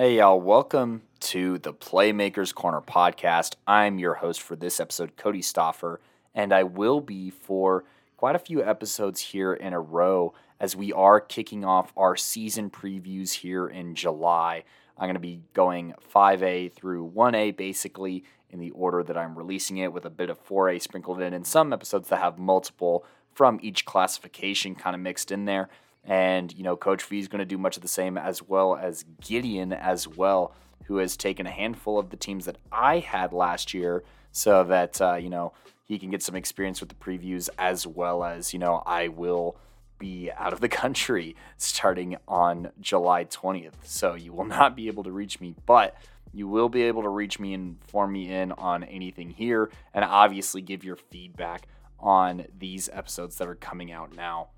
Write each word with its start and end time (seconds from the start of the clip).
Hey, 0.00 0.18
y'all, 0.18 0.40
welcome 0.40 1.02
to 1.18 1.58
the 1.58 1.74
Playmakers 1.74 2.54
Corner 2.54 2.80
podcast. 2.80 3.56
I'm 3.66 3.98
your 3.98 4.14
host 4.14 4.40
for 4.40 4.54
this 4.54 4.78
episode, 4.78 5.16
Kodey 5.16 5.40
Stoffer, 5.40 5.96
and 6.36 6.52
I 6.52 6.62
will 6.62 7.00
be 7.00 7.30
for 7.30 7.82
quite 8.16 8.36
a 8.36 8.38
few 8.38 8.62
episodes 8.62 9.18
here 9.18 9.52
in 9.52 9.72
a 9.72 9.80
row 9.80 10.34
as 10.60 10.76
we 10.76 10.92
are 10.92 11.18
kicking 11.18 11.64
off 11.64 11.92
our 11.96 12.14
season 12.14 12.70
previews 12.70 13.32
here 13.32 13.66
in 13.66 13.96
July. 13.96 14.62
I'm 14.96 15.06
going 15.06 15.14
to 15.14 15.18
be 15.18 15.42
going 15.52 15.94
5A 16.14 16.72
through 16.74 17.10
1A 17.10 17.56
basically 17.56 18.22
in 18.50 18.60
the 18.60 18.70
order 18.70 19.02
that 19.02 19.18
I'm 19.18 19.36
releasing 19.36 19.78
it 19.78 19.92
with 19.92 20.04
a 20.04 20.10
bit 20.10 20.30
of 20.30 20.46
4A 20.46 20.80
sprinkled 20.80 21.20
in 21.20 21.34
and 21.34 21.44
some 21.44 21.72
episodes 21.72 22.08
that 22.10 22.20
have 22.20 22.38
multiple 22.38 23.04
from 23.34 23.58
each 23.64 23.84
classification 23.84 24.76
kind 24.76 24.94
of 24.94 25.02
mixed 25.02 25.32
in 25.32 25.44
there. 25.44 25.68
And, 26.08 26.52
you 26.56 26.64
know, 26.64 26.74
Coach 26.74 27.04
V 27.04 27.18
is 27.18 27.28
going 27.28 27.40
to 27.40 27.44
do 27.44 27.58
much 27.58 27.76
of 27.76 27.82
the 27.82 27.88
same 27.88 28.16
as 28.16 28.42
well 28.42 28.74
as 28.74 29.04
Gideon 29.20 29.74
as 29.74 30.08
well, 30.08 30.54
who 30.86 30.96
has 30.96 31.18
taken 31.18 31.46
a 31.46 31.50
handful 31.50 31.98
of 31.98 32.08
the 32.08 32.16
teams 32.16 32.46
that 32.46 32.56
I 32.72 32.98
had 32.98 33.34
last 33.34 33.74
year 33.74 34.02
so 34.32 34.64
that, 34.64 35.00
uh, 35.02 35.16
you 35.16 35.28
know, 35.28 35.52
he 35.84 35.98
can 35.98 36.10
get 36.10 36.22
some 36.22 36.34
experience 36.34 36.80
with 36.80 36.88
the 36.88 36.94
previews 36.94 37.50
as 37.58 37.86
well 37.86 38.24
as, 38.24 38.54
you 38.54 38.58
know, 38.58 38.82
I 38.86 39.08
will 39.08 39.58
be 39.98 40.30
out 40.34 40.54
of 40.54 40.60
the 40.60 40.68
country 40.70 41.36
starting 41.58 42.16
on 42.26 42.70
July 42.80 43.26
20th. 43.26 43.74
So 43.84 44.14
you 44.14 44.32
will 44.32 44.46
not 44.46 44.74
be 44.74 44.86
able 44.86 45.04
to 45.04 45.12
reach 45.12 45.40
me, 45.40 45.54
but 45.66 45.94
you 46.32 46.48
will 46.48 46.70
be 46.70 46.84
able 46.84 47.02
to 47.02 47.08
reach 47.10 47.38
me 47.38 47.52
and 47.52 47.76
form 47.84 48.12
me 48.12 48.32
in 48.32 48.52
on 48.52 48.82
anything 48.84 49.28
here 49.30 49.70
and 49.92 50.06
obviously 50.06 50.62
give 50.62 50.84
your 50.84 50.96
feedback 50.96 51.66
on 51.98 52.46
these 52.58 52.88
episodes 52.92 53.36
that 53.36 53.48
are 53.48 53.54
coming 53.54 53.92
out 53.92 54.14
now. 54.14 54.48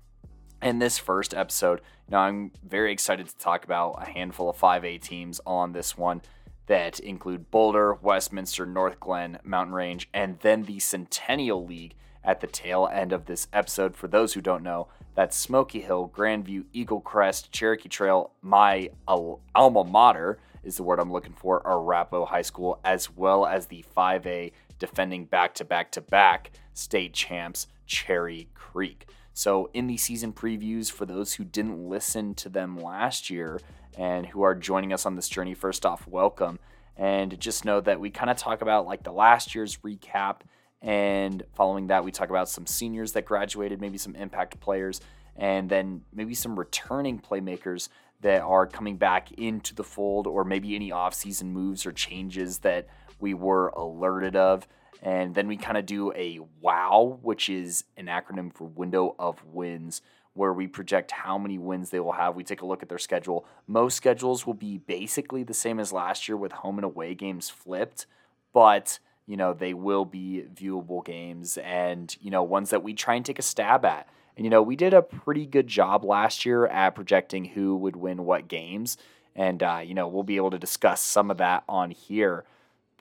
In 0.61 0.77
this 0.77 0.99
first 0.99 1.33
episode, 1.33 1.81
know, 2.11 2.19
I'm 2.19 2.51
very 2.63 2.91
excited 2.91 3.27
to 3.27 3.37
talk 3.37 3.63
about 3.63 3.95
a 3.99 4.05
handful 4.05 4.47
of 4.47 4.57
5A 4.57 5.01
teams 5.01 5.41
on 5.43 5.71
this 5.71 5.97
one 5.97 6.21
that 6.67 6.99
include 6.99 7.49
Boulder, 7.49 7.95
Westminster, 7.95 8.67
Northglenn, 8.67 9.43
Mountain 9.43 9.73
Range, 9.73 10.07
and 10.13 10.37
then 10.41 10.63
the 10.63 10.79
Centennial 10.79 11.65
League 11.65 11.95
at 12.23 12.41
the 12.41 12.47
tail 12.47 12.87
end 12.93 13.11
of 13.11 13.25
this 13.25 13.47
episode. 13.51 13.95
For 13.95 14.07
those 14.07 14.33
who 14.33 14.41
don't 14.41 14.61
know, 14.61 14.87
that's 15.15 15.35
Smoky 15.35 15.81
Hill, 15.81 16.11
Grandview, 16.15 16.65
Eaglecrest, 16.75 17.49
Cherokee 17.51 17.89
Trail, 17.89 18.31
my 18.43 18.91
alma 19.07 19.83
mater 19.83 20.37
is 20.63 20.77
the 20.77 20.83
word 20.83 20.99
I'm 20.99 21.11
looking 21.11 21.33
for, 21.33 21.65
Arapahoe 21.65 22.25
High 22.25 22.43
School, 22.43 22.79
as 22.85 23.09
well 23.09 23.47
as 23.47 23.65
the 23.65 23.83
5A 23.97 24.51
defending 24.77 25.25
back 25.25 25.55
to 25.55 25.65
back 25.65 25.91
to 25.93 26.01
back 26.01 26.51
state 26.75 27.13
champs, 27.13 27.67
Cherry 27.87 28.47
Creek. 28.53 29.07
So, 29.41 29.71
in 29.73 29.87
the 29.87 29.97
season 29.97 30.33
previews, 30.33 30.91
for 30.91 31.07
those 31.07 31.33
who 31.33 31.43
didn't 31.43 31.89
listen 31.89 32.35
to 32.35 32.47
them 32.47 32.77
last 32.77 33.31
year 33.31 33.59
and 33.97 34.27
who 34.27 34.43
are 34.43 34.53
joining 34.53 34.93
us 34.93 35.07
on 35.07 35.15
this 35.15 35.27
journey, 35.27 35.55
first 35.55 35.83
off, 35.83 36.05
welcome. 36.05 36.59
And 36.95 37.39
just 37.39 37.65
know 37.65 37.81
that 37.81 37.99
we 37.99 38.11
kind 38.11 38.29
of 38.29 38.37
talk 38.37 38.61
about 38.61 38.85
like 38.85 39.01
the 39.01 39.11
last 39.11 39.55
year's 39.55 39.77
recap. 39.77 40.41
And 40.83 41.41
following 41.55 41.87
that, 41.87 42.03
we 42.03 42.11
talk 42.11 42.29
about 42.29 42.49
some 42.49 42.67
seniors 42.67 43.13
that 43.13 43.25
graduated, 43.25 43.81
maybe 43.81 43.97
some 43.97 44.15
impact 44.15 44.59
players, 44.59 45.01
and 45.35 45.67
then 45.67 46.03
maybe 46.13 46.35
some 46.35 46.55
returning 46.55 47.19
playmakers 47.19 47.89
that 48.19 48.43
are 48.43 48.67
coming 48.67 48.97
back 48.97 49.31
into 49.31 49.73
the 49.73 49.83
fold, 49.83 50.27
or 50.27 50.43
maybe 50.43 50.75
any 50.75 50.91
offseason 50.91 51.45
moves 51.45 51.87
or 51.87 51.91
changes 51.91 52.59
that 52.59 52.85
we 53.19 53.33
were 53.33 53.69
alerted 53.69 54.35
of. 54.35 54.67
And 55.01 55.33
then 55.33 55.47
we 55.47 55.57
kind 55.57 55.77
of 55.77 55.85
do 55.85 56.11
a 56.13 56.39
WOW, 56.61 57.19
which 57.21 57.49
is 57.49 57.85
an 57.97 58.05
acronym 58.05 58.53
for 58.53 58.65
Window 58.65 59.15
of 59.17 59.43
Wins, 59.45 60.01
where 60.33 60.53
we 60.53 60.67
project 60.67 61.11
how 61.11 61.37
many 61.37 61.57
wins 61.57 61.89
they 61.89 61.99
will 61.99 62.11
have. 62.11 62.35
We 62.35 62.43
take 62.43 62.61
a 62.61 62.65
look 62.65 62.83
at 62.83 62.89
their 62.89 62.99
schedule. 62.99 63.45
Most 63.67 63.95
schedules 63.95 64.45
will 64.45 64.53
be 64.53 64.77
basically 64.77 65.43
the 65.43 65.53
same 65.53 65.79
as 65.79 65.91
last 65.91 66.27
year 66.27 66.37
with 66.37 66.51
home 66.51 66.77
and 66.77 66.85
away 66.85 67.15
games 67.15 67.49
flipped, 67.49 68.05
but 68.53 68.99
you 69.27 69.37
know, 69.37 69.53
they 69.53 69.73
will 69.73 70.03
be 70.03 70.43
viewable 70.53 71.05
games 71.05 71.57
and, 71.57 72.15
you 72.21 72.29
know, 72.31 72.43
ones 72.43 72.69
that 72.71 72.83
we 72.83 72.93
try 72.93 73.15
and 73.15 73.25
take 73.25 73.39
a 73.39 73.43
stab 73.43 73.85
at. 73.85 74.07
And, 74.35 74.45
you 74.45 74.49
know, 74.49 74.61
we 74.61 74.75
did 74.75 74.93
a 74.93 75.01
pretty 75.01 75.45
good 75.45 75.67
job 75.67 76.03
last 76.03 76.45
year 76.45 76.65
at 76.67 76.95
projecting 76.95 77.45
who 77.45 77.75
would 77.77 77.95
win 77.95 78.25
what 78.25 78.47
games. 78.47 78.97
And, 79.35 79.61
uh, 79.63 79.81
you 79.85 79.93
know, 79.93 80.07
we'll 80.07 80.23
be 80.23 80.37
able 80.37 80.51
to 80.51 80.59
discuss 80.59 81.01
some 81.01 81.31
of 81.31 81.37
that 81.37 81.63
on 81.69 81.91
here. 81.91 82.43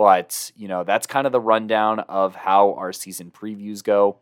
But, 0.00 0.50
you 0.56 0.66
know, 0.66 0.82
that's 0.82 1.06
kind 1.06 1.26
of 1.26 1.32
the 1.32 1.42
rundown 1.42 2.00
of 2.00 2.34
how 2.34 2.72
our 2.72 2.90
season 2.90 3.30
previews 3.30 3.84
go. 3.84 4.16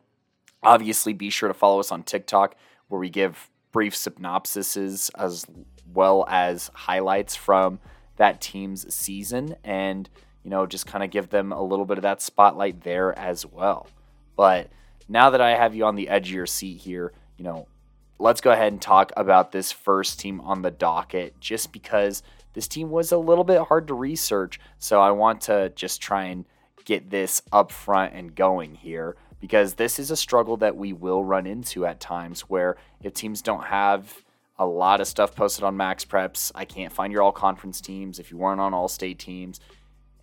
Obviously, 0.60 1.12
be 1.12 1.30
sure 1.30 1.46
to 1.46 1.54
follow 1.54 1.78
us 1.78 1.92
on 1.92 2.02
TikTok 2.02 2.56
where 2.88 2.98
we 2.98 3.08
give 3.08 3.48
brief 3.70 3.94
synopsises 3.94 5.08
as 5.16 5.46
well 5.94 6.26
as 6.28 6.72
highlights 6.74 7.36
from 7.36 7.78
that 8.16 8.40
team's 8.40 8.92
season 8.92 9.54
and, 9.62 10.10
you 10.42 10.50
know, 10.50 10.66
just 10.66 10.84
kind 10.84 11.04
of 11.04 11.10
give 11.10 11.28
them 11.28 11.52
a 11.52 11.62
little 11.62 11.84
bit 11.84 11.96
of 11.96 12.02
that 12.02 12.20
spotlight 12.20 12.82
there 12.82 13.16
as 13.16 13.46
well. 13.46 13.86
But 14.34 14.72
now 15.08 15.30
that 15.30 15.40
I 15.40 15.50
have 15.50 15.76
you 15.76 15.84
on 15.84 15.94
the 15.94 16.08
edge 16.08 16.30
of 16.30 16.34
your 16.34 16.46
seat 16.46 16.78
here, 16.78 17.12
you 17.36 17.44
know, 17.44 17.68
let's 18.18 18.40
go 18.40 18.50
ahead 18.50 18.72
and 18.72 18.82
talk 18.82 19.12
about 19.16 19.52
this 19.52 19.70
first 19.70 20.18
team 20.18 20.40
on 20.40 20.62
the 20.62 20.72
docket 20.72 21.38
just 21.38 21.70
because 21.70 22.24
this 22.54 22.68
team 22.68 22.90
was 22.90 23.12
a 23.12 23.18
little 23.18 23.44
bit 23.44 23.62
hard 23.62 23.88
to 23.88 23.94
research. 23.94 24.60
So 24.78 25.00
I 25.00 25.10
want 25.10 25.40
to 25.42 25.70
just 25.70 26.00
try 26.00 26.24
and 26.24 26.44
get 26.84 27.10
this 27.10 27.42
up 27.52 27.70
front 27.70 28.14
and 28.14 28.34
going 28.34 28.74
here 28.74 29.16
because 29.40 29.74
this 29.74 29.98
is 29.98 30.10
a 30.10 30.16
struggle 30.16 30.56
that 30.56 30.76
we 30.76 30.92
will 30.92 31.22
run 31.22 31.46
into 31.46 31.86
at 31.86 32.00
times 32.00 32.42
where 32.42 32.76
if 33.02 33.14
teams 33.14 33.42
don't 33.42 33.64
have 33.64 34.24
a 34.58 34.66
lot 34.66 35.00
of 35.00 35.06
stuff 35.06 35.36
posted 35.36 35.62
on 35.64 35.76
MaxPreps, 35.76 36.50
I 36.54 36.64
can't 36.64 36.92
find 36.92 37.12
your 37.12 37.22
all 37.22 37.32
conference 37.32 37.80
teams 37.80 38.18
if 38.18 38.30
you 38.30 38.38
weren't 38.38 38.60
on 38.60 38.74
all 38.74 38.88
state 38.88 39.18
teams. 39.18 39.60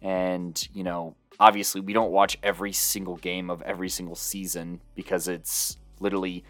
And, 0.01 0.67
you 0.73 0.83
know, 0.83 1.15
obviously 1.39 1.81
we 1.81 1.93
don't 1.93 2.11
watch 2.11 2.37
every 2.43 2.73
single 2.73 3.15
game 3.15 3.49
of 3.49 3.61
every 3.61 3.89
single 3.89 4.15
season 4.15 4.81
because 4.95 5.27
it's 5.27 5.77
literally 5.99 6.43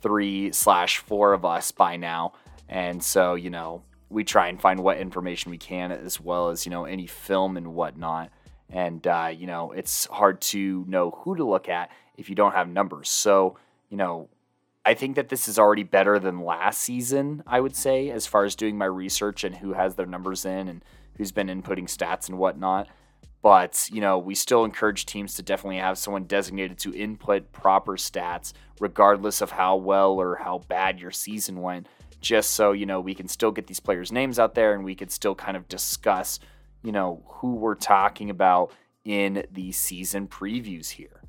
three 0.00 0.52
slash 0.52 0.98
four 0.98 1.32
of 1.32 1.44
us 1.44 1.72
by 1.72 1.96
now. 1.96 2.34
And 2.68 3.02
so, 3.02 3.34
you 3.34 3.50
know, 3.50 3.82
we 4.12 4.24
try 4.24 4.48
and 4.48 4.60
find 4.60 4.80
what 4.80 4.98
information 4.98 5.50
we 5.50 5.58
can 5.58 5.90
as 5.90 6.20
well 6.20 6.50
as, 6.50 6.66
you 6.66 6.70
know, 6.70 6.84
any 6.84 7.06
film 7.06 7.56
and 7.56 7.74
whatnot. 7.74 8.30
And, 8.68 9.06
uh, 9.06 9.30
you 9.34 9.46
know, 9.46 9.72
it's 9.72 10.06
hard 10.06 10.40
to 10.42 10.84
know 10.86 11.10
who 11.10 11.36
to 11.36 11.44
look 11.44 11.68
at 11.68 11.90
if 12.16 12.28
you 12.28 12.34
don't 12.34 12.52
have 12.52 12.68
numbers. 12.68 13.08
So, 13.08 13.58
you 13.88 13.96
know, 13.96 14.28
I 14.84 14.94
think 14.94 15.16
that 15.16 15.28
this 15.28 15.48
is 15.48 15.58
already 15.58 15.82
better 15.82 16.18
than 16.18 16.44
last 16.44 16.80
season, 16.80 17.42
I 17.46 17.60
would 17.60 17.76
say, 17.76 18.10
as 18.10 18.26
far 18.26 18.44
as 18.44 18.56
doing 18.56 18.76
my 18.76 18.86
research 18.86 19.44
and 19.44 19.56
who 19.56 19.74
has 19.74 19.94
their 19.94 20.06
numbers 20.06 20.44
in 20.44 20.68
and 20.68 20.84
who's 21.16 21.32
been 21.32 21.48
inputting 21.48 21.84
stats 21.84 22.28
and 22.28 22.38
whatnot. 22.38 22.88
But, 23.42 23.88
you 23.92 24.00
know, 24.00 24.18
we 24.18 24.34
still 24.34 24.64
encourage 24.64 25.04
teams 25.04 25.34
to 25.34 25.42
definitely 25.42 25.78
have 25.78 25.98
someone 25.98 26.24
designated 26.24 26.78
to 26.78 26.94
input 26.94 27.52
proper 27.52 27.92
stats, 27.96 28.52
regardless 28.80 29.40
of 29.40 29.50
how 29.50 29.76
well 29.76 30.12
or 30.20 30.36
how 30.36 30.58
bad 30.68 31.00
your 31.00 31.10
season 31.10 31.60
went, 31.60 31.88
just 32.22 32.52
so, 32.52 32.72
you 32.72 32.86
know, 32.86 33.00
we 33.00 33.14
can 33.14 33.28
still 33.28 33.50
get 33.50 33.66
these 33.66 33.80
players' 33.80 34.12
names 34.12 34.38
out 34.38 34.54
there 34.54 34.74
and 34.74 34.84
we 34.84 34.94
could 34.94 35.10
still 35.10 35.34
kind 35.34 35.56
of 35.56 35.68
discuss, 35.68 36.40
you 36.82 36.92
know, 36.92 37.22
who 37.26 37.54
we're 37.54 37.74
talking 37.74 38.30
about 38.30 38.72
in 39.04 39.44
the 39.50 39.72
season 39.72 40.28
previews 40.28 40.90
here. 40.90 41.22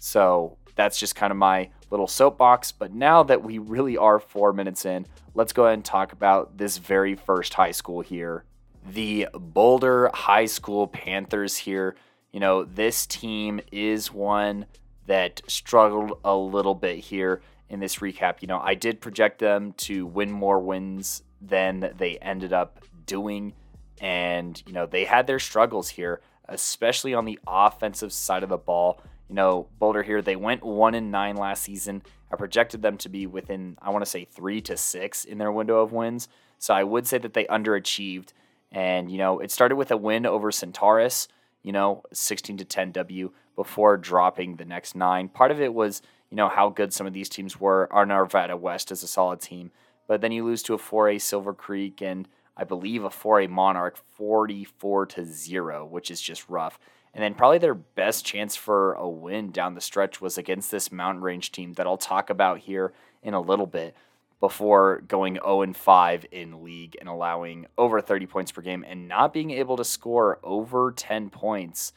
So 0.00 0.58
that's 0.74 0.98
just 0.98 1.14
kind 1.14 1.30
of 1.30 1.36
my 1.36 1.70
little 1.90 2.06
soapbox. 2.06 2.72
But 2.72 2.92
now 2.92 3.22
that 3.22 3.42
we 3.42 3.58
really 3.58 3.96
are 3.96 4.18
four 4.18 4.52
minutes 4.52 4.84
in, 4.84 5.06
let's 5.34 5.52
go 5.52 5.64
ahead 5.64 5.74
and 5.74 5.84
talk 5.84 6.12
about 6.12 6.58
this 6.58 6.78
very 6.78 7.14
first 7.14 7.54
high 7.54 7.72
school 7.72 8.00
here 8.00 8.44
the 8.86 9.28
Boulder 9.34 10.10
High 10.12 10.46
School 10.46 10.86
Panthers 10.86 11.56
here. 11.56 11.96
You 12.32 12.40
know, 12.40 12.64
this 12.64 13.06
team 13.06 13.60
is 13.70 14.12
one 14.12 14.66
that 15.06 15.42
struggled 15.46 16.18
a 16.24 16.34
little 16.34 16.74
bit 16.74 16.98
here 16.98 17.42
in 17.70 17.80
this 17.80 17.96
recap. 17.96 18.42
You 18.42 18.48
know, 18.48 18.58
I 18.58 18.74
did 18.74 19.00
project 19.00 19.38
them 19.38 19.72
to 19.78 20.04
win 20.04 20.30
more 20.30 20.58
wins 20.58 21.22
than 21.40 21.92
they 21.96 22.18
ended 22.18 22.52
up 22.52 22.84
doing. 23.06 23.54
And, 24.00 24.62
you 24.66 24.72
know, 24.72 24.86
they 24.86 25.04
had 25.04 25.26
their 25.26 25.38
struggles 25.38 25.88
here, 25.88 26.20
especially 26.48 27.14
on 27.14 27.24
the 27.24 27.38
offensive 27.46 28.12
side 28.12 28.42
of 28.42 28.48
the 28.48 28.58
ball. 28.58 29.00
You 29.28 29.36
know, 29.36 29.68
Boulder 29.78 30.02
here, 30.02 30.20
they 30.20 30.36
went 30.36 30.64
one 30.64 30.94
and 30.94 31.10
nine 31.12 31.36
last 31.36 31.62
season. 31.62 32.02
I 32.32 32.36
projected 32.36 32.82
them 32.82 32.96
to 32.98 33.08
be 33.08 33.26
within, 33.26 33.78
I 33.80 33.90
want 33.90 34.04
to 34.04 34.10
say, 34.10 34.24
three 34.24 34.60
to 34.62 34.76
six 34.76 35.24
in 35.24 35.38
their 35.38 35.52
window 35.52 35.80
of 35.80 35.92
wins. 35.92 36.28
So 36.58 36.74
I 36.74 36.82
would 36.82 37.06
say 37.06 37.18
that 37.18 37.34
they 37.34 37.44
underachieved. 37.44 38.32
And, 38.72 39.10
you 39.10 39.18
know, 39.18 39.38
it 39.38 39.50
started 39.50 39.76
with 39.76 39.90
a 39.90 39.96
win 39.96 40.26
over 40.26 40.50
Centaurus, 40.50 41.28
you 41.62 41.72
know, 41.72 42.02
16 42.12 42.58
to 42.58 42.64
10 42.64 42.92
W 42.92 43.30
before 43.54 43.96
dropping 43.96 44.56
the 44.56 44.64
next 44.64 44.94
nine. 44.94 45.28
Part 45.28 45.50
of 45.50 45.60
it 45.60 45.72
was, 45.74 46.02
you 46.30 46.36
know, 46.36 46.48
how 46.48 46.68
good 46.68 46.92
some 46.92 47.06
of 47.06 47.12
these 47.12 47.28
teams 47.28 47.60
were. 47.60 47.92
Our 47.92 48.06
Arvada 48.06 48.58
West 48.58 48.92
is 48.92 49.02
a 49.02 49.08
solid 49.08 49.40
team. 49.40 49.72
But 50.06 50.20
then 50.20 50.32
you 50.32 50.44
lose 50.44 50.62
to 50.64 50.74
a 50.74 50.78
4A 50.78 51.20
Silver 51.20 51.52
Creek 51.52 52.00
and 52.00 52.28
I 52.56 52.64
believe 52.64 53.04
a 53.04 53.10
4A 53.10 53.48
Monarch 53.48 53.96
44 54.16 55.06
to 55.06 55.24
0, 55.24 55.86
which 55.86 56.10
is 56.10 56.20
just 56.20 56.48
rough. 56.48 56.78
And 57.14 57.22
then 57.22 57.34
probably 57.34 57.58
their 57.58 57.74
best 57.74 58.24
chance 58.24 58.54
for 58.54 58.92
a 58.92 59.08
win 59.08 59.50
down 59.50 59.74
the 59.74 59.80
stretch 59.80 60.20
was 60.20 60.38
against 60.38 60.70
this 60.70 60.92
Mountain 60.92 61.22
Range 61.22 61.50
team 61.50 61.72
that 61.74 61.86
I'll 61.86 61.96
talk 61.96 62.30
about 62.30 62.58
here 62.58 62.92
in 63.22 63.34
a 63.34 63.40
little 63.40 63.66
bit. 63.66 63.96
before 64.40 65.02
going 65.06 65.34
0 65.34 65.62
and 65.62 65.76
5 65.76 66.26
in 66.32 66.64
league 66.64 66.96
and 66.98 67.08
allowing 67.08 67.66
over 67.76 68.00
30 68.00 68.26
points 68.26 68.50
per 68.50 68.62
game 68.62 68.84
and 68.88 69.06
not 69.06 69.32
being 69.32 69.50
able 69.50 69.76
to 69.76 69.84
score 69.84 70.40
over 70.42 70.92
10 70.92 71.28
points 71.30 71.92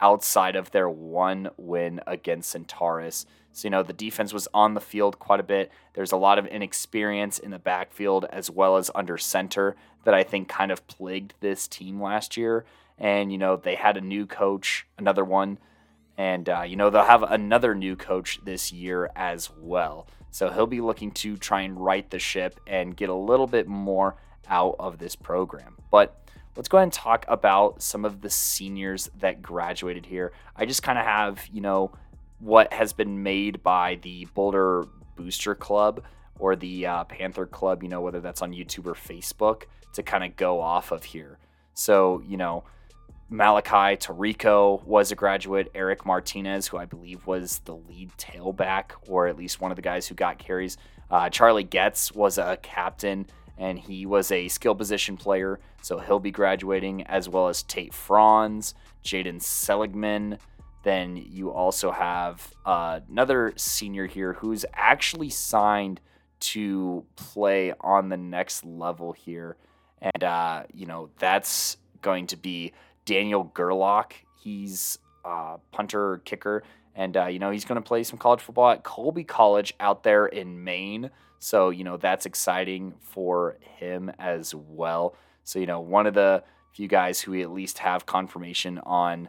outside 0.00 0.54
of 0.54 0.70
their 0.70 0.88
one 0.88 1.50
win 1.56 2.00
against 2.06 2.50
Centaurus. 2.50 3.26
So, 3.52 3.66
you 3.66 3.70
know, 3.70 3.82
the 3.82 3.92
defense 3.92 4.32
was 4.32 4.46
on 4.54 4.74
the 4.74 4.80
field 4.80 5.18
quite 5.18 5.40
a 5.40 5.44
bit. 5.44 5.72
There's 5.94 6.12
a 6.12 6.16
lot 6.16 6.38
of 6.38 6.46
inexperience 6.46 7.38
in 7.38 7.50
the 7.50 7.58
backfield 7.58 8.24
as 8.30 8.50
well 8.50 8.76
as 8.76 8.90
under 8.94 9.18
center 9.18 9.74
that 10.04 10.14
I 10.14 10.22
think 10.22 10.48
kind 10.48 10.70
of 10.70 10.86
plagued 10.86 11.34
this 11.40 11.66
team 11.66 12.00
last 12.00 12.36
year. 12.36 12.64
And, 12.98 13.32
you 13.32 13.38
know, 13.38 13.56
they 13.56 13.74
had 13.74 13.96
a 13.96 14.00
new 14.00 14.26
coach, 14.26 14.86
another 14.96 15.24
one. 15.24 15.58
And, 16.16 16.48
uh, 16.48 16.62
you 16.62 16.76
know, 16.76 16.90
they'll 16.90 17.04
have 17.04 17.22
another 17.22 17.74
new 17.74 17.96
coach 17.96 18.40
this 18.44 18.72
year 18.72 19.10
as 19.14 19.50
well. 19.58 20.06
So 20.30 20.50
he'll 20.50 20.66
be 20.66 20.80
looking 20.80 21.10
to 21.12 21.36
try 21.36 21.62
and 21.62 21.78
right 21.78 22.08
the 22.10 22.18
ship 22.18 22.60
and 22.66 22.96
get 22.96 23.08
a 23.08 23.14
little 23.14 23.46
bit 23.46 23.66
more 23.66 24.16
out 24.48 24.76
of 24.78 24.98
this 24.98 25.16
program. 25.16 25.76
But 25.90 26.16
let's 26.56 26.68
go 26.68 26.78
ahead 26.78 26.84
and 26.84 26.92
talk 26.92 27.24
about 27.28 27.82
some 27.82 28.04
of 28.04 28.20
the 28.20 28.30
seniors 28.30 29.10
that 29.18 29.42
graduated 29.42 30.06
here. 30.06 30.32
I 30.56 30.66
just 30.66 30.82
kind 30.82 30.98
of 30.98 31.04
have, 31.04 31.46
you 31.52 31.60
know, 31.60 31.92
what 32.40 32.72
has 32.72 32.92
been 32.92 33.22
made 33.22 33.62
by 33.62 33.98
the 34.02 34.26
Boulder 34.34 34.84
Booster 35.16 35.54
Club 35.54 36.02
or 36.38 36.54
the 36.56 36.86
uh, 36.86 37.04
Panther 37.04 37.46
Club, 37.46 37.82
you 37.82 37.88
know, 37.88 38.00
whether 38.00 38.20
that's 38.20 38.42
on 38.42 38.52
YouTube 38.52 38.86
or 38.86 38.94
Facebook 38.94 39.64
to 39.94 40.02
kind 40.02 40.24
of 40.24 40.36
go 40.36 40.60
off 40.60 40.92
of 40.92 41.04
here. 41.04 41.38
So, 41.74 42.22
you 42.26 42.36
know, 42.36 42.64
Malachi 43.30 43.96
Tarico 43.96 44.82
was 44.84 45.12
a 45.12 45.14
graduate. 45.14 45.70
Eric 45.74 46.06
Martinez, 46.06 46.66
who 46.66 46.78
I 46.78 46.86
believe 46.86 47.26
was 47.26 47.58
the 47.64 47.74
lead 47.74 48.10
tailback, 48.16 48.92
or 49.06 49.26
at 49.26 49.36
least 49.36 49.60
one 49.60 49.70
of 49.70 49.76
the 49.76 49.82
guys 49.82 50.06
who 50.06 50.14
got 50.14 50.38
carries. 50.38 50.78
Uh, 51.10 51.28
Charlie 51.28 51.64
Getz 51.64 52.12
was 52.12 52.38
a 52.38 52.58
captain, 52.62 53.26
and 53.58 53.78
he 53.78 54.06
was 54.06 54.30
a 54.32 54.48
skill 54.48 54.74
position 54.74 55.16
player, 55.16 55.60
so 55.82 55.98
he'll 55.98 56.20
be 56.20 56.30
graduating, 56.30 57.02
as 57.02 57.28
well 57.28 57.48
as 57.48 57.62
Tate 57.62 57.92
Franz, 57.92 58.74
Jaden 59.04 59.42
Seligman. 59.42 60.38
Then 60.88 61.18
you 61.18 61.50
also 61.50 61.90
have 61.90 62.50
uh, 62.64 63.00
another 63.10 63.52
senior 63.56 64.06
here 64.06 64.32
who's 64.32 64.64
actually 64.72 65.28
signed 65.28 66.00
to 66.40 67.04
play 67.14 67.74
on 67.82 68.08
the 68.08 68.16
next 68.16 68.64
level 68.64 69.12
here. 69.12 69.58
And, 70.00 70.24
uh, 70.24 70.62
you 70.72 70.86
know, 70.86 71.10
that's 71.18 71.76
going 72.00 72.26
to 72.28 72.38
be 72.38 72.72
Daniel 73.04 73.52
Gerlach. 73.52 74.14
He's 74.42 74.98
a 75.26 75.58
punter, 75.72 76.22
kicker, 76.24 76.62
and 76.94 77.18
uh, 77.18 77.26
you 77.26 77.38
know 77.38 77.50
he's 77.50 77.66
going 77.66 77.76
to 77.76 77.86
play 77.86 78.02
some 78.02 78.18
college 78.18 78.40
football 78.40 78.70
at 78.70 78.82
Colby 78.82 79.24
College 79.24 79.74
out 79.80 80.04
there 80.04 80.24
in 80.24 80.64
Maine. 80.64 81.10
So 81.38 81.68
you 81.68 81.84
know 81.84 81.98
that's 81.98 82.24
exciting 82.24 82.94
for 83.02 83.58
him 83.60 84.10
as 84.18 84.54
well. 84.54 85.14
So 85.44 85.58
you 85.58 85.66
know 85.66 85.80
one 85.80 86.06
of 86.06 86.14
the 86.14 86.44
few 86.72 86.88
guys 86.88 87.20
who 87.20 87.32
we 87.32 87.42
at 87.42 87.50
least 87.50 87.76
have 87.78 88.06
confirmation 88.06 88.78
on 88.78 89.28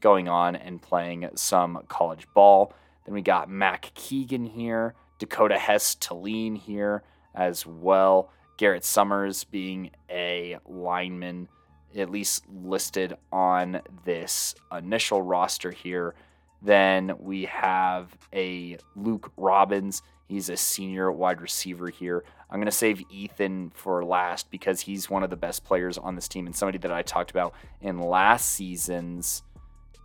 going 0.00 0.28
on 0.28 0.56
and 0.56 0.80
playing 0.80 1.28
some 1.34 1.84
college 1.88 2.26
ball. 2.34 2.72
Then 3.04 3.14
we 3.14 3.22
got 3.22 3.48
Mac 3.48 3.92
Keegan 3.94 4.46
here, 4.46 4.94
Dakota 5.18 5.58
Hess 5.58 5.94
Talene 5.96 6.56
here 6.56 7.02
as 7.34 7.66
well. 7.66 8.30
Garrett 8.56 8.84
Summers 8.84 9.44
being 9.44 9.90
a 10.10 10.58
lineman 10.66 11.48
at 11.96 12.10
least 12.10 12.44
listed 12.48 13.16
on 13.32 13.80
this 14.04 14.54
initial 14.70 15.22
roster 15.22 15.70
here. 15.70 16.14
Then 16.62 17.14
we 17.18 17.46
have 17.46 18.16
a 18.32 18.76
Luke 18.94 19.32
Robbins. 19.36 20.02
He's 20.28 20.48
a 20.48 20.56
senior 20.56 21.10
wide 21.10 21.40
receiver 21.40 21.88
here. 21.88 22.22
I'm 22.50 22.58
going 22.58 22.66
to 22.66 22.72
save 22.72 23.02
Ethan 23.10 23.70
for 23.74 24.04
last 24.04 24.50
because 24.50 24.82
he's 24.82 25.08
one 25.08 25.22
of 25.22 25.30
the 25.30 25.36
best 25.36 25.64
players 25.64 25.96
on 25.98 26.14
this 26.14 26.28
team 26.28 26.46
and 26.46 26.54
somebody 26.54 26.78
that 26.78 26.92
I 26.92 27.02
talked 27.02 27.30
about 27.30 27.54
in 27.80 27.98
last 27.98 28.50
season's 28.50 29.42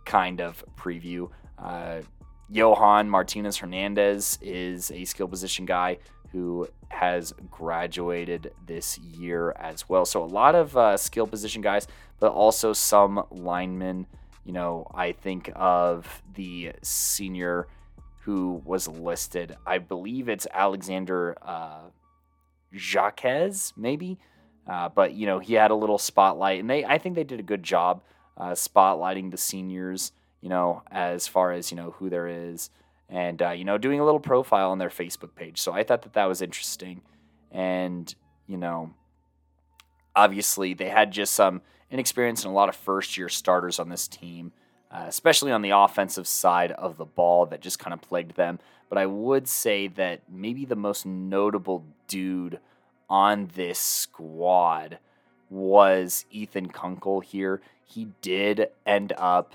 kind 0.06 0.40
of 0.40 0.64
preview. 0.76 1.28
Uh, 1.58 2.00
Johan 2.48 3.10
Martinez 3.10 3.58
Hernandez 3.58 4.38
is 4.40 4.90
a 4.92 5.04
skill 5.04 5.28
position 5.28 5.66
guy 5.66 5.98
who 6.32 6.68
has 6.88 7.34
graduated 7.50 8.52
this 8.66 8.98
year 8.98 9.52
as 9.58 9.88
well. 9.88 10.04
So 10.04 10.22
a 10.22 10.26
lot 10.26 10.54
of 10.54 10.76
uh, 10.76 10.96
skill 10.96 11.26
position 11.26 11.60
guys, 11.60 11.86
but 12.20 12.32
also 12.32 12.72
some 12.72 13.24
linemen. 13.30 14.06
You 14.44 14.52
know, 14.52 14.86
I 14.94 15.12
think 15.12 15.50
of 15.56 16.22
the 16.34 16.72
senior 16.82 17.66
who 18.20 18.62
was 18.64 18.86
listed. 18.86 19.56
I 19.66 19.78
believe 19.78 20.28
it's 20.28 20.46
Alexander 20.52 21.36
uh, 21.42 21.90
Jaquez, 22.72 23.72
maybe. 23.76 24.18
Uh, 24.68 24.88
but 24.88 25.12
you 25.14 25.26
know, 25.26 25.38
he 25.38 25.54
had 25.54 25.70
a 25.70 25.74
little 25.74 25.98
spotlight, 25.98 26.60
and 26.60 26.68
they 26.68 26.84
I 26.84 26.98
think 26.98 27.14
they 27.14 27.24
did 27.24 27.40
a 27.40 27.44
good 27.44 27.62
job 27.62 28.02
uh, 28.36 28.52
spotlighting 28.52 29.30
the 29.30 29.36
seniors. 29.36 30.12
You 30.40 30.50
know, 30.50 30.82
as 30.90 31.26
far 31.26 31.52
as 31.52 31.70
you 31.70 31.76
know 31.76 31.92
who 31.92 32.08
there 32.08 32.28
is 32.28 32.70
and 33.08 33.40
uh, 33.40 33.50
you 33.50 33.64
know 33.64 33.78
doing 33.78 34.00
a 34.00 34.04
little 34.04 34.20
profile 34.20 34.70
on 34.70 34.78
their 34.78 34.88
Facebook 34.88 35.34
page. 35.34 35.60
So 35.60 35.72
I 35.72 35.82
thought 35.82 36.02
that 36.02 36.14
that 36.14 36.26
was 36.26 36.42
interesting, 36.42 37.02
and 37.50 38.12
you 38.46 38.56
know, 38.56 38.90
obviously 40.14 40.74
they 40.74 40.88
had 40.88 41.12
just 41.12 41.34
some 41.34 41.62
inexperience 41.90 42.44
and 42.44 42.52
a 42.52 42.54
lot 42.54 42.68
of 42.68 42.76
first 42.76 43.16
year 43.16 43.28
starters 43.28 43.78
on 43.78 43.88
this 43.88 44.08
team, 44.08 44.52
uh, 44.90 45.04
especially 45.06 45.52
on 45.52 45.62
the 45.62 45.70
offensive 45.70 46.26
side 46.26 46.72
of 46.72 46.96
the 46.96 47.04
ball 47.04 47.46
that 47.46 47.60
just 47.60 47.78
kind 47.78 47.94
of 47.94 48.00
plagued 48.00 48.36
them. 48.36 48.58
But 48.88 48.98
I 48.98 49.06
would 49.06 49.48
say 49.48 49.88
that 49.88 50.22
maybe 50.28 50.64
the 50.64 50.76
most 50.76 51.06
notable 51.06 51.84
dude 52.08 52.60
on 53.08 53.50
this 53.54 53.78
squad 53.78 54.98
was 55.48 56.24
Ethan 56.30 56.68
Kunkel 56.68 57.20
here. 57.20 57.60
He 57.86 58.08
did 58.20 58.68
end 58.84 59.12
up 59.16 59.54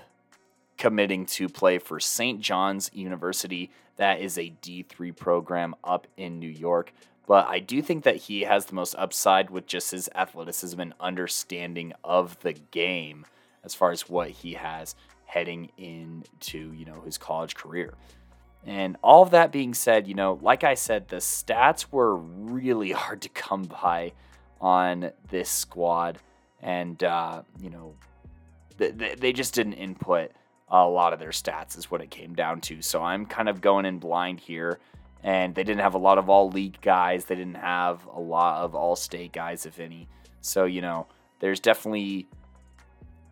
committing 0.78 1.26
to 1.26 1.48
play 1.48 1.78
for 1.78 2.00
St. 2.00 2.40
John's 2.40 2.90
University. 2.92 3.70
That 3.96 4.20
is 4.20 4.36
a 4.36 4.52
D3 4.62 5.14
program 5.16 5.76
up 5.84 6.08
in 6.16 6.40
New 6.40 6.48
York. 6.48 6.92
But 7.26 7.46
I 7.48 7.60
do 7.60 7.82
think 7.82 8.02
that 8.04 8.16
he 8.16 8.42
has 8.42 8.66
the 8.66 8.74
most 8.74 8.96
upside 8.96 9.50
with 9.50 9.66
just 9.66 9.92
his 9.92 10.08
athleticism 10.14 10.80
and 10.80 10.94
understanding 10.98 11.92
of 12.02 12.40
the 12.40 12.54
game 12.54 13.26
as 13.62 13.74
far 13.74 13.92
as 13.92 14.08
what 14.08 14.30
he 14.30 14.54
has 14.54 14.96
heading 15.26 15.70
into, 15.78 16.72
you 16.72 16.84
know, 16.84 17.00
his 17.02 17.16
college 17.16 17.54
career. 17.54 17.94
And 18.66 18.96
all 19.02 19.22
of 19.22 19.30
that 19.30 19.50
being 19.52 19.74
said, 19.74 20.06
you 20.06 20.14
know, 20.14 20.38
like 20.42 20.64
I 20.64 20.74
said, 20.74 21.08
the 21.08 21.16
stats 21.16 21.86
were 21.90 22.16
really 22.16 22.90
hard 22.92 23.22
to 23.22 23.28
come 23.28 23.64
by 23.64 24.12
on 24.60 25.12
this 25.30 25.48
squad. 25.48 26.18
And, 26.60 27.02
uh, 27.02 27.42
you 27.60 27.70
know, 27.70 27.94
they, 28.76 29.14
they 29.14 29.32
just 29.32 29.54
didn't 29.54 29.74
input 29.74 30.32
a 30.68 30.86
lot 30.86 31.12
of 31.12 31.18
their 31.18 31.30
stats, 31.30 31.76
is 31.76 31.90
what 31.90 32.00
it 32.00 32.10
came 32.10 32.34
down 32.34 32.60
to. 32.62 32.80
So 32.82 33.02
I'm 33.02 33.26
kind 33.26 33.48
of 33.48 33.60
going 33.60 33.84
in 33.84 33.98
blind 33.98 34.40
here. 34.40 34.78
And 35.24 35.54
they 35.54 35.62
didn't 35.62 35.82
have 35.82 35.94
a 35.94 35.98
lot 35.98 36.18
of 36.18 36.28
all 36.28 36.50
league 36.50 36.80
guys. 36.80 37.26
They 37.26 37.36
didn't 37.36 37.58
have 37.58 38.04
a 38.06 38.18
lot 38.18 38.64
of 38.64 38.74
all 38.74 38.96
state 38.96 39.32
guys, 39.32 39.66
if 39.66 39.78
any. 39.78 40.08
So, 40.40 40.64
you 40.64 40.80
know, 40.80 41.06
there's 41.38 41.60
definitely 41.60 42.26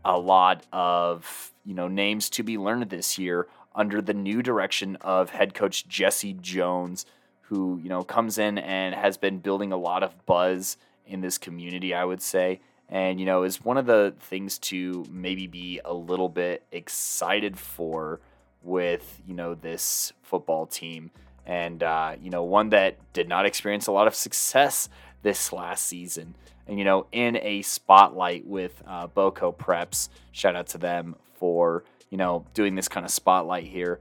a 0.05 0.17
lot 0.17 0.65
of, 0.73 1.53
you 1.65 1.75
know, 1.75 1.89
names 1.89 2.31
to 2.31 2.45
be 2.45 2.59
learned 2.59 2.91
this 2.91 3.19
year 3.19 3.49
under 3.75 4.01
the 4.01 4.15
new 4.15 4.41
direction 4.41 4.97
of 5.01 5.31
head 5.31 5.53
coach 5.53 5.89
Jesse 5.89 6.35
Jones, 6.35 7.07
who, 7.41 7.81
you 7.83 7.89
know, 7.89 8.03
comes 8.03 8.39
in 8.39 8.59
and 8.59 8.95
has 8.95 9.17
been 9.17 9.39
building 9.39 9.73
a 9.73 9.77
lot 9.77 10.05
of 10.05 10.27
buzz 10.27 10.77
in 11.07 11.23
this 11.23 11.39
community, 11.39 11.93
I 11.93 12.05
would 12.05 12.23
say 12.23 12.61
and 12.91 13.21
you 13.21 13.27
know 13.27 13.45
is 13.45 13.65
one 13.65 13.79
of 13.79 13.87
the 13.87 14.15
things 14.21 14.59
to 14.59 15.07
maybe 15.11 15.47
be 15.47 15.81
a 15.85 15.95
little 15.95 16.29
bit 16.29 16.65
excited 16.73 17.59
for 17.59 18.21
with 18.63 19.23
you 19.27 19.35
know 19.35 19.55
this 19.55 20.13
football 20.23 20.67
team. 20.67 21.11
And 21.47 21.83
uh, 21.83 22.17
you 22.21 22.31
know 22.31 22.45
one 22.45 22.71
that 22.71 22.97
did 23.13 23.29
not 23.29 23.47
experience 23.47 23.87
a 23.87 23.93
lot 23.93 24.07
of 24.07 24.15
success 24.15 24.89
this 25.23 25.53
last 25.53 25.87
season. 25.87 26.35
And 26.67 26.79
you 26.79 26.85
know 26.85 27.07
in 27.13 27.37
a 27.37 27.63
spotlight 27.63 28.47
with 28.47 28.83
uh, 28.87 29.07
BoCo 29.09 29.57
Preps 29.57 30.09
shout 30.33 30.57
out 30.57 30.67
to 30.69 30.79
them 30.79 31.17
for 31.35 31.85
you 32.11 32.19
know 32.19 32.45
doing 32.55 32.75
this 32.75 32.89
kind 32.89 33.07
of 33.07 33.13
spotlight 33.13 33.65
here. 33.65 34.01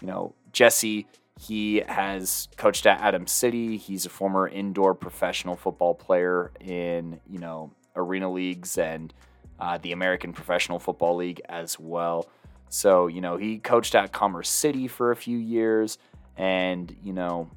You 0.00 0.08
know 0.08 0.34
jesse 0.52 1.06
he 1.40 1.82
has 1.88 2.48
coached 2.56 2.86
at 2.86 3.00
Adams 3.00 3.32
City. 3.32 3.76
He's 3.76 4.06
a 4.06 4.08
former 4.08 4.46
indoor 4.46 4.94
professional 4.94 5.56
football 5.56 5.92
player 5.92 6.52
in, 6.60 7.20
you 7.28 7.40
know, 7.40 7.72
arena 7.96 8.30
leagues 8.30 8.78
and 8.78 9.12
uh, 9.58 9.78
the 9.78 9.92
American 9.92 10.32
Professional 10.32 10.78
Football 10.78 11.16
League 11.16 11.40
as 11.48 11.78
well. 11.78 12.28
So, 12.68 13.06
you 13.06 13.20
know, 13.20 13.36
he 13.36 13.58
coached 13.58 13.94
at 13.94 14.12
Commerce 14.12 14.48
City 14.48 14.88
for 14.88 15.10
a 15.10 15.16
few 15.16 15.38
years 15.38 15.98
and, 16.36 16.94
you 17.02 17.12
know, 17.12 17.48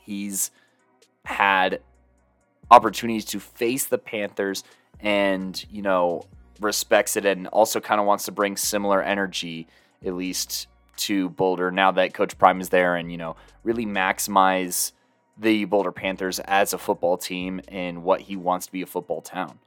he's 0.00 0.50
had 1.24 1.80
opportunities 2.70 3.24
to 3.26 3.40
face 3.40 3.86
the 3.86 3.98
Panthers 3.98 4.64
and, 5.00 5.64
you 5.70 5.82
know, 5.82 6.22
respects 6.60 7.16
it 7.16 7.26
and 7.26 7.46
also 7.48 7.80
kind 7.80 8.00
of 8.00 8.06
wants 8.06 8.24
to 8.24 8.32
bring 8.32 8.56
similar 8.56 9.02
energy, 9.02 9.66
at 10.04 10.14
least 10.14 10.68
to 10.96 11.28
Boulder 11.28 11.70
now 11.70 11.92
that 11.92 12.14
Coach 12.14 12.38
Prime 12.38 12.60
is 12.60 12.70
there 12.70 12.96
and, 12.96 13.12
you 13.12 13.18
know, 13.18 13.36
really 13.64 13.84
maximize 13.84 14.92
the 15.38 15.64
Boulder 15.64 15.92
Panthers 15.92 16.38
as 16.40 16.72
a 16.72 16.78
football 16.78 17.16
team 17.16 17.60
and 17.68 18.02
what 18.02 18.22
he 18.22 18.36
wants 18.36 18.66
to 18.66 18.72
be 18.72 18.82
a 18.82 18.86
football 18.86 19.20
town. 19.20 19.58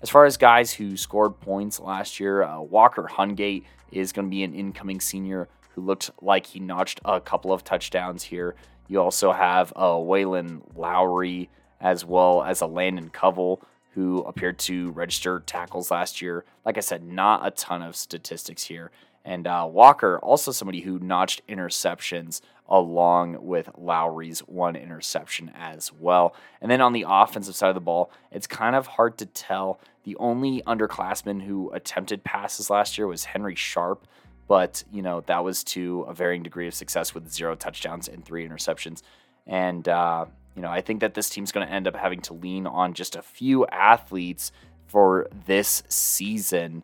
As 0.00 0.10
far 0.10 0.24
as 0.24 0.36
guys 0.36 0.72
who 0.72 0.96
scored 0.96 1.40
points 1.40 1.80
last 1.80 2.20
year, 2.20 2.42
uh, 2.42 2.60
Walker 2.60 3.08
Hungate 3.10 3.64
is 3.90 4.12
going 4.12 4.26
to 4.26 4.30
be 4.30 4.44
an 4.44 4.54
incoming 4.54 5.00
senior 5.00 5.48
who 5.74 5.82
looked 5.82 6.10
like 6.22 6.46
he 6.46 6.60
notched 6.60 7.00
a 7.04 7.20
couple 7.20 7.52
of 7.52 7.64
touchdowns 7.64 8.24
here. 8.24 8.54
You 8.86 9.00
also 9.00 9.32
have 9.32 9.72
uh, 9.76 9.94
Waylon 9.94 10.62
Lowry 10.76 11.50
as 11.80 12.04
well 12.04 12.42
as 12.42 12.60
a 12.60 12.66
Landon 12.66 13.10
Covell 13.10 13.60
who 13.94 14.20
appeared 14.20 14.58
to 14.60 14.90
register 14.92 15.42
tackles 15.44 15.90
last 15.90 16.22
year. 16.22 16.44
Like 16.64 16.76
I 16.76 16.80
said, 16.80 17.02
not 17.02 17.46
a 17.46 17.50
ton 17.50 17.82
of 17.82 17.96
statistics 17.96 18.64
here. 18.64 18.90
And 19.28 19.46
uh, 19.46 19.68
Walker, 19.70 20.18
also 20.20 20.52
somebody 20.52 20.80
who 20.80 20.98
notched 21.00 21.46
interceptions 21.46 22.40
along 22.66 23.36
with 23.44 23.68
Lowry's 23.76 24.40
one 24.40 24.74
interception 24.74 25.52
as 25.54 25.92
well. 25.92 26.34
And 26.62 26.70
then 26.70 26.80
on 26.80 26.94
the 26.94 27.04
offensive 27.06 27.54
side 27.54 27.68
of 27.68 27.74
the 27.74 27.82
ball, 27.82 28.10
it's 28.32 28.46
kind 28.46 28.74
of 28.74 28.86
hard 28.86 29.18
to 29.18 29.26
tell. 29.26 29.80
The 30.04 30.16
only 30.16 30.62
underclassman 30.62 31.42
who 31.42 31.70
attempted 31.72 32.24
passes 32.24 32.70
last 32.70 32.96
year 32.96 33.06
was 33.06 33.26
Henry 33.26 33.54
Sharp, 33.54 34.06
but 34.46 34.82
you 34.90 35.02
know 35.02 35.20
that 35.26 35.44
was 35.44 35.62
to 35.64 36.06
a 36.08 36.14
varying 36.14 36.42
degree 36.42 36.66
of 36.66 36.72
success 36.72 37.12
with 37.12 37.30
zero 37.30 37.54
touchdowns 37.54 38.08
and 38.08 38.24
three 38.24 38.48
interceptions. 38.48 39.02
And 39.46 39.86
uh, 39.86 40.24
you 40.56 40.62
know 40.62 40.70
I 40.70 40.80
think 40.80 41.00
that 41.00 41.12
this 41.12 41.28
team's 41.28 41.52
going 41.52 41.66
to 41.66 41.72
end 41.72 41.86
up 41.86 41.96
having 41.96 42.22
to 42.22 42.32
lean 42.32 42.66
on 42.66 42.94
just 42.94 43.14
a 43.14 43.20
few 43.20 43.66
athletes 43.66 44.52
for 44.86 45.28
this 45.44 45.82
season 45.90 46.82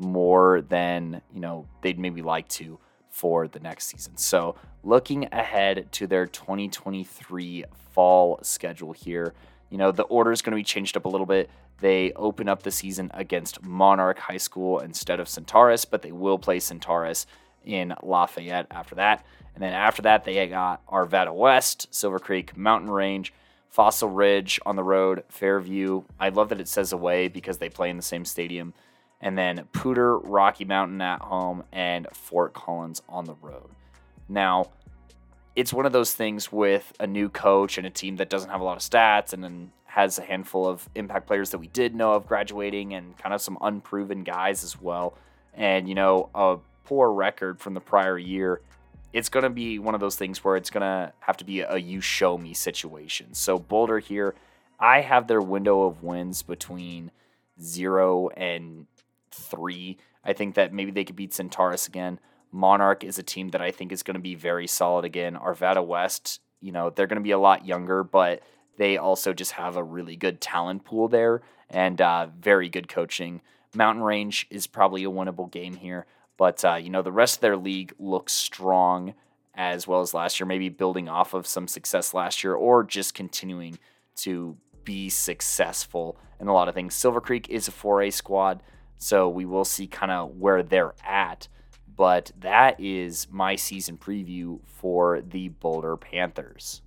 more 0.00 0.62
than 0.62 1.20
you 1.32 1.40
know 1.40 1.66
they'd 1.82 1.98
maybe 1.98 2.22
like 2.22 2.48
to 2.48 2.78
for 3.08 3.48
the 3.48 3.60
next 3.60 3.86
season. 3.86 4.16
So 4.16 4.56
looking 4.82 5.28
ahead 5.32 5.90
to 5.92 6.06
their 6.06 6.26
2023 6.26 7.64
fall 7.92 8.38
schedule 8.42 8.92
here, 8.92 9.34
you 9.68 9.78
know 9.78 9.92
the 9.92 10.04
order 10.04 10.32
is 10.32 10.42
going 10.42 10.52
to 10.52 10.56
be 10.56 10.64
changed 10.64 10.96
up 10.96 11.04
a 11.04 11.08
little 11.08 11.26
bit. 11.26 11.50
They 11.80 12.12
open 12.12 12.48
up 12.48 12.62
the 12.62 12.70
season 12.70 13.10
against 13.14 13.62
Monarch 13.62 14.18
High 14.18 14.36
School 14.36 14.80
instead 14.80 15.18
of 15.18 15.28
Centaurus, 15.28 15.84
but 15.84 16.02
they 16.02 16.12
will 16.12 16.38
play 16.38 16.60
Centaurus 16.60 17.26
in 17.64 17.94
Lafayette 18.02 18.66
after 18.70 18.94
that. 18.96 19.24
And 19.54 19.62
then 19.62 19.72
after 19.72 20.02
that, 20.02 20.24
they 20.24 20.46
got 20.46 20.86
Arvada 20.86 21.34
West, 21.34 21.88
Silver 21.90 22.18
Creek, 22.18 22.56
Mountain 22.56 22.90
Range, 22.90 23.32
Fossil 23.68 24.08
Ridge 24.08 24.60
on 24.66 24.76
the 24.76 24.82
road, 24.82 25.24
Fairview. 25.28 26.02
I 26.18 26.28
love 26.28 26.48
that 26.50 26.60
it 26.60 26.68
says 26.68 26.92
away 26.92 27.28
because 27.28 27.58
they 27.58 27.68
play 27.68 27.90
in 27.90 27.96
the 27.96 28.02
same 28.02 28.24
stadium. 28.24 28.74
And 29.20 29.36
then 29.36 29.68
Poudre, 29.72 30.20
Rocky 30.24 30.64
Mountain 30.64 31.00
at 31.00 31.20
home, 31.20 31.64
and 31.72 32.06
Fort 32.12 32.54
Collins 32.54 33.02
on 33.08 33.26
the 33.26 33.34
road. 33.34 33.68
Now, 34.28 34.70
it's 35.56 35.72
one 35.72 35.84
of 35.84 35.92
those 35.92 36.14
things 36.14 36.50
with 36.50 36.92
a 37.00 37.06
new 37.06 37.28
coach 37.28 37.76
and 37.76 37.86
a 37.86 37.90
team 37.90 38.16
that 38.16 38.30
doesn't 38.30 38.50
have 38.50 38.60
a 38.60 38.64
lot 38.64 38.76
of 38.76 38.82
stats 38.82 39.32
and 39.32 39.42
then 39.42 39.72
has 39.84 40.18
a 40.18 40.22
handful 40.22 40.66
of 40.66 40.88
impact 40.94 41.26
players 41.26 41.50
that 41.50 41.58
we 41.58 41.66
did 41.66 41.94
know 41.94 42.12
of 42.12 42.26
graduating 42.26 42.94
and 42.94 43.18
kind 43.18 43.34
of 43.34 43.42
some 43.42 43.58
unproven 43.60 44.22
guys 44.22 44.62
as 44.62 44.80
well. 44.80 45.18
And, 45.52 45.88
you 45.88 45.94
know, 45.94 46.30
a 46.34 46.58
poor 46.84 47.12
record 47.12 47.60
from 47.60 47.74
the 47.74 47.80
prior 47.80 48.16
year. 48.16 48.62
It's 49.12 49.28
going 49.28 49.42
to 49.42 49.50
be 49.50 49.80
one 49.80 49.94
of 49.94 50.00
those 50.00 50.14
things 50.14 50.44
where 50.44 50.56
it's 50.56 50.70
going 50.70 50.82
to 50.82 51.12
have 51.18 51.36
to 51.38 51.44
be 51.44 51.60
a 51.60 51.76
you 51.76 52.00
show 52.00 52.38
me 52.38 52.54
situation. 52.54 53.34
So, 53.34 53.58
Boulder 53.58 53.98
here, 53.98 54.36
I 54.78 55.00
have 55.00 55.26
their 55.26 55.40
window 55.40 55.82
of 55.82 56.04
wins 56.04 56.42
between 56.42 57.10
zero 57.60 58.28
and 58.30 58.86
three. 59.30 59.98
I 60.24 60.32
think 60.32 60.54
that 60.54 60.72
maybe 60.72 60.90
they 60.90 61.04
could 61.04 61.16
beat 61.16 61.32
Centaurus 61.32 61.86
again. 61.86 62.20
Monarch 62.52 63.04
is 63.04 63.18
a 63.18 63.22
team 63.22 63.50
that 63.50 63.62
I 63.62 63.70
think 63.70 63.92
is 63.92 64.02
going 64.02 64.14
to 64.14 64.20
be 64.20 64.34
very 64.34 64.66
solid 64.66 65.04
again. 65.04 65.36
Arvada 65.36 65.84
West, 65.86 66.40
you 66.60 66.72
know, 66.72 66.90
they're 66.90 67.06
going 67.06 67.16
to 67.16 67.22
be 67.22 67.30
a 67.30 67.38
lot 67.38 67.64
younger, 67.64 68.02
but 68.02 68.42
they 68.76 68.96
also 68.96 69.32
just 69.32 69.52
have 69.52 69.76
a 69.76 69.84
really 69.84 70.16
good 70.16 70.40
talent 70.40 70.84
pool 70.84 71.08
there 71.08 71.42
and 71.68 72.00
uh, 72.00 72.28
very 72.40 72.68
good 72.68 72.88
coaching. 72.88 73.40
Mountain 73.74 74.02
Range 74.02 74.46
is 74.50 74.66
probably 74.66 75.04
a 75.04 75.10
winnable 75.10 75.50
game 75.50 75.76
here, 75.76 76.06
but 76.36 76.64
uh, 76.64 76.74
you 76.74 76.90
know 76.90 77.02
the 77.02 77.12
rest 77.12 77.36
of 77.36 77.40
their 77.40 77.56
league 77.56 77.92
looks 77.98 78.32
strong 78.32 79.14
as 79.54 79.86
well 79.86 80.00
as 80.00 80.14
last 80.14 80.40
year. 80.40 80.46
Maybe 80.46 80.68
building 80.68 81.08
off 81.08 81.34
of 81.34 81.46
some 81.46 81.68
success 81.68 82.12
last 82.14 82.42
year, 82.42 82.54
or 82.54 82.82
just 82.82 83.14
continuing 83.14 83.78
to 84.16 84.56
be 84.84 85.08
successful 85.08 86.18
in 86.40 86.48
a 86.48 86.52
lot 86.52 86.68
of 86.68 86.74
things. 86.74 86.94
Silver 86.94 87.20
Creek 87.20 87.48
is 87.48 87.68
a 87.68 87.72
4A 87.72 88.12
squad, 88.12 88.62
so 89.00 89.28
we 89.28 89.46
will 89.46 89.64
see 89.64 89.86
kind 89.86 90.12
of 90.12 90.36
where 90.36 90.62
they're 90.62 90.94
at. 91.04 91.48
But 91.96 92.32
that 92.38 92.78
is 92.78 93.26
my 93.30 93.56
season 93.56 93.96
preview 93.96 94.60
for 94.64 95.20
the 95.22 95.48
Boulder 95.48 95.96
Panthers. 95.96 96.82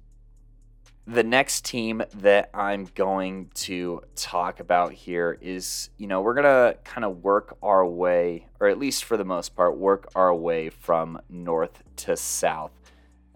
The 1.05 1.23
next 1.23 1.65
team 1.65 2.01
that 2.15 2.49
I'm 2.53 2.87
going 2.95 3.49
to 3.55 4.03
talk 4.15 4.59
about 4.59 4.93
here 4.93 5.37
is, 5.41 5.89
you 5.97 6.07
know, 6.07 6.21
we're 6.21 6.35
going 6.35 6.45
to 6.45 6.77
kind 6.83 7.03
of 7.03 7.23
work 7.23 7.57
our 7.61 7.85
way, 7.85 8.47
or 8.59 8.67
at 8.69 8.79
least 8.79 9.03
for 9.03 9.17
the 9.17 9.25
most 9.25 9.55
part, 9.55 9.77
work 9.77 10.07
our 10.15 10.33
way 10.33 10.69
from 10.69 11.19
north 11.29 11.83
to 11.97 12.15
south, 12.15 12.71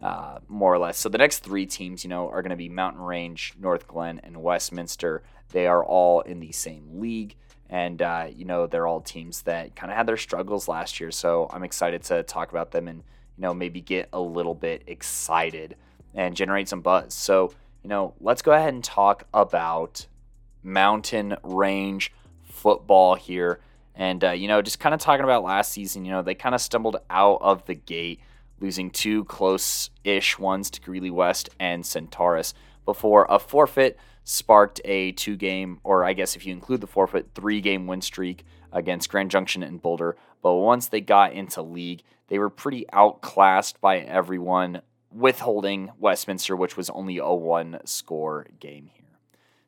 uh, 0.01 0.38
more 0.48 0.74
or 0.74 0.77
less. 0.77 0.98
So 0.98 1.10
the 1.10 1.17
next 1.17 1.39
three 1.39 1.65
teams, 1.65 2.03
you 2.03 2.10
know, 2.10 2.29
are 2.29 2.41
going 2.41 2.51
to 2.51 2.55
be 2.55 2.69
Mountain 2.69 3.01
Range, 3.01 3.53
Northglenn, 3.60 4.19
and 4.24 4.41
Westminster. 4.41 5.24
They 5.50 5.67
are 5.67 5.84
all 5.84 6.22
in 6.22 6.39
the 6.39 6.51
same 6.51 7.00
league 7.00 7.36
and 7.69 8.01
uh, 8.01 8.27
you 8.33 8.45
know 8.45 8.67
they're 8.67 8.88
all 8.88 9.01
teams 9.01 9.41
that 9.43 9.75
kind 9.75 9.91
of 9.91 9.97
had 9.97 10.07
their 10.07 10.17
struggles 10.17 10.67
last 10.67 11.00
year. 11.00 11.12
So 11.12 11.50
I'm 11.51 11.63
excited 11.63 12.03
to 12.03 12.24
talk 12.24 12.50
about 12.51 12.71
them 12.71 12.88
and 12.88 13.00
you 13.38 13.41
know 13.41 13.53
maybe 13.53 13.81
get 13.81 14.09
a 14.13 14.19
little 14.19 14.55
bit 14.55 14.83
excited 14.88 15.75
and 16.13 16.36
generate 16.36 16.69
some 16.69 16.81
buzz. 16.81 17.13
So 17.13 17.53
you 17.83 17.89
know 17.89 18.13
let's 18.19 18.41
go 18.41 18.51
ahead 18.51 18.74
and 18.74 18.83
talk 18.83 19.25
about 19.33 20.07
mountain 20.63 21.38
range 21.43 22.13
football 22.43 23.15
here, 23.15 23.59
and 23.95 24.24
uh, 24.24 24.31
you 24.31 24.47
know 24.47 24.62
just 24.62 24.79
kind 24.79 24.95
of 24.95 25.01
talking 25.01 25.24
about 25.24 25.43
last 25.43 25.71
season. 25.71 26.05
You 26.05 26.12
know 26.12 26.21
they 26.21 26.36
kind 26.36 26.55
of 26.55 26.62
stumbled 26.62 26.97
out 27.09 27.39
of 27.41 27.65
the 27.65 27.75
gate, 27.75 28.21
losing 28.59 28.89
two 28.89 29.25
close-ish 29.25 30.39
ones 30.39 30.69
to 30.71 30.81
Greeley 30.81 31.12
West 31.12 31.50
and 31.59 31.86
Centaurus 31.86 32.53
before 32.86 33.25
a 33.29 33.38
forfeit 33.38 34.00
sparked 34.29 34.81
a 34.84 35.13
two 35.13 35.38
game, 35.38 35.79
or 35.86 36.03
I 36.03 36.12
guess 36.12 36.36
if 36.36 36.46
you 36.46 36.51
include 36.51 36.81
the 36.81 36.88
forfeit, 36.88 37.29
three 37.34 37.62
game 37.62 37.88
win 37.88 38.01
streak 38.01 38.43
against 38.74 39.10
Grand 39.10 39.31
Junction 39.31 39.63
and 39.63 39.81
Boulder. 39.81 40.17
But 40.41 40.55
once 40.55 40.88
they 40.88 41.00
got 41.00 41.31
into 41.31 41.62
league, 41.62 42.03
they 42.27 42.38
were 42.38 42.50
pretty 42.50 42.86
outclassed 42.91 43.79
by 43.79 44.00
everyone, 44.00 44.81
withholding 45.13 45.91
Westminster, 45.98 46.57
which 46.57 46.75
was 46.75 46.89
only 46.89 47.17
a 47.19 47.29
one 47.29 47.79
score 47.86 48.48
game 48.60 48.89
here. 48.93 49.05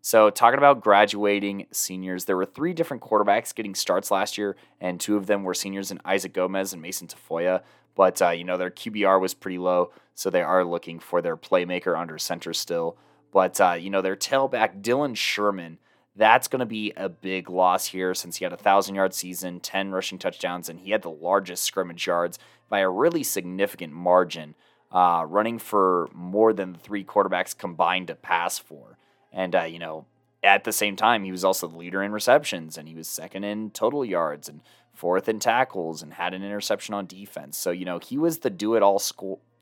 So, 0.02 0.30
talking 0.30 0.58
about 0.58 0.82
graduating 0.82 1.68
seniors, 1.72 2.26
there 2.26 2.36
were 2.36 2.46
three 2.46 2.74
different 2.74 3.02
quarterbacks 3.02 3.56
getting 3.56 3.76
starts 3.76 4.12
last 4.12 4.38
year, 4.38 4.58
and 4.82 5.00
two 5.00 5.16
of 5.16 5.28
them 5.28 5.44
were 5.44 5.54
seniors 5.54 5.90
in 5.90 6.02
Isaac 6.04 6.34
Gomez 6.34 6.74
and 6.74 6.82
Mason 6.82 7.08
Tafoya. 7.08 7.62
But, 7.96 8.22
uh, 8.22 8.32
you 8.32 8.44
know, 8.44 8.58
their 8.58 8.72
QBR 8.72 9.22
was 9.22 9.34
pretty 9.34 9.58
low, 9.58 9.92
so 10.16 10.30
they 10.30 10.42
are 10.42 10.66
looking 10.66 11.00
for 11.00 11.22
their 11.22 11.38
playmaker 11.38 11.98
under 11.98 12.18
center 12.18 12.54
still. 12.54 12.98
But, 13.32 13.60
uh, 13.62 13.74
you 13.74 13.90
know, 13.90 14.02
their 14.02 14.16
tailback, 14.16 14.82
Dylan 14.82 15.16
Sherman, 15.16 15.78
that's 16.16 16.48
going 16.48 16.60
to 16.60 16.66
be 16.66 16.92
a 16.98 17.08
big 17.08 17.50
loss 17.50 17.88
here 17.88 18.14
since 18.14 18.38
he 18.38 18.46
had 18.46 18.52
a 18.52 18.58
1,000 18.58 18.96
yard 18.96 19.14
season, 19.14 19.60
10 19.60 19.92
rushing 19.92 20.18
touchdowns, 20.18 20.70
and 20.70 20.80
he 20.80 20.92
had 20.92 21.02
the 21.02 21.10
largest 21.10 21.64
scrimmage 21.64 22.06
yards 22.08 22.40
by 22.68 22.80
a 22.80 22.90
really 22.90 23.24
significant 23.24 23.94
margin, 23.94 24.56
uh, 24.92 25.24
running 25.28 25.60
for 25.60 26.10
more 26.14 26.52
than 26.52 26.76
three 26.76 27.04
quarterbacks 27.04 27.58
combined 27.58 28.08
to 28.08 28.16
pass 28.16 28.58
for. 28.58 28.98
And, 29.32 29.56
uh, 29.56 29.64
you 29.64 29.80
know, 29.80 30.06
at 30.44 30.64
the 30.64 30.72
same 30.72 30.96
time, 30.96 31.24
he 31.24 31.32
was 31.32 31.44
also 31.44 31.68
the 31.68 31.78
leader 31.78 32.02
in 32.02 32.12
receptions, 32.12 32.78
and 32.78 32.88
he 32.88 32.96
was 32.96 33.08
second 33.08 33.44
in 33.44 33.72
total 33.72 34.04
yards 34.04 34.50
and 34.50 34.62
fourth 34.94 35.30
in 35.30 35.40
tackles 35.40 36.02
and 36.02 36.14
had 36.14 36.34
an 36.34 36.44
interception 36.44 36.94
on 36.94 37.06
defense. 37.06 37.58
So, 37.58 37.72
you 37.72 37.86
know, 37.86 38.00
he 38.00 38.18
was 38.18 38.40
the 38.40 38.50
do 38.50 38.76
it 38.76 38.84
all 38.84 39.02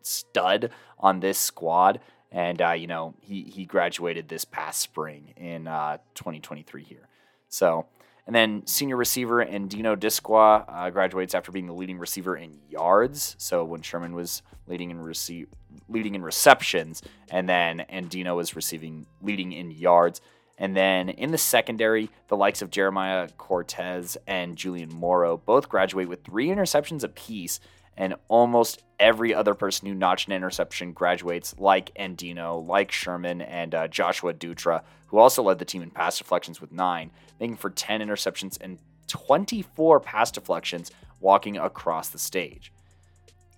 stud 0.01 0.71
on 0.99 1.19
this 1.19 1.37
squad 1.37 1.99
and 2.31 2.61
uh, 2.61 2.71
you 2.71 2.87
know 2.87 3.13
he 3.21 3.43
he 3.43 3.65
graduated 3.65 4.27
this 4.27 4.45
past 4.45 4.81
spring 4.81 5.33
in 5.37 5.67
uh, 5.67 5.97
2023 6.15 6.83
here. 6.83 7.07
So, 7.49 7.85
and 8.25 8.35
then 8.35 8.67
senior 8.67 8.97
receiver 8.97 9.45
Andino 9.45 9.95
Disqua 9.95 10.65
uh, 10.67 10.89
graduates 10.89 11.33
after 11.33 11.51
being 11.51 11.67
the 11.67 11.73
leading 11.73 11.97
receiver 11.97 12.35
in 12.35 12.57
yards. 12.69 13.35
So 13.37 13.63
when 13.63 13.81
Sherman 13.81 14.13
was 14.13 14.41
leading 14.67 14.91
in 14.91 14.99
receive 14.99 15.47
leading 15.87 16.15
in 16.15 16.23
receptions, 16.23 17.01
and 17.31 17.47
then 17.47 17.85
Andino 17.91 18.35
was 18.35 18.55
receiving 18.55 19.05
leading 19.21 19.53
in 19.53 19.71
yards. 19.71 20.21
And 20.59 20.75
then 20.75 21.09
in 21.09 21.29
the 21.29 21.37
secondary, 21.37 22.09
the 22.29 22.35
likes 22.35 22.63
of 22.63 22.71
Jeremiah 22.71 23.29
Cortez 23.37 24.17
and 24.25 24.55
Julian 24.55 24.91
Morrow 24.91 25.37
both 25.37 25.69
graduate 25.69 26.09
with 26.09 26.23
three 26.23 26.47
interceptions 26.47 27.03
apiece 27.03 27.59
and 27.97 28.15
almost 28.27 28.83
every 28.99 29.33
other 29.33 29.53
person 29.53 29.87
who 29.87 29.93
notched 29.93 30.27
an 30.27 30.33
interception 30.33 30.93
graduates, 30.93 31.55
like 31.57 31.93
Andino, 31.95 32.65
like 32.65 32.91
Sherman, 32.91 33.41
and 33.41 33.73
uh, 33.73 33.87
Joshua 33.87 34.33
Dutra, 34.33 34.83
who 35.07 35.17
also 35.17 35.43
led 35.43 35.59
the 35.59 35.65
team 35.65 35.81
in 35.81 35.89
pass 35.89 36.17
deflections 36.17 36.61
with 36.61 36.71
nine, 36.71 37.11
making 37.39 37.57
for 37.57 37.69
10 37.69 38.01
interceptions 38.01 38.57
and 38.61 38.79
24 39.07 39.99
pass 39.99 40.31
deflections 40.31 40.91
walking 41.19 41.57
across 41.57 42.09
the 42.09 42.19
stage. 42.19 42.71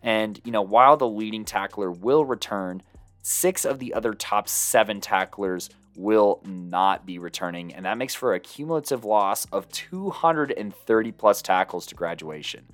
And, 0.02 0.40
you 0.46 0.52
know, 0.52 0.62
while 0.62 0.96
the 0.96 1.08
leading 1.08 1.44
tackler 1.44 1.92
will 1.92 2.24
return, 2.24 2.82
six 3.22 3.66
of 3.66 3.80
the 3.80 3.94
other 3.94 4.14
top 4.14 4.48
seven 4.48 5.02
tacklers 5.02 5.70
will 5.98 6.42
not 6.46 7.06
be 7.06 7.20
returning, 7.20 7.74
and 7.74 7.86
that 7.86 7.98
makes 7.98 8.16
for 8.16 8.34
a 8.34 8.40
cumulative 8.40 9.04
loss 9.04 9.46
of 9.52 9.70
230 9.70 11.12
plus 11.12 11.42
tackles 11.42 11.86
to 11.88 11.96
graduation. 11.96 12.66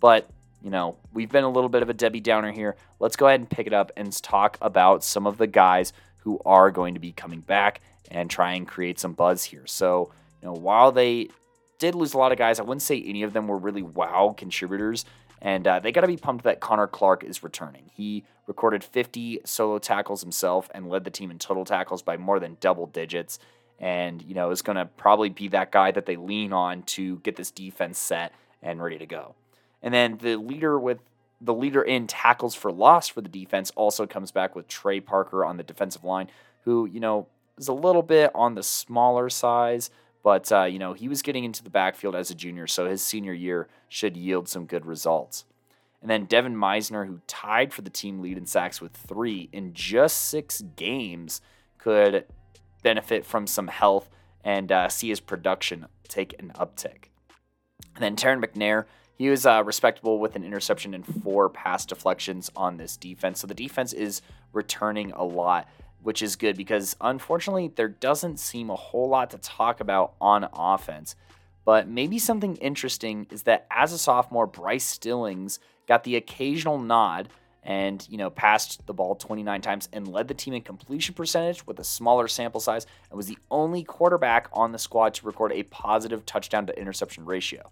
But, 0.00 0.28
you 0.64 0.70
know, 0.70 0.96
we've 1.12 1.30
been 1.30 1.44
a 1.44 1.50
little 1.50 1.68
bit 1.68 1.82
of 1.82 1.90
a 1.90 1.92
Debbie 1.92 2.20
Downer 2.20 2.50
here. 2.50 2.74
Let's 2.98 3.16
go 3.16 3.26
ahead 3.26 3.38
and 3.38 3.48
pick 3.48 3.66
it 3.66 3.74
up 3.74 3.92
and 3.98 4.10
talk 4.22 4.56
about 4.62 5.04
some 5.04 5.26
of 5.26 5.36
the 5.36 5.46
guys 5.46 5.92
who 6.20 6.40
are 6.46 6.70
going 6.70 6.94
to 6.94 7.00
be 7.00 7.12
coming 7.12 7.40
back 7.40 7.82
and 8.10 8.30
try 8.30 8.54
and 8.54 8.66
create 8.66 8.98
some 8.98 9.12
buzz 9.12 9.44
here. 9.44 9.66
So, 9.66 10.10
you 10.40 10.48
know, 10.48 10.54
while 10.54 10.90
they 10.90 11.28
did 11.78 11.94
lose 11.94 12.14
a 12.14 12.18
lot 12.18 12.32
of 12.32 12.38
guys, 12.38 12.58
I 12.58 12.62
wouldn't 12.62 12.80
say 12.80 13.02
any 13.02 13.24
of 13.24 13.34
them 13.34 13.46
were 13.46 13.58
really 13.58 13.82
wow 13.82 14.34
contributors. 14.34 15.04
And 15.42 15.66
uh, 15.66 15.80
they 15.80 15.92
got 15.92 16.00
to 16.00 16.06
be 16.06 16.16
pumped 16.16 16.44
that 16.44 16.60
Connor 16.60 16.86
Clark 16.86 17.24
is 17.24 17.42
returning. 17.42 17.90
He 17.92 18.24
recorded 18.46 18.82
50 18.82 19.40
solo 19.44 19.78
tackles 19.78 20.22
himself 20.22 20.70
and 20.74 20.88
led 20.88 21.04
the 21.04 21.10
team 21.10 21.30
in 21.30 21.38
total 21.38 21.66
tackles 21.66 22.00
by 22.00 22.16
more 22.16 22.40
than 22.40 22.56
double 22.60 22.86
digits. 22.86 23.38
And, 23.78 24.22
you 24.22 24.34
know, 24.34 24.50
is 24.50 24.62
going 24.62 24.76
to 24.76 24.86
probably 24.86 25.28
be 25.28 25.48
that 25.48 25.72
guy 25.72 25.90
that 25.90 26.06
they 26.06 26.16
lean 26.16 26.54
on 26.54 26.84
to 26.84 27.18
get 27.18 27.36
this 27.36 27.50
defense 27.50 27.98
set 27.98 28.32
and 28.62 28.82
ready 28.82 28.96
to 28.96 29.06
go. 29.06 29.34
And 29.84 29.92
then 29.92 30.18
the 30.20 30.36
leader 30.36 30.80
with 30.80 30.98
the 31.40 31.54
leader 31.54 31.82
in 31.82 32.06
tackles 32.06 32.54
for 32.54 32.72
loss 32.72 33.08
for 33.08 33.20
the 33.20 33.28
defense 33.28 33.70
also 33.76 34.06
comes 34.06 34.32
back 34.32 34.56
with 34.56 34.66
Trey 34.66 34.98
Parker 34.98 35.44
on 35.44 35.58
the 35.58 35.62
defensive 35.62 36.02
line, 36.02 36.28
who, 36.62 36.86
you 36.86 37.00
know, 37.00 37.26
is 37.58 37.68
a 37.68 37.74
little 37.74 38.02
bit 38.02 38.30
on 38.34 38.54
the 38.54 38.62
smaller 38.62 39.28
size, 39.28 39.90
but, 40.22 40.50
uh, 40.50 40.64
you 40.64 40.78
know, 40.78 40.94
he 40.94 41.06
was 41.06 41.20
getting 41.20 41.44
into 41.44 41.62
the 41.62 41.68
backfield 41.68 42.16
as 42.16 42.30
a 42.30 42.34
junior, 42.34 42.66
so 42.66 42.86
his 42.88 43.02
senior 43.02 43.34
year 43.34 43.68
should 43.88 44.16
yield 44.16 44.48
some 44.48 44.64
good 44.64 44.86
results. 44.86 45.44
And 46.00 46.10
then 46.10 46.24
Devin 46.24 46.56
Meisner, 46.56 47.06
who 47.06 47.20
tied 47.26 47.74
for 47.74 47.82
the 47.82 47.90
team 47.90 48.20
lead 48.20 48.38
in 48.38 48.46
sacks 48.46 48.80
with 48.80 48.92
three 48.92 49.50
in 49.52 49.74
just 49.74 50.16
six 50.16 50.62
games, 50.76 51.42
could 51.76 52.24
benefit 52.82 53.26
from 53.26 53.46
some 53.46 53.68
health 53.68 54.08
and 54.42 54.72
uh, 54.72 54.88
see 54.88 55.10
his 55.10 55.20
production 55.20 55.86
take 56.08 56.34
an 56.38 56.52
uptick. 56.58 57.10
And 57.94 58.02
then 58.02 58.16
Taryn 58.16 58.42
McNair, 58.42 58.86
he 59.16 59.30
was 59.30 59.46
uh, 59.46 59.62
respectable 59.64 60.18
with 60.18 60.36
an 60.36 60.44
interception 60.44 60.94
and 60.94 61.06
four 61.22 61.48
pass 61.48 61.86
deflections 61.86 62.50
on 62.56 62.76
this 62.76 62.96
defense. 62.96 63.40
So 63.40 63.46
the 63.46 63.54
defense 63.54 63.92
is 63.92 64.22
returning 64.52 65.12
a 65.12 65.24
lot 65.24 65.68
which 66.04 66.22
is 66.22 66.36
good 66.36 66.56
because 66.56 66.94
unfortunately 67.00 67.72
there 67.74 67.88
doesn't 67.88 68.38
seem 68.38 68.70
a 68.70 68.76
whole 68.76 69.08
lot 69.08 69.30
to 69.30 69.38
talk 69.38 69.80
about 69.80 70.12
on 70.20 70.46
offense. 70.52 71.16
But 71.64 71.88
maybe 71.88 72.18
something 72.18 72.56
interesting 72.56 73.26
is 73.30 73.44
that 73.44 73.66
as 73.70 73.92
a 73.92 73.98
sophomore, 73.98 74.46
Bryce 74.46 74.84
Stillings 74.84 75.58
got 75.88 76.04
the 76.04 76.16
occasional 76.16 76.78
nod 76.78 77.30
and 77.62 78.06
you 78.10 78.18
know 78.18 78.28
passed 78.28 78.86
the 78.86 78.92
ball 78.92 79.14
29 79.14 79.62
times 79.62 79.88
and 79.94 80.06
led 80.06 80.28
the 80.28 80.34
team 80.34 80.52
in 80.52 80.60
completion 80.60 81.14
percentage 81.14 81.66
with 81.66 81.78
a 81.78 81.84
smaller 81.84 82.28
sample 82.28 82.60
size 82.60 82.86
and 83.08 83.16
was 83.16 83.26
the 83.26 83.38
only 83.50 83.82
quarterback 83.82 84.48
on 84.52 84.72
the 84.72 84.78
squad 84.78 85.14
to 85.14 85.26
record 85.26 85.52
a 85.52 85.62
positive 85.64 86.26
touchdown 86.26 86.66
to 86.66 86.78
interception 86.78 87.24
ratio. 87.24 87.70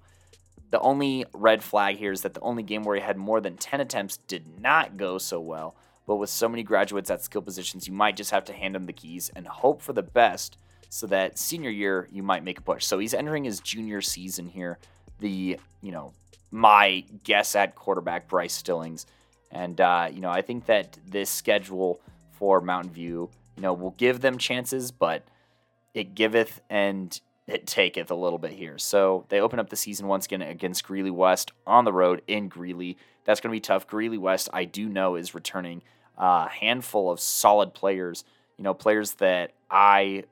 The 0.72 0.80
only 0.80 1.26
red 1.34 1.62
flag 1.62 1.98
here 1.98 2.12
is 2.12 2.22
that 2.22 2.32
the 2.32 2.40
only 2.40 2.62
game 2.62 2.82
where 2.82 2.96
he 2.96 3.02
had 3.02 3.18
more 3.18 3.42
than 3.42 3.58
10 3.58 3.82
attempts 3.82 4.16
did 4.16 4.58
not 4.58 4.96
go 4.96 5.18
so 5.18 5.38
well. 5.38 5.76
But 6.06 6.16
with 6.16 6.30
so 6.30 6.48
many 6.48 6.62
graduates 6.62 7.10
at 7.10 7.22
skill 7.22 7.42
positions, 7.42 7.86
you 7.86 7.92
might 7.92 8.16
just 8.16 8.30
have 8.30 8.46
to 8.46 8.54
hand 8.54 8.74
them 8.74 8.86
the 8.86 8.94
keys 8.94 9.30
and 9.36 9.46
hope 9.46 9.82
for 9.82 9.92
the 9.92 10.02
best 10.02 10.56
so 10.88 11.06
that 11.08 11.38
senior 11.38 11.68
year 11.68 12.08
you 12.10 12.22
might 12.22 12.42
make 12.42 12.58
a 12.58 12.62
push. 12.62 12.86
So 12.86 12.98
he's 12.98 13.12
entering 13.12 13.44
his 13.44 13.60
junior 13.60 14.00
season 14.00 14.48
here. 14.48 14.78
The, 15.20 15.58
you 15.82 15.92
know, 15.92 16.14
my 16.50 17.04
guess 17.22 17.54
at 17.54 17.74
quarterback, 17.74 18.26
Bryce 18.26 18.54
Stillings. 18.54 19.04
And, 19.50 19.78
uh, 19.78 20.08
you 20.10 20.22
know, 20.22 20.30
I 20.30 20.40
think 20.40 20.64
that 20.66 20.96
this 21.06 21.28
schedule 21.28 22.00
for 22.30 22.62
Mountain 22.62 22.92
View, 22.92 23.28
you 23.56 23.62
know, 23.62 23.74
will 23.74 23.94
give 23.98 24.22
them 24.22 24.38
chances, 24.38 24.90
but 24.90 25.22
it 25.92 26.14
giveth 26.14 26.62
and 26.70 27.20
it 27.46 27.66
taketh 27.66 28.10
a 28.10 28.14
little 28.14 28.38
bit 28.38 28.52
here. 28.52 28.78
So 28.78 29.26
they 29.28 29.40
open 29.40 29.58
up 29.58 29.70
the 29.70 29.76
season 29.76 30.06
once 30.06 30.26
again 30.26 30.42
against 30.42 30.84
Greeley 30.84 31.10
West 31.10 31.52
on 31.66 31.84
the 31.84 31.92
road 31.92 32.22
in 32.26 32.48
Greeley. 32.48 32.96
That's 33.24 33.40
going 33.40 33.50
to 33.50 33.56
be 33.56 33.60
tough. 33.60 33.86
Greeley 33.86 34.18
West, 34.18 34.48
I 34.52 34.64
do 34.64 34.88
know, 34.88 35.16
is 35.16 35.34
returning 35.34 35.82
a 36.16 36.48
handful 36.48 37.10
of 37.10 37.20
solid 37.20 37.74
players. 37.74 38.24
You 38.56 38.64
know, 38.64 38.74
players 38.74 39.14
that 39.14 39.52
I 39.70 40.24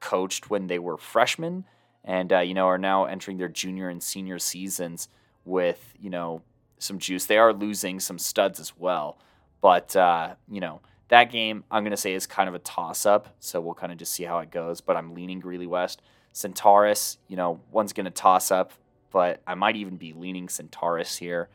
coached 0.00 0.50
when 0.50 0.66
they 0.66 0.78
were 0.78 0.96
freshmen, 0.96 1.64
and 2.04 2.32
uh, 2.32 2.40
you 2.40 2.54
know 2.54 2.66
are 2.66 2.78
now 2.78 3.04
entering 3.04 3.38
their 3.38 3.48
junior 3.48 3.88
and 3.88 4.02
senior 4.02 4.38
seasons 4.38 5.08
with 5.44 5.94
you 5.98 6.10
know 6.10 6.42
some 6.78 6.98
juice. 6.98 7.26
They 7.26 7.38
are 7.38 7.52
losing 7.52 8.00
some 8.00 8.18
studs 8.18 8.60
as 8.60 8.76
well, 8.76 9.18
but 9.60 9.94
uh, 9.96 10.34
you 10.48 10.60
know 10.60 10.80
that 11.08 11.30
game 11.30 11.64
I'm 11.70 11.82
going 11.82 11.90
to 11.90 11.96
say 11.96 12.14
is 12.14 12.26
kind 12.26 12.48
of 12.48 12.54
a 12.54 12.58
toss 12.60 13.04
up. 13.04 13.34
So 13.40 13.60
we'll 13.60 13.74
kind 13.74 13.92
of 13.92 13.98
just 13.98 14.12
see 14.12 14.24
how 14.24 14.38
it 14.38 14.50
goes. 14.50 14.80
But 14.80 14.96
I'm 14.96 15.14
leaning 15.14 15.40
Greeley 15.40 15.66
West. 15.66 16.00
Centaurus, 16.34 17.18
you 17.28 17.36
know, 17.36 17.60
one's 17.70 17.92
going 17.92 18.04
to 18.04 18.10
toss 18.10 18.50
up, 18.50 18.72
but 19.12 19.40
I 19.46 19.54
might 19.54 19.76
even 19.76 19.96
be 19.96 20.12
leaning 20.12 20.48
Centaurus 20.48 21.16
here. 21.16 21.48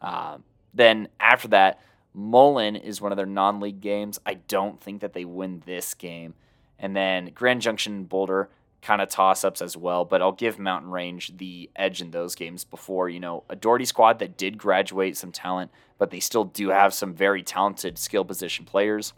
Uh, 0.00 0.38
then 0.72 1.08
after 1.20 1.48
that, 1.48 1.80
Mullen 2.14 2.74
is 2.74 3.00
one 3.00 3.12
of 3.12 3.16
their 3.16 3.26
non 3.26 3.60
league 3.60 3.82
games. 3.82 4.18
I 4.24 4.34
don't 4.34 4.80
think 4.80 5.02
that 5.02 5.12
they 5.12 5.26
win 5.26 5.62
this 5.66 5.92
game. 5.92 6.34
And 6.78 6.96
then 6.96 7.30
Grand 7.34 7.60
Junction 7.60 7.92
and 7.92 8.08
Boulder, 8.08 8.48
kind 8.80 9.00
of 9.00 9.08
toss 9.08 9.44
ups 9.44 9.62
as 9.62 9.76
well, 9.76 10.04
but 10.04 10.20
I'll 10.20 10.32
give 10.32 10.58
Mountain 10.58 10.90
Range 10.90 11.36
the 11.36 11.70
edge 11.76 12.02
in 12.02 12.10
those 12.10 12.34
games 12.34 12.64
before, 12.64 13.08
you 13.08 13.20
know, 13.20 13.44
a 13.48 13.54
Doherty 13.54 13.84
squad 13.84 14.18
that 14.18 14.36
did 14.36 14.58
graduate 14.58 15.16
some 15.16 15.30
talent, 15.30 15.70
but 15.98 16.10
they 16.10 16.18
still 16.18 16.44
do 16.44 16.70
have 16.70 16.92
some 16.92 17.14
very 17.14 17.44
talented 17.44 17.96
skill 17.96 18.24
position 18.24 18.64
players. 18.64 19.12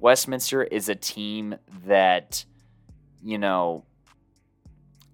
Westminster 0.00 0.62
is 0.62 0.88
a 0.88 0.94
team 0.94 1.56
that, 1.86 2.46
you 3.22 3.36
know, 3.36 3.84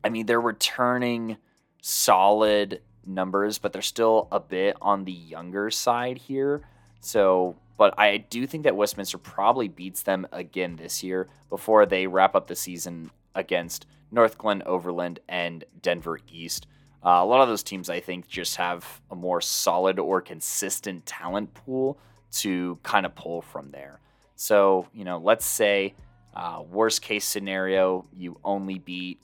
I 0.05 0.09
mean, 0.09 0.27
they're 0.27 0.41
returning 0.41 1.37
solid 1.83 2.81
numbers, 3.05 3.59
but 3.59 3.73
they're 3.73 3.83
still 3.83 4.29
a 4.31 4.41
bit 4.41 4.77
on 4.81 5.05
the 5.05 5.13
younger 5.13 5.71
side 5.71 6.19
here. 6.19 6.63
So, 7.01 7.57
but 7.77 7.99
I 7.99 8.19
do 8.19 8.47
think 8.47 8.65
that 8.65 8.77
Westminster 8.77 9.19
probably 9.19 9.69
beats 9.69 10.03
them 10.03 10.27
again 10.33 10.77
this 10.77 11.03
year 11.03 11.29
before 11.49 11.87
they 11.87 12.07
wrap 12.07 12.35
up 12.35 12.47
the 12.47 12.57
season 12.57 13.11
against 13.35 13.87
Northglenn 14.13 14.65
Overland 14.67 15.21
and 15.29 15.65
Denver 15.81 16.19
East. 16.31 16.67
Uh, 17.05 17.21
a 17.23 17.25
lot 17.25 17.41
of 17.41 17.49
those 17.49 17.63
teams, 17.63 17.89
I 17.89 18.01
think, 18.01 18.27
just 18.27 18.57
have 18.57 19.01
a 19.11 19.15
more 19.15 19.41
solid 19.41 19.99
or 19.99 20.21
consistent 20.21 21.07
talent 21.07 21.55
pool 21.55 21.99
to 22.33 22.79
kind 22.83 23.07
of 23.07 23.15
pull 23.15 23.41
from 23.41 23.71
there. 23.71 24.01
So, 24.35 24.89
you 24.93 25.05
know, 25.05 25.19
let's 25.19 25.47
say 25.47 25.95
uh, 26.35 26.63
worst 26.69 27.03
case 27.03 27.25
scenario, 27.25 28.07
you 28.13 28.39
only 28.45 28.79
beat 28.79 29.21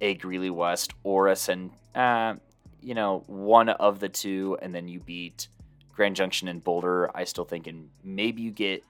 a 0.00 0.14
Greeley 0.14 0.50
West 0.50 0.92
or 1.02 1.28
a 1.28 1.36
Sen, 1.36 1.70
uh, 1.94 2.34
you 2.80 2.94
know, 2.94 3.24
one 3.26 3.68
of 3.68 4.00
the 4.00 4.08
two, 4.08 4.58
and 4.62 4.74
then 4.74 4.88
you 4.88 5.00
beat 5.00 5.48
Grand 5.92 6.16
Junction 6.16 6.48
and 6.48 6.62
Boulder. 6.62 7.10
I 7.14 7.24
still 7.24 7.44
think, 7.44 7.66
and 7.66 7.88
maybe 8.04 8.42
you 8.42 8.50
get, 8.50 8.84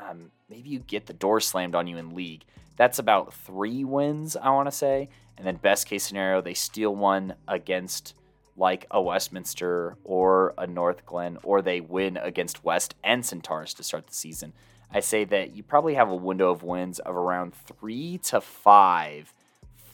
um, 0.00 0.30
maybe 0.48 0.70
you 0.70 0.78
get 0.80 1.06
the 1.06 1.12
door 1.12 1.40
slammed 1.40 1.74
on 1.74 1.86
you 1.86 1.98
in 1.98 2.14
league. 2.14 2.44
That's 2.76 2.98
about 2.98 3.34
three 3.34 3.84
wins, 3.84 4.36
I 4.36 4.50
want 4.50 4.68
to 4.68 4.72
say, 4.72 5.08
and 5.36 5.46
then 5.46 5.56
best 5.56 5.86
case 5.86 6.04
scenario, 6.04 6.40
they 6.40 6.54
steal 6.54 6.94
one 6.94 7.34
against 7.46 8.14
like 8.56 8.86
a 8.90 9.00
Westminster 9.00 9.96
or 10.04 10.54
a 10.58 10.66
Northglenn, 10.66 11.38
or 11.42 11.62
they 11.62 11.80
win 11.80 12.16
against 12.16 12.64
West 12.64 12.94
and 13.04 13.24
Centaurus 13.24 13.74
to 13.74 13.82
start 13.82 14.06
the 14.06 14.14
season. 14.14 14.52
I 14.92 15.00
say 15.00 15.24
that 15.24 15.54
you 15.54 15.62
probably 15.62 15.94
have 15.94 16.08
a 16.08 16.16
window 16.16 16.50
of 16.50 16.62
wins 16.62 16.98
of 16.98 17.14
around 17.14 17.54
three 17.54 18.18
to 18.24 18.40
five 18.40 19.32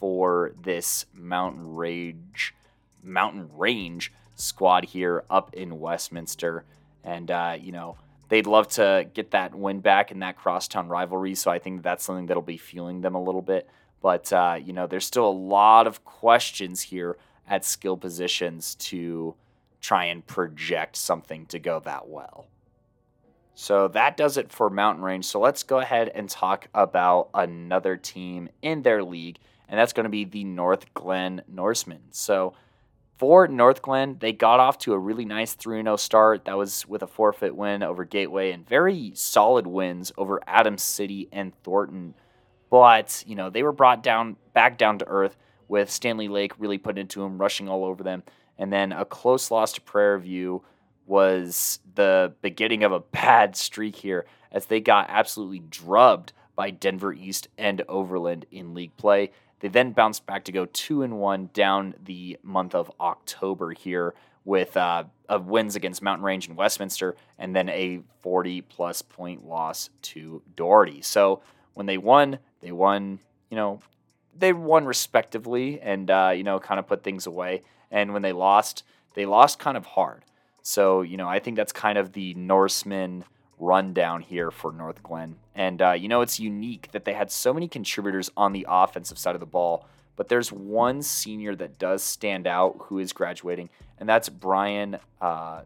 for 0.05 0.53
this 0.63 1.07
Mountain 1.15 1.77
Rage 1.77 2.55
Mountain 3.03 3.49
Range 3.57 4.13
squad 4.35 4.85
here 4.85 5.25
up 5.31 5.55
in 5.55 5.81
Westminster. 5.81 6.67
And 7.03 7.31
uh, 7.31 7.57
you 7.59 7.73
know, 7.73 7.97
they'd 8.29 8.47
love 8.47 8.69
to 8.73 9.09
get 9.15 9.31
that 9.31 9.55
win 9.55 9.81
back 9.81 10.13
in 10.13 10.19
that 10.19 10.37
crosstown 10.37 10.89
rivalry. 10.89 11.35
So 11.35 11.51
I 11.51 11.59
think 11.59 11.83
that's 11.83 12.05
something 12.05 12.27
that'll 12.27 12.43
be 12.43 12.59
fueling 12.59 13.01
them 13.01 13.15
a 13.15 13.23
little 13.23 13.41
bit. 13.41 13.67
But 14.03 14.31
uh, 14.31 14.59
you 14.63 14.75
know, 14.75 14.87
there's 14.87 15.07
still 15.07 15.27
a 15.27 15.31
lot 15.31 15.87
of 15.87 16.05
questions 16.05 16.83
here 16.83 17.17
at 17.49 17.65
skill 17.65 17.97
positions 17.97 18.75
to 18.75 19.35
try 19.81 20.05
and 20.05 20.27
project 20.27 20.97
something 20.97 21.47
to 21.47 21.59
go 21.59 21.81
that 21.81 22.09
well. 22.09 22.47
So 23.55 23.89
that 23.89 24.19
does 24.19 24.37
it 24.37 24.53
for 24.53 24.69
Mountain 24.69 25.03
Range. 25.03 25.25
So 25.25 25.41
let's 25.41 25.63
go 25.63 25.79
ahead 25.79 26.11
and 26.11 26.29
talk 26.29 26.69
about 26.75 27.31
another 27.33 27.97
team 27.97 28.51
in 28.61 28.83
their 28.83 29.03
league 29.03 29.39
and 29.69 29.79
that's 29.79 29.93
going 29.93 30.05
to 30.05 30.11
be 30.11 30.25
the 30.25 30.45
Northglenn 30.45 31.41
Norsemen. 31.49 32.03
So 32.11 32.55
for 33.17 33.47
Northglenn, 33.47 34.21
they 34.21 34.33
got 34.33 34.61
off 34.61 34.79
to 34.79 34.93
a 34.93 34.99
really 34.99 35.25
nice 35.25 35.55
3 35.55 35.83
0 35.83 35.97
start. 35.97 36.45
That 36.45 36.57
was 36.57 36.87
with 36.87 37.03
a 37.03 37.07
forfeit 37.07 37.55
win 37.55 37.83
over 37.83 38.05
Gateway 38.05 38.53
and 38.53 38.69
very 38.69 39.13
solid 39.15 39.67
wins 39.67 40.13
over 40.19 40.41
Adams 40.47 40.83
City 40.83 41.29
and 41.33 41.55
Thornton. 41.63 42.15
But, 42.71 43.23
you 43.27 43.37
know, 43.37 43.51
they 43.51 43.63
were 43.63 43.73
brought 43.73 44.03
down 44.03 44.37
back 44.53 44.79
down 44.79 44.99
to 44.99 45.07
earth 45.07 45.37
with 45.69 45.91
Stanley 45.91 46.29
Lake 46.29 46.53
really 46.59 46.79
putting 46.79 47.03
into 47.03 47.21
them, 47.21 47.39
rushing 47.39 47.69
all 47.69 47.85
over 47.85 48.03
them. 48.03 48.25
And 48.59 48.73
then 48.73 48.93
a 48.93 49.05
close 49.05 49.51
loss 49.51 49.73
to 49.73 49.81
Prairie 49.81 50.21
View 50.21 50.63
was 51.07 51.81
the 51.95 52.35
beginning 52.41 52.83
of 52.83 52.93
a 52.93 53.01
bad 53.01 53.57
streak 53.57 53.97
here 53.97 54.27
as 54.51 54.67
they 54.67 54.81
got 54.81 55.07
absolutely 55.09 55.61
drubbed 55.71 56.33
by 56.57 56.71
Denver 56.71 57.13
East 57.13 57.49
and 57.59 57.83
Overland 57.89 58.47
in 58.51 58.75
league 58.75 58.97
play. 58.97 59.31
They 59.61 59.69
then 59.69 59.93
bounced 59.93 60.27
back 60.27 60.45
to 60.45 60.53
go 60.53 60.67
two 60.67 61.03
and 61.03 61.19
one 61.19 61.51
down 61.55 61.95
the 62.03 62.39
month 62.43 62.75
of 62.75 62.91
October 63.01 63.73
here 63.73 64.15
with 64.45 64.77
uh, 64.77 65.05
wins 65.31 65.75
against 65.75 66.03
Mountain 66.03 66.25
Range 66.25 66.49
and 66.49 66.57
Westminster, 66.57 67.17
and 67.39 67.57
then 67.57 67.69
a 67.71 68.01
40 68.23 68.61
plus 68.63 69.03
point 69.03 69.47
loss 69.47 69.91
to 70.03 70.43
Doherty. 70.55 71.01
So 71.03 71.43
when 71.73 71.87
they 71.87 71.99
won, 71.99 72.39
they 72.61 72.73
won, 72.73 73.21
you 73.51 73.57
know, 73.57 73.81
they 74.37 74.53
won 74.53 74.85
respectively 74.85 75.81
and, 75.81 76.11
uh, 76.11 76.33
you 76.37 76.43
know, 76.43 76.59
kind 76.59 76.79
of 76.79 76.87
put 76.87 77.03
things 77.03 77.27
away. 77.27 77.63
And 77.91 78.13
when 78.13 78.23
they 78.23 78.33
lost, 78.33 78.83
they 79.15 79.27
lost 79.27 79.59
kind 79.59 79.77
of 79.77 79.87
hard. 79.87 80.25
So, 80.63 81.03
you 81.03 81.17
know, 81.17 81.29
I 81.29 81.39
think 81.39 81.57
that's 81.57 81.73
kind 81.73 81.99
of 81.99 82.13
the 82.13 82.35
Norseman 82.35 83.25
rundown 83.59 84.21
here 84.21 84.51
for 84.51 84.73
Northglenn. 84.73 85.35
And, 85.55 85.81
uh, 85.81 85.93
you 85.93 86.09
know, 86.09 86.21
it's 86.21 86.41
unique 86.41 86.91
that 86.93 87.05
they 87.05 87.15
had 87.15 87.31
so 87.31 87.55
many 87.55 87.69
contributors 87.69 88.31
on 88.37 88.53
the 88.53 88.67
offensive 88.69 89.19
side 89.19 89.35
of 89.35 89.41
the 89.41 89.47
ball, 89.47 89.87
but 90.17 90.29
there's 90.29 90.53
one 90.53 91.03
senior 91.03 91.55
that 91.57 91.79
does 91.79 92.03
stand 92.03 92.47
out 92.47 92.77
who 92.85 92.99
is 92.99 93.13
graduating, 93.13 93.71
and 93.99 94.09
that's 94.09 94.29
Brian 94.29 94.99
uh, 95.21 95.63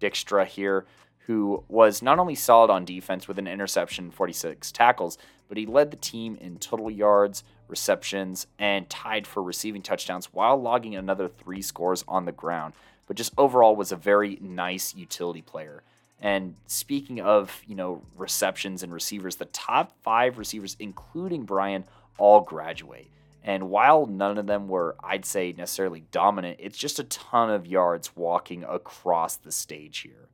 Dykstra 0.00 0.46
here, 0.46 0.86
who 1.26 1.62
was 1.68 2.02
not 2.02 2.18
only 2.18 2.34
solid 2.34 2.70
on 2.70 2.84
defense 2.84 3.28
with 3.28 3.38
an 3.38 3.46
interception 3.46 4.10
46 4.10 4.72
tackles, 4.72 5.18
but 5.48 5.58
he 5.58 5.66
led 5.66 5.90
the 5.90 5.96
team 5.96 6.36
in 6.40 6.58
total 6.58 6.90
yards, 6.90 7.44
receptions, 7.68 8.46
and 8.58 8.88
tied 8.88 9.26
for 9.26 9.42
receiving 9.42 9.82
touchdowns 9.82 10.32
while 10.32 10.60
logging 10.60 10.94
another 10.94 11.28
three 11.28 11.62
scores 11.62 12.04
on 12.06 12.24
the 12.24 12.32
ground. 12.32 12.74
But 13.06 13.16
just 13.16 13.32
overall 13.38 13.74
was 13.74 13.92
a 13.92 13.96
very 13.96 14.38
nice 14.40 14.94
utility 14.94 15.42
player. 15.42 15.82
And 16.20 16.56
speaking 16.66 17.20
of, 17.20 17.62
you 17.66 17.74
know, 17.74 18.02
receptions 18.16 18.82
and 18.82 18.92
receivers, 18.92 19.36
the 19.36 19.44
top 19.46 19.92
five 20.02 20.38
receivers, 20.38 20.76
including 20.80 21.44
Brian, 21.44 21.84
all 22.18 22.40
graduate. 22.40 23.10
And 23.44 23.70
while 23.70 24.06
none 24.06 24.36
of 24.36 24.46
them 24.46 24.68
were, 24.68 24.96
I'd 25.02 25.24
say, 25.24 25.54
necessarily 25.56 26.04
dominant, 26.10 26.58
it's 26.60 26.76
just 26.76 26.98
a 26.98 27.04
ton 27.04 27.50
of 27.50 27.66
yards 27.66 28.16
walking 28.16 28.64
across 28.64 29.36
the 29.36 29.52
stage 29.52 29.98
here. 29.98 30.28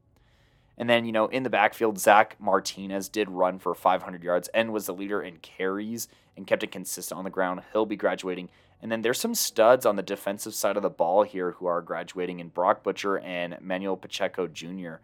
And 0.76 0.90
then, 0.90 1.04
you 1.04 1.12
know, 1.12 1.26
in 1.26 1.44
the 1.44 1.50
backfield, 1.50 2.00
Zach 2.00 2.36
Martinez 2.40 3.08
did 3.08 3.30
run 3.30 3.58
for 3.58 3.74
500 3.74 4.24
yards 4.24 4.48
and 4.48 4.72
was 4.72 4.86
the 4.86 4.94
leader 4.94 5.22
in 5.22 5.36
carries 5.36 6.08
and 6.36 6.46
kept 6.46 6.64
it 6.64 6.72
consistent 6.72 7.16
on 7.16 7.24
the 7.24 7.30
ground. 7.30 7.62
He'll 7.72 7.86
be 7.86 7.94
graduating. 7.94 8.48
And 8.82 8.90
then 8.90 9.02
there's 9.02 9.20
some 9.20 9.34
studs 9.34 9.86
on 9.86 9.96
the 9.96 10.02
defensive 10.02 10.54
side 10.54 10.76
of 10.76 10.82
the 10.82 10.90
ball 10.90 11.22
here 11.22 11.52
who 11.52 11.66
are 11.66 11.80
graduating 11.80 12.40
in 12.40 12.48
Brock 12.48 12.82
Butcher 12.82 13.18
and 13.18 13.56
Manuel 13.60 13.96
Pacheco 13.96 14.48
Jr., 14.48 14.96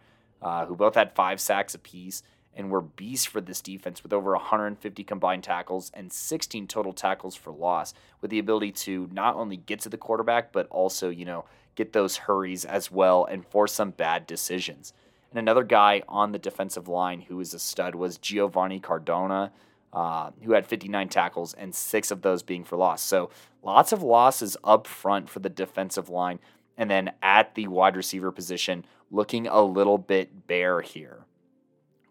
uh, 0.43 0.67
who 0.67 0.77
both 0.77 0.95
had 0.95 1.15
five 1.15 1.41
sacks 1.41 1.75
apiece 1.75 2.23
and 2.55 2.71
were 2.71 2.81
beasts 2.81 3.27
for 3.27 3.41
this 3.41 3.61
defense 3.61 4.03
with 4.03 4.13
over 4.13 4.33
150 4.33 5.05
combined 5.05 5.45
tackles 5.45 5.91
and 5.95 6.13
16 6.13 6.67
total 6.67 6.93
tackles 6.93 7.37
for 7.37 7.53
loss, 7.53 7.95
with 8.21 8.31
the 8.31 8.39
ability 8.39 8.73
to 8.73 9.09
not 9.13 9.37
only 9.37 9.57
get 9.57 9.81
to 9.81 9.89
the 9.89 9.97
quarterback, 9.97 10.53
but 10.53 10.67
also, 10.69 11.09
you 11.09 11.25
know, 11.25 11.45
get 11.77 11.93
those 11.93 12.17
hurries 12.17 12.65
as 12.65 12.91
well 12.91 13.25
and 13.25 13.47
force 13.47 13.73
some 13.73 13.91
bad 13.91 14.27
decisions. 14.27 14.93
And 15.31 15.39
another 15.39 15.63
guy 15.63 16.03
on 16.09 16.33
the 16.33 16.39
defensive 16.39 16.89
line 16.89 17.21
who 17.23 17.37
was 17.37 17.55
a 17.55 17.59
stud 17.59 17.95
was 17.95 18.19
Giovanni 18.19 18.81
Cardona, 18.81 19.53
uh, 19.93 20.31
who 20.43 20.53
had 20.53 20.67
59 20.67 21.09
tackles 21.09 21.55
and 21.55 21.75
six 21.75 22.11
of 22.11 22.23
those 22.23 22.43
being 22.43 22.65
for 22.65 22.77
loss. 22.77 23.03
So 23.03 23.31
lots 23.63 23.93
of 23.93 24.03
losses 24.03 24.57
up 24.65 24.87
front 24.87 25.29
for 25.29 25.39
the 25.39 25.49
defensive 25.49 26.09
line. 26.09 26.41
And 26.81 26.91
then 26.91 27.13
at 27.23 27.55
the 27.57 27.69
wide 27.69 27.95
receiver 27.95 28.33
position, 28.33 28.87
looking 29.11 29.47
a 29.47 29.63
little 29.63 29.99
bit 29.99 30.47
bare 30.47 30.81
here. 30.81 31.27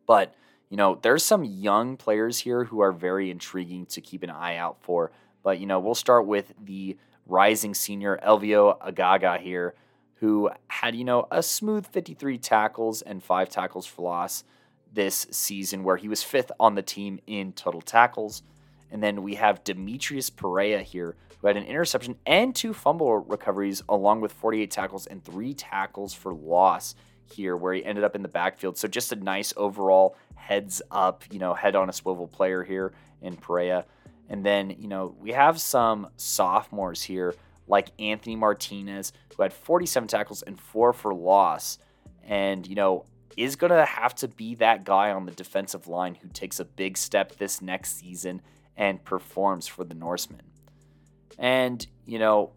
But, 0.05 0.36
you 0.69 0.77
know, 0.77 0.99
there's 1.01 1.25
some 1.25 1.43
young 1.43 1.97
players 1.97 2.38
here 2.38 2.65
who 2.65 2.79
are 2.82 2.91
very 2.91 3.32
intriguing 3.32 3.88
to 3.88 3.99
keep 3.99 4.21
an 4.21 4.29
eye 4.29 4.58
out 4.58 4.77
for. 4.82 5.12
But, 5.41 5.58
you 5.60 5.65
know, 5.65 5.79
we'll 5.79 5.95
start 5.95 6.27
with 6.27 6.53
the 6.63 6.97
rising 7.25 7.73
senior 7.73 8.19
Elvio 8.23 8.79
Agaga 8.79 9.39
here, 9.39 9.73
who 10.17 10.51
had, 10.67 10.95
you 10.95 11.03
know, 11.03 11.25
a 11.32 11.41
smooth 11.41 11.88
53 11.88 12.38
tackles 12.38 13.01
and 13.01 13.23
five 13.23 13.49
tackles 13.49 13.88
for 13.88 14.03
loss 14.03 14.43
this 14.93 15.25
season, 15.32 15.84
where 15.84 15.97
he 15.97 16.08
was 16.08 16.21
fifth 16.21 16.51
on 16.60 16.75
the 16.75 16.84
team 16.84 17.19
in 17.25 17.53
total 17.53 17.82
tackles. 17.82 18.43
And 18.91 19.04
then 19.04 19.21
we 19.21 19.36
have 19.36 19.63
Demetrius 19.63 20.30
Perea 20.30 20.82
here, 20.82 21.15
who 21.39 21.47
had 21.47 21.58
an 21.58 21.63
interception 21.63 22.15
and 22.25 22.56
two 22.56 22.73
fumble 22.73 23.17
recoveries, 23.17 23.84
along 23.89 24.21
with 24.21 24.32
48 24.34 24.71
tackles 24.71 25.08
and 25.08 25.23
three 25.23 25.54
tackles 25.54 26.13
for 26.13 26.34
loss 26.34 26.95
here 27.32 27.56
where 27.56 27.73
he 27.73 27.86
ended 27.86 28.04
up 28.04 28.15
in 28.15 28.23
the 28.23 28.28
backfield. 28.28 28.78
So 28.78 28.88
just 28.88 29.12
a 29.12 29.15
nice 29.15 29.54
overall 29.56 30.15
heads 30.36 30.82
up, 30.91 31.23
you 31.32 31.39
know, 31.39 31.54
head 31.54 31.75
on 31.75 31.89
a 31.89 31.93
swivel 31.93 32.28
player 32.28 32.63
here 32.63 32.93
in 33.21 33.36
Perea. 33.36 33.86
And 34.30 34.45
then, 34.45 34.75
you 34.78 34.88
know, 34.88 35.15
we 35.19 35.32
have 35.32 35.60
some 35.60 36.08
sophomores 36.17 37.04
here 37.04 37.36
like 37.67 37.91
Anthony 37.99 38.36
Martinez, 38.36 39.13
who 39.36 39.43
had 39.43 39.54
47 39.54 40.08
tackles 40.08 40.41
and 40.41 40.60
four 40.60 40.91
for 40.91 41.13
loss. 41.13 41.78
And, 42.23 42.65
you 42.67 42.75
know, 42.75 43.06
is 43.38 43.56
going 43.56 43.71
to 43.71 43.86
have 43.86 44.13
to 44.15 44.28
be 44.28 44.56
that 44.56 44.84
guy 44.84 45.12
on 45.12 45.25
the 45.25 45.32
defensive 45.32 45.88
line 45.88 46.15
who 46.15 46.28
takes 46.30 46.60
a 46.60 46.65
big 46.65 46.97
step 46.97 47.38
this 47.38 47.62
next 47.62 47.97
season 47.97 48.41
and 48.80 49.04
performs 49.04 49.68
for 49.68 49.84
the 49.84 49.94
Norsemen. 49.94 50.42
And, 51.38 51.86
you 52.06 52.18
know, 52.18 52.52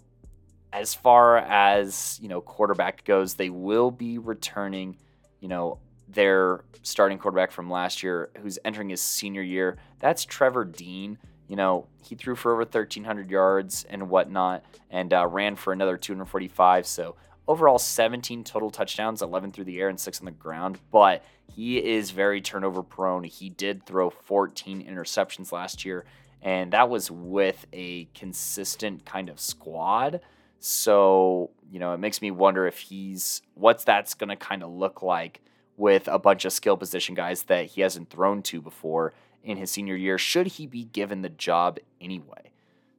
as 0.72 0.94
far 0.94 1.36
as 1.36 2.18
you 2.22 2.28
know 2.28 2.40
quarterback 2.40 3.04
goes, 3.04 3.34
they 3.34 3.50
will 3.50 3.90
be 3.90 4.16
returning, 4.16 4.96
you 5.40 5.48
know, 5.48 5.78
their 6.08 6.64
starting 6.82 7.18
quarterback 7.18 7.50
from 7.50 7.70
last 7.70 8.02
year, 8.02 8.30
who's 8.40 8.58
entering 8.64 8.88
his 8.88 9.02
senior 9.02 9.42
year. 9.42 9.76
That's 9.98 10.24
Trevor 10.24 10.64
Dean. 10.64 11.18
You 11.48 11.56
know, 11.56 11.88
he 12.02 12.14
threw 12.14 12.34
for 12.34 12.52
over 12.52 12.62
1,300 12.62 13.30
yards 13.30 13.84
and 13.90 14.08
whatnot, 14.08 14.64
and 14.90 15.12
uh, 15.12 15.26
ran 15.26 15.56
for 15.56 15.72
another 15.72 15.98
245. 15.98 16.86
So 16.86 17.16
overall, 17.46 17.78
17 17.78 18.44
total 18.44 18.70
touchdowns, 18.70 19.20
11 19.20 19.52
through 19.52 19.64
the 19.64 19.80
air 19.80 19.88
and 19.88 20.00
six 20.00 20.20
on 20.20 20.24
the 20.24 20.30
ground. 20.30 20.78
But 20.90 21.24
he 21.54 21.78
is 21.78 22.10
very 22.10 22.40
turnover 22.40 22.82
prone. 22.82 23.24
He 23.24 23.50
did 23.50 23.84
throw 23.84 24.10
14 24.10 24.86
interceptions 24.86 25.52
last 25.52 25.84
year, 25.84 26.04
and 26.40 26.72
that 26.72 26.88
was 26.88 27.10
with 27.10 27.66
a 27.72 28.06
consistent 28.14 29.04
kind 29.04 29.28
of 29.28 29.38
squad. 29.38 30.20
So, 30.60 31.50
you 31.70 31.78
know, 31.78 31.92
it 31.92 31.98
makes 31.98 32.22
me 32.22 32.30
wonder 32.30 32.66
if 32.66 32.78
he's 32.78 33.42
what's 33.54 33.84
that's 33.84 34.14
going 34.14 34.30
to 34.30 34.36
kind 34.36 34.62
of 34.62 34.70
look 34.70 35.02
like 35.02 35.42
with 35.76 36.08
a 36.08 36.18
bunch 36.18 36.44
of 36.44 36.52
skill 36.52 36.76
position 36.76 37.14
guys 37.14 37.44
that 37.44 37.66
he 37.66 37.80
hasn't 37.80 38.10
thrown 38.10 38.42
to 38.42 38.62
before 38.62 39.12
in 39.42 39.56
his 39.56 39.70
senior 39.70 39.96
year, 39.96 40.18
should 40.18 40.46
he 40.46 40.66
be 40.66 40.84
given 40.84 41.22
the 41.22 41.28
job 41.28 41.78
anyway. 42.00 42.50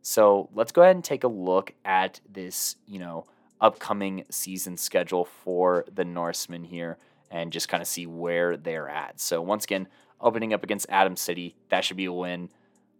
So, 0.02 0.50
let's 0.54 0.72
go 0.72 0.84
ahead 0.84 0.96
and 0.96 1.04
take 1.04 1.24
a 1.24 1.30
look 1.30 1.74
at 1.86 2.20
this, 2.32 2.76
you 2.86 3.00
know, 3.00 3.26
upcoming 3.60 4.26
season 4.30 4.78
schedule 4.78 5.26
for 5.26 5.86
the 5.92 6.04
Norsemen 6.04 6.66
here 6.66 6.98
and 7.34 7.52
just 7.52 7.68
kind 7.68 7.82
of 7.82 7.88
see 7.88 8.06
where 8.06 8.56
they're 8.56 8.88
at. 8.88 9.20
So, 9.20 9.42
once 9.42 9.66
again, 9.66 9.88
opening 10.22 10.54
up 10.54 10.64
against 10.64 10.86
Adams 10.88 11.20
City, 11.20 11.56
that 11.70 11.84
should 11.84 11.98
be 11.98 12.06
a 12.06 12.14
win. 12.14 12.50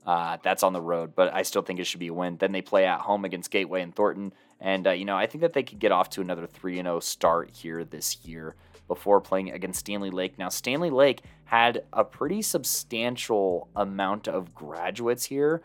Uh, 0.06 0.38
that's 0.44 0.64
on 0.64 0.74
the 0.74 0.82
road, 0.82 1.16
but 1.16 1.34
I 1.34 1.44
still 1.44 1.62
think 1.62 1.80
it 1.80 1.86
should 1.86 2.02
be 2.02 2.08
a 2.08 2.14
win. 2.14 2.36
Then 2.36 2.52
they 2.52 2.62
play 2.62 2.86
at 2.86 3.00
home 3.00 3.24
against 3.24 3.52
Gateway 3.52 3.82
and 3.82 3.96
Thornton, 3.96 4.34
and 4.60 4.86
uh, 4.86 4.92
you 4.92 5.06
know 5.06 5.16
I 5.16 5.28
think 5.28 5.42
that 5.44 5.54
they 5.54 5.64
could 5.64 5.80
get 5.80 5.94
off 5.94 6.10
to 6.12 6.22
another 6.22 6.46
three 6.46 6.78
and 6.78 6.88
zero 6.88 6.98
oh 6.98 7.00
start 7.00 7.52
here 7.52 7.86
this 7.86 8.26
year 8.26 8.56
before 8.90 9.22
playing 9.22 9.52
against 9.52 9.80
Stanley 9.80 10.10
Lake. 10.10 10.38
Now 10.38 10.50
Stanley 10.50 10.90
Lake 10.90 11.22
had 11.46 11.84
a 11.94 12.04
pretty 12.04 12.42
substantial 12.42 13.70
amount 13.78 14.28
of 14.28 14.54
graduates 14.54 15.24
here, 15.24 15.62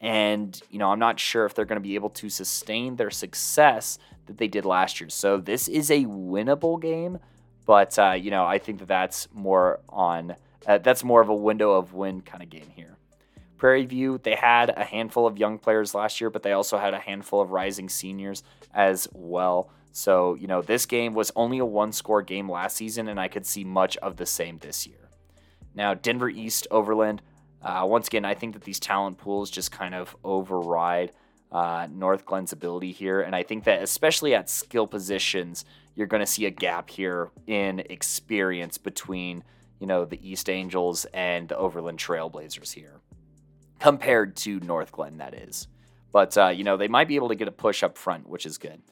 and 0.00 0.60
you 0.70 0.78
know 0.78 0.92
I'm 0.92 1.00
not 1.00 1.18
sure 1.18 1.44
if 1.44 1.54
they're 1.54 1.64
going 1.64 1.82
to 1.82 1.88
be 1.88 1.96
able 1.96 2.10
to 2.10 2.28
sustain 2.28 2.94
their 2.94 3.10
success 3.10 3.98
that 4.26 4.38
they 4.38 4.46
did 4.46 4.64
last 4.64 5.00
year. 5.00 5.10
So 5.10 5.38
this 5.38 5.66
is 5.66 5.90
a 5.90 6.04
winnable 6.04 6.80
game, 6.80 7.18
but 7.66 7.98
uh, 7.98 8.12
you 8.12 8.30
know 8.30 8.44
I 8.44 8.58
think 8.58 8.78
that 8.80 8.88
that's 8.88 9.28
more 9.32 9.80
on 9.88 10.36
uh, 10.66 10.78
that's 10.78 11.04
more 11.04 11.20
of 11.20 11.28
a 11.28 11.34
window 11.34 11.72
of 11.72 11.94
win 11.94 12.20
kind 12.20 12.42
of 12.42 12.50
game 12.50 12.70
here. 12.74 12.96
Prairie 13.56 13.84
View, 13.84 14.18
they 14.22 14.34
had 14.36 14.70
a 14.70 14.84
handful 14.84 15.26
of 15.26 15.36
young 15.36 15.58
players 15.58 15.94
last 15.94 16.20
year, 16.20 16.30
but 16.30 16.42
they 16.42 16.52
also 16.52 16.78
had 16.78 16.94
a 16.94 16.98
handful 16.98 17.42
of 17.42 17.50
rising 17.50 17.90
seniors 17.90 18.42
as 18.72 19.06
well. 19.12 19.70
So, 19.92 20.34
you 20.34 20.46
know, 20.46 20.62
this 20.62 20.86
game 20.86 21.12
was 21.12 21.30
only 21.36 21.58
a 21.58 21.64
one 21.66 21.92
score 21.92 22.22
game 22.22 22.50
last 22.50 22.76
season, 22.76 23.08
and 23.08 23.20
I 23.20 23.28
could 23.28 23.44
see 23.44 23.64
much 23.64 23.96
of 23.98 24.16
the 24.16 24.24
same 24.24 24.58
this 24.58 24.86
year. 24.86 25.10
Now, 25.74 25.92
Denver 25.92 26.30
East, 26.30 26.66
Overland, 26.70 27.20
uh, 27.62 27.84
once 27.86 28.06
again, 28.06 28.24
I 28.24 28.34
think 28.34 28.54
that 28.54 28.62
these 28.62 28.80
talent 28.80 29.18
pools 29.18 29.50
just 29.50 29.70
kind 29.70 29.94
of 29.94 30.16
override 30.24 31.12
uh, 31.52 31.86
Northglenn's 31.86 32.52
ability 32.52 32.92
here. 32.92 33.20
And 33.20 33.34
I 33.34 33.42
think 33.42 33.64
that, 33.64 33.82
especially 33.82 34.34
at 34.34 34.48
skill 34.48 34.86
positions, 34.86 35.64
you're 35.94 36.06
going 36.06 36.20
to 36.20 36.26
see 36.26 36.46
a 36.46 36.50
gap 36.50 36.90
here 36.90 37.30
in 37.46 37.80
experience 37.80 38.78
between, 38.78 39.42
you 39.78 39.86
know, 39.86 40.04
the 40.04 40.20
East 40.28 40.48
Angels 40.48 41.06
and 41.12 41.48
the 41.48 41.56
Overland 41.56 41.98
Trailblazers 41.98 42.72
here 42.72 43.00
compared 43.80 44.36
to 44.36 44.60
Northglenn, 44.60 45.18
that 45.18 45.34
is. 45.34 45.66
But, 46.12 46.36
uh, 46.36 46.48
you 46.48 46.64
know, 46.64 46.76
they 46.76 46.88
might 46.88 47.08
be 47.08 47.16
able 47.16 47.28
to 47.28 47.34
get 47.34 47.48
a 47.48 47.52
push 47.52 47.82
up 47.82 47.96
front, 47.96 48.28
which 48.28 48.46
is 48.46 48.58
good. 48.58 48.82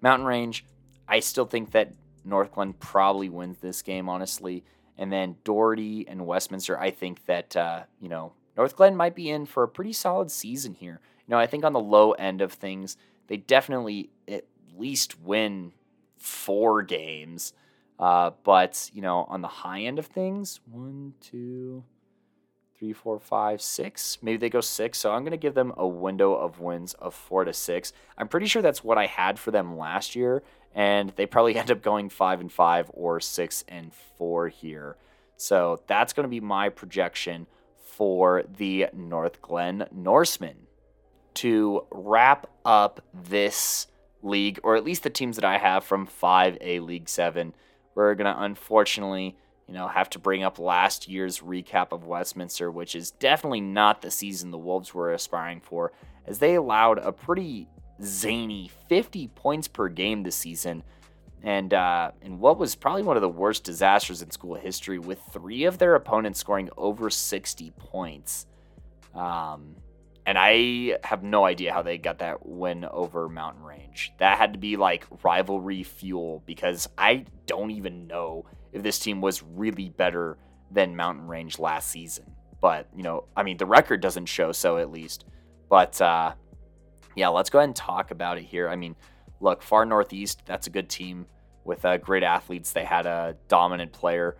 Mountain 0.00 0.26
Range, 0.26 0.64
I 1.08 1.20
still 1.20 1.46
think 1.46 1.72
that 1.72 1.92
Northglenn 2.26 2.78
probably 2.78 3.28
wins 3.28 3.58
this 3.58 3.82
game, 3.82 4.08
honestly. 4.08 4.64
And 4.98 5.12
then 5.12 5.36
Doherty 5.44 6.06
and 6.08 6.26
Westminster, 6.26 6.78
I 6.78 6.90
think 6.90 7.24
that, 7.26 7.56
uh, 7.56 7.82
you 8.00 8.08
know, 8.08 8.32
Northglenn 8.56 8.94
might 8.94 9.14
be 9.14 9.30
in 9.30 9.46
for 9.46 9.62
a 9.62 9.68
pretty 9.68 9.92
solid 9.92 10.30
season 10.30 10.74
here. 10.74 11.00
Know, 11.28 11.38
I 11.38 11.46
think 11.46 11.64
on 11.64 11.72
the 11.72 11.80
low 11.80 12.12
end 12.12 12.40
of 12.40 12.52
things, 12.52 12.96
they 13.26 13.36
definitely 13.36 14.10
at 14.28 14.44
least 14.76 15.20
win 15.20 15.72
four 16.18 16.82
games. 16.82 17.52
Uh, 17.98 18.30
but, 18.44 18.90
you 18.92 19.02
know, 19.02 19.24
on 19.28 19.40
the 19.40 19.48
high 19.48 19.80
end 19.80 19.98
of 19.98 20.06
things, 20.06 20.60
one, 20.70 21.14
two, 21.20 21.82
three, 22.78 22.92
four, 22.92 23.18
five, 23.18 23.62
six. 23.62 24.18
Maybe 24.22 24.36
they 24.36 24.50
go 24.50 24.60
six. 24.60 24.98
So 24.98 25.12
I'm 25.12 25.22
going 25.22 25.30
to 25.30 25.36
give 25.36 25.54
them 25.54 25.72
a 25.76 25.86
window 25.86 26.34
of 26.34 26.60
wins 26.60 26.94
of 26.94 27.14
four 27.14 27.44
to 27.44 27.52
six. 27.52 27.92
I'm 28.18 28.28
pretty 28.28 28.46
sure 28.46 28.62
that's 28.62 28.84
what 28.84 28.98
I 28.98 29.06
had 29.06 29.38
for 29.38 29.50
them 29.50 29.76
last 29.78 30.14
year. 30.14 30.42
And 30.74 31.10
they 31.16 31.26
probably 31.26 31.56
end 31.58 31.70
up 31.70 31.82
going 31.82 32.10
five 32.10 32.40
and 32.40 32.52
five 32.52 32.90
or 32.92 33.20
six 33.20 33.64
and 33.68 33.92
four 33.94 34.48
here. 34.48 34.96
So 35.36 35.82
that's 35.86 36.12
going 36.12 36.24
to 36.24 36.30
be 36.30 36.40
my 36.40 36.68
projection 36.68 37.46
for 37.76 38.44
the 38.56 38.88
Northglenn 38.94 39.90
Norsemen. 39.92 40.65
To 41.36 41.86
wrap 41.90 42.48
up 42.64 43.00
this 43.12 43.86
league, 44.22 44.60
or 44.62 44.76
at 44.76 44.84
least 44.84 45.02
the 45.02 45.10
teams 45.10 45.36
that 45.36 45.44
I 45.44 45.58
have 45.58 45.84
from 45.84 46.06
5A 46.06 46.84
League 46.84 47.08
7, 47.08 47.54
we're 47.94 48.14
going 48.14 48.32
to 48.32 48.42
unfortunately 48.42 49.36
you 49.66 49.74
know, 49.74 49.88
have 49.88 50.08
to 50.10 50.18
bring 50.18 50.44
up 50.44 50.58
last 50.58 51.08
year's 51.08 51.40
recap 51.40 51.90
of 51.90 52.04
Westminster, 52.04 52.70
which 52.70 52.94
is 52.94 53.10
definitely 53.12 53.60
not 53.60 54.00
the 54.00 54.10
season 54.10 54.50
the 54.50 54.58
Wolves 54.58 54.94
were 54.94 55.12
aspiring 55.12 55.60
for, 55.60 55.92
as 56.26 56.38
they 56.38 56.54
allowed 56.54 56.98
a 56.98 57.12
pretty 57.12 57.68
zany 58.02 58.70
50 58.88 59.28
points 59.28 59.66
per 59.66 59.88
game 59.88 60.22
this 60.22 60.36
season. 60.36 60.84
And 61.42 61.74
uh, 61.74 62.12
what 62.22 62.58
was 62.58 62.74
probably 62.74 63.02
one 63.02 63.16
of 63.16 63.22
the 63.22 63.28
worst 63.28 63.64
disasters 63.64 64.22
in 64.22 64.30
school 64.30 64.54
history, 64.54 64.98
with 64.98 65.20
three 65.32 65.64
of 65.64 65.78
their 65.78 65.96
opponents 65.96 66.38
scoring 66.38 66.70
over 66.76 67.10
60 67.10 67.72
points. 67.72 68.46
Um, 69.14 69.74
and 70.26 70.36
I 70.36 70.98
have 71.04 71.22
no 71.22 71.44
idea 71.44 71.72
how 71.72 71.82
they 71.82 71.98
got 71.98 72.18
that 72.18 72.44
win 72.44 72.84
over 72.84 73.28
Mountain 73.28 73.62
Range. 73.62 74.12
That 74.18 74.36
had 74.36 74.54
to 74.54 74.58
be 74.58 74.76
like 74.76 75.06
rivalry 75.22 75.84
fuel 75.84 76.42
because 76.46 76.88
I 76.98 77.24
don't 77.46 77.70
even 77.70 78.08
know 78.08 78.44
if 78.72 78.82
this 78.82 78.98
team 78.98 79.20
was 79.20 79.44
really 79.44 79.88
better 79.88 80.36
than 80.72 80.96
Mountain 80.96 81.28
Range 81.28 81.56
last 81.60 81.90
season. 81.90 82.24
But, 82.60 82.88
you 82.94 83.04
know, 83.04 83.26
I 83.36 83.44
mean, 83.44 83.56
the 83.56 83.66
record 83.66 84.00
doesn't 84.00 84.26
show 84.26 84.50
so 84.50 84.78
at 84.78 84.90
least. 84.90 85.26
But, 85.68 86.00
uh, 86.02 86.34
yeah, 87.14 87.28
let's 87.28 87.48
go 87.48 87.60
ahead 87.60 87.68
and 87.68 87.76
talk 87.76 88.10
about 88.10 88.36
it 88.36 88.44
here. 88.44 88.68
I 88.68 88.74
mean, 88.74 88.96
look, 89.40 89.62
Far 89.62 89.86
Northeast, 89.86 90.42
that's 90.44 90.66
a 90.66 90.70
good 90.70 90.88
team 90.88 91.26
with 91.64 91.84
uh, 91.84 91.98
great 91.98 92.24
athletes. 92.24 92.72
They 92.72 92.84
had 92.84 93.06
a 93.06 93.36
dominant 93.46 93.92
player 93.92 94.36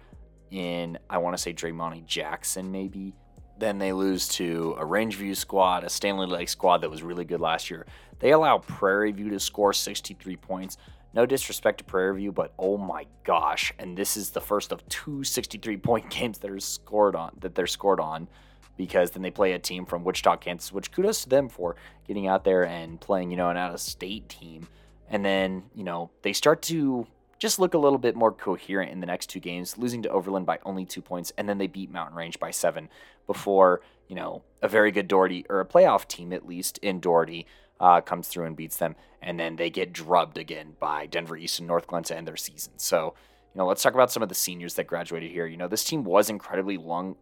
in, 0.50 0.98
I 1.08 1.18
want 1.18 1.36
to 1.36 1.42
say, 1.42 1.52
Draymond 1.52 2.06
Jackson, 2.06 2.72
maybe. 2.72 3.14
Then 3.58 3.78
they 3.78 3.92
lose 3.92 4.28
to 4.28 4.76
a 4.78 4.84
Rangeview 4.84 5.36
squad, 5.36 5.84
a 5.84 5.88
Stanley 5.88 6.26
Lake 6.26 6.48
squad 6.48 6.78
that 6.78 6.90
was 6.90 7.02
really 7.02 7.24
good 7.24 7.40
last 7.40 7.70
year. 7.70 7.86
They 8.18 8.32
allow 8.32 8.58
Prairie 8.58 9.12
View 9.12 9.30
to 9.30 9.40
score 9.40 9.72
63 9.72 10.36
points. 10.36 10.76
No 11.14 11.24
disrespect 11.24 11.78
to 11.78 11.84
Prairie 11.84 12.16
View, 12.16 12.32
but 12.32 12.52
oh 12.58 12.76
my 12.76 13.06
gosh! 13.24 13.72
And 13.78 13.96
this 13.96 14.16
is 14.16 14.30
the 14.30 14.40
first 14.40 14.72
of 14.72 14.86
two 14.88 15.24
63 15.24 15.76
point 15.78 16.10
games 16.10 16.38
that 16.38 16.50
are 16.50 16.60
scored 16.60 17.16
on 17.16 17.32
that 17.40 17.54
they're 17.54 17.66
scored 17.66 18.00
on, 18.00 18.28
because 18.76 19.12
then 19.12 19.22
they 19.22 19.30
play 19.30 19.52
a 19.52 19.58
team 19.58 19.86
from 19.86 20.04
Wichita, 20.04 20.36
Kansas. 20.36 20.72
Which 20.72 20.92
kudos 20.92 21.22
to 21.22 21.28
them 21.30 21.48
for 21.48 21.76
getting 22.06 22.26
out 22.26 22.44
there 22.44 22.66
and 22.66 23.00
playing, 23.00 23.30
you 23.30 23.36
know, 23.38 23.48
an 23.48 23.56
out 23.56 23.72
of 23.72 23.80
state 23.80 24.28
team. 24.28 24.68
And 25.08 25.24
then 25.24 25.64
you 25.74 25.84
know 25.84 26.10
they 26.22 26.34
start 26.34 26.60
to 26.62 27.06
just 27.38 27.58
look 27.58 27.74
a 27.74 27.78
little 27.78 27.98
bit 27.98 28.16
more 28.16 28.32
coherent 28.32 28.92
in 28.92 29.00
the 29.00 29.06
next 29.06 29.28
two 29.28 29.40
games, 29.40 29.76
losing 29.76 30.02
to 30.02 30.10
Overland 30.10 30.46
by 30.46 30.58
only 30.64 30.84
two 30.84 31.02
points, 31.02 31.32
and 31.36 31.48
then 31.48 31.58
they 31.58 31.66
beat 31.66 31.90
Mountain 31.90 32.16
Range 32.16 32.38
by 32.38 32.50
seven 32.50 32.88
before 33.26 33.80
you 34.08 34.16
know 34.16 34.42
a 34.62 34.68
very 34.68 34.90
good 34.90 35.08
Doherty, 35.08 35.44
or 35.48 35.60
a 35.60 35.66
playoff 35.66 36.06
team 36.08 36.32
at 36.32 36.46
least 36.46 36.78
in 36.78 37.00
Doherty, 37.00 37.46
uh, 37.80 38.00
comes 38.00 38.28
through 38.28 38.46
and 38.46 38.56
beats 38.56 38.76
them, 38.76 38.96
and 39.20 39.38
then 39.38 39.56
they 39.56 39.70
get 39.70 39.92
drubbed 39.92 40.38
again 40.38 40.74
by 40.80 41.06
Denver 41.06 41.36
East 41.36 41.60
and 41.60 41.68
Northglenn 41.68 42.04
to 42.06 42.16
end 42.16 42.26
their 42.26 42.36
season. 42.36 42.74
So, 42.76 43.14
you 43.54 43.58
know, 43.58 43.66
let's 43.66 43.82
talk 43.82 43.94
about 43.94 44.10
some 44.10 44.22
of 44.22 44.28
the 44.28 44.34
seniors 44.34 44.74
that 44.74 44.86
graduated 44.86 45.30
here. 45.30 45.46
You 45.46 45.56
know, 45.56 45.68
this 45.68 45.84
team 45.84 46.04
was 46.04 46.30
incredibly 46.30 46.76
long, 46.76 47.16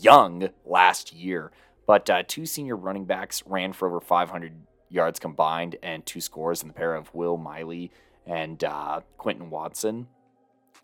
young 0.00 0.50
last 0.66 1.12
year, 1.12 1.52
but 1.86 2.08
uh, 2.10 2.22
two 2.26 2.44
senior 2.44 2.76
running 2.76 3.04
backs 3.04 3.42
ran 3.46 3.72
for 3.72 3.88
over 3.88 4.00
500 4.00 4.52
yards 4.90 5.18
combined 5.18 5.76
and 5.82 6.04
two 6.04 6.20
scores 6.20 6.62
in 6.62 6.68
the 6.68 6.74
pair 6.74 6.94
of 6.94 7.14
Will 7.14 7.36
Miley 7.36 7.90
and 8.28 8.62
uh, 8.62 9.00
Quentin 9.16 9.50
Watson. 9.50 10.06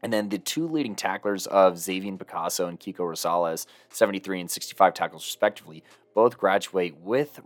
And 0.03 0.13
then 0.13 0.29
the 0.29 0.39
two 0.39 0.67
leading 0.67 0.97
tacklers 0.97 1.47
of 1.47 1.79
Xavier 1.79 2.17
Picasso 2.17 2.67
and 2.67 2.79
Kiko 2.79 3.01
Rosales, 3.01 3.67
73 3.91 4.41
and 4.41 4.51
65 4.51 4.93
tackles 4.93 5.25
respectively, 5.25 5.83
both 6.15 6.37
graduate 6.37 6.97
with 7.01 7.41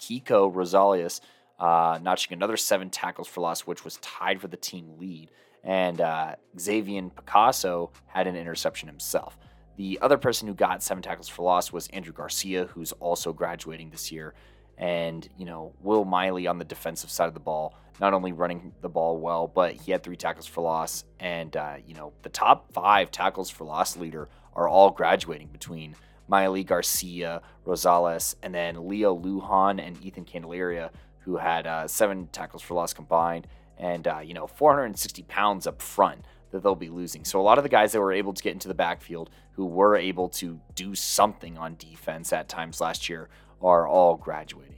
Kiko 0.00 0.52
Rosales 0.52 1.20
uh, 1.58 1.98
notching 2.02 2.34
another 2.34 2.56
seven 2.56 2.88
tackles 2.88 3.28
for 3.28 3.40
loss, 3.40 3.62
which 3.62 3.84
was 3.84 3.96
tied 3.96 4.40
for 4.40 4.48
the 4.48 4.56
team 4.56 4.94
lead. 4.98 5.30
And 5.64 6.00
uh, 6.00 6.36
Xavier 6.58 7.10
Picasso 7.10 7.90
had 8.06 8.26
an 8.26 8.36
interception 8.36 8.88
himself. 8.88 9.36
The 9.76 9.98
other 10.00 10.18
person 10.18 10.48
who 10.48 10.54
got 10.54 10.82
seven 10.82 11.02
tackles 11.02 11.28
for 11.28 11.42
loss 11.42 11.72
was 11.72 11.88
Andrew 11.88 12.12
Garcia, 12.12 12.66
who's 12.66 12.92
also 12.92 13.32
graduating 13.32 13.90
this 13.90 14.10
year. 14.10 14.34
And, 14.78 15.28
you 15.36 15.44
know, 15.44 15.72
Will 15.82 16.04
Miley 16.04 16.46
on 16.46 16.58
the 16.58 16.64
defensive 16.64 17.10
side 17.10 17.28
of 17.28 17.34
the 17.34 17.40
ball, 17.40 17.74
not 18.00 18.14
only 18.14 18.32
running 18.32 18.72
the 18.80 18.88
ball 18.88 19.18
well, 19.18 19.48
but 19.48 19.74
he 19.74 19.92
had 19.92 20.02
three 20.02 20.16
tackles 20.16 20.46
for 20.46 20.60
loss. 20.62 21.04
And, 21.18 21.56
uh, 21.56 21.76
you 21.84 21.94
know, 21.94 22.12
the 22.22 22.28
top 22.28 22.72
five 22.72 23.10
tackles 23.10 23.50
for 23.50 23.64
loss 23.64 23.96
leader 23.96 24.28
are 24.54 24.68
all 24.68 24.90
graduating 24.90 25.48
between 25.48 25.96
Miley 26.28 26.62
Garcia, 26.62 27.42
Rosales, 27.66 28.36
and 28.42 28.54
then 28.54 28.88
Leo 28.88 29.18
Lujan 29.18 29.84
and 29.84 30.02
Ethan 30.04 30.24
Candelaria, 30.24 30.90
who 31.20 31.36
had 31.36 31.66
uh, 31.66 31.88
seven 31.88 32.28
tackles 32.28 32.62
for 32.62 32.74
loss 32.74 32.92
combined, 32.92 33.46
and 33.78 34.06
uh, 34.06 34.20
you 34.20 34.34
know 34.34 34.46
460 34.46 35.22
pounds 35.24 35.66
up 35.66 35.80
front 35.80 36.24
that 36.50 36.62
they'll 36.62 36.74
be 36.74 36.88
losing. 36.88 37.24
So 37.24 37.40
a 37.40 37.42
lot 37.42 37.58
of 37.58 37.64
the 37.64 37.68
guys 37.68 37.92
that 37.92 38.00
were 38.00 38.12
able 38.12 38.32
to 38.32 38.42
get 38.42 38.52
into 38.52 38.68
the 38.68 38.74
backfield, 38.74 39.30
who 39.52 39.66
were 39.66 39.96
able 39.96 40.28
to 40.30 40.60
do 40.74 40.94
something 40.94 41.58
on 41.58 41.76
defense 41.76 42.32
at 42.32 42.48
times 42.48 42.80
last 42.80 43.08
year, 43.08 43.28
are 43.62 43.86
all 43.86 44.16
graduating. 44.16 44.68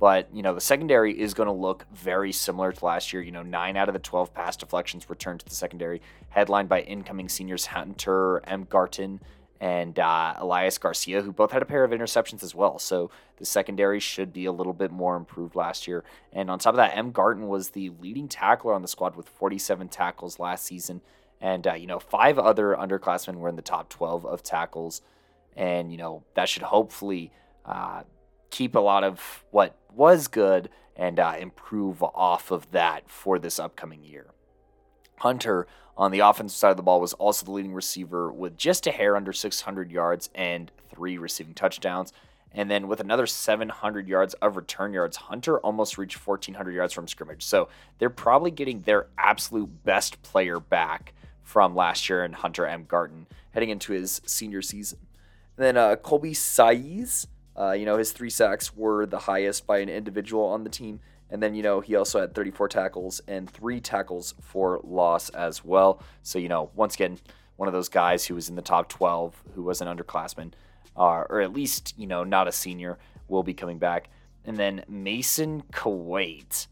But, 0.00 0.34
you 0.34 0.42
know, 0.42 0.54
the 0.54 0.62
secondary 0.62 1.18
is 1.18 1.34
going 1.34 1.48
to 1.48 1.52
look 1.52 1.84
very 1.92 2.32
similar 2.32 2.72
to 2.72 2.84
last 2.84 3.12
year. 3.12 3.20
You 3.20 3.32
know, 3.32 3.42
nine 3.42 3.76
out 3.76 3.88
of 3.88 3.92
the 3.92 3.98
12 3.98 4.32
pass 4.32 4.56
deflections 4.56 5.10
returned 5.10 5.40
to 5.40 5.46
the 5.46 5.54
secondary, 5.54 6.00
headlined 6.30 6.70
by 6.70 6.80
incoming 6.80 7.28
seniors 7.28 7.66
Hunter 7.66 8.40
M. 8.46 8.64
Garton 8.64 9.20
and 9.60 9.98
uh, 9.98 10.34
Elias 10.38 10.78
Garcia, 10.78 11.20
who 11.20 11.32
both 11.32 11.52
had 11.52 11.60
a 11.60 11.66
pair 11.66 11.84
of 11.84 11.90
interceptions 11.90 12.42
as 12.42 12.54
well. 12.54 12.78
So 12.78 13.10
the 13.36 13.44
secondary 13.44 14.00
should 14.00 14.32
be 14.32 14.46
a 14.46 14.52
little 14.52 14.72
bit 14.72 14.90
more 14.90 15.16
improved 15.16 15.54
last 15.54 15.86
year. 15.86 16.02
And 16.32 16.50
on 16.50 16.58
top 16.58 16.72
of 16.72 16.78
that, 16.78 16.96
M. 16.96 17.12
Garton 17.12 17.46
was 17.46 17.68
the 17.68 17.90
leading 18.00 18.26
tackler 18.26 18.72
on 18.72 18.80
the 18.80 18.88
squad 18.88 19.16
with 19.16 19.28
47 19.28 19.88
tackles 19.88 20.38
last 20.38 20.64
season. 20.64 21.02
And, 21.42 21.66
uh, 21.66 21.74
you 21.74 21.86
know, 21.86 21.98
five 21.98 22.38
other 22.38 22.74
underclassmen 22.74 23.36
were 23.36 23.50
in 23.50 23.56
the 23.56 23.62
top 23.62 23.90
12 23.90 24.24
of 24.24 24.42
tackles. 24.42 25.02
And, 25.56 25.92
you 25.92 25.98
know, 25.98 26.24
that 26.34 26.48
should 26.48 26.62
hopefully 26.62 27.32
uh, 27.64 28.02
keep 28.50 28.74
a 28.74 28.80
lot 28.80 29.04
of 29.04 29.44
what 29.50 29.76
was 29.94 30.28
good 30.28 30.68
and 30.96 31.18
uh, 31.18 31.34
improve 31.38 32.02
off 32.02 32.50
of 32.50 32.70
that 32.72 33.08
for 33.08 33.38
this 33.38 33.58
upcoming 33.58 34.04
year. 34.04 34.26
Hunter 35.18 35.66
on 35.96 36.10
the 36.10 36.20
offensive 36.20 36.56
side 36.56 36.70
of 36.70 36.76
the 36.76 36.82
ball 36.82 37.00
was 37.00 37.12
also 37.14 37.44
the 37.44 37.52
leading 37.52 37.74
receiver 37.74 38.32
with 38.32 38.56
just 38.56 38.86
a 38.86 38.90
hair 38.90 39.16
under 39.16 39.32
600 39.32 39.90
yards 39.90 40.30
and 40.34 40.70
three 40.90 41.18
receiving 41.18 41.54
touchdowns. 41.54 42.12
And 42.52 42.70
then 42.70 42.88
with 42.88 43.00
another 43.00 43.26
700 43.26 44.08
yards 44.08 44.34
of 44.34 44.56
return 44.56 44.92
yards, 44.92 45.16
Hunter 45.16 45.58
almost 45.60 45.98
reached 45.98 46.26
1,400 46.26 46.72
yards 46.72 46.92
from 46.92 47.06
scrimmage. 47.06 47.44
So 47.44 47.68
they're 47.98 48.10
probably 48.10 48.50
getting 48.50 48.80
their 48.80 49.06
absolute 49.18 49.84
best 49.84 50.20
player 50.22 50.58
back 50.58 51.14
from 51.42 51.76
last 51.76 52.08
year 52.08 52.24
in 52.24 52.32
Hunter 52.32 52.66
M. 52.66 52.84
Garton 52.86 53.26
heading 53.50 53.70
into 53.70 53.92
his 53.92 54.20
senior 54.24 54.62
season. 54.62 54.98
And 55.56 55.66
then 55.66 55.76
uh, 55.76 55.96
Colby 55.96 56.32
Saiz, 56.32 57.26
uh, 57.60 57.72
you 57.72 57.84
know, 57.84 57.98
his 57.98 58.12
three 58.12 58.30
sacks 58.30 58.74
were 58.74 59.04
the 59.04 59.18
highest 59.18 59.66
by 59.66 59.78
an 59.78 59.90
individual 59.90 60.44
on 60.44 60.64
the 60.64 60.70
team. 60.70 60.98
And 61.28 61.42
then, 61.42 61.54
you 61.54 61.62
know, 61.62 61.80
he 61.80 61.94
also 61.94 62.20
had 62.20 62.34
34 62.34 62.68
tackles 62.68 63.20
and 63.28 63.48
three 63.48 63.80
tackles 63.80 64.34
for 64.40 64.80
loss 64.82 65.28
as 65.30 65.64
well. 65.64 66.02
So, 66.22 66.38
you 66.38 66.48
know, 66.48 66.70
once 66.74 66.94
again, 66.94 67.18
one 67.56 67.68
of 67.68 67.74
those 67.74 67.90
guys 67.90 68.24
who 68.24 68.34
was 68.34 68.48
in 68.48 68.56
the 68.56 68.62
top 68.62 68.88
12, 68.88 69.42
who 69.54 69.62
was 69.62 69.82
an 69.82 69.88
underclassman, 69.88 70.52
uh, 70.96 71.24
or 71.28 71.40
at 71.42 71.52
least, 71.52 71.94
you 71.98 72.06
know, 72.06 72.24
not 72.24 72.48
a 72.48 72.52
senior, 72.52 72.98
will 73.28 73.42
be 73.42 73.54
coming 73.54 73.78
back. 73.78 74.08
And 74.46 74.56
then 74.56 74.82
Mason 74.88 75.62
Kuwait 75.72 76.66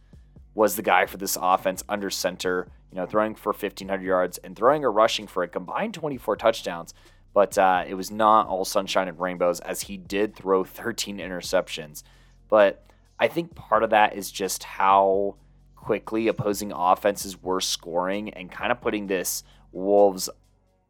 was 0.55 0.75
the 0.75 0.83
guy 0.83 1.05
for 1.05 1.19
this 1.19 1.37
offense 1.41 1.85
under 1.89 2.09
center, 2.09 2.67
you 2.91 2.97
know, 2.97 3.07
throwing 3.07 3.35
for 3.35 3.53
1,500 3.53 4.03
yards 4.03 4.39
and 4.39 4.57
throwing 4.57 4.85
or 4.85 4.91
rushing 4.91 5.27
for 5.27 5.43
a 5.43 5.49
combined 5.49 5.95
24 5.95 6.37
touchdowns. 6.37 6.95
But 7.39 7.57
uh, 7.57 7.85
it 7.87 7.95
was 7.95 8.11
not 8.11 8.49
all 8.49 8.65
sunshine 8.65 9.07
and 9.07 9.17
rainbows 9.21 9.61
as 9.61 9.83
he 9.83 9.97
did 9.97 10.35
throw 10.35 10.65
13 10.65 11.19
interceptions. 11.19 12.03
But 12.49 12.85
I 13.17 13.29
think 13.29 13.55
part 13.55 13.85
of 13.85 13.91
that 13.91 14.17
is 14.17 14.29
just 14.29 14.65
how 14.65 15.37
quickly 15.77 16.27
opposing 16.27 16.73
offenses 16.73 17.41
were 17.41 17.61
scoring 17.61 18.31
and 18.31 18.51
kind 18.51 18.73
of 18.73 18.81
putting 18.81 19.07
this 19.07 19.45
Wolves 19.71 20.29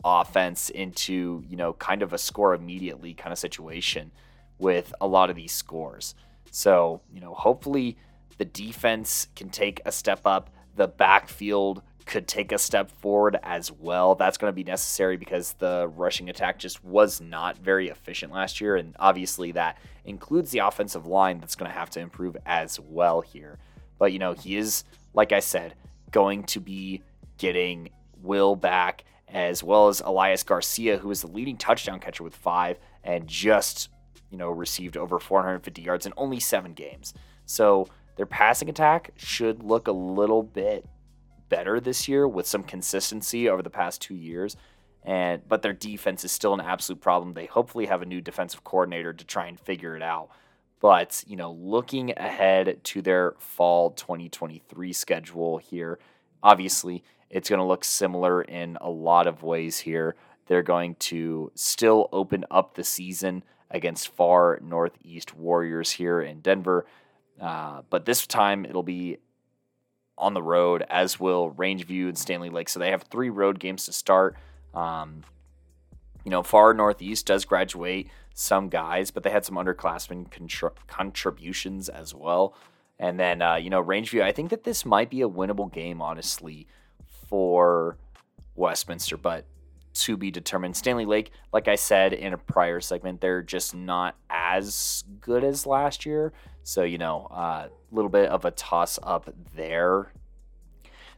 offense 0.02 0.70
into, 0.70 1.44
you 1.46 1.58
know, 1.58 1.74
kind 1.74 2.00
of 2.00 2.14
a 2.14 2.18
score 2.18 2.54
immediately 2.54 3.12
kind 3.12 3.30
of 3.30 3.38
situation 3.38 4.10
with 4.56 4.94
a 5.02 5.06
lot 5.06 5.28
of 5.28 5.36
these 5.36 5.52
scores. 5.52 6.14
So, 6.50 7.02
you 7.12 7.20
know, 7.20 7.34
hopefully 7.34 7.98
the 8.38 8.46
defense 8.46 9.28
can 9.36 9.50
take 9.50 9.82
a 9.84 9.92
step 9.92 10.22
up. 10.24 10.48
The 10.76 10.88
backfield 10.88 11.82
could 12.08 12.26
take 12.26 12.52
a 12.52 12.58
step 12.58 12.90
forward 12.90 13.38
as 13.42 13.70
well. 13.70 14.14
That's 14.14 14.38
going 14.38 14.50
to 14.50 14.56
be 14.56 14.64
necessary 14.64 15.18
because 15.18 15.52
the 15.52 15.88
rushing 15.94 16.30
attack 16.30 16.58
just 16.58 16.82
was 16.82 17.20
not 17.20 17.58
very 17.58 17.90
efficient 17.90 18.32
last 18.32 18.60
year. 18.60 18.76
And 18.76 18.96
obviously, 18.98 19.52
that 19.52 19.78
includes 20.06 20.50
the 20.50 20.60
offensive 20.60 21.06
line 21.06 21.38
that's 21.38 21.54
going 21.54 21.70
to 21.70 21.78
have 21.78 21.90
to 21.90 22.00
improve 22.00 22.36
as 22.46 22.80
well 22.80 23.20
here. 23.20 23.58
But, 23.98 24.12
you 24.12 24.18
know, 24.18 24.32
he 24.32 24.56
is, 24.56 24.84
like 25.12 25.32
I 25.32 25.40
said, 25.40 25.74
going 26.10 26.44
to 26.44 26.60
be 26.60 27.02
getting 27.36 27.90
Will 28.22 28.56
back 28.56 29.04
as 29.28 29.62
well 29.62 29.88
as 29.88 30.00
Elias 30.00 30.42
Garcia, 30.42 30.96
who 30.96 31.10
is 31.10 31.20
the 31.20 31.28
leading 31.28 31.58
touchdown 31.58 32.00
catcher 32.00 32.24
with 32.24 32.34
five 32.34 32.78
and 33.04 33.28
just, 33.28 33.90
you 34.30 34.38
know, 34.38 34.50
received 34.50 34.96
over 34.96 35.18
450 35.18 35.82
yards 35.82 36.06
in 36.06 36.14
only 36.16 36.40
seven 36.40 36.72
games. 36.72 37.12
So 37.44 37.86
their 38.16 38.26
passing 38.26 38.70
attack 38.70 39.10
should 39.16 39.62
look 39.62 39.88
a 39.88 39.92
little 39.92 40.42
bit 40.42 40.86
better 41.48 41.80
this 41.80 42.08
year 42.08 42.26
with 42.26 42.46
some 42.46 42.62
consistency 42.62 43.48
over 43.48 43.62
the 43.62 43.70
past 43.70 44.00
two 44.00 44.14
years. 44.14 44.56
And 45.02 45.46
but 45.48 45.62
their 45.62 45.72
defense 45.72 46.24
is 46.24 46.32
still 46.32 46.54
an 46.54 46.60
absolute 46.60 47.00
problem. 47.00 47.34
They 47.34 47.46
hopefully 47.46 47.86
have 47.86 48.02
a 48.02 48.06
new 48.06 48.20
defensive 48.20 48.64
coordinator 48.64 49.12
to 49.12 49.24
try 49.24 49.46
and 49.46 49.58
figure 49.58 49.96
it 49.96 50.02
out. 50.02 50.30
But, 50.80 51.24
you 51.26 51.36
know, 51.36 51.52
looking 51.52 52.12
ahead 52.16 52.82
to 52.84 53.02
their 53.02 53.34
fall 53.38 53.90
2023 53.90 54.92
schedule 54.92 55.58
here, 55.58 55.98
obviously 56.42 57.02
it's 57.30 57.50
going 57.50 57.58
to 57.58 57.66
look 57.66 57.84
similar 57.84 58.42
in 58.42 58.78
a 58.80 58.88
lot 58.88 59.26
of 59.26 59.42
ways 59.42 59.78
here. 59.78 60.14
They're 60.46 60.62
going 60.62 60.94
to 60.96 61.52
still 61.54 62.08
open 62.12 62.44
up 62.50 62.74
the 62.74 62.84
season 62.84 63.44
against 63.70 64.08
far 64.08 64.60
northeast 64.62 65.34
Warriors 65.34 65.90
here 65.90 66.20
in 66.20 66.40
Denver. 66.40 66.86
Uh, 67.40 67.82
but 67.90 68.04
this 68.04 68.26
time 68.26 68.64
it'll 68.64 68.82
be 68.82 69.18
on 70.18 70.34
the 70.34 70.42
road, 70.42 70.84
as 70.90 71.18
will 71.18 71.52
Rangeview 71.52 72.08
and 72.08 72.18
Stanley 72.18 72.50
Lake. 72.50 72.68
So 72.68 72.78
they 72.78 72.90
have 72.90 73.02
three 73.04 73.30
road 73.30 73.58
games 73.58 73.86
to 73.86 73.92
start. 73.92 74.36
Um, 74.74 75.22
you 76.24 76.30
know, 76.30 76.42
far 76.42 76.74
northeast 76.74 77.26
does 77.26 77.44
graduate 77.44 78.08
some 78.34 78.68
guys, 78.68 79.10
but 79.10 79.22
they 79.22 79.30
had 79.30 79.44
some 79.44 79.56
underclassmen 79.56 80.28
contr- 80.30 80.74
contributions 80.86 81.88
as 81.88 82.14
well. 82.14 82.54
And 82.98 83.18
then, 83.18 83.42
uh, 83.42 83.56
you 83.56 83.70
know, 83.70 83.82
Rangeview, 83.82 84.22
I 84.22 84.32
think 84.32 84.50
that 84.50 84.64
this 84.64 84.84
might 84.84 85.10
be 85.10 85.22
a 85.22 85.28
winnable 85.28 85.72
game, 85.72 86.02
honestly, 86.02 86.66
for 87.28 87.96
Westminster, 88.56 89.16
but 89.16 89.46
to 89.94 90.16
be 90.16 90.30
determined. 90.30 90.76
Stanley 90.76 91.06
Lake, 91.06 91.30
like 91.52 91.68
I 91.68 91.74
said 91.74 92.12
in 92.12 92.32
a 92.32 92.38
prior 92.38 92.80
segment, 92.80 93.20
they're 93.20 93.42
just 93.42 93.74
not 93.74 94.16
as 94.30 95.04
good 95.20 95.44
as 95.44 95.66
last 95.66 96.06
year. 96.06 96.32
So, 96.68 96.82
you 96.82 96.98
know, 96.98 97.26
a 97.30 97.34
uh, 97.34 97.68
little 97.90 98.10
bit 98.10 98.28
of 98.28 98.44
a 98.44 98.50
toss 98.50 98.98
up 99.02 99.32
there. 99.56 100.12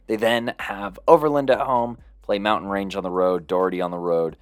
They 0.07 0.15
then 0.15 0.53
have 0.59 0.97
Overland 1.09 1.49
at 1.49 1.59
home, 1.59 1.97
play 2.21 2.39
Mountain 2.39 2.69
Range 2.69 2.95
on 2.95 3.03
the 3.03 3.11
road, 3.11 3.47
Doherty 3.47 3.81
on 3.81 3.91
the 3.91 3.97
road, 3.97 4.37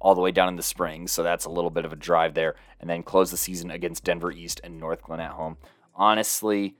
all 0.00 0.14
the 0.14 0.22
way 0.22 0.30
down 0.30 0.48
in 0.48 0.56
the 0.56 0.62
spring. 0.62 1.06
So 1.06 1.22
that's 1.22 1.44
a 1.44 1.50
little 1.50 1.68
bit 1.68 1.84
of 1.84 1.92
a 1.92 1.96
drive 1.96 2.32
there. 2.32 2.54
And 2.80 2.88
then 2.88 3.02
close 3.02 3.30
the 3.30 3.36
season 3.36 3.70
against 3.70 4.04
Denver 4.04 4.32
East 4.32 4.62
and 4.64 4.80
Northglenn 4.80 5.18
at 5.18 5.32
home. 5.32 5.58
Honestly, 5.94 6.76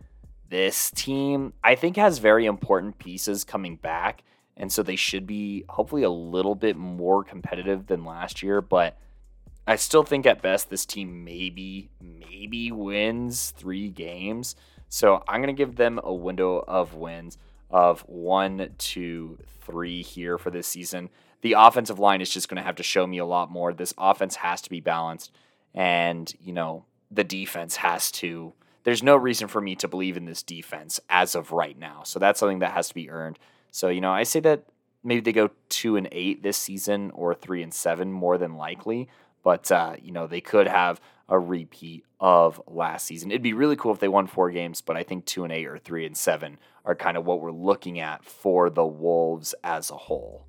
this 0.48 0.90
team, 0.90 1.52
I 1.62 1.74
think, 1.74 1.96
has 1.98 2.16
very 2.16 2.46
important 2.46 2.98
pieces 2.98 3.44
coming 3.44 3.76
back. 3.76 4.24
And 4.56 4.72
so 4.72 4.82
they 4.82 4.96
should 4.96 5.26
be 5.26 5.66
hopefully 5.68 6.04
a 6.04 6.10
little 6.10 6.54
bit 6.54 6.78
more 6.78 7.22
competitive 7.22 7.86
than 7.86 8.06
last 8.06 8.42
year. 8.42 8.62
But 8.62 8.96
I 9.66 9.76
still 9.76 10.02
think 10.02 10.26
at 10.26 10.42
best 10.42 10.68
this 10.68 10.84
team 10.84 11.24
maybe 11.24 11.88
maybe 12.00 12.70
wins 12.70 13.52
three 13.56 13.88
games. 13.88 14.56
So 14.88 15.22
I'm 15.26 15.40
gonna 15.40 15.52
give 15.52 15.76
them 15.76 15.98
a 16.02 16.12
window 16.12 16.62
of 16.66 16.94
wins 16.94 17.38
of 17.70 18.02
one, 18.02 18.74
two, 18.78 19.38
three 19.62 20.02
here 20.02 20.38
for 20.38 20.50
this 20.50 20.66
season. 20.66 21.08
The 21.40 21.54
offensive 21.54 21.98
line 21.98 22.20
is 22.20 22.30
just 22.30 22.48
gonna 22.48 22.62
have 22.62 22.76
to 22.76 22.82
show 22.82 23.06
me 23.06 23.18
a 23.18 23.24
lot 23.24 23.50
more. 23.50 23.72
This 23.72 23.94
offense 23.96 24.36
has 24.36 24.60
to 24.62 24.70
be 24.70 24.80
balanced, 24.80 25.32
and 25.74 26.32
you 26.40 26.52
know 26.52 26.84
the 27.10 27.24
defense 27.24 27.76
has 27.76 28.10
to. 28.12 28.52
There's 28.84 29.02
no 29.02 29.16
reason 29.16 29.48
for 29.48 29.62
me 29.62 29.74
to 29.76 29.88
believe 29.88 30.18
in 30.18 30.26
this 30.26 30.42
defense 30.42 31.00
as 31.08 31.34
of 31.34 31.52
right 31.52 31.78
now. 31.78 32.02
So 32.04 32.18
that's 32.18 32.38
something 32.38 32.58
that 32.58 32.72
has 32.72 32.88
to 32.88 32.94
be 32.94 33.08
earned. 33.08 33.38
So 33.70 33.88
you 33.88 34.02
know 34.02 34.12
I 34.12 34.24
say 34.24 34.40
that 34.40 34.64
maybe 35.02 35.20
they 35.20 35.32
go 35.32 35.50
two 35.68 35.96
and 35.96 36.08
eight 36.12 36.42
this 36.42 36.56
season 36.56 37.10
or 37.14 37.34
three 37.34 37.62
and 37.62 37.72
seven 37.72 38.12
more 38.12 38.38
than 38.38 38.56
likely. 38.56 39.08
But 39.44 39.70
uh, 39.70 39.94
you 40.02 40.10
know, 40.10 40.26
they 40.26 40.40
could 40.40 40.66
have 40.66 41.00
a 41.28 41.38
repeat 41.38 42.04
of 42.18 42.60
last 42.66 43.06
season. 43.06 43.30
It'd 43.30 43.42
be 43.42 43.52
really 43.52 43.76
cool 43.76 43.92
if 43.92 44.00
they 44.00 44.08
won 44.08 44.26
four 44.26 44.50
games, 44.50 44.80
but 44.80 44.96
I 44.96 45.04
think 45.04 45.24
two 45.24 45.44
and 45.44 45.52
eight 45.52 45.66
or 45.66 45.78
three 45.78 46.04
and 46.04 46.16
seven 46.16 46.58
are 46.84 46.94
kind 46.94 47.16
of 47.16 47.24
what 47.24 47.40
we're 47.40 47.52
looking 47.52 48.00
at 48.00 48.24
for 48.24 48.68
the 48.68 48.84
Wolves 48.84 49.54
as 49.62 49.90
a 49.90 49.96
whole. 49.96 50.46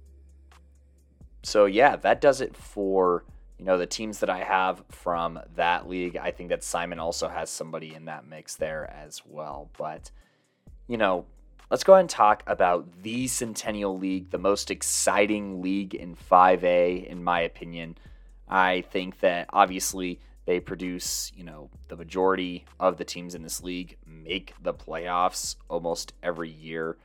So 1.43 1.65
yeah, 1.65 1.95
that 1.97 2.21
does 2.21 2.41
it 2.41 2.57
for 2.57 3.23
you 3.59 3.65
know 3.65 3.77
the 3.77 3.85
teams 3.85 4.19
that 4.19 4.29
I 4.29 4.43
have 4.43 4.83
from 4.89 5.39
that 5.55 5.87
league. 5.87 6.17
I 6.17 6.31
think 6.31 6.49
that 6.49 6.63
Simon 6.63 6.99
also 6.99 7.27
has 7.27 7.49
somebody 7.49 7.93
in 7.93 8.05
that 8.05 8.27
mix 8.27 8.55
there 8.55 8.91
as 8.91 9.21
well. 9.25 9.69
But 9.77 10.11
you 10.87 10.97
know, 10.97 11.25
let's 11.69 11.83
go 11.83 11.93
ahead 11.93 12.01
and 12.01 12.09
talk 12.09 12.43
about 12.47 13.03
the 13.03 13.27
Centennial 13.27 13.97
League, 13.97 14.29
the 14.29 14.37
most 14.37 14.71
exciting 14.71 15.61
league 15.61 15.95
in 15.95 16.15
5A, 16.15 17.05
in 17.05 17.23
my 17.23 17.41
opinion. 17.41 17.97
I 18.47 18.81
think 18.81 19.19
that 19.19 19.47
obviously 19.51 20.19
they 20.45 20.59
produce, 20.59 21.31
you 21.35 21.43
know, 21.43 21.69
the 21.87 21.95
majority 21.95 22.65
of 22.79 22.97
the 22.97 23.03
teams 23.03 23.33
in 23.35 23.41
this 23.41 23.63
league 23.63 23.97
make 24.05 24.53
the 24.61 24.73
playoffs 24.73 25.55
almost 25.69 26.13
every 26.21 26.49
year. 26.49 26.97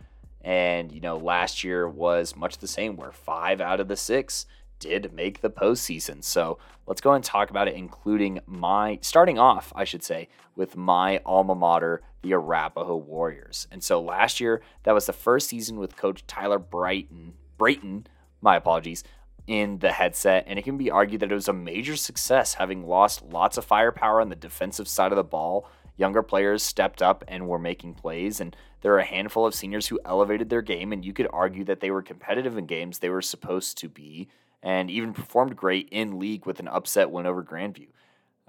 And, 0.42 0.92
you 0.92 1.00
know, 1.00 1.16
last 1.16 1.64
year 1.64 1.88
was 1.88 2.36
much 2.36 2.58
the 2.58 2.68
same, 2.68 2.96
where 2.96 3.12
five 3.12 3.60
out 3.60 3.80
of 3.80 3.88
the 3.88 3.96
six 3.96 4.46
did 4.78 5.12
make 5.12 5.40
the 5.40 5.50
postseason. 5.50 6.24
So 6.24 6.58
let's 6.86 7.00
go 7.00 7.12
and 7.12 7.22
talk 7.22 7.50
about 7.50 7.68
it, 7.68 7.74
including 7.74 8.40
my 8.46 8.98
starting 9.02 9.38
off, 9.38 9.72
I 9.76 9.84
should 9.84 10.02
say, 10.02 10.28
with 10.56 10.76
my 10.76 11.20
alma 11.24 11.54
mater, 11.54 12.02
the 12.22 12.32
Arapahoe 12.32 12.96
Warriors. 12.96 13.68
And 13.70 13.82
so 13.82 14.00
last 14.00 14.40
year, 14.40 14.62
that 14.82 14.94
was 14.94 15.06
the 15.06 15.12
first 15.12 15.48
season 15.48 15.78
with 15.78 15.96
Coach 15.96 16.26
Tyler 16.26 16.58
Brighton, 16.58 17.34
Brayton, 17.58 18.06
my 18.40 18.56
apologies, 18.56 19.04
in 19.46 19.78
the 19.78 19.92
headset, 19.92 20.44
and 20.46 20.58
it 20.58 20.62
can 20.62 20.76
be 20.76 20.90
argued 20.90 21.20
that 21.20 21.32
it 21.32 21.34
was 21.34 21.48
a 21.48 21.52
major 21.52 21.96
success, 21.96 22.54
having 22.54 22.86
lost 22.86 23.22
lots 23.22 23.56
of 23.56 23.64
firepower 23.64 24.20
on 24.20 24.28
the 24.28 24.36
defensive 24.36 24.88
side 24.88 25.12
of 25.12 25.16
the 25.16 25.24
ball. 25.24 25.68
Younger 25.96 26.22
players 26.22 26.62
stepped 26.62 27.02
up 27.02 27.24
and 27.28 27.48
were 27.48 27.58
making 27.58 27.94
plays, 27.94 28.40
and 28.40 28.56
there 28.80 28.92
are 28.94 28.98
a 28.98 29.04
handful 29.04 29.46
of 29.46 29.54
seniors 29.54 29.88
who 29.88 30.00
elevated 30.04 30.48
their 30.48 30.62
game, 30.62 30.92
and 30.92 31.04
you 31.04 31.12
could 31.12 31.28
argue 31.32 31.64
that 31.64 31.80
they 31.80 31.90
were 31.90 32.02
competitive 32.02 32.56
in 32.56 32.66
games 32.66 32.98
they 32.98 33.10
were 33.10 33.22
supposed 33.22 33.76
to 33.78 33.88
be, 33.88 34.28
and 34.62 34.90
even 34.90 35.12
performed 35.12 35.56
great 35.56 35.88
in 35.90 36.18
league 36.18 36.46
with 36.46 36.60
an 36.60 36.68
upset 36.68 37.10
win 37.10 37.26
over 37.26 37.42
Grandview. 37.42 37.88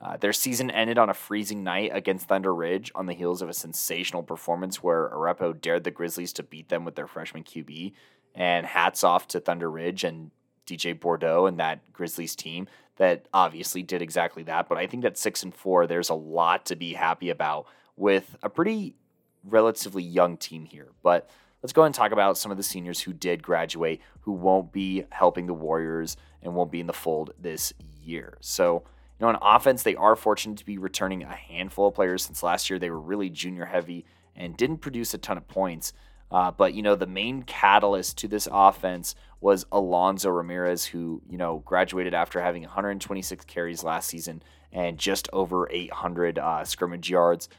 Uh, 0.02 0.18
their 0.18 0.34
season 0.34 0.72
ended 0.72 0.98
on 0.98 1.10
a 1.10 1.14
freezing 1.14 1.64
night 1.64 1.92
against 1.94 2.28
Thunder 2.28 2.54
Ridge 2.56 2.92
on 2.96 3.06
the 3.06 3.14
heels 3.14 3.42
of 3.42 3.50
a 3.50 3.54
sensational 3.54 4.24
performance 4.24 4.82
where 4.82 5.14
Arapahoe 5.14 5.54
dared 5.54 5.84
the 5.84 5.92
Grizzlies 5.92 6.34
to 6.34 6.44
beat 6.44 6.70
them 6.70 6.86
with 6.86 6.96
their 6.96 7.06
freshman 7.06 7.44
QB. 7.44 7.94
And 8.34 8.66
hats 8.66 9.04
off 9.04 9.28
to 9.28 9.40
Thunder 9.40 9.70
Ridge 9.70 10.04
and 10.04 10.32
DJ 10.66 11.00
Bordeaux 11.00 11.46
and 11.46 11.60
that 11.60 11.92
Grizzlies 11.94 12.36
team 12.36 12.68
that 12.98 13.28
obviously 13.34 13.82
did 13.82 14.02
exactly 14.02 14.44
that. 14.44 14.70
But 14.70 14.78
I 14.78 14.88
think 14.88 15.04
that 15.04 15.18
six 15.18 15.44
and 15.44 15.54
four, 15.54 15.88
there's 15.88 16.10
a 16.10 16.16
lot 16.16 16.66
to 16.68 16.76
be 16.76 16.94
happy 16.94 17.30
about 17.30 17.66
with 17.96 18.36
a 18.44 18.50
pretty 18.50 18.96
relatively 19.44 20.04
young 20.04 20.38
team 20.38 20.66
here. 20.66 20.90
But 21.02 21.30
let's 21.62 21.74
go 21.74 21.84
and 21.84 21.96
talk 21.96 22.12
about 22.12 22.38
some 22.38 22.52
of 22.52 22.58
the 22.58 22.64
seniors 22.64 23.02
who 23.02 23.14
did 23.14 23.42
graduate 23.44 24.02
who 24.22 24.34
won't 24.34 24.72
be 24.72 25.06
helping 25.10 25.48
the 25.48 25.54
Warriors 25.54 26.18
and 26.42 26.54
won't 26.54 26.72
be 26.72 26.80
in 26.80 26.88
the 26.88 26.94
fold 26.94 27.34
this 27.40 27.74
year. 28.04 28.38
So, 28.42 28.84
you 29.20 29.26
know, 29.26 29.30
on 29.30 29.38
offense, 29.42 29.84
they 29.84 29.96
are 29.96 30.16
fortunate 30.16 30.58
to 30.58 30.66
be 30.66 30.78
returning 30.78 31.24
a 31.24 31.36
handful 31.36 31.88
of 31.88 31.96
players 31.96 32.24
since 32.24 32.44
last 32.44 32.70
year 32.70 32.80
they 32.80 32.90
were 32.90 33.00
really 33.00 33.30
junior 33.30 33.66
heavy 33.66 34.06
and 34.36 34.58
didn't 34.58 34.78
produce 34.78 35.14
a 35.14 35.18
ton 35.18 35.38
of 35.38 35.48
points. 35.48 35.94
Uh, 36.32 36.50
but 36.52 36.74
you 36.74 36.82
know, 36.82 36.96
the 36.96 37.08
main 37.08 37.44
catalyst 37.44 38.18
to 38.20 38.28
this 38.28 38.48
offense 38.52 39.16
was 39.42 39.66
Alonzo 39.72 40.30
Ramirez, 40.30 40.86
who 40.86 41.22
you 41.30 41.38
know 41.38 41.62
graduated 41.66 42.14
after 42.14 42.42
having 42.42 42.64
126 42.64 43.46
carries 43.46 43.84
last 43.84 44.08
season 44.10 44.42
and 44.72 44.98
just 44.98 45.28
over 45.34 45.70
800 45.70 46.40
uh, 46.40 46.64
scrimmage 46.64 47.10
yards. 47.10 47.50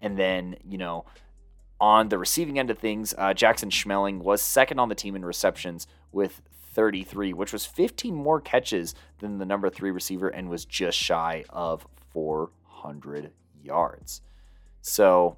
And 0.00 0.18
then 0.18 0.56
you 0.64 0.78
know, 0.78 1.04
on 1.80 2.08
the 2.08 2.18
receiving 2.18 2.58
end 2.58 2.70
of 2.70 2.78
things, 2.78 3.14
uh, 3.18 3.34
Jackson 3.34 3.68
Schmeling 3.70 4.18
was 4.18 4.40
second 4.40 4.78
on 4.78 4.88
the 4.88 4.94
team 4.94 5.14
in 5.16 5.24
receptions 5.24 5.86
with 6.12 6.40
33, 6.74 7.32
which 7.32 7.52
was 7.52 7.66
15 7.66 8.14
more 8.14 8.40
catches 8.40 8.94
than 9.18 9.38
the 9.38 9.44
number 9.44 9.70
three 9.70 9.90
receiver 9.90 10.28
and 10.28 10.48
was 10.48 10.64
just 10.64 10.98
shy 10.98 11.44
of 11.50 11.86
400 12.12 13.32
yards. 13.62 14.22
So 14.80 15.36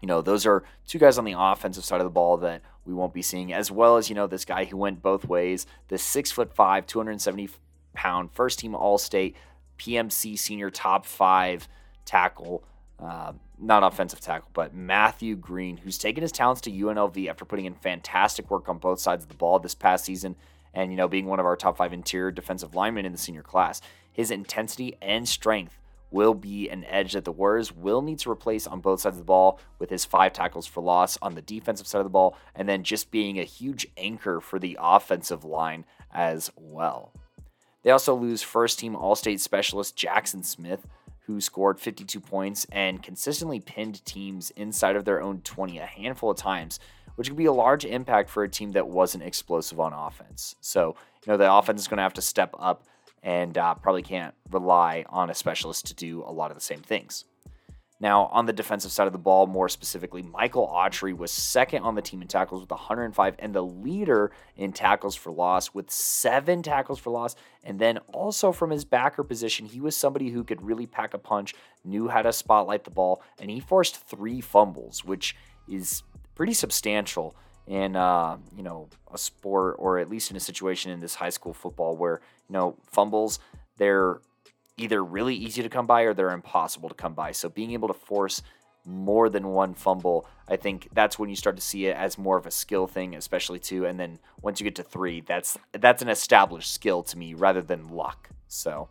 you 0.00 0.06
know, 0.06 0.22
those 0.22 0.46
are 0.46 0.64
two 0.86 0.98
guys 0.98 1.18
on 1.18 1.24
the 1.24 1.34
offensive 1.36 1.84
side 1.84 2.00
of 2.00 2.04
the 2.04 2.10
ball 2.10 2.36
that 2.38 2.62
we 2.84 2.94
won't 2.94 3.12
be 3.12 3.22
seeing, 3.22 3.52
as 3.52 3.70
well 3.70 3.96
as, 3.96 4.08
you 4.08 4.14
know, 4.14 4.26
this 4.26 4.44
guy 4.44 4.64
who 4.64 4.76
went 4.76 5.02
both 5.02 5.26
ways, 5.26 5.66
the 5.88 5.98
six 5.98 6.30
foot 6.30 6.54
five, 6.54 6.86
270 6.86 7.50
pound 7.94 8.30
first 8.32 8.58
team 8.58 8.74
All 8.74 8.98
State 8.98 9.36
PMC 9.78 10.38
senior 10.38 10.70
top 10.70 11.04
five 11.04 11.68
tackle, 12.04 12.64
uh, 12.98 13.32
not 13.58 13.82
offensive 13.82 14.20
tackle, 14.20 14.50
but 14.52 14.74
Matthew 14.74 15.36
Green, 15.36 15.78
who's 15.78 15.98
taken 15.98 16.22
his 16.22 16.32
talents 16.32 16.60
to 16.62 16.70
UNLV 16.70 17.28
after 17.28 17.44
putting 17.44 17.66
in 17.66 17.74
fantastic 17.74 18.50
work 18.50 18.68
on 18.68 18.78
both 18.78 19.00
sides 19.00 19.24
of 19.24 19.28
the 19.28 19.36
ball 19.36 19.58
this 19.58 19.74
past 19.74 20.04
season 20.04 20.36
and, 20.72 20.90
you 20.90 20.96
know, 20.96 21.08
being 21.08 21.26
one 21.26 21.40
of 21.40 21.46
our 21.46 21.56
top 21.56 21.76
five 21.76 21.92
interior 21.92 22.30
defensive 22.30 22.74
linemen 22.74 23.04
in 23.04 23.12
the 23.12 23.18
senior 23.18 23.42
class. 23.42 23.80
His 24.12 24.30
intensity 24.30 24.96
and 25.02 25.28
strength 25.28 25.79
will 26.10 26.34
be 26.34 26.68
an 26.68 26.84
edge 26.84 27.12
that 27.12 27.24
the 27.24 27.32
Warriors 27.32 27.72
will 27.72 28.02
need 28.02 28.18
to 28.20 28.30
replace 28.30 28.66
on 28.66 28.80
both 28.80 29.00
sides 29.00 29.16
of 29.16 29.20
the 29.20 29.24
ball 29.24 29.60
with 29.78 29.90
his 29.90 30.04
five 30.04 30.32
tackles 30.32 30.66
for 30.66 30.82
loss 30.82 31.18
on 31.22 31.34
the 31.34 31.42
defensive 31.42 31.86
side 31.86 32.00
of 32.00 32.04
the 32.04 32.10
ball, 32.10 32.36
and 32.54 32.68
then 32.68 32.82
just 32.82 33.10
being 33.10 33.38
a 33.38 33.44
huge 33.44 33.86
anchor 33.96 34.40
for 34.40 34.58
the 34.58 34.76
offensive 34.80 35.44
line 35.44 35.84
as 36.12 36.50
well. 36.56 37.12
They 37.82 37.90
also 37.90 38.14
lose 38.14 38.42
first 38.42 38.78
team 38.78 38.94
All 38.94 39.14
State 39.14 39.40
specialist 39.40 39.96
Jackson 39.96 40.42
Smith, 40.42 40.86
who 41.20 41.40
scored 41.40 41.78
52 41.78 42.18
points 42.20 42.66
and 42.72 43.02
consistently 43.02 43.60
pinned 43.60 44.04
teams 44.04 44.50
inside 44.50 44.96
of 44.96 45.04
their 45.04 45.22
own 45.22 45.40
20 45.42 45.78
a 45.78 45.86
handful 45.86 46.30
of 46.30 46.36
times, 46.36 46.80
which 47.14 47.28
could 47.28 47.36
be 47.36 47.46
a 47.46 47.52
large 47.52 47.84
impact 47.84 48.28
for 48.28 48.42
a 48.42 48.48
team 48.48 48.72
that 48.72 48.88
wasn't 48.88 49.22
explosive 49.22 49.78
on 49.78 49.92
offense. 49.92 50.56
So, 50.60 50.96
you 51.24 51.30
know, 51.32 51.36
the 51.36 51.52
offense 51.52 51.80
is 51.80 51.88
going 51.88 51.98
to 51.98 52.02
have 52.02 52.14
to 52.14 52.22
step 52.22 52.54
up 52.58 52.84
and 53.22 53.56
uh, 53.56 53.74
probably 53.74 54.02
can't 54.02 54.34
rely 54.50 55.04
on 55.08 55.30
a 55.30 55.34
specialist 55.34 55.86
to 55.86 55.94
do 55.94 56.22
a 56.26 56.32
lot 56.32 56.50
of 56.50 56.56
the 56.56 56.62
same 56.62 56.80
things. 56.80 57.24
Now, 58.02 58.30
on 58.32 58.46
the 58.46 58.54
defensive 58.54 58.90
side 58.90 59.06
of 59.06 59.12
the 59.12 59.18
ball, 59.18 59.46
more 59.46 59.68
specifically, 59.68 60.22
Michael 60.22 60.66
Autry 60.66 61.14
was 61.14 61.30
second 61.30 61.82
on 61.82 61.94
the 61.94 62.00
team 62.00 62.22
in 62.22 62.28
tackles 62.28 62.62
with 62.62 62.70
105 62.70 63.34
and 63.38 63.54
the 63.54 63.62
leader 63.62 64.32
in 64.56 64.72
tackles 64.72 65.14
for 65.14 65.30
loss 65.30 65.74
with 65.74 65.90
seven 65.90 66.62
tackles 66.62 66.98
for 66.98 67.10
loss. 67.10 67.36
And 67.62 67.78
then 67.78 67.98
also 68.14 68.52
from 68.52 68.70
his 68.70 68.86
backer 68.86 69.22
position, 69.22 69.66
he 69.66 69.82
was 69.82 69.94
somebody 69.94 70.30
who 70.30 70.44
could 70.44 70.62
really 70.62 70.86
pack 70.86 71.12
a 71.12 71.18
punch, 71.18 71.54
knew 71.84 72.08
how 72.08 72.22
to 72.22 72.32
spotlight 72.32 72.84
the 72.84 72.90
ball, 72.90 73.22
and 73.38 73.50
he 73.50 73.60
forced 73.60 73.96
three 74.06 74.40
fumbles, 74.40 75.04
which 75.04 75.36
is 75.68 76.02
pretty 76.34 76.54
substantial 76.54 77.36
in 77.66 77.96
uh, 77.96 78.38
you 78.56 78.62
know 78.62 78.88
a 79.12 79.18
sport 79.18 79.76
or 79.78 79.98
at 79.98 80.08
least 80.08 80.30
in 80.30 80.36
a 80.36 80.40
situation 80.40 80.90
in 80.90 81.00
this 81.00 81.14
high 81.14 81.28
school 81.28 81.52
football 81.52 81.96
where 81.96 82.20
you 82.50 82.54
know 82.54 82.76
fumbles 82.90 83.38
they're 83.80 84.20
either 84.76 85.02
really 85.02 85.34
easy 85.34 85.62
to 85.62 85.68
come 85.68 85.86
by 85.86 86.02
or 86.02 86.14
they're 86.14 86.30
impossible 86.30 86.88
to 86.88 86.94
come 86.94 87.14
by. 87.14 87.32
So 87.32 87.48
being 87.48 87.72
able 87.72 87.88
to 87.88 87.94
force 87.94 88.42
more 88.84 89.28
than 89.28 89.48
one 89.48 89.74
fumble, 89.74 90.26
I 90.48 90.56
think 90.56 90.88
that's 90.92 91.18
when 91.18 91.28
you 91.28 91.36
start 91.36 91.56
to 91.56 91.62
see 91.62 91.86
it 91.86 91.96
as 91.96 92.18
more 92.18 92.36
of 92.36 92.46
a 92.46 92.50
skill 92.50 92.86
thing, 92.86 93.14
especially 93.14 93.58
two. 93.58 93.86
And 93.86 94.00
then 94.00 94.18
once 94.40 94.60
you 94.60 94.64
get 94.64 94.76
to 94.76 94.82
three, 94.82 95.20
that's 95.20 95.58
that's 95.72 96.02
an 96.02 96.08
established 96.08 96.72
skill 96.72 97.02
to 97.04 97.18
me 97.18 97.34
rather 97.34 97.62
than 97.62 97.88
luck. 97.88 98.30
So. 98.48 98.88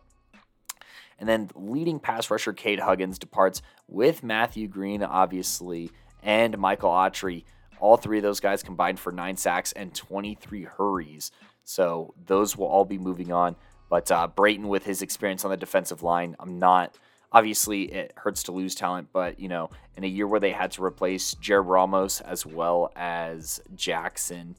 And 1.18 1.28
then 1.28 1.50
leading 1.54 2.00
pass 2.00 2.30
rusher 2.30 2.54
Cade 2.54 2.80
Huggins 2.80 3.18
departs 3.18 3.60
with 3.86 4.22
Matthew 4.22 4.68
Green, 4.68 5.02
obviously, 5.02 5.90
and 6.22 6.56
Michael 6.56 6.90
Autry. 6.90 7.44
All 7.78 7.98
three 7.98 8.18
of 8.18 8.22
those 8.22 8.40
guys 8.40 8.62
combined 8.62 8.98
for 8.98 9.12
nine 9.12 9.36
sacks 9.36 9.72
and 9.72 9.94
23 9.94 10.64
hurries. 10.64 11.30
So 11.70 12.14
those 12.26 12.56
will 12.56 12.66
all 12.66 12.84
be 12.84 12.98
moving 12.98 13.30
on. 13.30 13.54
But 13.88 14.10
uh, 14.10 14.26
Brayton, 14.26 14.68
with 14.68 14.84
his 14.84 15.02
experience 15.02 15.44
on 15.44 15.52
the 15.52 15.56
defensive 15.56 16.02
line, 16.02 16.34
I'm 16.40 16.58
not. 16.58 16.98
Obviously, 17.30 17.82
it 17.92 18.12
hurts 18.16 18.42
to 18.44 18.52
lose 18.52 18.74
talent, 18.74 19.10
but 19.12 19.38
you 19.38 19.48
know, 19.48 19.70
in 19.96 20.02
a 20.02 20.08
year 20.08 20.26
where 20.26 20.40
they 20.40 20.50
had 20.50 20.72
to 20.72 20.84
replace 20.84 21.34
Jared 21.34 21.66
Ramos 21.66 22.20
as 22.22 22.44
well 22.44 22.90
as 22.96 23.60
Jackson 23.76 24.56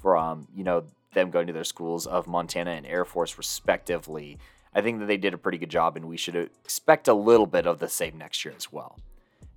from 0.00 0.48
you 0.54 0.64
know 0.64 0.84
them 1.12 1.30
going 1.30 1.48
to 1.48 1.52
their 1.52 1.64
schools 1.64 2.06
of 2.06 2.26
Montana 2.26 2.70
and 2.70 2.86
Air 2.86 3.04
Force 3.04 3.36
respectively, 3.36 4.38
I 4.74 4.80
think 4.80 5.00
that 5.00 5.06
they 5.06 5.18
did 5.18 5.34
a 5.34 5.38
pretty 5.38 5.58
good 5.58 5.70
job, 5.70 5.96
and 5.96 6.08
we 6.08 6.16
should 6.16 6.34
expect 6.34 7.08
a 7.08 7.14
little 7.14 7.46
bit 7.46 7.66
of 7.66 7.78
the 7.78 7.90
same 7.90 8.16
next 8.16 8.42
year 8.42 8.54
as 8.56 8.72
well. 8.72 8.98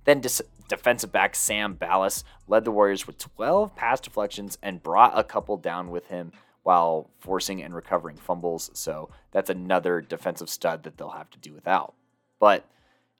Then 0.04 0.20
dis- 0.20 0.42
defensive 0.68 1.10
back 1.10 1.34
Sam 1.34 1.74
Ballas 1.74 2.22
led 2.46 2.66
the 2.66 2.70
Warriors 2.70 3.06
with 3.06 3.16
12 3.16 3.74
pass 3.74 3.98
deflections 3.98 4.58
and 4.62 4.82
brought 4.82 5.18
a 5.18 5.24
couple 5.24 5.56
down 5.56 5.90
with 5.90 6.08
him 6.08 6.32
while 6.68 7.08
forcing 7.18 7.62
and 7.62 7.74
recovering 7.74 8.18
fumbles. 8.18 8.70
So 8.74 9.08
that's 9.32 9.48
another 9.48 10.02
defensive 10.02 10.50
stud 10.50 10.82
that 10.82 10.98
they'll 10.98 11.08
have 11.08 11.30
to 11.30 11.38
do 11.38 11.54
without. 11.54 11.94
But, 12.38 12.66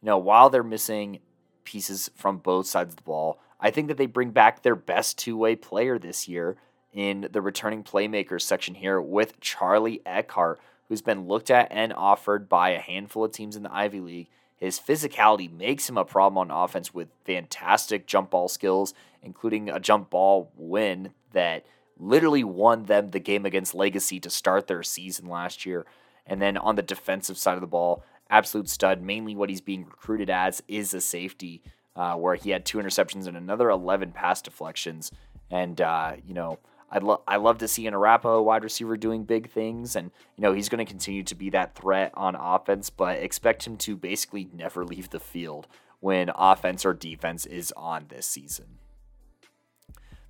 you 0.03 0.07
know, 0.07 0.19
while 0.19 0.51
they're 0.51 0.63
missing 0.63 1.21
pieces 1.65 2.11
from 2.15 2.37
both 2.37 2.67
sides 2.67 2.93
of 2.93 2.97
the 2.97 3.05
ball, 3.05 3.41
I 3.59 3.71
think 3.71 3.89
that 3.89 3.97
they 3.97 4.05
bring 4.05 4.33
back 4.33 4.61
their 4.61 4.75
best 4.75 5.17
two 5.17 5.35
way 5.35 5.57
player 5.57 5.99
this 5.99 6.29
year 6.29 6.59
in 6.93 7.27
the 7.33 7.41
returning 7.41 7.83
playmakers 7.83 8.43
section 8.43 8.75
here 8.75 9.01
with 9.01 9.41
Charlie 9.41 10.03
Eckhart, 10.05 10.61
who's 10.91 11.01
been 11.01 11.27
looked 11.27 11.51
at 11.51 11.69
and 11.71 11.95
offered 11.95 12.51
by 12.51 12.73
a 12.73 12.81
handful 12.81 13.25
of 13.25 13.33
teams 13.33 13.57
in 13.57 13.63
the 13.63 13.75
Ivy 13.75 14.01
League. 14.01 14.29
His 14.59 14.79
physicality 14.79 15.51
makes 15.51 15.89
him 15.89 15.97
a 15.97 16.05
problem 16.05 16.37
on 16.37 16.51
offense 16.51 16.93
with 16.93 17.09
fantastic 17.25 18.07
jump 18.07 18.29
ball 18.29 18.49
skills, 18.49 18.93
including 19.23 19.71
a 19.71 19.81
jump 19.81 20.11
ball 20.11 20.53
win 20.55 21.15
that 21.33 21.65
literally 21.99 22.45
won 22.45 22.85
them 22.85 23.11
the 23.11 23.21
game 23.21 23.45
against 23.45 23.75
Legacy 23.75 24.21
to 24.21 24.31
start 24.31 24.67
their 24.67 24.83
season 24.83 25.29
last 25.29 25.67
year. 25.67 25.87
And 26.27 26.41
then 26.41 26.57
on 26.57 26.77
the 26.77 26.83
defensive 26.83 27.39
side 27.39 27.55
of 27.55 27.61
the 27.61 27.67
ball, 27.67 28.03
absolute 28.31 28.69
stud. 28.69 29.03
Mainly 29.03 29.35
what 29.35 29.49
he's 29.49 29.61
being 29.61 29.85
recruited 29.85 30.31
as 30.31 30.63
is 30.69 30.93
a 30.95 31.01
safety, 31.01 31.63
uh, 31.97 32.15
where 32.15 32.35
he 32.35 32.51
had 32.51 32.65
two 32.65 32.79
interceptions 32.79 33.27
and 33.27 33.37
another 33.37 33.71
11 33.71 34.13
pass 34.13 34.43
deflections. 34.43 35.11
And, 35.51 35.81
uh, 35.81 36.17
you 36.27 36.35
know, 36.35 36.59
I'd 36.91 37.03
lo- 37.03 37.23
I 37.27 37.37
love 37.37 37.59
to 37.59 37.69
see 37.69 37.87
an 37.87 37.95
Arapahoe 37.95 38.43
wide 38.43 38.65
receiver 38.65 38.97
doing 38.97 39.25
big 39.25 39.51
things. 39.51 39.97
And, 39.97 40.11
you 40.37 40.43
know, 40.43 40.53
he's 40.53 40.69
going 40.69 40.85
to 40.85 40.91
continue 40.91 41.23
to 41.25 41.35
be 41.35 41.51
that 41.51 41.75
threat 41.75 42.13
on 42.15 42.35
offense, 42.35 42.91
but 42.91 43.19
expect 43.19 43.67
him 43.67 43.77
to 43.79 43.97
basically 43.97 44.49
never 44.55 44.85
leave 44.85 45.11
the 45.11 45.21
field 45.21 45.67
when 46.01 46.31
offense 46.35 46.85
or 46.85 46.95
defense 46.95 47.45
is 47.45 47.73
on 47.77 48.07
this 48.09 48.27
season. 48.27 48.79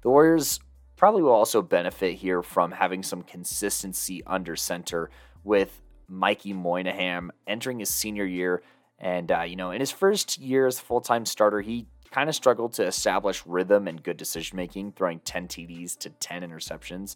The 0.03 0.11
Warriors 0.11 0.61
probably 0.99 1.23
will 1.23 1.33
also 1.33 1.63
benefit 1.63 2.17
here 2.17 2.43
from 2.43 2.73
having 2.73 3.03
some 3.03 3.23
consistency 3.23 4.23
under 4.27 4.57
center 4.57 5.09
with 5.45 5.81
Mikey 6.09 6.53
Moynihan 6.53 7.31
entering 7.47 7.79
his 7.79 7.89
senior 7.89 8.25
year. 8.25 8.63
And, 8.99 9.31
uh, 9.31 9.43
you 9.43 9.57
know, 9.57 9.71
in 9.71 9.81
his 9.81 9.93
first 9.93 10.39
year 10.39 10.67
as 10.67 10.79
a 10.79 10.83
full 10.83 11.01
time 11.01 11.25
starter, 11.25 11.61
he 11.61 11.87
kind 12.11 12.29
of 12.29 12.35
struggled 12.35 12.73
to 12.75 12.87
establish 12.87 13.47
rhythm 13.47 13.87
and 13.87 14.03
good 14.03 14.17
decision 14.17 14.57
making, 14.57 14.93
throwing 14.93 15.21
10 15.21 15.47
TDs 15.47 15.97
to 15.99 16.11
10 16.11 16.43
interceptions. 16.43 17.15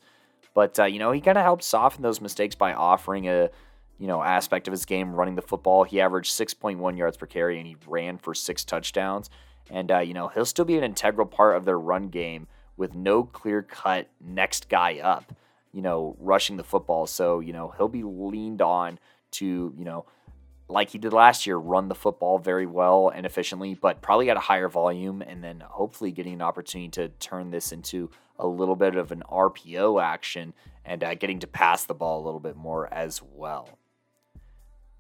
But, 0.55 0.79
uh, 0.79 0.85
you 0.85 0.99
know, 0.99 1.11
he 1.11 1.21
kind 1.21 1.39
of 1.39 1.45
helped 1.45 1.65
soften 1.65 2.03
those 2.03 2.21
mistakes 2.21 2.55
by 2.55 2.75
offering 2.75 3.27
a, 3.27 3.51
you 3.99 4.07
know, 4.07 4.23
aspect 4.23 4.69
of 4.69 4.73
his 4.73 4.85
game 4.85 5.13
running 5.15 5.35
the 5.35 5.43
football. 5.43 5.83
He 5.83 6.01
averaged 6.01 6.33
6.1 6.33 6.97
yards 6.97 7.17
per 7.17 7.27
carry 7.27 7.59
and 7.59 7.67
he 7.67 7.77
ran 7.87 8.19
for 8.19 8.35
six 8.35 8.65
touchdowns. 8.65 9.29
And, 9.71 9.91
uh, 9.91 10.01
you 10.01 10.15
know, 10.15 10.29
he'll 10.29 10.45
still 10.45 10.65
be 10.65 10.77
an 10.77 10.85
integral 10.85 11.27
part 11.27 11.57
of 11.57 11.65
their 11.65 11.79
run 11.79 12.09
game 12.09 12.47
with 12.83 12.97
no 12.97 13.23
clear 13.23 13.63
cut 13.63 14.09
next 14.21 14.69
guy 14.69 14.99
up, 14.99 15.33
you 15.71 15.81
know, 15.81 16.17
rushing 16.19 16.57
the 16.57 16.65
football. 16.65 17.07
So, 17.07 17.39
you 17.39 17.53
know, 17.53 17.73
he'll 17.77 17.87
be 17.87 18.03
leaned 18.03 18.61
on 18.61 18.99
to, 19.33 19.73
you 19.79 19.85
know, 19.85 20.05
like 20.69 20.91
he 20.91 20.99
did 20.99 21.13
last 21.13 21.47
year, 21.47 21.57
run 21.57 21.87
the 21.87 21.95
football 21.95 22.41
very 22.41 22.67
well 22.67 23.09
and 23.09 23.25
efficiently, 23.25 23.75
but 23.75 24.03
probably 24.03 24.31
at 24.31 24.37
a 24.37 24.41
higher 24.41 24.69
volume, 24.69 25.23
and 25.23 25.45
then 25.45 25.63
hopefully 25.65 26.11
getting 26.11 26.33
an 26.33 26.43
opportunity 26.43 26.89
to 26.89 27.09
turn 27.21 27.53
this 27.53 27.71
into 27.71 28.11
a 28.37 28.49
little 28.49 28.75
bit 28.75 28.97
of 28.97 29.13
an 29.13 29.23
RPO 29.31 30.03
action 30.03 30.53
and 30.85 31.05
uh, 31.05 31.15
getting 31.15 31.39
to 31.39 31.47
pass 31.47 31.85
the 31.85 31.95
ball 31.95 32.21
a 32.21 32.25
little 32.25 32.41
bit 32.41 32.57
more 32.57 32.93
as 32.93 33.23
well. 33.23 33.79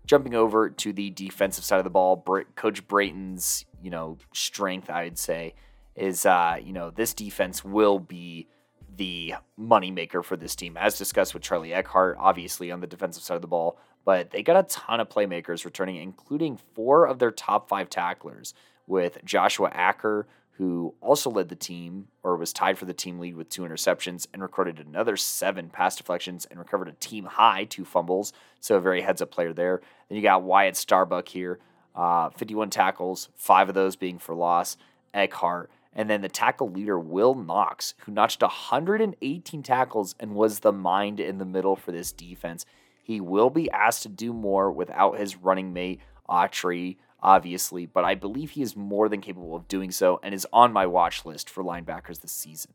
Jumping 0.06 0.36
over 0.36 0.70
to 0.70 0.92
the 0.92 1.10
defensive 1.10 1.64
side 1.64 1.78
of 1.78 1.84
the 1.84 1.90
ball, 1.90 2.24
Coach 2.54 2.86
Brayton's, 2.86 3.64
you 3.82 3.90
know, 3.90 4.18
strength, 4.32 4.88
I'd 4.88 5.18
say, 5.18 5.54
is 5.96 6.26
uh, 6.26 6.56
you 6.62 6.72
know 6.72 6.90
this 6.90 7.14
defense 7.14 7.64
will 7.64 7.98
be 7.98 8.48
the 8.96 9.34
moneymaker 9.58 10.24
for 10.24 10.36
this 10.36 10.54
team, 10.54 10.76
as 10.76 10.98
discussed 10.98 11.34
with 11.34 11.42
Charlie 11.42 11.72
Eckhart, 11.72 12.16
obviously 12.18 12.70
on 12.70 12.80
the 12.80 12.86
defensive 12.86 13.22
side 13.22 13.36
of 13.36 13.42
the 13.42 13.48
ball. 13.48 13.78
But 14.04 14.30
they 14.30 14.42
got 14.42 14.56
a 14.56 14.64
ton 14.64 15.00
of 15.00 15.08
playmakers 15.08 15.64
returning, 15.64 15.96
including 15.96 16.58
four 16.74 17.06
of 17.06 17.18
their 17.18 17.30
top 17.30 17.68
five 17.68 17.88
tacklers, 17.88 18.52
with 18.86 19.18
Joshua 19.24 19.70
Acker, 19.72 20.26
who 20.56 20.94
also 21.00 21.30
led 21.30 21.48
the 21.48 21.56
team 21.56 22.08
or 22.22 22.36
was 22.36 22.52
tied 22.52 22.76
for 22.76 22.84
the 22.84 22.92
team 22.92 23.18
lead 23.18 23.36
with 23.36 23.48
two 23.48 23.62
interceptions 23.62 24.26
and 24.32 24.42
recorded 24.42 24.78
another 24.78 25.16
seven 25.16 25.70
pass 25.70 25.96
deflections 25.96 26.46
and 26.46 26.58
recovered 26.58 26.88
a 26.88 26.92
team 26.92 27.24
high 27.24 27.64
two 27.64 27.84
fumbles. 27.84 28.32
So 28.60 28.76
a 28.76 28.80
very 28.80 29.00
heads 29.00 29.22
up 29.22 29.30
player 29.30 29.52
there. 29.52 29.80
Then 30.08 30.16
you 30.16 30.22
got 30.22 30.42
Wyatt 30.42 30.76
Starbuck 30.76 31.28
here, 31.28 31.58
uh, 31.94 32.30
51 32.30 32.70
tackles, 32.70 33.28
five 33.34 33.68
of 33.68 33.74
those 33.74 33.96
being 33.96 34.18
for 34.18 34.34
loss. 34.34 34.76
Eckhart 35.14 35.70
and 35.94 36.08
then 36.08 36.22
the 36.22 36.28
tackle 36.28 36.70
leader, 36.70 36.98
Will 36.98 37.34
Knox, 37.34 37.94
who 37.98 38.12
notched 38.12 38.42
118 38.42 39.62
tackles 39.62 40.14
and 40.18 40.34
was 40.34 40.60
the 40.60 40.72
mind 40.72 41.20
in 41.20 41.38
the 41.38 41.44
middle 41.44 41.76
for 41.76 41.92
this 41.92 42.12
defense. 42.12 42.64
He 43.02 43.20
will 43.20 43.50
be 43.50 43.70
asked 43.70 44.02
to 44.04 44.08
do 44.08 44.32
more 44.32 44.70
without 44.70 45.18
his 45.18 45.36
running 45.36 45.72
mate, 45.72 46.00
Autry, 46.28 46.96
obviously, 47.22 47.86
but 47.86 48.04
I 48.04 48.14
believe 48.14 48.50
he 48.50 48.62
is 48.62 48.76
more 48.76 49.08
than 49.08 49.20
capable 49.20 49.54
of 49.54 49.68
doing 49.68 49.90
so 49.90 50.18
and 50.22 50.34
is 50.34 50.46
on 50.52 50.72
my 50.72 50.86
watch 50.86 51.24
list 51.24 51.50
for 51.50 51.62
linebackers 51.62 52.20
this 52.20 52.32
season. 52.32 52.72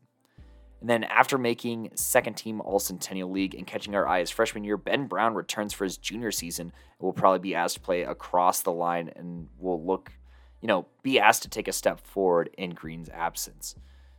And 0.80 0.88
then 0.88 1.04
after 1.04 1.38
making 1.38 1.90
second 1.94 2.34
team 2.34 2.60
All 2.60 2.78
Centennial 2.78 3.30
League 3.30 3.54
and 3.54 3.66
catching 3.66 3.94
our 3.96 4.06
eye 4.06 4.20
his 4.20 4.30
freshman 4.30 4.62
year, 4.64 4.76
Ben 4.76 5.06
Brown 5.06 5.34
returns 5.34 5.72
for 5.72 5.84
his 5.84 5.96
junior 5.96 6.30
season 6.30 6.72
and 6.98 7.04
will 7.04 7.12
probably 7.12 7.40
be 7.40 7.54
asked 7.54 7.76
to 7.76 7.80
play 7.80 8.02
across 8.02 8.60
the 8.60 8.72
line 8.72 9.10
and 9.16 9.48
will 9.58 9.84
look, 9.84 10.12
you 10.60 10.68
know, 10.68 10.86
be 11.02 11.18
asked 11.20 11.42
to 11.42 11.48
take 11.48 11.68
a 11.68 11.72
step 11.72 12.00
forward 12.00 12.50
in 12.58 12.70
Green's 12.70 13.08
absence. 13.10 13.74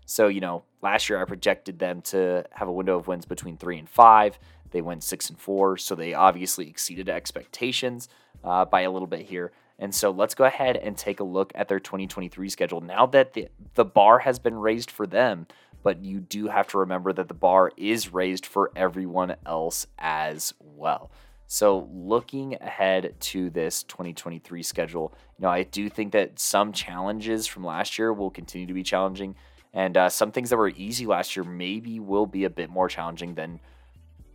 So, 0.05 0.27
you 0.27 0.41
know, 0.41 0.63
last 0.81 1.09
year 1.09 1.21
I 1.21 1.25
projected 1.25 1.79
them 1.79 2.01
to 2.03 2.43
have 2.51 2.67
a 2.67 2.71
window 2.71 2.97
of 2.97 3.07
wins 3.07 3.25
between 3.25 3.57
three 3.57 3.77
and 3.77 3.87
five. 3.87 4.39
They 4.71 4.81
went 4.81 5.03
six 5.03 5.29
and 5.29 5.39
four, 5.39 5.77
so 5.77 5.95
they 5.95 6.13
obviously 6.13 6.69
exceeded 6.69 7.09
expectations 7.09 8.09
uh, 8.43 8.65
by 8.65 8.81
a 8.81 8.91
little 8.91 9.07
bit 9.07 9.21
here. 9.21 9.51
And 9.77 9.93
so 9.93 10.11
let's 10.11 10.35
go 10.35 10.43
ahead 10.45 10.77
and 10.77 10.97
take 10.97 11.19
a 11.19 11.23
look 11.23 11.51
at 11.55 11.67
their 11.67 11.79
2023 11.79 12.49
schedule. 12.49 12.81
Now 12.81 13.05
that 13.07 13.33
the, 13.33 13.47
the 13.75 13.85
bar 13.85 14.19
has 14.19 14.39
been 14.39 14.55
raised 14.55 14.91
for 14.91 15.07
them, 15.07 15.47
but 15.83 16.03
you 16.03 16.19
do 16.19 16.47
have 16.47 16.67
to 16.67 16.79
remember 16.79 17.13
that 17.13 17.27
the 17.27 17.33
bar 17.33 17.71
is 17.77 18.13
raised 18.13 18.45
for 18.45 18.71
everyone 18.75 19.35
else 19.45 19.87
as 19.97 20.53
well. 20.59 21.11
So, 21.51 21.89
looking 21.91 22.57
ahead 22.61 23.15
to 23.21 23.49
this 23.49 23.81
2023 23.81 24.61
schedule, 24.61 25.15
you 25.35 25.41
know, 25.41 25.49
I 25.49 25.63
do 25.63 25.89
think 25.89 26.11
that 26.11 26.37
some 26.37 26.71
challenges 26.71 27.47
from 27.47 27.63
last 27.63 27.97
year 27.97 28.13
will 28.13 28.29
continue 28.29 28.67
to 28.67 28.73
be 28.73 28.83
challenging, 28.83 29.33
and 29.73 29.97
uh, 29.97 30.09
some 30.09 30.31
things 30.31 30.51
that 30.51 30.57
were 30.57 30.69
easy 30.69 31.07
last 31.07 31.35
year 31.35 31.43
maybe 31.43 31.99
will 31.99 32.27
be 32.27 32.43
a 32.43 32.51
bit 32.51 32.69
more 32.69 32.87
challenging 32.87 33.33
than 33.33 33.59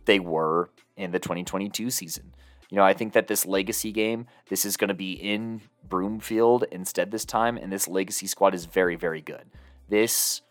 they 0.03 0.19
were 0.19 0.69
in 0.97 1.11
the 1.11 1.19
2022 1.19 1.89
season. 1.89 2.33
You 2.69 2.75
know, 2.75 2.83
I 2.83 2.93
think 2.93 3.13
that 3.13 3.27
this 3.27 3.45
legacy 3.45 3.93
game, 3.93 4.27
this 4.49 4.65
is 4.65 4.75
going 4.75 4.89
to 4.89 4.93
be 4.93 5.13
in 5.13 5.61
Broomfield 5.87 6.65
instead 6.69 7.11
this 7.11 7.23
time, 7.23 7.55
and 7.55 7.71
this 7.71 7.87
legacy 7.87 8.27
squad 8.27 8.53
is 8.53 8.65
very, 8.65 8.97
very 8.97 9.21
good. 9.21 9.45
This 9.87 10.41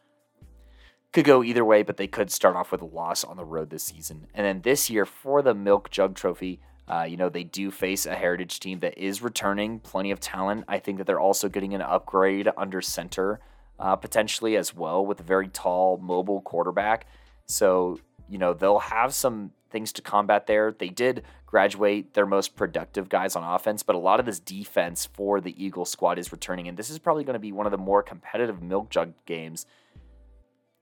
could 1.14 1.24
go 1.24 1.44
either 1.44 1.64
way, 1.64 1.82
but 1.82 1.96
they 1.96 2.08
could 2.08 2.30
start 2.30 2.56
off 2.56 2.72
with 2.72 2.82
a 2.82 2.86
loss 2.86 3.22
on 3.22 3.36
the 3.36 3.44
road 3.44 3.70
this 3.70 3.84
season. 3.84 4.26
And 4.34 4.44
then 4.44 4.62
this 4.62 4.90
year 4.90 5.06
for 5.06 5.42
the 5.42 5.54
Milk 5.54 5.90
Jug 5.90 6.16
Trophy, 6.16 6.60
uh, 6.88 7.06
you 7.08 7.16
know, 7.16 7.28
they 7.28 7.44
do 7.44 7.70
face 7.70 8.04
a 8.04 8.16
heritage 8.16 8.58
team 8.58 8.80
that 8.80 8.98
is 8.98 9.22
returning 9.22 9.78
plenty 9.78 10.10
of 10.10 10.18
talent. 10.18 10.64
I 10.66 10.80
think 10.80 10.98
that 10.98 11.06
they're 11.06 11.20
also 11.20 11.48
getting 11.48 11.72
an 11.72 11.80
upgrade 11.80 12.48
under 12.56 12.82
center 12.82 13.40
uh, 13.78 13.96
potentially 13.96 14.56
as 14.56 14.74
well 14.74 15.06
with 15.06 15.20
a 15.20 15.22
very 15.22 15.48
tall, 15.48 15.98
mobile 15.98 16.42
quarterback. 16.42 17.06
So, 17.46 18.00
you 18.28 18.38
know, 18.38 18.52
they'll 18.52 18.80
have 18.80 19.14
some 19.14 19.52
things 19.70 19.92
to 19.92 20.02
combat 20.02 20.46
there. 20.46 20.74
They 20.76 20.88
did 20.88 21.22
graduate 21.46 22.14
their 22.14 22.26
most 22.26 22.56
productive 22.56 23.08
guys 23.08 23.36
on 23.36 23.44
offense, 23.44 23.84
but 23.84 23.94
a 23.94 23.98
lot 23.98 24.18
of 24.18 24.26
this 24.26 24.40
defense 24.40 25.06
for 25.12 25.40
the 25.40 25.64
Eagle 25.64 25.84
squad 25.84 26.18
is 26.18 26.32
returning. 26.32 26.66
And 26.66 26.76
this 26.76 26.90
is 26.90 26.98
probably 26.98 27.24
going 27.24 27.34
to 27.34 27.40
be 27.40 27.52
one 27.52 27.66
of 27.66 27.72
the 27.72 27.78
more 27.78 28.02
competitive 28.02 28.60
Milk 28.60 28.90
Jug 28.90 29.12
games 29.26 29.64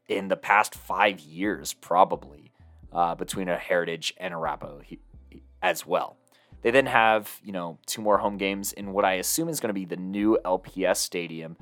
in 0.09 0.29
the 0.29 0.37
past 0.37 0.75
five 0.75 1.21
years, 1.21 1.73
probably, 1.75 2.53
uh, 2.93 3.15
between 3.15 3.49
a 3.49 3.57
Heritage 3.57 4.13
and 4.19 4.35
Arapahoe 4.35 4.83
as 5.63 5.87
well. 5.87 6.17
They 6.63 6.71
then 6.71 6.87
have, 6.87 7.41
you 7.45 7.53
know, 7.53 7.79
two 7.87 8.03
more 8.03 8.19
home 8.19 8.37
games 8.37 8.73
in 8.73 8.93
what 8.93 9.05
I 9.05 9.15
assume 9.15 9.49
is 9.49 9.61
going 9.61 9.71
to 9.71 9.75
be 9.75 9.85
the 9.85 9.97
new 9.97 10.39
LPS 10.45 10.99
stadium 10.99 11.57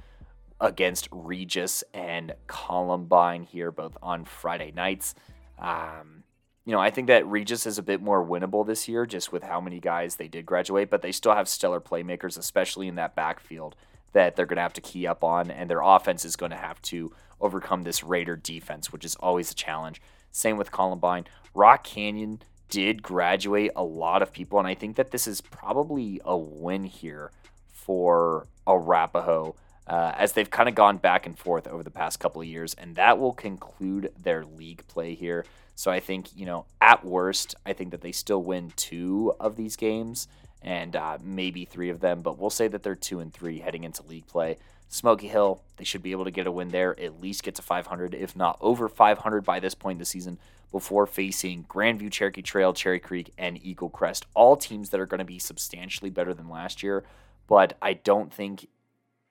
against 0.60 1.08
Regis 1.10 1.82
and 1.94 2.34
Columbine 2.46 3.44
here, 3.44 3.70
both 3.70 3.96
on 4.02 4.24
Friday 4.24 4.72
nights. 4.72 5.14
Um, 5.58 6.24
you 6.66 6.72
know, 6.72 6.80
I 6.80 6.90
think 6.90 7.06
that 7.06 7.26
Regis 7.26 7.66
is 7.66 7.78
a 7.78 7.82
bit 7.82 8.02
more 8.02 8.24
winnable 8.24 8.66
this 8.66 8.86
year 8.86 9.06
just 9.06 9.32
with 9.32 9.42
how 9.42 9.60
many 9.60 9.80
guys 9.80 10.16
they 10.16 10.28
did 10.28 10.44
graduate, 10.44 10.90
but 10.90 11.00
they 11.00 11.12
still 11.12 11.34
have 11.34 11.48
stellar 11.48 11.80
playmakers, 11.80 12.36
especially 12.36 12.86
in 12.86 12.96
that 12.96 13.16
backfield, 13.16 13.76
that 14.12 14.36
they're 14.36 14.46
going 14.46 14.56
to 14.56 14.62
have 14.62 14.74
to 14.74 14.80
key 14.82 15.06
up 15.06 15.24
on, 15.24 15.50
and 15.50 15.70
their 15.70 15.80
offense 15.80 16.24
is 16.26 16.36
going 16.36 16.50
to 16.50 16.56
have 16.56 16.80
to 16.82 17.10
overcome 17.40 17.82
this 17.82 18.02
Raider 18.02 18.36
defense, 18.36 18.92
which 18.92 19.04
is 19.04 19.16
always 19.16 19.50
a 19.50 19.54
challenge. 19.54 20.00
Same 20.30 20.56
with 20.56 20.70
Columbine. 20.70 21.26
Rock 21.54 21.84
Canyon 21.84 22.40
did 22.68 23.02
graduate 23.02 23.72
a 23.74 23.82
lot 23.82 24.22
of 24.22 24.32
people, 24.32 24.58
and 24.58 24.68
I 24.68 24.74
think 24.74 24.96
that 24.96 25.10
this 25.10 25.26
is 25.26 25.40
probably 25.40 26.20
a 26.24 26.36
win 26.36 26.84
here 26.84 27.32
for 27.72 28.46
Arapahoe. 28.66 29.54
Uh, 29.86 30.14
as 30.16 30.34
they've 30.34 30.50
kind 30.50 30.68
of 30.68 30.76
gone 30.76 30.98
back 30.98 31.26
and 31.26 31.36
forth 31.36 31.66
over 31.66 31.82
the 31.82 31.90
past 31.90 32.20
couple 32.20 32.40
of 32.40 32.46
years, 32.46 32.74
and 32.74 32.94
that 32.94 33.18
will 33.18 33.32
conclude 33.32 34.12
their 34.22 34.44
league 34.44 34.86
play 34.86 35.14
here. 35.14 35.44
So 35.74 35.90
I 35.90 35.98
think, 35.98 36.28
you 36.36 36.46
know, 36.46 36.66
at 36.80 37.04
worst, 37.04 37.56
I 37.66 37.72
think 37.72 37.90
that 37.90 38.00
they 38.00 38.12
still 38.12 38.40
win 38.40 38.72
two 38.76 39.34
of 39.40 39.56
these 39.56 39.74
games 39.74 40.28
and 40.62 40.94
uh, 40.94 41.18
maybe 41.22 41.64
three 41.64 41.88
of 41.88 42.00
them, 42.00 42.22
but 42.22 42.38
we'll 42.38 42.50
say 42.50 42.68
that 42.68 42.82
they're 42.82 42.94
two 42.94 43.18
and 43.18 43.32
three 43.32 43.58
heading 43.60 43.82
into 43.82 44.02
league 44.04 44.26
play. 44.26 44.58
Smoky 44.92 45.28
Hill, 45.28 45.62
they 45.76 45.84
should 45.84 46.02
be 46.02 46.10
able 46.10 46.24
to 46.24 46.32
get 46.32 46.48
a 46.48 46.52
win 46.52 46.70
there, 46.70 46.98
at 46.98 47.20
least 47.20 47.44
get 47.44 47.54
to 47.54 47.62
500, 47.62 48.12
if 48.12 48.34
not 48.34 48.58
over 48.60 48.88
500 48.88 49.44
by 49.44 49.60
this 49.60 49.74
point 49.74 49.94
in 49.96 50.00
the 50.00 50.04
season, 50.04 50.36
before 50.72 51.06
facing 51.06 51.62
Grandview, 51.64 52.10
Cherokee 52.10 52.42
Trail, 52.42 52.72
Cherry 52.72 52.98
Creek, 52.98 53.32
and 53.38 53.62
Eaglecrest. 53.62 54.24
All 54.34 54.56
teams 54.56 54.90
that 54.90 54.98
are 54.98 55.06
going 55.06 55.20
to 55.20 55.24
be 55.24 55.38
substantially 55.38 56.10
better 56.10 56.34
than 56.34 56.48
last 56.48 56.82
year, 56.82 57.04
but 57.46 57.78
I 57.80 57.92
don't 57.92 58.34
think 58.34 58.66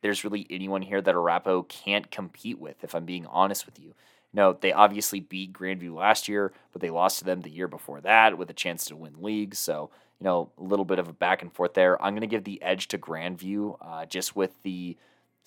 there's 0.01 0.23
really 0.23 0.47
anyone 0.49 0.81
here 0.81 1.01
that 1.01 1.13
Arapahoe 1.13 1.63
can't 1.63 2.09
compete 2.09 2.57
with, 2.57 2.81
if 2.81 2.95
I'm 2.95 3.05
being 3.05 3.25
honest 3.25 3.65
with 3.65 3.77
you. 3.77 3.95
No, 4.31 4.53
they 4.53 4.71
obviously 4.71 5.19
beat 5.19 5.51
Grandview 5.51 5.93
last 5.93 6.29
year, 6.29 6.53
but 6.71 6.81
they 6.81 6.89
lost 6.89 7.19
to 7.19 7.25
them 7.25 7.41
the 7.41 7.49
year 7.49 7.67
before 7.67 7.99
that 7.99 8.37
with 8.37 8.49
a 8.49 8.53
chance 8.53 8.85
to 8.85 8.95
win 8.95 9.21
league. 9.21 9.55
So, 9.55 9.89
you 10.19 10.23
know, 10.23 10.51
a 10.57 10.63
little 10.63 10.85
bit 10.85 10.99
of 10.99 11.09
a 11.09 11.13
back 11.13 11.41
and 11.41 11.51
forth 11.51 11.73
there. 11.73 12.01
I'm 12.01 12.13
going 12.13 12.21
to 12.21 12.27
give 12.27 12.45
the 12.45 12.61
edge 12.61 12.87
to 12.89 12.97
Grandview 12.97 13.77
uh, 13.81 14.05
just 14.05 14.37
with 14.37 14.51
the 14.63 14.95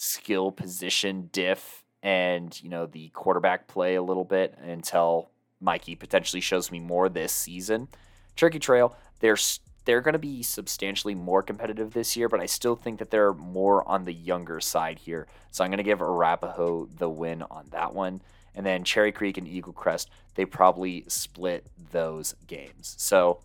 skill 0.03 0.51
position 0.51 1.29
diff 1.31 1.85
and 2.03 2.61
you 2.61 2.69
know 2.69 2.87
the 2.87 3.09
quarterback 3.11 3.69
play 3.69 3.95
a 3.95 4.03
little 4.03 4.25
bit 4.25 4.59
until 4.61 5.31
Mikey 5.61 5.95
potentially 5.95 6.41
shows 6.41 6.73
me 6.73 6.81
more 6.81 7.09
this 7.09 7.33
season. 7.33 7.87
Cherokee 8.35 8.59
Trail, 8.59 8.97
they're 9.21 9.37
they're 9.85 10.01
going 10.01 10.15
to 10.15 10.19
be 10.19 10.43
substantially 10.43 11.15
more 11.15 11.43
competitive 11.43 11.93
this 11.93 12.17
year, 12.17 12.29
but 12.29 12.41
I 12.41 12.47
still 12.47 12.75
think 12.75 12.99
that 12.99 13.11
they're 13.11 13.33
more 13.33 13.89
on 13.89 14.05
the 14.05 14.13
younger 14.13 14.59
side 14.59 14.99
here. 14.99 15.29
So 15.53 15.63
I'm 15.63 15.71
going 15.71 15.79
to 15.79 15.85
give 15.85 16.01
Arapahoe 16.01 16.87
the 16.87 17.09
win 17.09 17.43
on 17.43 17.67
that 17.71 17.95
one. 17.95 18.23
And 18.55 18.67
then 18.67 18.85
Cherry 18.85 19.13
Creek 19.13 19.39
and 19.39 19.47
Eaglecrest, 19.47 20.07
they 20.35 20.45
probably 20.45 21.05
split 21.09 21.67
those 21.91 22.35
games. 22.47 22.95
So 22.99 23.41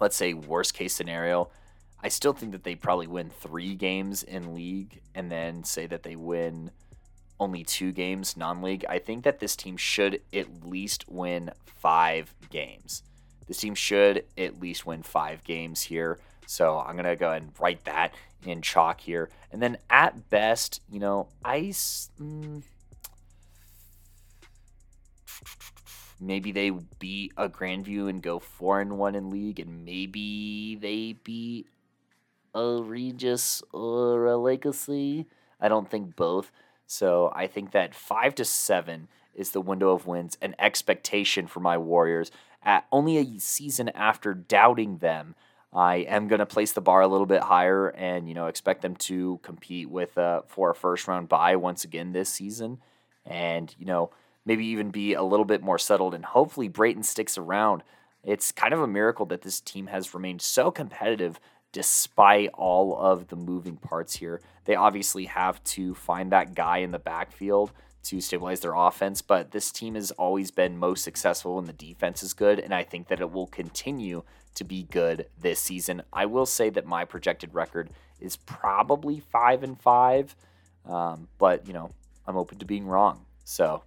let's 0.00 0.16
say 0.16 0.34
worst 0.34 0.74
case 0.74 0.94
scenario, 0.94 1.50
I 2.02 2.08
still 2.08 2.32
think 2.32 2.52
that 2.52 2.64
they 2.64 2.74
probably 2.74 3.06
win 3.08 3.30
three 3.30 3.74
games 3.74 4.22
in 4.22 4.54
league 4.54 5.00
and 5.14 5.30
then 5.30 5.64
say 5.64 5.86
that 5.86 6.04
they 6.04 6.16
win 6.16 6.70
only 7.40 7.64
two 7.64 7.92
games 7.92 8.36
non 8.36 8.62
league. 8.62 8.84
I 8.88 8.98
think 8.98 9.24
that 9.24 9.40
this 9.40 9.56
team 9.56 9.76
should 9.76 10.20
at 10.32 10.64
least 10.64 11.04
win 11.08 11.50
five 11.64 12.34
games. 12.50 13.02
This 13.46 13.58
team 13.58 13.74
should 13.74 14.24
at 14.36 14.60
least 14.60 14.86
win 14.86 15.02
five 15.02 15.42
games 15.42 15.82
here. 15.82 16.18
So 16.46 16.78
I'm 16.78 16.94
going 16.94 17.04
to 17.04 17.16
go 17.16 17.30
ahead 17.30 17.42
and 17.42 17.52
write 17.58 17.84
that 17.84 18.14
in 18.44 18.62
chalk 18.62 19.00
here. 19.00 19.30
And 19.50 19.60
then 19.60 19.78
at 19.90 20.30
best, 20.30 20.80
you 20.90 21.00
know, 21.00 21.28
ice. 21.44 22.10
Mm, 22.20 22.62
maybe 26.20 26.52
they 26.52 26.70
beat 26.98 27.32
a 27.36 27.48
Grandview 27.48 28.08
and 28.08 28.22
go 28.22 28.38
four 28.38 28.80
and 28.80 28.98
one 28.98 29.14
in 29.14 29.30
league, 29.30 29.60
and 29.60 29.84
maybe 29.84 30.76
they 30.80 31.14
beat 31.24 31.66
a 32.58 32.82
Regis 32.82 33.62
or 33.72 34.26
a 34.26 34.36
Legacy. 34.36 35.26
I 35.60 35.68
don't 35.68 35.88
think 35.90 36.16
both. 36.16 36.50
So 36.86 37.32
I 37.34 37.46
think 37.46 37.72
that 37.72 37.94
five 37.94 38.34
to 38.36 38.44
seven 38.44 39.08
is 39.34 39.50
the 39.50 39.60
window 39.60 39.90
of 39.90 40.06
wins 40.06 40.36
and 40.42 40.54
expectation 40.58 41.46
for 41.46 41.60
my 41.60 41.78
Warriors. 41.78 42.30
At 42.62 42.86
only 42.90 43.18
a 43.18 43.38
season 43.38 43.88
after 43.90 44.34
doubting 44.34 44.98
them, 44.98 45.34
I 45.72 45.96
am 45.96 46.28
going 46.28 46.40
to 46.40 46.46
place 46.46 46.72
the 46.72 46.80
bar 46.80 47.02
a 47.02 47.08
little 47.08 47.26
bit 47.26 47.42
higher 47.42 47.88
and 47.88 48.26
you 48.28 48.34
know 48.34 48.46
expect 48.46 48.82
them 48.82 48.96
to 48.96 49.38
compete 49.42 49.88
with 49.88 50.16
uh, 50.18 50.42
for 50.46 50.70
a 50.70 50.74
first 50.74 51.06
round 51.06 51.28
bye 51.28 51.56
once 51.56 51.84
again 51.84 52.12
this 52.12 52.30
season, 52.30 52.78
and 53.26 53.74
you 53.78 53.86
know 53.86 54.10
maybe 54.44 54.66
even 54.66 54.90
be 54.90 55.12
a 55.12 55.22
little 55.22 55.44
bit 55.44 55.62
more 55.62 55.78
settled. 55.78 56.14
And 56.14 56.24
hopefully 56.24 56.68
Brayton 56.68 57.02
sticks 57.02 57.36
around. 57.38 57.82
It's 58.24 58.50
kind 58.50 58.74
of 58.74 58.80
a 58.80 58.86
miracle 58.86 59.26
that 59.26 59.42
this 59.42 59.60
team 59.60 59.86
has 59.88 60.14
remained 60.14 60.42
so 60.42 60.70
competitive 60.70 61.38
despite 61.72 62.50
all 62.54 62.96
of 62.96 63.28
the 63.28 63.36
moving 63.36 63.76
parts 63.76 64.16
here. 64.16 64.40
They 64.64 64.74
obviously 64.74 65.26
have 65.26 65.62
to 65.64 65.94
find 65.94 66.32
that 66.32 66.54
guy 66.54 66.78
in 66.78 66.92
the 66.92 66.98
backfield 66.98 67.72
to 68.04 68.20
stabilize 68.20 68.60
their 68.60 68.74
offense, 68.74 69.20
but 69.20 69.50
this 69.50 69.70
team 69.70 69.94
has 69.94 70.10
always 70.12 70.50
been 70.50 70.78
most 70.78 71.04
successful 71.04 71.56
when 71.56 71.66
the 71.66 71.72
defense 71.72 72.22
is 72.22 72.32
good, 72.32 72.58
and 72.58 72.72
I 72.72 72.82
think 72.82 73.08
that 73.08 73.20
it 73.20 73.30
will 73.30 73.46
continue 73.46 74.22
to 74.54 74.64
be 74.64 74.84
good 74.84 75.26
this 75.38 75.60
season. 75.60 76.02
I 76.12 76.26
will 76.26 76.46
say 76.46 76.70
that 76.70 76.86
my 76.86 77.04
projected 77.04 77.54
record 77.54 77.90
is 78.20 78.36
probably 78.36 79.20
five 79.20 79.62
and 79.62 79.78
five, 79.78 80.34
um, 80.86 81.28
but 81.38 81.66
you 81.66 81.72
know 81.72 81.90
I'm 82.26 82.36
open 82.36 82.58
to 82.58 82.64
being 82.64 82.86
wrong. 82.86 83.26
So, 83.44 83.82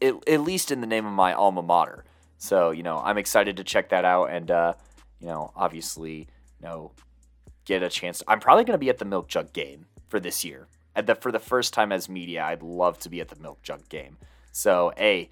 it, 0.00 0.14
at 0.28 0.42
least 0.42 0.70
in 0.70 0.80
the 0.80 0.86
name 0.86 1.06
of 1.06 1.12
my 1.12 1.32
alma 1.32 1.62
mater. 1.62 2.04
So 2.36 2.70
you 2.70 2.82
know 2.82 2.98
I'm 2.98 3.18
excited 3.18 3.56
to 3.56 3.64
check 3.64 3.88
that 3.90 4.04
out, 4.04 4.30
and 4.30 4.50
uh, 4.50 4.74
you 5.18 5.28
know 5.28 5.52
obviously 5.56 6.28
know 6.60 6.92
get 7.64 7.82
a 7.82 7.88
chance. 7.88 8.22
I'm 8.26 8.40
probably 8.40 8.64
going 8.64 8.74
to 8.74 8.78
be 8.78 8.90
at 8.90 8.98
the 8.98 9.04
Milk 9.04 9.28
Jug 9.28 9.52
game 9.52 9.86
for 10.08 10.20
this 10.20 10.44
year. 10.44 10.66
At 10.96 11.06
the 11.06 11.14
for 11.14 11.30
the 11.30 11.38
first 11.38 11.72
time 11.72 11.92
as 11.92 12.08
media, 12.08 12.42
I'd 12.42 12.62
love 12.62 12.98
to 13.00 13.08
be 13.08 13.20
at 13.20 13.28
the 13.28 13.40
Milk 13.40 13.62
Jug 13.62 13.88
game. 13.88 14.18
So, 14.52 14.92
a 14.98 15.30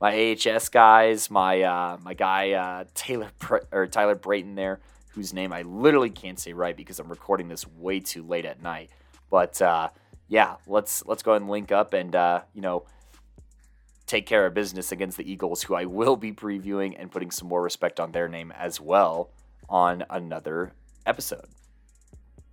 my 0.00 0.34
AHS 0.34 0.68
guys, 0.68 1.30
my 1.30 1.62
uh, 1.62 1.98
my 2.02 2.14
guy 2.14 2.52
uh, 2.52 2.84
Taylor 2.94 3.30
or 3.72 3.86
Tyler 3.86 4.16
Brayton 4.16 4.56
there, 4.56 4.80
whose 5.10 5.32
name 5.32 5.52
I 5.52 5.62
literally 5.62 6.10
can't 6.10 6.38
say 6.38 6.52
right 6.52 6.76
because 6.76 6.98
I'm 6.98 7.08
recording 7.08 7.48
this 7.48 7.66
way 7.66 8.00
too 8.00 8.24
late 8.24 8.44
at 8.44 8.62
night. 8.62 8.90
But 9.30 9.62
uh, 9.62 9.90
yeah, 10.28 10.56
let's 10.66 11.06
let's 11.06 11.22
go 11.22 11.34
and 11.34 11.48
link 11.48 11.70
up 11.70 11.94
and 11.94 12.14
uh, 12.14 12.40
you 12.52 12.62
know 12.62 12.84
take 14.06 14.26
care 14.26 14.46
of 14.46 14.54
business 14.54 14.92
against 14.92 15.16
the 15.16 15.30
Eagles, 15.30 15.62
who 15.62 15.74
I 15.74 15.84
will 15.84 16.16
be 16.16 16.32
previewing 16.32 16.94
and 16.98 17.10
putting 17.10 17.30
some 17.30 17.48
more 17.48 17.62
respect 17.62 17.98
on 17.98 18.12
their 18.12 18.28
name 18.28 18.52
as 18.52 18.80
well 18.80 19.30
on 19.68 20.04
another 20.10 20.72
episode. 21.04 21.46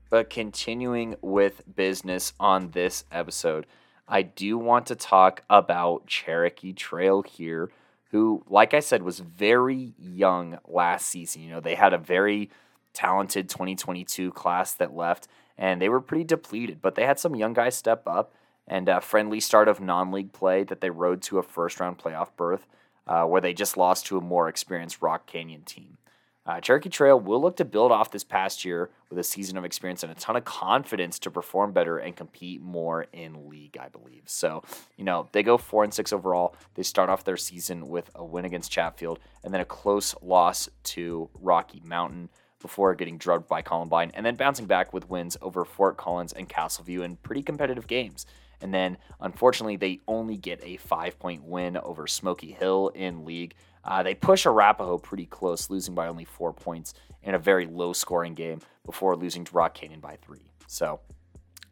But 0.10 0.30
continuing 0.30 1.16
with 1.22 1.64
business 1.76 2.34
on 2.40 2.72
this 2.72 3.04
episode, 3.12 3.66
I 4.08 4.22
do 4.22 4.58
want 4.58 4.86
to 4.88 4.96
talk 4.96 5.44
about 5.50 6.08
Cherokee 6.08 6.74
Trail 6.74 7.24
here, 7.24 7.72
who, 8.12 8.44
like 8.48 8.74
I 8.74 8.80
said, 8.80 9.02
was 9.02 9.20
very 9.20 9.94
young 9.98 10.60
last 10.68 11.08
season. 11.08 11.42
You 11.42 11.52
know, 11.52 11.60
they 11.60 11.76
had 11.76 11.94
a 11.94 11.98
very 11.98 12.52
talented 12.94 13.50
2022 13.50 14.32
class 14.32 14.74
that 14.76 14.96
left, 14.96 15.28
and 15.58 15.82
they 15.82 15.90
were 15.90 16.02
pretty 16.02 16.24
depleted, 16.24 16.82
but 16.82 16.96
they 16.96 17.06
had 17.06 17.20
some 17.20 17.36
young 17.36 17.54
guys 17.54 17.76
step 17.76 18.04
up 18.08 18.34
and 18.68 18.88
a 18.88 19.02
friendly 19.02 19.40
start 19.40 19.68
of 19.68 19.82
non 19.82 20.12
league 20.12 20.32
play 20.32 20.64
that 20.64 20.82
they 20.82 20.90
rode 20.90 21.22
to 21.24 21.40
a 21.40 21.44
first 21.44 21.80
round 21.80 21.98
playoff 21.98 22.30
berth, 22.38 22.68
uh, 23.08 23.24
where 23.26 23.42
they 23.42 23.54
just 23.54 23.78
lost 23.78 24.06
to 24.06 24.18
a 24.18 24.22
more 24.22 24.48
experienced 24.48 25.02
Rock 25.02 25.26
Canyon 25.26 25.64
team. 25.64 25.98
Uh, 26.46 26.60
Cherokee 26.60 26.90
Trail 26.90 27.18
will 27.18 27.42
look 27.42 27.56
to 27.58 27.66
build 27.66 27.92
off 27.92 28.12
this 28.12 28.26
past 28.26 28.66
year 28.66 28.90
with 29.10 29.18
a 29.18 29.24
season 29.24 29.58
of 29.58 29.64
experience 29.64 30.04
and 30.04 30.12
a 30.12 30.16
ton 30.16 30.36
of 30.36 30.44
confidence 30.44 31.18
to 31.20 31.32
perform 31.32 31.72
better 31.72 31.98
and 31.98 32.18
compete 32.18 32.62
more 32.62 33.08
in 33.14 33.48
league, 33.50 33.78
I 33.80 33.88
believe. 33.88 34.24
So, 34.26 34.62
you 34.98 35.06
know, 35.06 35.30
they 35.32 35.42
go 35.42 35.58
four 35.58 35.86
and 35.86 35.94
six 35.94 36.12
overall. 36.12 36.56
They 36.76 36.84
start 36.84 37.10
off 37.10 37.24
their 37.24 37.38
season 37.38 37.88
with 37.88 38.12
a 38.14 38.26
win 38.26 38.44
against 38.44 38.72
Chatfield 38.72 39.20
and 39.44 39.54
then 39.54 39.62
a 39.62 39.66
close 39.66 40.16
loss 40.22 40.68
to 40.84 41.30
Rocky 41.34 41.82
Mountain 41.86 42.30
before 42.62 42.94
getting 42.96 43.18
drugged 43.18 43.48
by 43.48 43.62
Columbine 43.62 44.12
and 44.14 44.26
then 44.26 44.36
bouncing 44.36 44.66
back 44.66 44.92
with 44.92 45.10
wins 45.10 45.38
over 45.42 45.64
Fort 45.64 45.96
Collins 45.96 46.34
and 46.34 46.50
Castleview 46.50 47.06
in 47.06 47.16
pretty 47.18 47.44
competitive 47.44 47.88
games. 47.88 48.26
And 48.60 48.74
then, 48.74 48.98
unfortunately, 49.20 49.76
they 49.76 50.00
only 50.08 50.38
get 50.38 50.62
a 50.64 50.78
five 50.78 51.20
point 51.20 51.44
win 51.44 51.78
over 51.78 52.08
Smoky 52.08 52.52
Hill 52.52 52.92
in 52.96 53.26
league 53.26 53.56
uh, 53.86 54.04
they 54.04 54.16
push 54.16 54.46
Arapahoe 54.46 54.98
pretty 54.98 55.26
close, 55.26 55.70
losing 55.70 55.96
by 55.96 56.08
only 56.08 56.26
four 56.26 56.54
points 56.54 56.94
in 57.24 57.36
a 57.36 57.40
very 57.40 57.66
low 57.66 57.94
scoring 57.94 58.34
game 58.34 58.62
before 58.86 59.16
losing 59.16 59.44
to 59.46 59.54
Rock 59.54 59.74
Canyon 59.74 60.00
by 60.00 60.18
three. 60.18 60.52
So, 60.68 61.00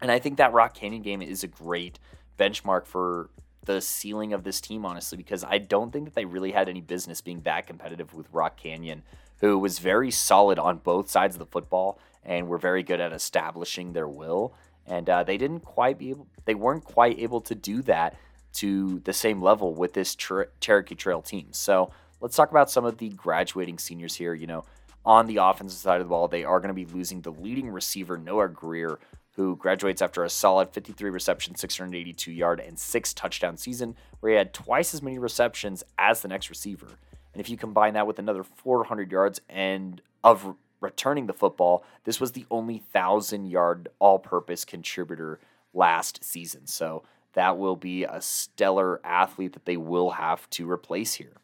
and 0.01 0.12
I 0.12 0.20
think 0.20 0.38
that 0.38 0.53
Rock 0.53 0.74
Canyon 0.74 1.01
game 1.01 1.22
is 1.22 1.43
a 1.43 1.47
great 1.47 1.99
benchmark 2.38 2.86
for 2.86 3.30
the 3.66 3.82
ceiling 3.82 4.34
of 4.34 4.43
this 4.43 4.59
team, 4.59 4.86
honestly, 4.86 5.18
because 5.18 5.43
I 5.43 5.59
don't 5.59 5.91
think 5.91 6.05
that 6.05 6.16
they 6.16 6.26
really 6.26 6.51
had 6.51 6.68
any 6.68 6.82
business 6.82 7.22
being 7.22 7.41
that 7.41 7.68
competitive 7.68 8.14
with 8.14 8.28
Rock 8.32 8.57
Canyon, 8.57 9.03
who 9.39 9.57
was 9.59 9.80
very 9.80 10.12
solid 10.12 10.57
on 10.57 10.78
both 10.78 11.09
sides 11.09 11.36
of 11.36 11.39
the 11.39 11.45
football 11.45 11.99
and 12.24 12.47
were 12.47 12.57
very 12.57 12.84
good 12.84 12.99
at 12.99 13.14
establishing 13.14 13.93
their 13.93 14.07
will. 14.07 14.53
And 14.88 15.09
uh, 15.09 15.24
they 15.24 15.38
didn't 15.38 15.62
quite 15.62 15.99
be 15.99 16.09
able, 16.09 16.28
they 16.45 16.55
weren't 16.55 16.84
quite 16.84 17.20
able 17.20 17.41
to 17.41 17.55
do 17.55 17.82
that 17.84 18.18
to 18.53 18.99
the 18.99 19.13
same 19.13 19.41
level 19.41 19.73
with 19.73 19.93
this 19.93 20.15
Cherokee 20.15 20.95
Trail 20.95 21.21
team. 21.21 21.47
So 21.51 21.91
let's 22.19 22.35
talk 22.35 22.51
about 22.51 22.69
some 22.69 22.85
of 22.85 22.97
the 22.97 23.09
graduating 23.09 23.77
seniors 23.77 24.15
here. 24.15 24.33
You 24.33 24.47
know, 24.47 24.65
on 25.05 25.27
the 25.27 25.37
offensive 25.37 25.79
side 25.79 26.01
of 26.01 26.07
the 26.07 26.09
ball, 26.09 26.27
they 26.27 26.43
are 26.43 26.59
going 26.59 26.69
to 26.69 26.73
be 26.73 26.85
losing 26.85 27.21
the 27.21 27.31
leading 27.31 27.69
receiver, 27.69 28.17
Noah 28.17 28.49
Greer, 28.49 28.99
who 29.35 29.55
graduates 29.55 30.01
after 30.01 30.23
a 30.23 30.29
solid 30.29 30.69
53 30.69 31.09
reception, 31.09 31.55
682 31.55 32.31
yard, 32.31 32.59
and 32.59 32.77
six 32.77 33.13
touchdown 33.13 33.57
season, 33.57 33.95
where 34.19 34.33
he 34.33 34.37
had 34.37 34.53
twice 34.53 34.93
as 34.93 35.01
many 35.01 35.17
receptions 35.17 35.83
as 35.97 36.21
the 36.21 36.27
next 36.27 36.49
receiver. 36.49 36.87
And 37.33 37.39
if 37.39 37.49
you 37.49 37.57
combine 37.57 37.93
that 37.93 38.07
with 38.07 38.19
another 38.19 38.43
400 38.43 39.11
yards 39.11 39.39
and 39.49 40.01
of 40.23 40.55
returning 40.81 41.27
the 41.27 41.33
football, 41.33 41.83
this 42.03 42.19
was 42.19 42.33
the 42.33 42.45
only 42.51 42.79
thousand 42.79 43.45
yard 43.45 43.87
all 43.99 44.19
purpose 44.19 44.65
contributor 44.65 45.39
last 45.73 46.23
season. 46.23 46.67
So 46.67 47.03
that 47.34 47.57
will 47.57 47.75
be 47.75 48.03
a 48.03 48.21
stellar 48.21 48.99
athlete 49.03 49.53
that 49.53 49.65
they 49.65 49.77
will 49.77 50.11
have 50.11 50.49
to 50.51 50.69
replace 50.69 51.15
here. 51.15 51.38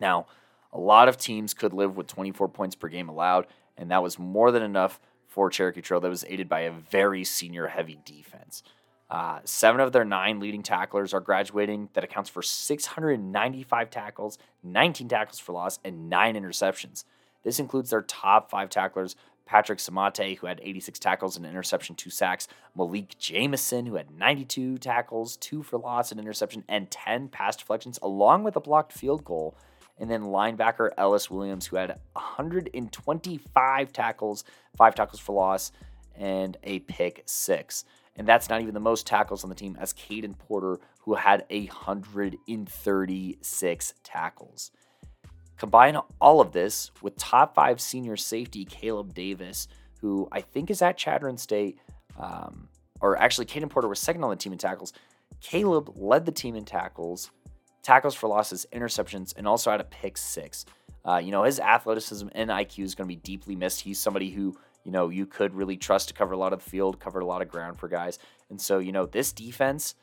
Now, 0.00 0.26
a 0.72 0.78
lot 0.78 1.08
of 1.08 1.16
teams 1.16 1.54
could 1.54 1.72
live 1.72 1.96
with 1.96 2.06
24 2.06 2.48
points 2.48 2.74
per 2.74 2.88
game 2.88 3.08
allowed, 3.08 3.46
and 3.76 3.90
that 3.90 4.02
was 4.02 4.18
more 4.18 4.50
than 4.50 4.62
enough 4.62 5.00
for 5.26 5.50
Cherokee 5.50 5.82
Trail 5.82 6.00
that 6.00 6.08
was 6.08 6.24
aided 6.28 6.48
by 6.48 6.60
a 6.60 6.72
very 6.72 7.24
senior 7.24 7.66
heavy 7.68 7.98
defense. 8.04 8.62
Uh, 9.08 9.38
seven 9.44 9.80
of 9.80 9.92
their 9.92 10.04
nine 10.04 10.40
leading 10.40 10.62
tacklers 10.62 11.14
are 11.14 11.20
graduating. 11.20 11.88
That 11.92 12.04
accounts 12.04 12.28
for 12.28 12.42
695 12.42 13.90
tackles, 13.90 14.38
19 14.64 15.08
tackles 15.08 15.38
for 15.38 15.52
loss, 15.52 15.78
and 15.84 16.10
nine 16.10 16.34
interceptions. 16.34 17.04
This 17.44 17.60
includes 17.60 17.90
their 17.90 18.02
top 18.02 18.50
five 18.50 18.68
tacklers 18.68 19.14
Patrick 19.46 19.78
Samate, 19.78 20.36
who 20.38 20.48
had 20.48 20.60
86 20.62 20.98
tackles 20.98 21.36
and 21.36 21.46
interception, 21.46 21.94
two 21.94 22.10
sacks. 22.10 22.48
Malik 22.74 23.16
Jamison, 23.18 23.86
who 23.86 23.94
had 23.94 24.10
92 24.10 24.78
tackles, 24.78 25.36
two 25.36 25.62
for 25.62 25.78
loss, 25.78 26.10
and 26.10 26.18
interception, 26.20 26.64
and 26.68 26.90
10 26.90 27.28
pass 27.28 27.54
deflections, 27.56 28.00
along 28.02 28.42
with 28.42 28.56
a 28.56 28.60
blocked 28.60 28.92
field 28.92 29.24
goal. 29.24 29.56
And 29.98 30.10
then 30.10 30.24
linebacker 30.24 30.90
Ellis 30.98 31.30
Williams, 31.30 31.64
who 31.66 31.76
had 31.76 31.98
125 32.12 33.92
tackles, 33.92 34.44
five 34.76 34.94
tackles 34.94 35.20
for 35.20 35.34
loss, 35.34 35.72
and 36.14 36.58
a 36.64 36.80
pick 36.80 37.22
six. 37.24 37.86
And 38.16 38.26
that's 38.26 38.48
not 38.48 38.62
even 38.62 38.74
the 38.74 38.80
most 38.80 39.06
tackles 39.06 39.44
on 39.44 39.50
the 39.50 39.56
team, 39.56 39.76
as 39.80 39.94
Caden 39.94 40.36
Porter, 40.38 40.80
who 41.00 41.14
had 41.14 41.44
136 41.48 43.94
tackles. 44.02 44.72
Combine 45.56 45.96
all 46.20 46.40
of 46.40 46.52
this 46.52 46.90
with 47.02 47.16
top 47.16 47.54
five 47.54 47.80
senior 47.80 48.16
safety 48.16 48.64
Caleb 48.64 49.14
Davis, 49.14 49.68
who 50.00 50.28
I 50.30 50.40
think 50.42 50.70
is 50.70 50.82
at 50.82 50.98
Chadron 50.98 51.38
State, 51.38 51.78
um, 52.18 52.68
or 53.00 53.16
actually, 53.16 53.46
Caden 53.46 53.70
Porter 53.70 53.88
was 53.88 53.98
second 53.98 54.24
on 54.24 54.30
the 54.30 54.36
team 54.36 54.52
in 54.52 54.58
tackles. 54.58 54.92
Caleb 55.40 55.92
led 55.96 56.24
the 56.24 56.32
team 56.32 56.56
in 56.56 56.64
tackles, 56.64 57.30
tackles 57.82 58.14
for 58.14 58.28
losses, 58.28 58.66
interceptions, 58.72 59.34
and 59.36 59.46
also 59.46 59.70
had 59.70 59.80
a 59.80 59.84
pick 59.84 60.16
six. 60.16 60.64
Uh, 61.04 61.18
you 61.18 61.30
know, 61.30 61.44
his 61.44 61.60
athleticism 61.60 62.28
and 62.32 62.50
IQ 62.50 62.84
is 62.84 62.94
going 62.94 63.08
to 63.08 63.14
be 63.14 63.20
deeply 63.20 63.54
missed. 63.54 63.80
He's 63.80 63.98
somebody 63.98 64.30
who, 64.30 64.56
you 64.84 64.90
know, 64.90 65.08
you 65.08 65.26
could 65.26 65.54
really 65.54 65.76
trust 65.76 66.08
to 66.08 66.14
cover 66.14 66.32
a 66.32 66.38
lot 66.38 66.52
of 66.52 66.64
the 66.64 66.70
field, 66.70 66.98
cover 66.98 67.20
a 67.20 67.26
lot 67.26 67.42
of 67.42 67.48
ground 67.48 67.78
for 67.78 67.88
guys. 67.88 68.18
And 68.50 68.60
so, 68.60 68.78
you 68.78 68.92
know, 68.92 69.06
this 69.06 69.32
defense 69.32 69.94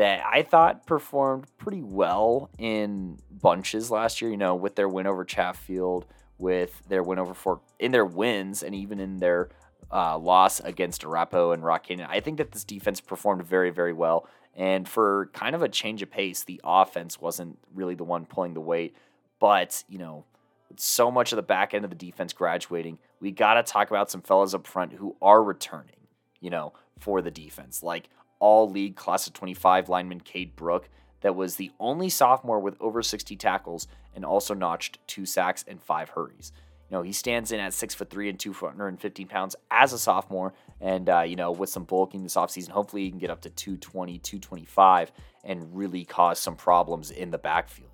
that 0.00 0.24
I 0.24 0.40
thought 0.40 0.86
performed 0.86 1.44
pretty 1.58 1.82
well 1.82 2.48
in 2.56 3.18
bunches 3.30 3.90
last 3.90 4.22
year, 4.22 4.30
you 4.30 4.38
know, 4.38 4.54
with 4.54 4.74
their 4.74 4.88
win 4.88 5.06
over 5.06 5.26
Chatfield, 5.26 6.06
with 6.38 6.80
their 6.88 7.02
win 7.02 7.18
over 7.18 7.34
Fort, 7.34 7.60
in 7.78 7.92
their 7.92 8.06
wins, 8.06 8.62
and 8.62 8.74
even 8.74 8.98
in 8.98 9.18
their 9.18 9.50
uh, 9.92 10.16
loss 10.16 10.58
against 10.60 11.04
Arapahoe 11.04 11.52
and 11.52 11.62
Rock 11.62 11.82
Canyon. 11.82 12.08
I 12.10 12.20
think 12.20 12.38
that 12.38 12.52
this 12.52 12.64
defense 12.64 12.98
performed 12.98 13.44
very, 13.44 13.68
very 13.68 13.92
well. 13.92 14.26
And 14.56 14.88
for 14.88 15.28
kind 15.34 15.54
of 15.54 15.62
a 15.62 15.68
change 15.68 16.00
of 16.00 16.10
pace, 16.10 16.44
the 16.44 16.62
offense 16.64 17.20
wasn't 17.20 17.58
really 17.74 17.94
the 17.94 18.04
one 18.04 18.24
pulling 18.24 18.54
the 18.54 18.60
weight. 18.62 18.96
But, 19.38 19.84
you 19.86 19.98
know, 19.98 20.24
with 20.70 20.80
so 20.80 21.10
much 21.10 21.30
of 21.32 21.36
the 21.36 21.42
back 21.42 21.74
end 21.74 21.84
of 21.84 21.90
the 21.90 21.94
defense 21.94 22.32
graduating, 22.32 23.00
we 23.20 23.32
got 23.32 23.54
to 23.54 23.62
talk 23.62 23.90
about 23.90 24.10
some 24.10 24.22
fellas 24.22 24.54
up 24.54 24.66
front 24.66 24.94
who 24.94 25.14
are 25.20 25.42
returning, 25.42 26.06
you 26.40 26.48
know, 26.48 26.72
for 26.98 27.20
the 27.20 27.30
defense. 27.30 27.82
Like 27.82 28.08
all 28.40 28.68
league 28.68 28.96
class 28.96 29.26
of 29.26 29.32
25 29.34 29.88
lineman 29.88 30.20
Cade 30.20 30.56
Brook, 30.56 30.88
that 31.20 31.36
was 31.36 31.56
the 31.56 31.70
only 31.78 32.08
sophomore 32.08 32.58
with 32.58 32.76
over 32.80 33.02
60 33.02 33.36
tackles 33.36 33.86
and 34.14 34.24
also 34.24 34.54
notched 34.54 34.98
two 35.06 35.26
sacks 35.26 35.64
and 35.68 35.80
five 35.80 36.10
hurries. 36.10 36.52
You 36.88 36.96
know, 36.96 37.02
he 37.02 37.12
stands 37.12 37.52
in 37.52 37.60
at 37.60 37.72
six 37.72 37.94
foot 37.94 38.10
three 38.10 38.28
and 38.28 38.38
215 38.38 39.28
pounds 39.28 39.54
as 39.70 39.92
a 39.92 39.98
sophomore. 39.98 40.54
And, 40.80 41.08
uh, 41.08 41.20
you 41.20 41.36
know, 41.36 41.52
with 41.52 41.68
some 41.68 41.84
bulking 41.84 42.24
this 42.24 42.34
offseason, 42.34 42.70
hopefully 42.70 43.04
he 43.04 43.10
can 43.10 43.20
get 43.20 43.30
up 43.30 43.42
to 43.42 43.50
220, 43.50 44.18
225 44.18 45.12
and 45.44 45.76
really 45.76 46.04
cause 46.04 46.40
some 46.40 46.56
problems 46.56 47.12
in 47.12 47.30
the 47.30 47.38
backfield. 47.38 47.90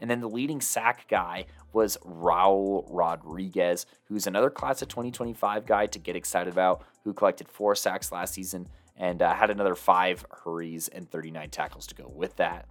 And 0.00 0.10
then 0.10 0.20
the 0.20 0.28
leading 0.28 0.60
sack 0.60 1.06
guy 1.08 1.46
was 1.72 1.98
Raul 2.04 2.86
Rodriguez, 2.88 3.86
who's 4.04 4.26
another 4.26 4.50
class 4.50 4.80
of 4.82 4.88
2025 4.88 5.66
guy 5.66 5.86
to 5.86 5.98
get 5.98 6.16
excited 6.16 6.52
about, 6.52 6.84
who 7.04 7.12
collected 7.12 7.48
four 7.48 7.74
sacks 7.74 8.12
last 8.12 8.34
season 8.34 8.68
and 8.96 9.22
uh, 9.22 9.34
had 9.34 9.50
another 9.50 9.74
five 9.74 10.24
hurries 10.44 10.88
and 10.88 11.10
39 11.10 11.50
tackles 11.50 11.86
to 11.88 11.94
go 11.94 12.10
with 12.14 12.36
that. 12.36 12.66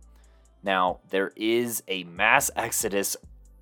Now, 0.63 0.99
there 1.09 1.31
is 1.35 1.83
a 1.87 2.03
mass 2.05 2.49
exodus 2.55 3.15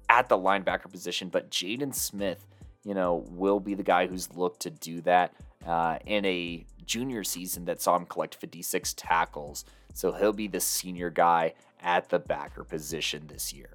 at 0.10 0.30
the 0.30 0.38
linebacker 0.38 0.92
position, 0.92 1.30
but 1.30 1.50
Jaden 1.50 1.94
Smith, 1.94 2.46
you 2.84 2.94
know, 2.94 3.26
will 3.30 3.60
be 3.60 3.74
the 3.74 3.84
guy 3.84 4.08
who's 4.08 4.34
looked 4.36 4.62
to 4.62 4.70
do 4.70 5.02
that 5.02 5.34
uh, 5.66 5.98
in 6.06 6.26
a 6.26 6.66
junior 6.86 7.24
season 7.24 7.66
that 7.66 7.82
saw 7.82 7.96
him 7.96 8.06
collect 8.06 8.36
56 8.36 8.94
tackles. 8.94 9.66
So 9.94 10.12
he'll 10.12 10.34
be 10.34 10.48
the 10.48 10.60
senior 10.60 11.10
guy 11.10 11.54
at 11.82 12.10
the 12.10 12.20
backer 12.20 12.64
position 12.64 13.28
this 13.28 13.54
year. 13.54 13.70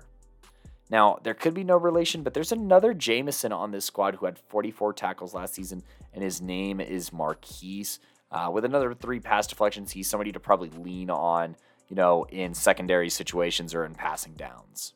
Now, 0.91 1.19
there 1.23 1.35
could 1.35 1.53
be 1.53 1.65
no 1.65 1.77
relation, 1.77 2.23
but 2.23 2.33
there's 2.33 2.53
another 2.53 2.95
Jamison 2.95 3.53
on 3.53 3.71
this 3.73 3.85
squad 3.85 4.17
who 4.17 4.27
had 4.27 4.39
44 4.39 4.95
tackles 4.95 5.35
last 5.35 5.55
season, 5.55 5.83
and 6.15 6.25
his 6.25 6.41
name 6.41 6.81
is 6.81 7.13
Marquise. 7.13 8.01
Uh, 8.31 8.51
with 8.53 8.65
another 8.65 8.95
three 8.95 9.21
pass 9.21 9.47
deflections, 9.47 9.93
he's 9.93 10.09
somebody 10.09 10.33
to 10.33 10.41
probably 10.41 10.71
lean 10.71 11.11
on, 11.11 11.57
you 11.89 11.97
know, 11.97 12.25
in 12.31 12.53
secondary 12.55 13.09
situations 13.09 13.75
or 13.75 13.85
in 13.85 13.95
passing 13.95 14.35
downs. 14.35 14.95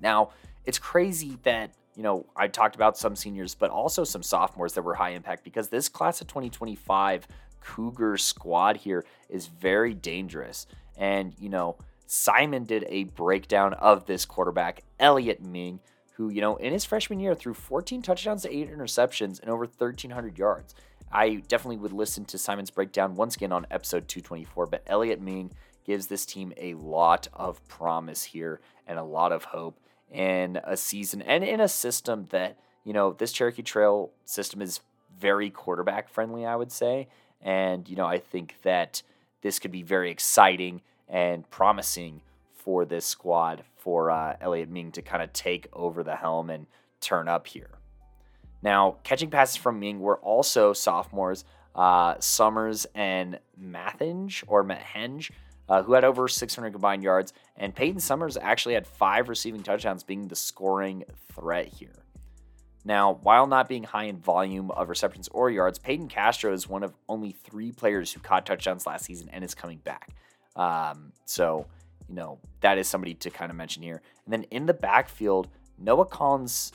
Now, 0.00 0.30
it's 0.64 0.78
crazy 0.78 1.38
that, 1.42 1.72
you 1.96 2.02
know, 2.02 2.26
I 2.34 2.48
talked 2.48 2.74
about 2.74 2.96
some 2.96 3.14
seniors, 3.14 3.54
but 3.54 3.70
also 3.70 4.04
some 4.04 4.22
sophomores 4.22 4.72
that 4.74 4.82
were 4.82 4.94
high 4.94 5.10
impact 5.10 5.44
because 5.44 5.68
this 5.68 5.88
class 5.88 6.20
of 6.20 6.26
2025 6.28 7.28
Cougar 7.60 8.16
squad 8.16 8.78
here 8.78 9.04
is 9.28 9.46
very 9.46 9.94
dangerous. 9.94 10.66
And, 10.96 11.34
you 11.38 11.48
know, 11.48 11.76
Simon 12.06 12.64
did 12.64 12.84
a 12.88 13.04
breakdown 13.04 13.74
of 13.74 14.06
this 14.06 14.24
quarterback, 14.24 14.82
Elliot 14.98 15.42
Ming, 15.42 15.80
who, 16.14 16.28
you 16.30 16.40
know, 16.40 16.56
in 16.56 16.72
his 16.72 16.84
freshman 16.84 17.20
year 17.20 17.34
threw 17.34 17.54
14 17.54 18.02
touchdowns 18.02 18.42
to 18.42 18.54
eight 18.54 18.70
interceptions 18.70 19.40
and 19.40 19.50
over 19.50 19.64
1,300 19.64 20.38
yards. 20.38 20.74
I 21.12 21.42
definitely 21.48 21.78
would 21.78 21.92
listen 21.92 22.24
to 22.26 22.38
Simon's 22.38 22.70
breakdown 22.70 23.16
once 23.16 23.36
again 23.36 23.52
on 23.52 23.66
episode 23.70 24.06
224, 24.06 24.66
but 24.66 24.82
Elliot 24.86 25.20
Ming 25.20 25.52
gives 25.84 26.06
this 26.06 26.24
team 26.24 26.52
a 26.56 26.74
lot 26.74 27.28
of 27.32 27.66
promise 27.66 28.22
here 28.22 28.60
and 28.86 28.98
a 28.98 29.02
lot 29.02 29.32
of 29.32 29.44
hope 29.44 29.80
in 30.10 30.60
a 30.64 30.76
season 30.76 31.22
and 31.22 31.42
in 31.42 31.60
a 31.60 31.68
system 31.68 32.26
that, 32.30 32.58
you 32.84 32.92
know, 32.92 33.12
this 33.12 33.32
Cherokee 33.32 33.62
Trail 33.62 34.10
system 34.24 34.62
is 34.62 34.80
very 35.18 35.50
quarterback 35.50 36.08
friendly, 36.08 36.46
I 36.46 36.56
would 36.56 36.70
say. 36.70 37.08
And, 37.42 37.88
you 37.88 37.96
know, 37.96 38.06
I 38.06 38.18
think 38.18 38.56
that 38.62 39.02
this 39.42 39.58
could 39.58 39.72
be 39.72 39.82
very 39.82 40.10
exciting 40.10 40.82
and 41.08 41.48
promising 41.50 42.22
for 42.54 42.84
this 42.84 43.06
squad 43.06 43.64
for 43.76 44.10
uh, 44.10 44.36
Elliot 44.40 44.68
Ming 44.68 44.92
to 44.92 45.02
kind 45.02 45.22
of 45.22 45.32
take 45.32 45.66
over 45.72 46.04
the 46.04 46.16
helm 46.16 46.50
and 46.50 46.66
turn 47.00 47.26
up 47.26 47.46
here. 47.48 47.79
Now, 48.62 48.96
catching 49.02 49.30
passes 49.30 49.56
from 49.56 49.80
Ming 49.80 50.00
were 50.00 50.18
also 50.18 50.72
sophomores, 50.72 51.44
uh, 51.74 52.16
Summers 52.20 52.86
and 52.94 53.38
Mathenge 53.60 54.44
or 54.46 54.64
Mathenge, 54.64 55.30
uh, 55.68 55.82
who 55.82 55.92
had 55.92 56.04
over 56.04 56.28
600 56.28 56.72
combined 56.72 57.02
yards. 57.02 57.32
And 57.56 57.74
Peyton 57.74 58.00
Summers 58.00 58.36
actually 58.36 58.74
had 58.74 58.86
five 58.86 59.28
receiving 59.28 59.62
touchdowns, 59.62 60.02
being 60.02 60.28
the 60.28 60.36
scoring 60.36 61.04
threat 61.32 61.68
here. 61.68 62.04
Now, 62.84 63.18
while 63.22 63.46
not 63.46 63.68
being 63.68 63.84
high 63.84 64.04
in 64.04 64.16
volume 64.18 64.70
of 64.70 64.88
receptions 64.88 65.28
or 65.28 65.50
yards, 65.50 65.78
Peyton 65.78 66.08
Castro 66.08 66.52
is 66.52 66.68
one 66.68 66.82
of 66.82 66.94
only 67.08 67.32
three 67.32 67.72
players 67.72 68.12
who 68.12 68.20
caught 68.20 68.46
touchdowns 68.46 68.86
last 68.86 69.04
season 69.04 69.28
and 69.32 69.44
is 69.44 69.54
coming 69.54 69.78
back. 69.78 70.10
Um, 70.56 71.12
so, 71.26 71.66
you 72.08 72.14
know, 72.14 72.38
that 72.60 72.78
is 72.78 72.88
somebody 72.88 73.14
to 73.14 73.30
kind 73.30 73.50
of 73.50 73.56
mention 73.56 73.82
here. 73.82 74.02
And 74.24 74.32
then 74.32 74.44
in 74.44 74.66
the 74.66 74.74
backfield, 74.74 75.48
Noah 75.78 76.06
Collins 76.06 76.72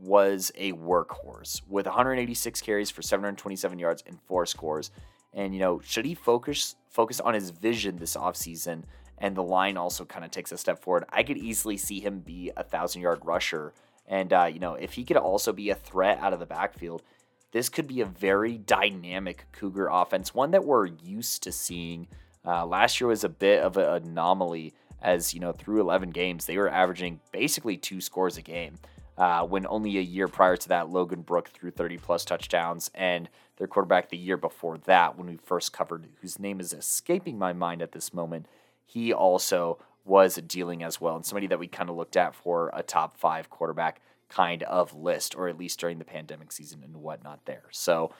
was 0.00 0.52
a 0.54 0.72
workhorse 0.72 1.60
with 1.68 1.86
186 1.86 2.60
carries 2.60 2.90
for 2.90 3.02
727 3.02 3.78
yards 3.78 4.02
and 4.06 4.20
four 4.22 4.46
scores. 4.46 4.90
And, 5.32 5.54
you 5.54 5.60
know, 5.60 5.80
should 5.84 6.04
he 6.04 6.14
focus 6.14 6.76
focus 6.88 7.20
on 7.20 7.34
his 7.34 7.50
vision 7.50 7.96
this 7.96 8.16
offseason 8.16 8.84
and 9.18 9.36
the 9.36 9.42
line 9.42 9.76
also 9.76 10.04
kind 10.04 10.24
of 10.24 10.30
takes 10.30 10.52
a 10.52 10.58
step 10.58 10.82
forward, 10.82 11.04
I 11.10 11.22
could 11.22 11.36
easily 11.36 11.76
see 11.76 12.00
him 12.00 12.20
be 12.20 12.52
a 12.56 12.62
thousand 12.62 13.02
yard 13.02 13.20
rusher 13.24 13.72
and, 14.08 14.32
uh, 14.32 14.46
you 14.46 14.58
know, 14.58 14.74
if 14.74 14.94
he 14.94 15.04
could 15.04 15.18
also 15.18 15.52
be 15.52 15.68
a 15.70 15.74
threat 15.74 16.18
out 16.20 16.32
of 16.32 16.40
the 16.40 16.46
backfield, 16.46 17.02
this 17.52 17.68
could 17.68 17.86
be 17.86 18.00
a 18.00 18.06
very 18.06 18.56
dynamic 18.56 19.46
Cougar 19.52 19.88
offense, 19.88 20.34
one 20.34 20.50
that 20.52 20.64
we're 20.64 20.86
used 20.86 21.42
to 21.42 21.52
seeing. 21.52 22.08
Uh, 22.44 22.64
last 22.64 23.00
year 23.00 23.08
was 23.08 23.24
a 23.24 23.28
bit 23.28 23.62
of 23.62 23.76
an 23.76 24.08
anomaly 24.08 24.72
as, 25.02 25.34
you 25.34 25.40
know, 25.40 25.52
through 25.52 25.80
11 25.80 26.10
games, 26.10 26.46
they 26.46 26.56
were 26.56 26.68
averaging 26.68 27.20
basically 27.30 27.76
two 27.76 28.00
scores 28.00 28.36
a 28.36 28.42
game. 28.42 28.78
Uh, 29.18 29.44
when 29.44 29.66
only 29.66 29.98
a 29.98 30.02
year 30.02 30.28
prior 30.28 30.56
to 30.56 30.68
that, 30.68 30.90
Logan 30.90 31.22
Brook 31.22 31.48
threw 31.48 31.72
30 31.72 31.98
plus 31.98 32.24
touchdowns, 32.24 32.90
and 32.94 33.28
their 33.56 33.66
quarterback 33.66 34.10
the 34.10 34.16
year 34.16 34.36
before 34.36 34.78
that, 34.78 35.18
when 35.18 35.26
we 35.26 35.36
first 35.36 35.72
covered, 35.72 36.06
whose 36.20 36.38
name 36.38 36.60
is 36.60 36.72
escaping 36.72 37.36
my 37.36 37.52
mind 37.52 37.82
at 37.82 37.90
this 37.90 38.14
moment, 38.14 38.46
he 38.86 39.12
also 39.12 39.78
was 40.04 40.36
dealing 40.36 40.84
as 40.84 41.00
well, 41.00 41.16
and 41.16 41.26
somebody 41.26 41.48
that 41.48 41.58
we 41.58 41.66
kind 41.66 41.90
of 41.90 41.96
looked 41.96 42.16
at 42.16 42.34
for 42.34 42.70
a 42.72 42.82
top 42.82 43.18
five 43.18 43.50
quarterback 43.50 44.00
kind 44.28 44.62
of 44.62 44.94
list, 44.94 45.34
or 45.34 45.48
at 45.48 45.58
least 45.58 45.80
during 45.80 45.98
the 45.98 46.04
pandemic 46.04 46.52
season 46.52 46.82
and 46.84 46.96
whatnot 46.96 47.44
there. 47.44 47.64
So 47.72 48.12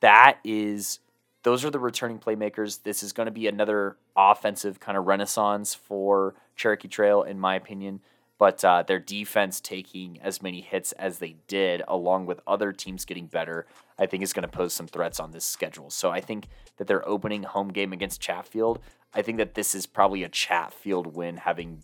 that 0.00 0.38
is 0.44 1.00
those 1.44 1.64
are 1.64 1.70
the 1.70 1.78
returning 1.78 2.18
playmakers. 2.18 2.82
This 2.82 3.02
is 3.02 3.12
going 3.12 3.26
to 3.26 3.32
be 3.32 3.48
another 3.48 3.96
offensive 4.16 4.78
kind 4.78 4.96
of 4.96 5.06
renaissance 5.06 5.74
for 5.74 6.34
Cherokee 6.56 6.88
Trail, 6.88 7.22
in 7.22 7.40
my 7.40 7.56
opinion. 7.56 8.00
But 8.42 8.64
uh, 8.64 8.82
their 8.82 8.98
defense 8.98 9.60
taking 9.60 10.18
as 10.20 10.42
many 10.42 10.60
hits 10.60 10.90
as 10.92 11.18
they 11.18 11.36
did, 11.46 11.82
along 11.86 12.26
with 12.26 12.40
other 12.44 12.72
teams 12.72 13.04
getting 13.04 13.26
better, 13.26 13.66
I 14.00 14.06
think 14.06 14.24
is 14.24 14.32
going 14.32 14.42
to 14.42 14.48
pose 14.48 14.74
some 14.74 14.88
threats 14.88 15.20
on 15.20 15.30
this 15.30 15.44
schedule. 15.44 15.90
So 15.90 16.10
I 16.10 16.20
think 16.20 16.48
that 16.78 16.88
their 16.88 17.08
opening 17.08 17.44
home 17.44 17.68
game 17.68 17.92
against 17.92 18.20
Chatfield 18.20 18.80
I 19.14 19.22
think 19.22 19.38
that 19.38 19.54
this 19.54 19.74
is 19.74 19.86
probably 19.86 20.22
a 20.22 20.28
Chatfield 20.28 21.14
win, 21.14 21.36
having 21.36 21.82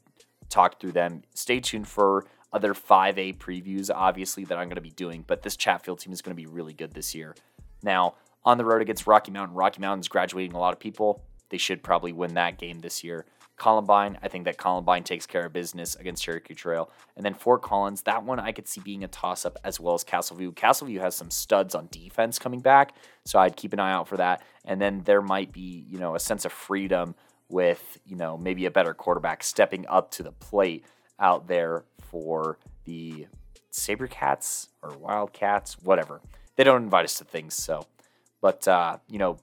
talked 0.48 0.80
through 0.80 0.92
them. 0.92 1.22
Stay 1.34 1.61
tuned 1.61 1.88
for 1.88 2.24
other 2.52 2.72
5A 2.72 3.36
previews, 3.36 3.90
obviously, 3.94 4.44
that 4.44 4.56
I'm 4.56 4.68
going 4.68 4.76
to 4.76 4.80
be 4.80 4.90
doing, 4.90 5.24
but 5.26 5.42
this 5.42 5.56
Chatfield 5.56 6.00
team 6.00 6.12
is 6.12 6.22
going 6.22 6.34
to 6.34 6.42
be 6.42 6.46
really 6.46 6.72
good 6.72 6.94
this 6.94 7.14
year. 7.14 7.34
Now, 7.82 8.14
on 8.44 8.56
the 8.56 8.64
road 8.64 8.80
against 8.80 9.06
Rocky 9.06 9.30
Mountain, 9.30 9.56
Rocky 9.56 9.80
Mountain's 9.80 10.09
graduating 10.09 10.54
a 10.54 10.59
lot 10.59 10.72
of 10.72 10.80
people. 10.80 11.22
They 11.50 11.59
should 11.59 11.82
probably 11.82 12.12
win 12.12 12.34
that 12.34 12.59
game 12.59 12.80
this 12.80 13.04
year. 13.04 13.26
Columbine, 13.59 14.18
I 14.22 14.28
think 14.28 14.44
that 14.44 14.56
Columbine 14.56 15.04
takes 15.04 15.26
care 15.26 15.46
of 15.46 15.52
business 15.52 15.96
against 15.96 16.22
Cherokee 16.22 16.54
Trail. 16.54 16.90
And 17.16 17.24
then 17.24 17.34
Fort 17.34 17.62
Collins, 17.62 18.02
that 18.02 18.24
one 18.24 18.38
I 18.38 18.52
could 18.52 18.68
see 18.68 18.80
being 18.80 19.04
a 19.04 19.09
toss 19.09 19.44
up 19.44 19.59
as 19.64 19.78
well 19.80 19.94
as 19.94 20.04
Castleview. 20.04 20.54
Castleview 20.54 21.00
has 21.00 21.14
some 21.14 21.30
studs 21.30 21.74
on 21.74 21.88
defense 21.90 22.38
coming 22.38 22.61
back, 22.61 22.94
so 23.24 23.38
I'd 23.38 23.56
keep 23.56 23.72
an 23.72 23.80
eye 23.80 23.92
out 23.92 24.09
for 24.09 24.16
that. 24.16 24.42
And 24.64 24.80
then 24.80 25.02
there 25.04 25.22
might 25.22 25.52
be, 25.52 25.84
you 25.88 25.98
know, 25.98 26.14
a 26.14 26.20
sense 26.20 26.44
of 26.44 26.52
freedom 26.52 27.14
with, 27.48 27.98
you 28.06 28.16
know, 28.16 28.36
maybe 28.36 28.66
a 28.66 28.70
better 28.70 28.94
quarterback 28.94 29.42
stepping 29.42 29.86
up 29.88 30.11
to 30.12 30.22
the 30.22 30.32
plate 30.32 30.84
out 31.18 31.48
there 31.48 31.84
for 32.00 32.59
the 32.84 33.26
Sabercats 33.72 34.68
or 34.82 34.96
Wildcats, 34.96 35.82
whatever. 35.82 36.20
They 36.56 36.64
don't 36.64 36.82
invite 36.82 37.04
us 37.04 37.14
to 37.18 37.24
things, 37.24 37.54
so. 37.54 37.86
But, 38.40 38.68
uh, 38.68 38.98
you 39.09 39.18
know, 39.18 39.38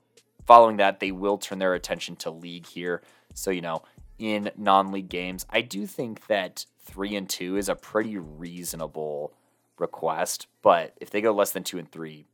following 0.45 0.78
that, 0.78 0.99
they 0.99 1.11
will 1.11 1.38
turn 1.38 1.59
their 1.59 1.74
attention 1.74 2.16
to 2.18 2.30
league 2.30 2.66
here. 2.66 3.01
So, 3.34 3.51
you 3.51 3.61
know, 3.61 3.84
in 4.18 4.51
non-league 4.57 5.09
games. 5.09 5.45
I 5.49 5.61
do 5.61 5.86
think 5.86 6.28
that 6.28 6.66
three 6.80 7.16
and 7.16 7.30
two 7.30 7.57
is 7.57 7.70
a 7.70 7.76
pretty 7.76 8.18
reasonable 8.18 9.34
request, 9.78 10.47
but 10.61 10.93
if 11.01 11.09
they 11.09 11.22
go 11.22 11.34
less 11.34 11.51
than 11.51 11.63
two 11.63 11.78
and 11.78 11.91
three, 11.91 12.26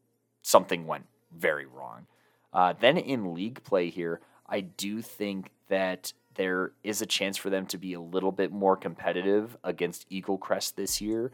something 0.41 0.86
went 0.86 1.07
very 1.36 1.65
wrong. 1.65 2.07
Uh, 2.53 2.73
then 2.79 2.97
in 2.97 3.34
league 3.34 3.63
play 3.63 3.89
here, 3.89 4.19
I 4.47 4.61
do 4.61 5.01
think 5.01 5.51
that 5.69 6.13
there 6.36 6.71
is 6.84 7.01
a 7.01 7.05
chance 7.05 7.38
for 7.38 7.49
them 7.49 7.65
to 7.67 7.77
be 7.77 7.93
a 7.93 8.01
little 8.01 8.32
bit 8.32 8.51
more 8.51 8.75
competitive 8.75 9.57
against 9.63 10.09
Eaglecrest 10.09 10.75
this 10.75 11.01
year. 11.01 11.32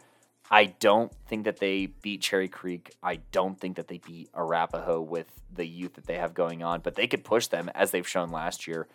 I 0.49 0.65
don't 0.65 1.11
think 1.27 1.43
that 1.43 1.57
they 1.57 1.87
beat 1.87 2.21
Cherry 2.21 2.47
Creek. 2.47 2.95
I 3.03 3.17
don't 3.31 3.59
think 3.59 3.75
that 3.75 3.87
they 3.87 3.97
beat 3.97 4.29
Arapahoe 4.33 5.01
with 5.01 5.27
the 5.53 5.67
youth 5.67 5.95
that 5.95 6.05
they 6.05 6.15
have 6.15 6.33
going 6.33 6.63
on, 6.63 6.81
but 6.81 6.95
they 6.95 7.07
could 7.07 7.23
push 7.23 7.47
them 7.47 7.69
as 7.75 7.91
they've 7.91 8.07
shown 8.07 8.29
last 8.29 8.67
year. 8.67 8.87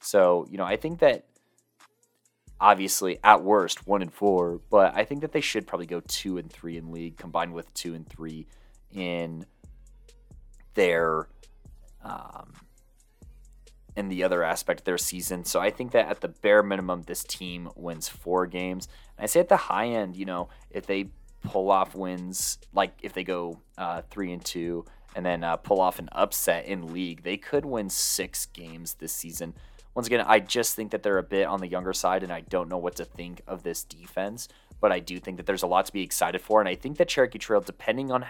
So, 0.00 0.46
you 0.50 0.58
know, 0.58 0.64
I 0.64 0.76
think 0.76 1.00
that 1.00 1.26
obviously 2.60 3.18
at 3.22 3.42
worst 3.42 3.86
one 3.86 4.02
and 4.02 4.12
four, 4.12 4.60
but 4.70 4.94
I 4.96 5.04
think 5.04 5.20
that 5.20 5.32
they 5.32 5.40
should 5.40 5.66
probably 5.66 5.86
go 5.86 6.00
two 6.06 6.38
and 6.38 6.50
three 6.50 6.76
in 6.76 6.90
league 6.92 7.16
combined 7.16 7.52
with 7.52 7.72
two 7.74 7.94
and 7.94 8.08
three 8.08 8.46
in 8.92 9.46
their 10.74 11.28
um, 12.04 12.52
in 13.96 14.08
the 14.08 14.22
other 14.22 14.44
aspect 14.44 14.80
of 14.80 14.84
their 14.84 14.98
season. 14.98 15.44
So 15.44 15.58
I 15.58 15.70
think 15.70 15.90
that 15.90 16.08
at 16.08 16.20
the 16.20 16.28
bare 16.28 16.62
minimum, 16.62 17.02
this 17.02 17.24
team 17.24 17.68
wins 17.74 18.08
four 18.08 18.46
games. 18.46 18.86
And 19.16 19.24
I 19.24 19.26
say 19.26 19.40
at 19.40 19.48
the 19.48 19.56
high 19.56 19.88
end, 19.88 20.16
you 20.16 20.24
know, 20.24 20.48
if 20.70 20.86
they 20.86 21.10
pull 21.42 21.70
off 21.70 21.96
wins, 21.96 22.58
like 22.72 22.92
if 23.02 23.12
they 23.12 23.24
go 23.24 23.60
uh, 23.76 24.02
three 24.08 24.32
and 24.32 24.44
two 24.44 24.84
and 25.16 25.26
then 25.26 25.42
uh, 25.42 25.56
pull 25.56 25.80
off 25.80 25.98
an 25.98 26.08
upset 26.12 26.66
in 26.66 26.92
league, 26.92 27.24
they 27.24 27.36
could 27.36 27.64
win 27.64 27.90
six 27.90 28.46
games 28.46 28.94
this 28.94 29.12
season. 29.12 29.54
Once 29.98 30.06
again, 30.06 30.24
I 30.28 30.38
just 30.38 30.76
think 30.76 30.92
that 30.92 31.02
they're 31.02 31.18
a 31.18 31.24
bit 31.24 31.48
on 31.48 31.58
the 31.58 31.66
younger 31.66 31.92
side, 31.92 32.22
and 32.22 32.32
I 32.32 32.42
don't 32.42 32.68
know 32.68 32.78
what 32.78 32.94
to 32.96 33.04
think 33.04 33.42
of 33.48 33.64
this 33.64 33.82
defense. 33.82 34.46
But 34.80 34.92
I 34.92 35.00
do 35.00 35.18
think 35.18 35.38
that 35.38 35.46
there's 35.46 35.64
a 35.64 35.66
lot 35.66 35.86
to 35.86 35.92
be 35.92 36.02
excited 36.02 36.40
for, 36.40 36.60
and 36.60 36.68
I 36.68 36.76
think 36.76 36.98
that 36.98 37.08
Cherokee 37.08 37.40
Trail, 37.40 37.60
depending 37.60 38.12
on 38.12 38.24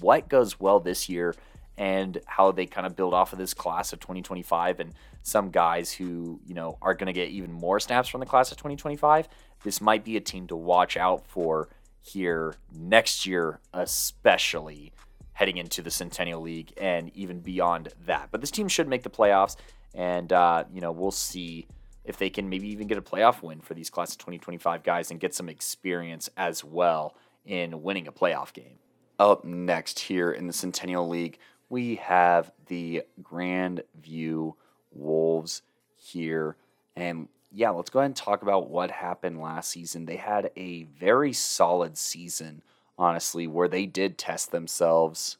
what 0.00 0.28
goes 0.28 0.58
well 0.58 0.80
this 0.80 1.08
year 1.08 1.36
and 1.78 2.18
how 2.26 2.50
they 2.50 2.66
kind 2.66 2.88
of 2.88 2.96
build 2.96 3.14
off 3.14 3.32
of 3.32 3.38
this 3.38 3.54
class 3.54 3.92
of 3.92 4.00
2025 4.00 4.80
and 4.80 4.94
some 5.22 5.50
guys 5.50 5.92
who 5.92 6.40
you 6.44 6.54
know 6.54 6.76
are 6.82 6.92
going 6.92 7.06
to 7.06 7.12
get 7.12 7.28
even 7.28 7.52
more 7.52 7.78
snaps 7.78 8.08
from 8.08 8.18
the 8.18 8.26
class 8.26 8.50
of 8.50 8.58
2025 8.58 9.28
this 9.62 9.80
might 9.80 10.04
be 10.04 10.16
a 10.16 10.20
team 10.20 10.46
to 10.48 10.56
watch 10.56 10.98
out 10.98 11.24
for 11.26 11.68
here 12.00 12.56
next 12.74 13.24
year 13.24 13.58
especially 13.72 14.92
heading 15.32 15.56
into 15.56 15.80
the 15.80 15.90
centennial 15.90 16.42
league 16.42 16.72
and 16.78 17.10
even 17.14 17.40
beyond 17.40 17.88
that 18.04 18.28
but 18.30 18.42
this 18.42 18.50
team 18.50 18.68
should 18.68 18.86
make 18.86 19.02
the 19.02 19.08
playoffs 19.08 19.56
and 19.94 20.32
uh, 20.32 20.64
you 20.72 20.80
know 20.80 20.92
we'll 20.92 21.10
see 21.10 21.66
if 22.04 22.16
they 22.16 22.30
can 22.30 22.48
maybe 22.48 22.68
even 22.68 22.86
get 22.86 22.98
a 22.98 23.02
playoff 23.02 23.42
win 23.42 23.60
for 23.60 23.74
these 23.74 23.90
class 23.90 24.12
of 24.12 24.18
2025 24.18 24.82
guys 24.82 25.10
and 25.10 25.20
get 25.20 25.34
some 25.34 25.48
experience 25.48 26.28
as 26.36 26.64
well 26.64 27.14
in 27.44 27.82
winning 27.82 28.08
a 28.08 28.12
playoff 28.12 28.52
game. 28.52 28.78
Up 29.18 29.44
next 29.44 30.00
here 30.00 30.32
in 30.32 30.46
the 30.46 30.52
Centennial 30.52 31.08
League, 31.08 31.38
we 31.68 31.96
have 31.96 32.50
the 32.66 33.02
Grand 33.22 33.82
View 34.00 34.56
Wolves 34.90 35.62
here. 35.96 36.56
And 36.96 37.28
yeah, 37.52 37.70
let's 37.70 37.90
go 37.90 38.00
ahead 38.00 38.06
and 38.06 38.16
talk 38.16 38.42
about 38.42 38.68
what 38.68 38.90
happened 38.90 39.40
last 39.40 39.70
season. 39.70 40.06
They 40.06 40.16
had 40.16 40.50
a 40.56 40.84
very 40.84 41.32
solid 41.32 41.96
season, 41.96 42.62
honestly, 42.98 43.46
where 43.46 43.68
they 43.68 43.86
did 43.86 44.18
test 44.18 44.50
themselves 44.50 45.36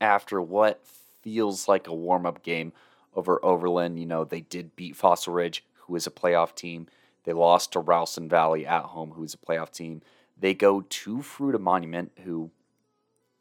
after 0.00 0.40
what 0.40 0.84
feels 1.22 1.68
like 1.68 1.86
a 1.86 1.94
warm 1.94 2.26
up 2.26 2.42
game 2.42 2.72
over 3.14 3.44
Overland. 3.44 3.98
You 3.98 4.06
know, 4.06 4.24
they 4.24 4.40
did 4.40 4.76
beat 4.76 4.96
Fossil 4.96 5.32
Ridge, 5.32 5.64
who 5.86 5.96
is 5.96 6.06
a 6.06 6.10
playoff 6.10 6.54
team. 6.54 6.86
They 7.24 7.32
lost 7.32 7.72
to 7.72 7.80
Ralston 7.80 8.28
Valley 8.28 8.66
at 8.66 8.84
home, 8.84 9.12
who 9.12 9.24
is 9.24 9.34
a 9.34 9.38
playoff 9.38 9.70
team. 9.70 10.02
They 10.38 10.54
go 10.54 10.80
to 10.80 11.18
Fruita 11.18 11.60
Monument, 11.60 12.12
who, 12.24 12.50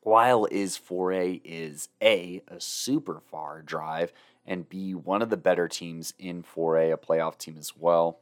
while 0.02 0.46
is 0.52 0.78
4A, 0.78 1.42
is 1.44 1.90
A, 2.02 2.44
a 2.48 2.60
super 2.60 3.20
far 3.20 3.62
drive, 3.62 4.14
and 4.46 4.70
B, 4.70 4.94
one 4.94 5.22
of 5.22 5.30
the 5.30 5.38
better 5.38 5.68
teams 5.68 6.14
in 6.20 6.44
4A, 6.44 6.94
a 6.94 6.98
playoff 6.98 7.38
team 7.38 7.56
as 7.58 7.76
well. 7.76 8.20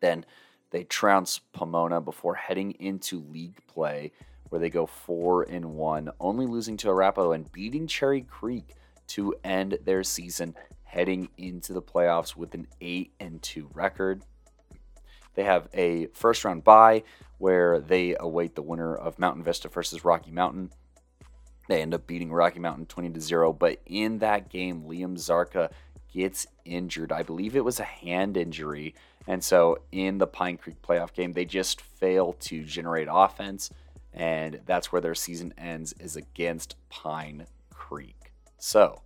Then 0.00 0.24
they 0.70 0.84
trounce 0.84 1.40
Pomona 1.52 2.00
before 2.00 2.34
heading 2.34 2.72
into 2.72 3.24
league 3.30 3.60
play, 3.68 4.12
where 4.48 4.60
they 4.60 4.70
go 4.70 4.86
4 4.86 5.44
and 5.44 5.74
1, 5.76 6.10
only 6.18 6.46
losing 6.46 6.76
to 6.78 6.88
Arapahoe 6.88 7.32
and 7.32 7.50
beating 7.52 7.86
Cherry 7.86 8.22
Creek 8.22 8.74
to 9.08 9.34
end 9.44 9.78
their 9.84 10.02
season 10.02 10.54
heading 10.84 11.28
into 11.36 11.72
the 11.72 11.82
playoffs 11.82 12.36
with 12.36 12.54
an 12.54 12.66
8 12.80 13.12
and 13.20 13.42
2 13.42 13.70
record. 13.74 14.22
They 15.34 15.44
have 15.44 15.68
a 15.74 16.06
first 16.14 16.44
round 16.44 16.64
bye 16.64 17.02
where 17.38 17.80
they 17.80 18.16
await 18.18 18.54
the 18.54 18.62
winner 18.62 18.94
of 18.94 19.18
Mountain 19.18 19.42
Vista 19.42 19.68
versus 19.68 20.04
Rocky 20.04 20.30
Mountain. 20.30 20.70
They 21.68 21.82
end 21.82 21.94
up 21.94 22.06
beating 22.06 22.32
Rocky 22.32 22.60
Mountain 22.60 22.86
20 22.86 23.10
to 23.10 23.20
0, 23.20 23.52
but 23.52 23.80
in 23.86 24.18
that 24.18 24.48
game 24.48 24.84
Liam 24.84 25.16
Zarka 25.16 25.70
gets 26.12 26.46
injured. 26.64 27.10
I 27.10 27.22
believe 27.22 27.56
it 27.56 27.64
was 27.64 27.80
a 27.80 27.84
hand 27.84 28.36
injury. 28.36 28.94
And 29.26 29.42
so 29.42 29.78
in 29.90 30.18
the 30.18 30.26
Pine 30.26 30.58
Creek 30.58 30.80
playoff 30.82 31.12
game, 31.12 31.32
they 31.32 31.44
just 31.44 31.80
fail 31.80 32.34
to 32.40 32.62
generate 32.62 33.08
offense 33.10 33.70
and 34.14 34.60
that's 34.64 34.92
where 34.92 35.00
their 35.00 35.14
season 35.14 35.52
ends 35.58 35.92
is 35.98 36.16
against 36.16 36.76
Pine 36.88 37.46
Creek. 37.70 38.23
So, 38.66 39.02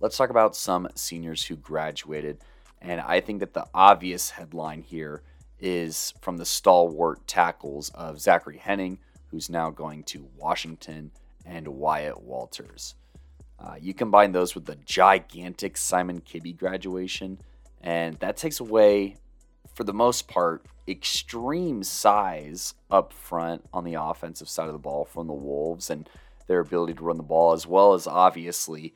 let's 0.00 0.16
talk 0.16 0.30
about 0.30 0.56
some 0.56 0.88
seniors 0.94 1.44
who 1.44 1.56
graduated. 1.56 2.38
And 2.80 3.02
I 3.02 3.20
think 3.20 3.40
that 3.40 3.52
the 3.52 3.66
obvious 3.74 4.30
headline 4.30 4.80
here 4.80 5.22
is 5.60 6.14
from 6.22 6.38
the 6.38 6.46
stalwart 6.46 7.26
tackles 7.26 7.90
of 7.90 8.18
Zachary 8.18 8.56
Henning, 8.56 8.98
who's 9.26 9.50
now 9.50 9.68
going 9.68 10.04
to 10.04 10.26
Washington, 10.38 11.10
and 11.44 11.68
Wyatt 11.68 12.22
Walters. 12.22 12.94
Uh, 13.60 13.74
you 13.78 13.92
combine 13.92 14.32
those 14.32 14.54
with 14.54 14.64
the 14.64 14.76
gigantic 14.86 15.76
Simon 15.76 16.22
Kibbe 16.22 16.56
graduation, 16.56 17.38
and 17.82 18.18
that 18.20 18.38
takes 18.38 18.58
away, 18.58 19.16
for 19.74 19.84
the 19.84 19.92
most 19.92 20.28
part, 20.28 20.64
extreme 20.88 21.82
size 21.82 22.72
up 22.90 23.12
front 23.12 23.66
on 23.74 23.84
the 23.84 24.00
offensive 24.00 24.48
side 24.48 24.68
of 24.68 24.72
the 24.72 24.78
ball 24.78 25.04
from 25.04 25.26
the 25.26 25.34
Wolves 25.34 25.90
and 25.90 26.08
their 26.48 26.60
ability 26.60 26.94
to 26.94 27.04
run 27.04 27.16
the 27.16 27.22
ball, 27.22 27.52
as 27.52 27.66
well 27.66 27.94
as 27.94 28.08
obviously 28.08 28.94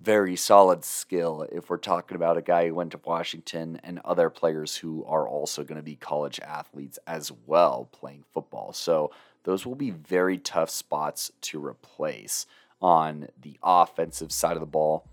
very 0.00 0.36
solid 0.36 0.84
skill 0.84 1.46
if 1.50 1.68
we're 1.68 1.76
talking 1.76 2.14
about 2.14 2.36
a 2.36 2.42
guy 2.42 2.68
who 2.68 2.74
went 2.74 2.92
to 2.92 3.00
Washington 3.04 3.80
and 3.82 4.00
other 4.04 4.30
players 4.30 4.76
who 4.76 5.04
are 5.06 5.28
also 5.28 5.64
going 5.64 5.76
to 5.76 5.82
be 5.82 5.96
college 5.96 6.38
athletes 6.40 6.98
as 7.06 7.32
well 7.46 7.88
playing 7.92 8.24
football. 8.32 8.72
So 8.72 9.10
those 9.44 9.66
will 9.66 9.74
be 9.74 9.90
very 9.90 10.38
tough 10.38 10.70
spots 10.70 11.32
to 11.42 11.64
replace 11.64 12.46
on 12.80 13.28
the 13.40 13.58
offensive 13.62 14.30
side 14.30 14.56
of 14.56 14.60
the 14.60 14.66
ball. 14.66 15.04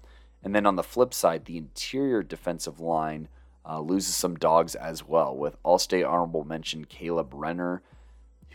And 0.44 0.54
then 0.54 0.68
on 0.68 0.76
the 0.76 0.84
flip 0.84 1.14
side, 1.14 1.46
the 1.46 1.58
interior 1.58 2.22
defensive 2.22 2.80
line 2.80 3.28
uh, 3.68 3.80
loses 3.80 4.14
some 4.14 4.36
dogs 4.36 4.76
as 4.76 5.04
well, 5.04 5.36
with 5.36 5.58
All 5.64 5.80
State 5.80 6.04
honorable 6.04 6.44
mention 6.44 6.86
Caleb 6.86 7.32
Renner, 7.34 7.82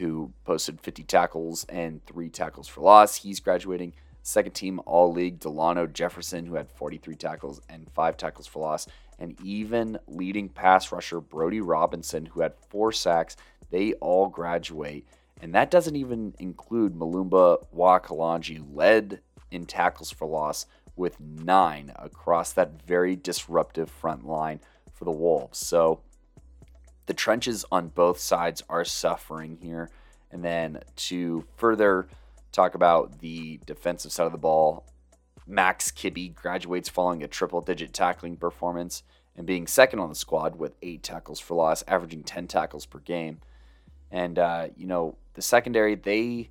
who 0.01 0.33
posted 0.45 0.81
50 0.81 1.05
tackles 1.05 1.65
and 1.69 2.05
three 2.07 2.31
tackles 2.31 2.67
for 2.67 2.81
loss. 2.81 3.17
He's 3.17 3.39
graduating. 3.39 3.93
Second 4.23 4.53
team 4.53 4.81
All 4.87 5.13
League 5.13 5.39
Delano 5.39 5.87
Jefferson, 5.87 6.47
who 6.47 6.55
had 6.55 6.71
43 6.71 7.15
tackles 7.15 7.61
and 7.69 7.91
five 7.93 8.17
tackles 8.17 8.47
for 8.47 8.61
loss. 8.61 8.87
And 9.19 9.39
even 9.45 9.99
leading 10.09 10.49
pass 10.49 10.91
rusher 10.91 11.21
Brody 11.21 11.61
Robinson, 11.61 12.27
who 12.27 12.41
had 12.41 12.55
four 12.69 12.93
sacks. 12.93 13.37
They 13.71 13.93
all 13.95 14.29
graduate. 14.29 15.07
And 15.43 15.55
that 15.55 15.71
doesn't 15.71 15.97
even 15.97 16.35
include 16.39 16.95
Malumba 16.95 17.65
Wakalanji, 17.75 18.63
led 18.75 19.21
in 19.51 19.67
tackles 19.67 20.11
for 20.11 20.27
loss 20.27 20.67
with 20.97 21.21
nine 21.21 21.93
across 21.97 22.53
that 22.53 22.83
very 22.83 23.17
disruptive 23.17 23.91
front 23.91 24.27
line 24.27 24.61
for 24.93 25.05
the 25.05 25.11
Wolves. 25.11 25.59
So 25.59 26.01
the 27.11 27.15
trenches 27.15 27.65
on 27.73 27.89
both 27.89 28.21
sides 28.21 28.63
are 28.69 28.85
suffering 28.85 29.59
here. 29.61 29.91
And 30.31 30.45
then 30.45 30.79
to 30.95 31.45
further 31.57 32.07
talk 32.53 32.77
about 32.77 33.19
the 33.19 33.59
defensive 33.67 34.13
side 34.13 34.27
of 34.27 34.33
the 34.33 34.39
ball, 34.39 34.87
Max 35.45 35.91
Kibbe 35.91 36.33
graduates 36.33 36.89
following 36.89 37.25
a 37.25 37.27
triple 37.27 37.63
digit 37.63 37.93
tackling 37.93 38.37
performance 38.37 39.03
and 39.35 39.45
being 39.45 39.67
second 39.67 39.99
on 39.99 40.09
the 40.09 40.15
squad 40.15 40.55
with 40.55 40.77
eight 40.83 41.03
tackles 41.03 41.41
for 41.41 41.57
loss, 41.57 41.83
averaging 41.89 42.23
10 42.23 42.47
tackles 42.47 42.87
per 42.87 43.01
game. 43.01 43.41
And, 44.13 44.39
uh, 44.39 44.69
you 44.77 44.87
know, 44.87 45.17
the 45.35 45.43
secondary, 45.43 45.97
they 45.97 46.51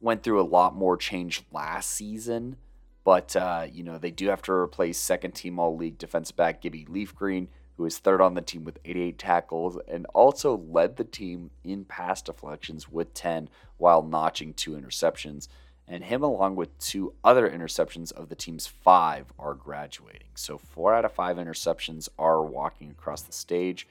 went 0.00 0.24
through 0.24 0.40
a 0.40 0.50
lot 0.50 0.74
more 0.74 0.96
change 0.96 1.44
last 1.52 1.90
season, 1.90 2.56
but, 3.04 3.36
uh, 3.36 3.68
you 3.72 3.84
know, 3.84 3.98
they 3.98 4.10
do 4.10 4.26
have 4.30 4.42
to 4.42 4.52
replace 4.52 4.98
second 4.98 5.36
team 5.36 5.60
all 5.60 5.76
league 5.76 5.96
defensive 5.96 6.34
back 6.34 6.60
Gibby 6.60 6.86
Leafgreen, 6.86 7.46
who 7.76 7.84
is 7.84 7.98
third 7.98 8.20
on 8.20 8.34
the 8.34 8.42
team 8.42 8.64
with 8.64 8.78
88 8.84 9.18
tackles 9.18 9.78
and 9.86 10.06
also 10.14 10.56
led 10.68 10.96
the 10.96 11.04
team 11.04 11.50
in 11.62 11.84
pass 11.84 12.22
deflections 12.22 12.90
with 12.90 13.12
10 13.14 13.48
while 13.76 14.02
notching 14.02 14.54
two 14.54 14.72
interceptions. 14.72 15.48
And 15.88 16.02
him, 16.02 16.22
along 16.22 16.56
with 16.56 16.76
two 16.78 17.14
other 17.22 17.48
interceptions 17.48 18.12
of 18.12 18.28
the 18.28 18.34
team's 18.34 18.66
five, 18.66 19.26
are 19.38 19.54
graduating. 19.54 20.28
So 20.34 20.58
four 20.58 20.94
out 20.94 21.04
of 21.04 21.12
five 21.12 21.36
interceptions 21.36 22.08
are 22.18 22.42
walking 22.42 22.90
across 22.90 23.22
the 23.22 23.32
stage. 23.32 23.86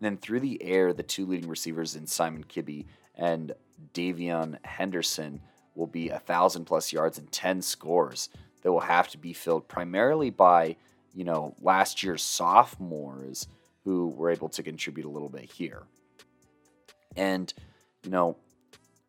And 0.00 0.06
then 0.06 0.16
through 0.16 0.40
the 0.40 0.62
air, 0.62 0.92
the 0.92 1.02
two 1.02 1.26
leading 1.26 1.48
receivers 1.48 1.94
in 1.94 2.06
Simon 2.06 2.44
Kibbe 2.44 2.86
and 3.14 3.52
Davion 3.94 4.64
Henderson 4.64 5.40
will 5.74 5.86
be 5.86 6.08
a 6.08 6.18
thousand 6.18 6.64
plus 6.64 6.92
yards 6.92 7.18
and 7.18 7.30
10 7.30 7.62
scores 7.62 8.30
that 8.62 8.72
will 8.72 8.80
have 8.80 9.08
to 9.08 9.18
be 9.18 9.32
filled 9.32 9.68
primarily 9.68 10.30
by 10.30 10.76
you 11.14 11.24
know, 11.24 11.54
last 11.60 12.02
year's 12.02 12.22
sophomores 12.22 13.48
who 13.84 14.08
were 14.08 14.30
able 14.30 14.48
to 14.50 14.62
contribute 14.62 15.06
a 15.06 15.08
little 15.08 15.28
bit 15.28 15.50
here. 15.50 15.82
And, 17.16 17.52
you 18.04 18.10
know, 18.10 18.36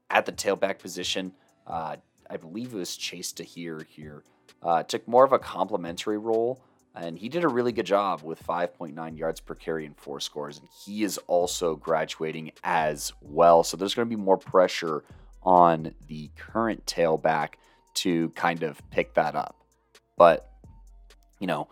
at 0.09 0.25
the 0.25 0.31
tailback 0.31 0.79
position, 0.79 1.33
uh, 1.67 1.97
I 2.29 2.37
believe 2.37 2.73
it 2.73 2.77
was 2.77 2.95
Chase 2.95 3.31
Tahir 3.31 3.85
here, 3.89 4.23
uh, 4.63 4.83
took 4.83 5.07
more 5.07 5.23
of 5.23 5.33
a 5.33 5.39
complementary 5.39 6.17
role, 6.17 6.61
and 6.95 7.17
he 7.17 7.29
did 7.29 7.43
a 7.43 7.47
really 7.47 7.71
good 7.71 7.85
job 7.85 8.23
with 8.23 8.45
5.9 8.45 9.17
yards 9.17 9.39
per 9.39 9.55
carry 9.55 9.85
and 9.85 9.95
four 9.95 10.19
scores. 10.19 10.59
And 10.59 10.67
he 10.85 11.03
is 11.03 11.17
also 11.27 11.75
graduating 11.75 12.51
as 12.63 13.13
well. 13.21 13.63
So 13.63 13.77
there's 13.77 13.93
going 13.93 14.09
to 14.09 14.15
be 14.15 14.21
more 14.21 14.37
pressure 14.37 15.03
on 15.43 15.93
the 16.07 16.29
current 16.35 16.85
tailback 16.85 17.53
to 17.95 18.29
kind 18.29 18.63
of 18.63 18.81
pick 18.89 19.13
that 19.13 19.35
up. 19.35 19.63
But, 20.17 20.51
you 21.39 21.47
know, 21.47 21.69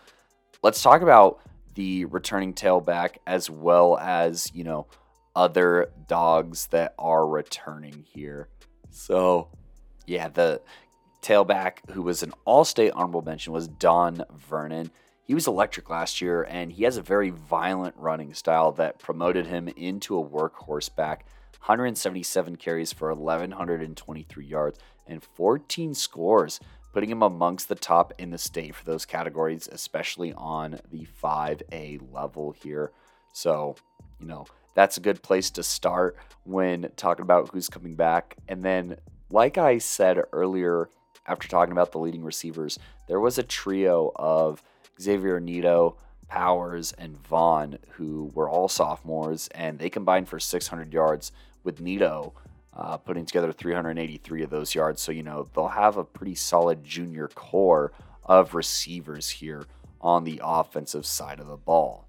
let's 0.64 0.82
talk 0.82 1.02
about 1.02 1.40
the 1.76 2.06
returning 2.06 2.54
tailback 2.54 3.18
as 3.28 3.50
well 3.50 3.98
as, 3.98 4.52
you 4.54 4.64
know, 4.64 4.88
other 5.36 5.92
dogs 6.08 6.68
that 6.68 6.96
are 6.98 7.28
returning 7.28 8.04
here. 8.12 8.50
So, 8.90 9.50
yeah, 10.08 10.30
the 10.30 10.62
tailback 11.22 11.90
who 11.92 12.02
was 12.02 12.24
an 12.24 12.34
all 12.46 12.66
state 12.66 12.92
honorable 12.94 13.22
mention 13.22 13.54
was 13.54 13.68
Don 13.68 14.24
Vernon. 14.36 14.90
He 15.24 15.36
was 15.36 15.46
electric 15.46 15.90
last 15.90 16.22
year 16.22 16.44
and 16.44 16.72
he 16.72 16.84
has 16.86 16.98
a 16.98 17.02
very 17.02 17.30
violent 17.30 17.96
running 17.98 18.34
style 18.34 18.72
that 18.74 18.98
promoted 18.98 19.46
him 19.46 19.68
into 19.68 20.18
a 20.18 20.26
workhorse 20.26 20.94
back. 20.94 21.26
177 21.60 22.56
carries 22.56 22.94
for 22.94 23.14
1,123 23.14 24.46
yards 24.46 24.80
and 25.06 25.22
14 25.22 25.94
scores 25.94 26.60
putting 26.98 27.12
him 27.12 27.22
amongst 27.22 27.70
the 27.70 27.76
top 27.76 28.12
in 28.18 28.32
the 28.32 28.40
state 28.40 28.74
for 28.74 28.84
those 28.84 29.06
categories, 29.06 29.70
especially 29.72 30.34
on 30.34 30.80
the 30.92 31.06
5A 31.22 32.02
level 32.12 32.56
here. 32.64 32.92
So, 33.34 33.76
you 34.20 34.26
know, 34.26 34.48
that's 34.74 34.98
a 34.98 35.02
good 35.02 35.22
place 35.22 35.52
to 35.52 35.62
start 35.62 36.18
when 36.44 36.90
talking 36.96 37.22
about 37.22 37.50
who's 37.50 37.70
coming 37.70 37.94
back. 37.94 38.36
And 38.48 38.64
then, 38.64 38.98
like 39.30 39.60
I 39.60 39.78
said 39.78 40.24
earlier, 40.34 40.90
after 41.28 41.48
talking 41.48 41.72
about 41.72 41.92
the 41.92 42.00
leading 42.00 42.24
receivers, 42.24 42.80
there 43.08 43.20
was 43.20 43.38
a 43.38 43.44
trio 43.44 44.12
of 44.16 44.64
Xavier 45.00 45.40
Nito, 45.40 45.98
Powers, 46.28 46.94
and 46.94 47.16
Vaughn, 47.16 47.78
who 47.92 48.32
were 48.34 48.50
all 48.50 48.68
sophomores, 48.68 49.50
and 49.50 49.78
they 49.78 49.92
combined 49.92 50.30
for 50.30 50.40
600 50.40 50.92
yards 50.92 51.32
with 51.64 51.80
Nito 51.80 52.34
uh, 52.78 52.96
putting 52.96 53.26
together 53.26 53.52
383 53.52 54.44
of 54.44 54.50
those 54.52 54.76
yards. 54.76 55.02
So, 55.02 55.12
you 55.12 55.24
know, 55.24 55.48
they'll 55.54 55.68
have 55.68 55.98
a 55.98 56.04
pretty 56.04 56.36
solid 56.36 56.84
junior 56.84 57.28
core 57.28 57.92
of 58.24 58.54
receivers 58.54 59.30
here 59.30 59.66
on 60.00 60.24
the 60.24 60.40
offensive 60.44 61.06
side 61.06 61.40
of 61.40 61.48
the 61.48 61.58
ball. 61.58 62.08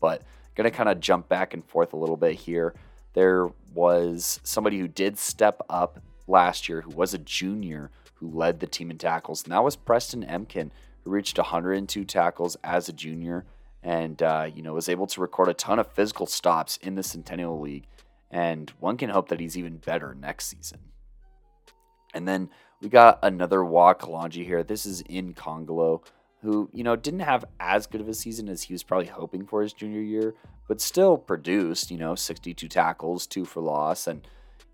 But 0.00 0.22
going 0.54 0.70
to 0.70 0.76
kind 0.76 0.88
of 0.88 1.00
jump 1.00 1.28
back 1.28 1.52
and 1.52 1.64
forth 1.64 1.92
a 1.92 1.96
little 1.96 2.16
bit 2.16 2.36
here. 2.36 2.74
There 3.14 3.50
was 3.74 4.40
somebody 4.44 4.78
who 4.78 4.86
did 4.86 5.18
step 5.18 5.60
up 5.68 6.00
last 6.28 6.68
year 6.68 6.82
who 6.82 6.90
was 6.90 7.12
a 7.12 7.18
junior 7.18 7.90
who 8.14 8.30
led 8.30 8.60
the 8.60 8.66
team 8.66 8.90
in 8.90 8.98
tackles, 8.98 9.42
and 9.42 9.52
that 9.52 9.64
was 9.64 9.74
Preston 9.74 10.24
Emkin, 10.24 10.70
who 11.02 11.10
reached 11.10 11.38
102 11.38 12.04
tackles 12.04 12.56
as 12.62 12.88
a 12.88 12.92
junior 12.92 13.44
and 13.82 14.22
uh, 14.22 14.48
you 14.52 14.62
know 14.62 14.72
was 14.72 14.88
able 14.88 15.06
to 15.06 15.20
record 15.20 15.48
a 15.48 15.54
ton 15.54 15.78
of 15.78 15.86
physical 15.92 16.26
stops 16.26 16.78
in 16.78 16.94
the 16.94 17.02
Centennial 17.02 17.60
League. 17.60 17.86
And 18.34 18.68
one 18.80 18.96
can 18.96 19.10
hope 19.10 19.28
that 19.28 19.38
he's 19.38 19.56
even 19.56 19.76
better 19.76 20.12
next 20.12 20.46
season. 20.46 20.80
And 22.14 22.26
then 22.26 22.50
we 22.80 22.88
got 22.88 23.20
another 23.22 23.64
Wa 23.64 23.94
Kalonji 23.94 24.44
here. 24.44 24.64
This 24.64 24.86
is 24.86 25.02
in 25.02 25.34
Kongolo, 25.34 26.04
who, 26.42 26.68
you 26.72 26.82
know, 26.82 26.96
didn't 26.96 27.20
have 27.20 27.44
as 27.60 27.86
good 27.86 28.00
of 28.00 28.08
a 28.08 28.14
season 28.14 28.48
as 28.48 28.64
he 28.64 28.74
was 28.74 28.82
probably 28.82 29.06
hoping 29.06 29.46
for 29.46 29.62
his 29.62 29.72
junior 29.72 30.00
year, 30.00 30.34
but 30.66 30.80
still 30.80 31.16
produced, 31.16 31.92
you 31.92 31.96
know, 31.96 32.16
62 32.16 32.66
tackles, 32.66 33.28
two 33.28 33.44
for 33.44 33.60
loss. 33.60 34.08
And, 34.08 34.26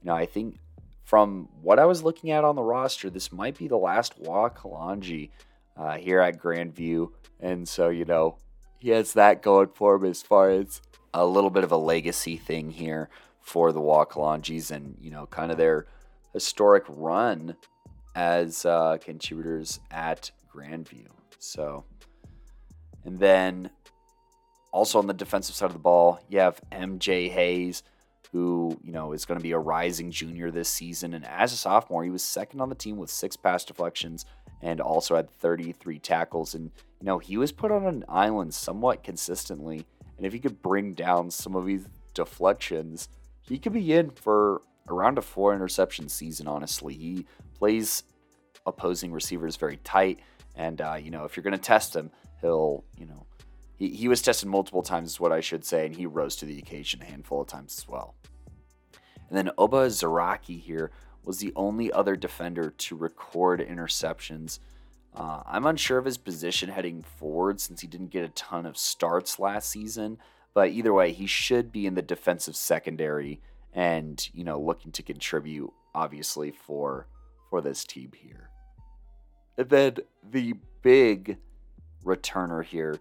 you 0.03 0.07
know, 0.07 0.15
I 0.15 0.25
think 0.25 0.57
from 1.05 1.47
what 1.61 1.79
I 1.79 1.85
was 1.85 2.03
looking 2.03 2.31
at 2.31 2.45
on 2.45 2.57
the 2.57 2.63
roster, 2.63 3.11
this 3.11 3.31
might 3.31 3.59
be 3.59 3.69
the 3.69 3.77
last 3.77 4.19
Wa 4.19 4.49
Kalonji 4.49 5.29
uh, 5.77 5.99
here 5.99 6.21
at 6.21 6.41
Grandview. 6.41 7.11
And 7.41 7.69
so, 7.69 7.91
you 7.91 8.07
know, 8.07 8.39
he 8.79 8.89
has 8.89 9.13
that 9.13 9.43
going 9.43 9.69
for 9.75 9.97
him 9.97 10.07
as 10.07 10.23
far 10.23 10.49
as 10.49 10.81
a 11.13 11.27
little 11.27 11.51
bit 11.51 11.65
of 11.65 11.73
a 11.73 11.77
legacy 11.77 12.39
thing 12.39 12.71
here 12.71 13.11
for 13.51 13.73
the 13.73 13.81
Wa 13.81 14.05
Kalonjis 14.05 14.71
and, 14.71 14.97
you 15.01 15.11
know, 15.11 15.27
kind 15.27 15.51
of 15.51 15.59
their 15.59 15.87
historic 16.33 16.85
run 16.89 17.57
as 18.15 18.65
uh, 18.65 18.97
contributors 19.01 19.81
at 19.91 20.31
Grandview. 20.55 21.09
So, 21.41 21.85
and 23.05 23.19
then 23.19 23.71
also 24.71 25.01
on 25.01 25.09
the 25.09 25.13
defensive 25.13 25.57
side 25.57 25.67
of 25.67 25.73
the 25.73 25.81
ball, 25.81 26.21
you 26.29 26.39
have 26.39 26.61
MJ 26.71 27.29
Hayes, 27.29 27.83
who, 28.31 28.79
you 28.85 28.93
know, 28.93 29.13
is 29.13 29.25
going 29.25 29.41
to 29.41 29.43
be 29.43 29.51
a 29.51 29.59
rising 29.59 30.13
junior 30.13 30.53
this 30.53 30.69
season. 30.69 31.13
And 31.13 31.27
as 31.27 31.53
a 31.53 31.57
sophomore, 31.57 32.05
he 32.05 32.11
was 32.11 32.23
second 32.23 32.61
on 32.61 32.69
the 32.69 32.77
team 32.77 32.99
with 32.99 33.11
six 33.11 33.37
pass 33.37 33.65
deflections 33.65 34.27
and 34.63 34.81
also 34.81 35.17
had 35.17 35.29
33 35.29 35.99
tackles. 35.99 36.55
And, 36.55 36.71
you 37.01 37.07
know, 37.07 37.19
he 37.19 37.37
was 37.37 37.51
put 37.51 37.73
on 37.73 37.85
an 37.85 38.05
island 38.09 38.55
somewhat 38.55 39.03
consistently. 39.03 39.87
And 40.17 40.25
if 40.25 40.33
he 40.33 40.39
could 40.39 40.63
bring 40.63 40.95
down 40.95 41.33
some 41.33 41.57
of 41.57 41.67
these 41.67 41.89
deflections, 42.15 43.09
he 43.43 43.59
could 43.59 43.73
be 43.73 43.93
in 43.93 44.11
for 44.11 44.63
around 44.89 45.19
a 45.19 45.23
four 45.23 45.55
interception 45.55 46.09
season, 46.09 46.47
honestly. 46.47 46.95
He 46.95 47.27
plays 47.55 48.05
opposing 48.67 49.13
receivers 49.13 49.57
very 49.57 49.79
tight. 49.79 50.21
And, 50.57 50.81
uh, 50.81 50.99
you 51.01 51.11
know, 51.11 51.25
if 51.25 51.37
you're 51.37 51.45
going 51.45 51.53
to 51.53 51.59
test 51.59 51.95
him, 51.95 52.11
he'll, 52.41 52.85
you 52.97 53.07
know, 53.07 53.27
he, 53.77 53.89
he 53.91 54.09
was 54.09 54.21
tested 54.21 54.49
multiple 54.49 54.83
times, 54.83 55.11
is 55.11 55.21
what 55.21 55.33
I 55.33 55.41
should 55.41 55.65
say, 55.65 55.87
and 55.87 55.95
he 55.95 56.07
rose 56.07 56.37
to 56.37 56.47
the 56.47 56.59
occasion 56.59 57.01
a 57.03 57.05
handful 57.05 57.41
of 57.41 57.47
times 57.47 57.79
as 57.79 57.89
well. 57.89 58.15
And 59.29 59.39
then 59.39 59.51
Oba 59.57 59.87
Zaraki 59.87 60.61
here 60.61 60.91
was 61.25 61.39
the 61.39 61.53
only 61.55 61.93
other 61.93 62.17
defender 62.17 62.71
to 62.71 62.97
record 62.97 63.61
interceptions. 63.61 64.59
Uh, 65.15 65.43
I'm 65.47 65.67
unsure 65.67 65.99
of 65.99 66.05
his 66.05 66.19
position 66.19 66.69
heading 66.69 67.03
forward 67.03 67.61
since 67.61 67.81
he 67.81 67.87
didn't 67.87 68.11
get 68.11 68.25
a 68.25 68.29
ton 68.29 68.67
of 68.67 68.77
starts 68.77 69.39
last 69.39 69.71
season, 69.71 70.19
but 70.55 70.71
either 70.71 70.93
way, 70.93 71.13
he 71.13 71.27
should 71.27 71.73
be 71.73 71.87
in 71.87 71.95
the 71.95 72.03
defensive 72.03 72.57
secondary 72.57 73.41
and 73.73 74.29
you 74.33 74.43
know 74.43 74.61
looking 74.61 74.91
to 74.91 75.03
contribute 75.03 75.73
obviously 75.95 76.51
for 76.51 77.07
for 77.49 77.61
this 77.61 77.85
team 77.85 78.13
here. 78.17 78.51
And 79.59 79.69
then 79.69 79.97
the 80.29 80.55
big 80.83 81.39
returner 82.05 82.65
here, 82.65 82.99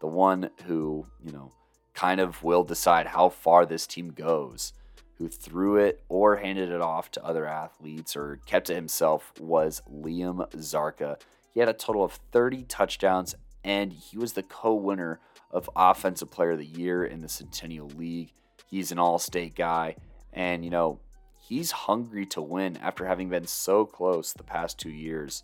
the 0.00 0.06
one 0.06 0.50
who 0.66 1.06
you 1.22 1.32
know 1.32 1.52
kind 1.94 2.20
of 2.20 2.42
will 2.42 2.64
decide 2.64 3.06
how 3.06 3.28
far 3.28 3.66
this 3.66 3.86
team 3.86 4.10
goes, 4.10 4.72
who 5.18 5.28
threw 5.28 5.76
it 5.76 6.02
or 6.08 6.36
handed 6.36 6.70
it 6.70 6.80
off 6.80 7.10
to 7.12 7.24
other 7.24 7.46
athletes 7.46 8.16
or 8.16 8.40
kept 8.46 8.70
it 8.70 8.74
himself 8.74 9.32
was 9.38 9.82
Liam 9.90 10.50
Szarka. 10.54 11.20
He 11.52 11.60
had 11.60 11.68
a 11.68 11.74
total 11.74 12.04
of 12.04 12.12
30 12.32 12.64
touchdowns 12.64 13.34
and 13.64 13.92
he 13.92 14.16
was 14.16 14.32
the 14.32 14.42
co-winner 14.42 15.20
of 15.50 15.68
Offensive 15.76 16.30
Player 16.30 16.52
of 16.52 16.58
the 16.58 16.64
Year 16.64 17.04
in 17.04 17.20
the 17.20 17.28
Centennial 17.28 17.88
League. 17.88 18.32
He's 18.66 18.92
an 18.92 18.98
all-state 18.98 19.54
guy 19.54 19.96
and, 20.32 20.64
you 20.64 20.70
know, 20.70 21.00
he's 21.38 21.72
hungry 21.72 22.24
to 22.26 22.40
win 22.40 22.76
after 22.76 23.04
having 23.06 23.28
been 23.28 23.46
so 23.46 23.84
close 23.84 24.32
the 24.32 24.44
past 24.44 24.78
two 24.78 24.90
years 24.90 25.42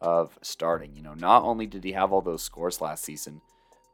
of 0.00 0.38
starting. 0.42 0.94
You 0.94 1.02
know, 1.02 1.14
not 1.14 1.42
only 1.42 1.66
did 1.66 1.84
he 1.84 1.92
have 1.92 2.12
all 2.12 2.20
those 2.20 2.42
scores 2.42 2.80
last 2.80 3.04
season, 3.04 3.40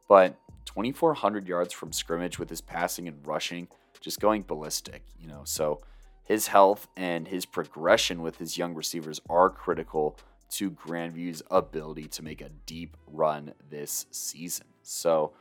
but 0.09 0.35
2,400 0.65 1.47
yards 1.47 1.73
from 1.73 1.93
scrimmage 1.93 2.37
with 2.37 2.49
his 2.49 2.61
passing 2.61 3.07
and 3.07 3.25
rushing, 3.25 3.67
just 4.01 4.19
going 4.19 4.43
ballistic, 4.43 5.03
you 5.17 5.27
know. 5.27 5.41
So 5.45 5.81
his 6.23 6.47
health 6.47 6.87
and 6.97 7.27
his 7.27 7.45
progression 7.45 8.21
with 8.21 8.37
his 8.37 8.57
young 8.57 8.73
receivers 8.73 9.21
are 9.29 9.49
critical 9.49 10.17
to 10.57 10.71
Grandview's 10.71 11.41
ability 11.49 12.07
to 12.09 12.23
make 12.23 12.41
a 12.41 12.49
deep 12.65 12.97
run 13.07 13.53
this 13.69 14.05
season. 14.11 14.67
So, 14.81 15.33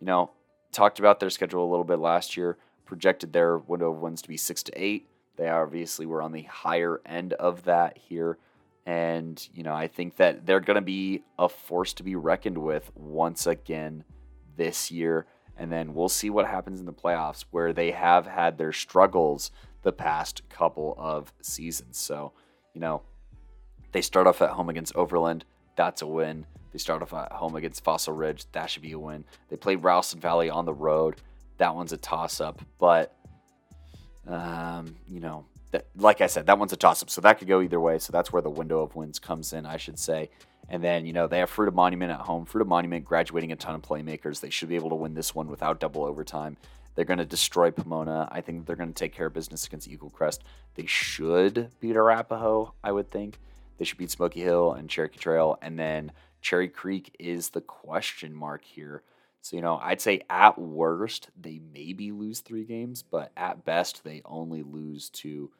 you 0.00 0.06
know, 0.06 0.30
talked 0.72 0.98
about 0.98 1.20
their 1.20 1.30
schedule 1.30 1.64
a 1.64 1.70
little 1.70 1.84
bit 1.84 1.98
last 1.98 2.36
year 2.36 2.58
projected 2.90 3.32
their 3.32 3.56
window 3.56 3.92
of 3.92 4.00
wins 4.00 4.20
to 4.20 4.28
be 4.28 4.36
six 4.36 4.64
to 4.64 4.72
eight. 4.74 5.08
They 5.36 5.48
obviously 5.48 6.06
were 6.06 6.20
on 6.20 6.32
the 6.32 6.42
higher 6.42 7.00
end 7.06 7.34
of 7.34 7.62
that 7.64 7.96
here. 7.96 8.36
And, 8.84 9.48
you 9.54 9.62
know, 9.62 9.74
I 9.74 9.86
think 9.86 10.16
that 10.16 10.44
they're 10.44 10.58
going 10.58 10.74
to 10.74 10.80
be 10.80 11.22
a 11.38 11.48
force 11.48 11.92
to 11.94 12.02
be 12.02 12.16
reckoned 12.16 12.58
with 12.58 12.90
once 12.96 13.46
again 13.46 14.02
this 14.56 14.90
year. 14.90 15.26
And 15.56 15.70
then 15.70 15.94
we'll 15.94 16.08
see 16.08 16.30
what 16.30 16.46
happens 16.46 16.80
in 16.80 16.86
the 16.86 16.92
playoffs 16.92 17.44
where 17.52 17.72
they 17.72 17.92
have 17.92 18.26
had 18.26 18.58
their 18.58 18.72
struggles 18.72 19.52
the 19.82 19.92
past 19.92 20.48
couple 20.48 20.96
of 20.98 21.32
seasons. 21.40 21.96
So, 21.96 22.32
you 22.74 22.80
know, 22.80 23.02
they 23.92 24.02
start 24.02 24.26
off 24.26 24.42
at 24.42 24.50
home 24.50 24.68
against 24.68 24.94
Overland. 24.96 25.44
That's 25.76 26.02
a 26.02 26.06
win. 26.06 26.46
They 26.72 26.78
start 26.78 27.02
off 27.02 27.12
at 27.12 27.32
home 27.32 27.56
against 27.56 27.82
Fossil 27.82 28.14
Ridge. 28.14 28.46
That 28.52 28.70
should 28.70 28.82
be 28.82 28.92
a 28.92 28.98
win. 28.98 29.24
They 29.48 29.56
play 29.56 29.76
Ralston 29.76 30.20
Valley 30.20 30.50
on 30.50 30.64
the 30.64 30.72
road 30.72 31.16
that 31.60 31.74
one's 31.76 31.92
a 31.92 31.96
toss 31.96 32.40
up. 32.40 32.60
But, 32.78 33.14
um, 34.26 34.96
you 35.06 35.20
know, 35.20 35.44
that, 35.70 35.86
like 35.94 36.20
I 36.20 36.26
said, 36.26 36.46
that 36.46 36.58
one's 36.58 36.72
a 36.72 36.76
toss 36.76 37.02
up. 37.02 37.10
So 37.10 37.20
that 37.20 37.38
could 37.38 37.46
go 37.46 37.60
either 37.60 37.78
way. 37.78 37.98
So 37.98 38.12
that's 38.12 38.32
where 38.32 38.42
the 38.42 38.50
window 38.50 38.80
of 38.80 38.96
wins 38.96 39.18
comes 39.18 39.52
in, 39.52 39.64
I 39.64 39.76
should 39.76 39.98
say. 39.98 40.30
And 40.68 40.82
then, 40.82 41.04
you 41.04 41.12
know, 41.12 41.26
they 41.26 41.38
have 41.38 41.50
Fruita 41.50 41.72
Monument 41.72 42.10
at 42.10 42.20
home. 42.20 42.46
Fruita 42.46 42.66
Monument 42.66 43.04
graduating 43.04 43.52
a 43.52 43.56
ton 43.56 43.74
of 43.74 43.82
playmakers. 43.82 44.40
They 44.40 44.50
should 44.50 44.68
be 44.68 44.74
able 44.74 44.88
to 44.88 44.96
win 44.96 45.14
this 45.14 45.34
one 45.34 45.48
without 45.48 45.80
double 45.80 46.04
overtime. 46.04 46.56
They're 46.94 47.04
going 47.04 47.18
to 47.18 47.26
destroy 47.26 47.70
Pomona. 47.70 48.28
I 48.32 48.40
think 48.40 48.66
they're 48.66 48.76
going 48.76 48.92
to 48.92 48.94
take 48.94 49.12
care 49.12 49.26
of 49.26 49.34
business 49.34 49.66
against 49.66 49.88
Eaglecrest. 49.88 50.40
They 50.74 50.86
should 50.86 51.70
beat 51.78 51.94
Arapahoe, 51.94 52.72
I 52.82 52.92
would 52.92 53.10
think. 53.10 53.38
They 53.80 53.86
should 53.86 53.96
beat 53.96 54.10
Smoky 54.10 54.42
Hill 54.42 54.74
and 54.74 54.90
Cherokee 54.90 55.18
Trail. 55.18 55.58
And 55.62 55.78
then 55.78 56.12
Cherry 56.42 56.68
Creek 56.68 57.16
is 57.18 57.48
the 57.48 57.62
question 57.62 58.34
mark 58.34 58.62
here. 58.62 59.02
So, 59.40 59.56
you 59.56 59.62
know, 59.62 59.80
I'd 59.82 60.02
say 60.02 60.20
at 60.28 60.58
worst, 60.58 61.30
they 61.40 61.62
maybe 61.72 62.12
lose 62.12 62.40
three 62.40 62.66
games, 62.66 63.02
but 63.02 63.32
at 63.38 63.64
best, 63.64 64.04
they 64.04 64.20
only 64.26 64.62
lose 64.62 65.08
to 65.10 65.50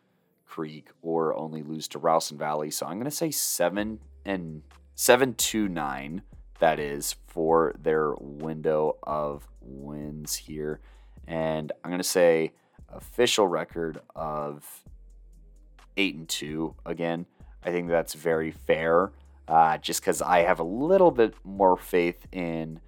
Creek 0.45 0.89
or 1.01 1.35
only 1.35 1.63
lose 1.63 1.89
to 1.89 1.99
Ralston 1.99 2.37
Valley. 2.37 2.71
So 2.71 2.85
I'm 2.85 2.99
going 2.99 3.05
to 3.07 3.11
say 3.11 3.31
seven 3.31 4.01
and 4.27 4.65
seven 4.97 5.33
to 5.33 5.67
nine, 5.67 6.21
that 6.59 6.79
is, 6.79 7.17
for 7.27 7.75
their 7.83 8.13
window 8.21 8.99
of 9.03 9.49
wins 9.63 10.37
here. 10.37 10.81
And 11.27 11.73
I'm 11.83 11.91
going 11.91 12.03
to 12.03 12.05
say 12.05 12.53
official 12.91 13.47
record 13.47 14.03
of 14.15 14.85
eight 15.97 16.17
and 16.17 16.29
two 16.29 16.75
again. 16.85 17.25
I 17.65 17.71
think 17.71 17.89
that's 17.89 18.15
very 18.15 18.51
fair, 18.51 19.13
uh, 19.49 19.79
just 19.79 20.01
because 20.01 20.23
I 20.23 20.41
have 20.41 20.61
a 20.61 20.65
little 20.65 21.11
bit 21.11 21.35
more 21.45 21.77
faith 21.77 22.27
in 22.33 22.81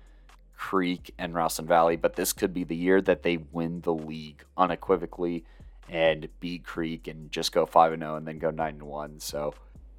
Creek 0.56 1.12
and 1.18 1.34
Ralston 1.34 1.66
Valley, 1.66 1.96
but 1.96 2.14
this 2.14 2.32
could 2.32 2.54
be 2.54 2.64
the 2.64 2.76
year 2.76 3.00
that 3.02 3.22
they 3.22 3.36
win 3.36 3.80
the 3.80 3.92
league 3.92 4.44
unequivocally 4.56 5.44
and 5.88 6.28
beat 6.40 6.64
Creek 6.64 7.08
and 7.08 7.30
just 7.30 7.52
go 7.52 7.66
5 7.66 7.92
and 7.92 8.02
0 8.02 8.16
and 8.16 8.26
then 8.26 8.38
go 8.38 8.50
9 8.50 8.74
and 8.74 8.82
1. 8.82 9.20
So 9.20 9.54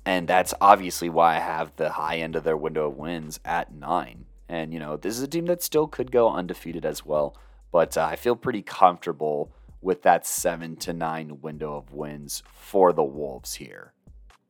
and 0.05 0.27
that's 0.27 0.53
obviously 0.59 1.09
why 1.09 1.35
I 1.35 1.39
have 1.39 1.75
the 1.75 1.91
high 1.91 2.17
end 2.17 2.35
of 2.35 2.43
their 2.43 2.57
window 2.57 2.87
of 2.87 2.97
wins 2.97 3.39
at 3.45 3.73
9. 3.73 4.25
And 4.49 4.73
you 4.73 4.79
know, 4.79 4.97
this 4.97 5.15
is 5.15 5.23
a 5.23 5.27
team 5.27 5.45
that 5.45 5.63
still 5.63 5.87
could 5.87 6.11
go 6.11 6.29
undefeated 6.29 6.85
as 6.85 7.05
well, 7.05 7.37
but 7.71 7.97
uh, 7.97 8.05
I 8.05 8.15
feel 8.15 8.35
pretty 8.35 8.61
comfortable 8.61 9.51
with 9.81 10.01
that 10.03 10.25
7 10.25 10.75
to 10.77 10.93
9 10.93 11.41
window 11.41 11.75
of 11.75 11.93
wins 11.93 12.43
for 12.53 12.93
the 12.93 13.03
Wolves 13.03 13.55
here. 13.55 13.92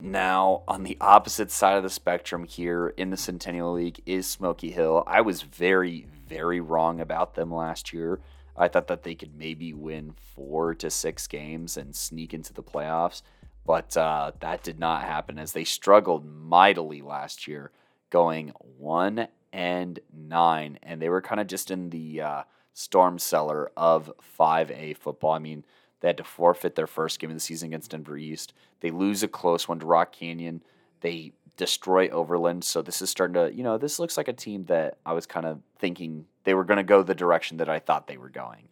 Now, 0.04 0.64
on 0.68 0.82
the 0.82 0.98
opposite 1.00 1.50
side 1.50 1.78
of 1.78 1.82
the 1.82 1.88
spectrum 1.88 2.44
here 2.44 2.88
in 2.88 3.08
the 3.08 3.16
Centennial 3.16 3.72
League 3.72 4.02
is 4.04 4.26
Smoky 4.26 4.70
Hill. 4.70 5.02
I 5.06 5.22
was 5.22 5.40
very, 5.40 6.06
very 6.28 6.60
wrong 6.60 7.00
about 7.00 7.36
them 7.36 7.50
last 7.50 7.90
year. 7.90 8.20
I 8.54 8.68
thought 8.68 8.88
that 8.88 9.02
they 9.02 9.14
could 9.14 9.34
maybe 9.34 9.72
win 9.72 10.12
four 10.36 10.74
to 10.74 10.90
six 10.90 11.26
games 11.26 11.78
and 11.78 11.96
sneak 11.96 12.34
into 12.34 12.52
the 12.52 12.62
playoffs, 12.62 13.22
but 13.64 13.96
uh, 13.96 14.32
that 14.40 14.62
did 14.62 14.78
not 14.78 15.04
happen 15.04 15.38
as 15.38 15.52
they 15.52 15.64
struggled 15.64 16.26
mightily 16.26 17.00
last 17.00 17.48
year, 17.48 17.72
going 18.10 18.52
one 18.60 19.28
and 19.54 20.00
nine, 20.12 20.78
and 20.82 21.00
they 21.00 21.08
were 21.08 21.22
kind 21.22 21.40
of 21.40 21.46
just 21.46 21.70
in 21.70 21.88
the 21.88 22.20
uh, 22.20 22.42
storm 22.74 23.18
cellar 23.18 23.72
of 23.74 24.12
5A 24.38 24.98
football. 24.98 25.32
I 25.32 25.38
mean, 25.38 25.64
they 26.04 26.08
had 26.08 26.18
to 26.18 26.24
forfeit 26.24 26.74
their 26.74 26.86
first 26.86 27.18
game 27.18 27.30
of 27.30 27.36
the 27.36 27.40
season 27.40 27.68
against 27.68 27.92
Denver 27.92 28.18
East. 28.18 28.52
They 28.80 28.90
lose 28.90 29.22
a 29.22 29.28
close 29.28 29.66
one 29.66 29.78
to 29.78 29.86
Rock 29.86 30.12
Canyon. 30.12 30.62
They 31.00 31.32
destroy 31.56 32.10
Overland. 32.10 32.62
So 32.62 32.82
this 32.82 33.00
is 33.00 33.08
starting 33.08 33.32
to, 33.32 33.50
you 33.54 33.62
know, 33.62 33.78
this 33.78 33.98
looks 33.98 34.18
like 34.18 34.28
a 34.28 34.34
team 34.34 34.66
that 34.66 34.98
I 35.06 35.14
was 35.14 35.24
kind 35.24 35.46
of 35.46 35.60
thinking 35.78 36.26
they 36.44 36.52
were 36.52 36.64
going 36.64 36.76
to 36.76 36.82
go 36.82 37.02
the 37.02 37.14
direction 37.14 37.56
that 37.56 37.70
I 37.70 37.78
thought 37.78 38.06
they 38.06 38.18
were 38.18 38.28
going. 38.28 38.68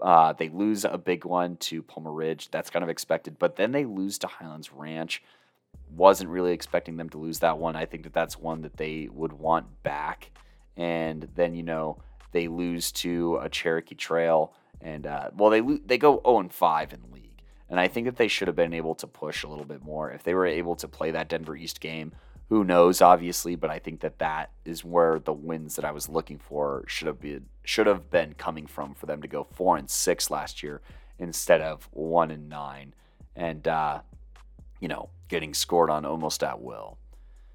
Uh, 0.00 0.32
they 0.32 0.48
lose 0.48 0.84
a 0.84 0.98
big 0.98 1.24
one 1.24 1.58
to 1.58 1.80
Palmer 1.80 2.10
Ridge. 2.10 2.50
That's 2.50 2.70
kind 2.70 2.82
of 2.82 2.88
expected. 2.88 3.38
But 3.38 3.54
then 3.54 3.70
they 3.70 3.84
lose 3.84 4.18
to 4.18 4.26
Highlands 4.26 4.72
Ranch. 4.72 5.22
Wasn't 5.94 6.28
really 6.28 6.50
expecting 6.50 6.96
them 6.96 7.08
to 7.10 7.18
lose 7.18 7.38
that 7.38 7.56
one. 7.56 7.76
I 7.76 7.86
think 7.86 8.02
that 8.02 8.14
that's 8.14 8.36
one 8.36 8.62
that 8.62 8.78
they 8.78 9.08
would 9.12 9.34
want 9.34 9.84
back. 9.84 10.32
And 10.76 11.28
then, 11.36 11.54
you 11.54 11.62
know, 11.62 12.02
they 12.32 12.48
lose 12.48 12.90
to 12.90 13.36
a 13.36 13.48
Cherokee 13.48 13.94
Trail. 13.94 14.52
And, 14.80 15.06
uh, 15.06 15.30
well, 15.36 15.50
they, 15.50 15.60
they 15.60 15.98
go 15.98 16.20
0 16.24 16.40
and 16.40 16.52
5 16.52 16.92
in 16.92 17.00
the 17.00 17.14
league. 17.14 17.42
And 17.68 17.80
I 17.80 17.88
think 17.88 18.06
that 18.06 18.16
they 18.16 18.28
should 18.28 18.48
have 18.48 18.56
been 18.56 18.74
able 18.74 18.94
to 18.96 19.06
push 19.06 19.42
a 19.42 19.48
little 19.48 19.64
bit 19.64 19.82
more. 19.82 20.10
If 20.10 20.22
they 20.22 20.34
were 20.34 20.46
able 20.46 20.76
to 20.76 20.88
play 20.88 21.10
that 21.12 21.28
Denver 21.28 21.56
East 21.56 21.80
game, 21.80 22.12
who 22.48 22.62
knows, 22.62 23.00
obviously, 23.00 23.56
but 23.56 23.70
I 23.70 23.78
think 23.78 24.00
that 24.00 24.18
that 24.18 24.50
is 24.64 24.84
where 24.84 25.18
the 25.18 25.32
wins 25.32 25.76
that 25.76 25.84
I 25.84 25.90
was 25.90 26.08
looking 26.08 26.38
for 26.38 26.84
should 26.86 27.06
have 27.06 27.20
been 27.20 27.46
should 27.64 27.86
have 27.86 28.10
been 28.10 28.34
coming 28.34 28.66
from 28.66 28.94
for 28.94 29.06
them 29.06 29.22
to 29.22 29.28
go 29.28 29.44
four 29.44 29.78
and 29.78 29.88
six 29.88 30.30
last 30.30 30.62
year 30.62 30.82
instead 31.18 31.62
of 31.62 31.88
one 31.90 32.30
and 32.30 32.48
nine, 32.48 32.94
and 33.34 33.66
uh, 33.66 34.00
you 34.78 34.88
know 34.88 35.08
getting 35.28 35.54
scored 35.54 35.88
on 35.88 36.04
almost 36.04 36.44
at 36.44 36.60
will. 36.60 36.98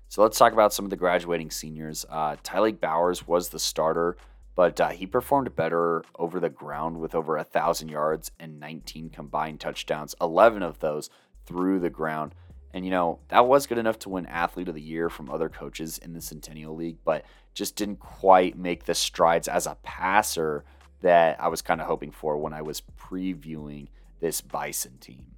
So 0.08 0.24
let's 0.24 0.40
talk 0.40 0.54
about 0.54 0.74
some 0.74 0.86
of 0.86 0.90
the 0.90 0.98
graduating 0.98 1.52
seniors. 1.52 2.04
Uh, 2.10 2.36
Tyleik 2.44 2.80
Bowers 2.80 3.28
was 3.28 3.50
the 3.50 3.60
starter 3.60 4.18
but 4.60 4.82
uh, 4.82 4.90
he 4.90 5.08
performed 5.08 5.56
better 5.56 6.04
over 6.18 6.38
the 6.38 6.50
ground 6.50 7.00
with 7.00 7.16
over 7.16 7.38
a 7.38 7.46
thousand 7.46 7.88
yards 7.88 8.30
and 8.42 8.60
19 8.60 9.10
combined 9.10 9.58
touchdowns, 9.62 10.14
11 10.20 10.64
of 10.64 10.80
those 10.80 11.10
through 11.46 11.80
the 11.80 11.90
ground. 11.90 12.36
And 12.74 12.84
you 12.84 12.92
know 12.92 13.20
that 13.30 13.48
was 13.48 13.68
good 13.68 13.78
enough 13.78 14.00
to 14.00 14.10
win 14.10 14.26
Athlete 14.26 14.68
of 14.68 14.76
the 14.76 14.82
Year 14.82 15.10
from 15.10 15.30
other 15.30 15.48
coaches 15.48 15.98
in 15.98 16.12
the 16.12 16.20
Centennial 16.20 16.76
League, 16.76 16.98
but 17.06 17.24
just 17.54 17.78
didn't 17.78 18.02
quite 18.02 18.58
make 18.58 18.84
the 18.84 18.94
strides 18.94 19.48
as 19.48 19.66
a 19.66 19.78
passer 19.82 20.66
that 21.00 21.42
I 21.42 21.48
was 21.48 21.62
kind 21.62 21.80
of 21.80 21.88
hoping 21.88 22.12
for 22.12 22.38
when 22.38 22.52
I 22.52 22.62
was 22.62 22.84
previewing 23.00 23.88
this 24.20 24.42
Bison 24.42 24.98
team. 24.98 25.38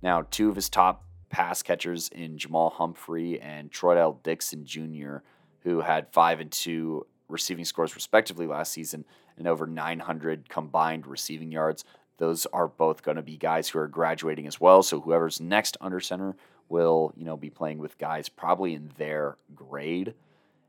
Now, 0.00 0.26
two 0.30 0.48
of 0.48 0.56
his 0.56 0.70
top 0.70 1.04
pass 1.28 1.62
catchers 1.62 2.08
in 2.08 2.38
Jamal 2.38 2.70
Humphrey 2.70 3.38
and 3.38 3.70
Troy 3.70 4.00
L. 4.00 4.18
Dixon 4.22 4.64
Jr., 4.64 5.18
who 5.60 5.82
had 5.82 6.10
five 6.10 6.40
and 6.40 6.50
two 6.50 7.04
receiving 7.28 7.64
scores 7.64 7.94
respectively 7.94 8.46
last 8.46 8.72
season 8.72 9.04
and 9.36 9.46
over 9.46 9.66
900 9.66 10.48
combined 10.48 11.06
receiving 11.06 11.50
yards. 11.50 11.84
Those 12.18 12.46
are 12.46 12.68
both 12.68 13.02
going 13.02 13.16
to 13.16 13.22
be 13.22 13.36
guys 13.36 13.68
who 13.68 13.78
are 13.78 13.88
graduating 13.88 14.46
as 14.46 14.60
well. 14.60 14.82
So 14.82 15.00
whoever's 15.00 15.40
next 15.40 15.76
under 15.80 16.00
center 16.00 16.36
will, 16.68 17.12
you 17.16 17.24
know, 17.24 17.36
be 17.36 17.50
playing 17.50 17.78
with 17.78 17.98
guys 17.98 18.28
probably 18.28 18.74
in 18.74 18.90
their 18.96 19.36
grade. 19.54 20.14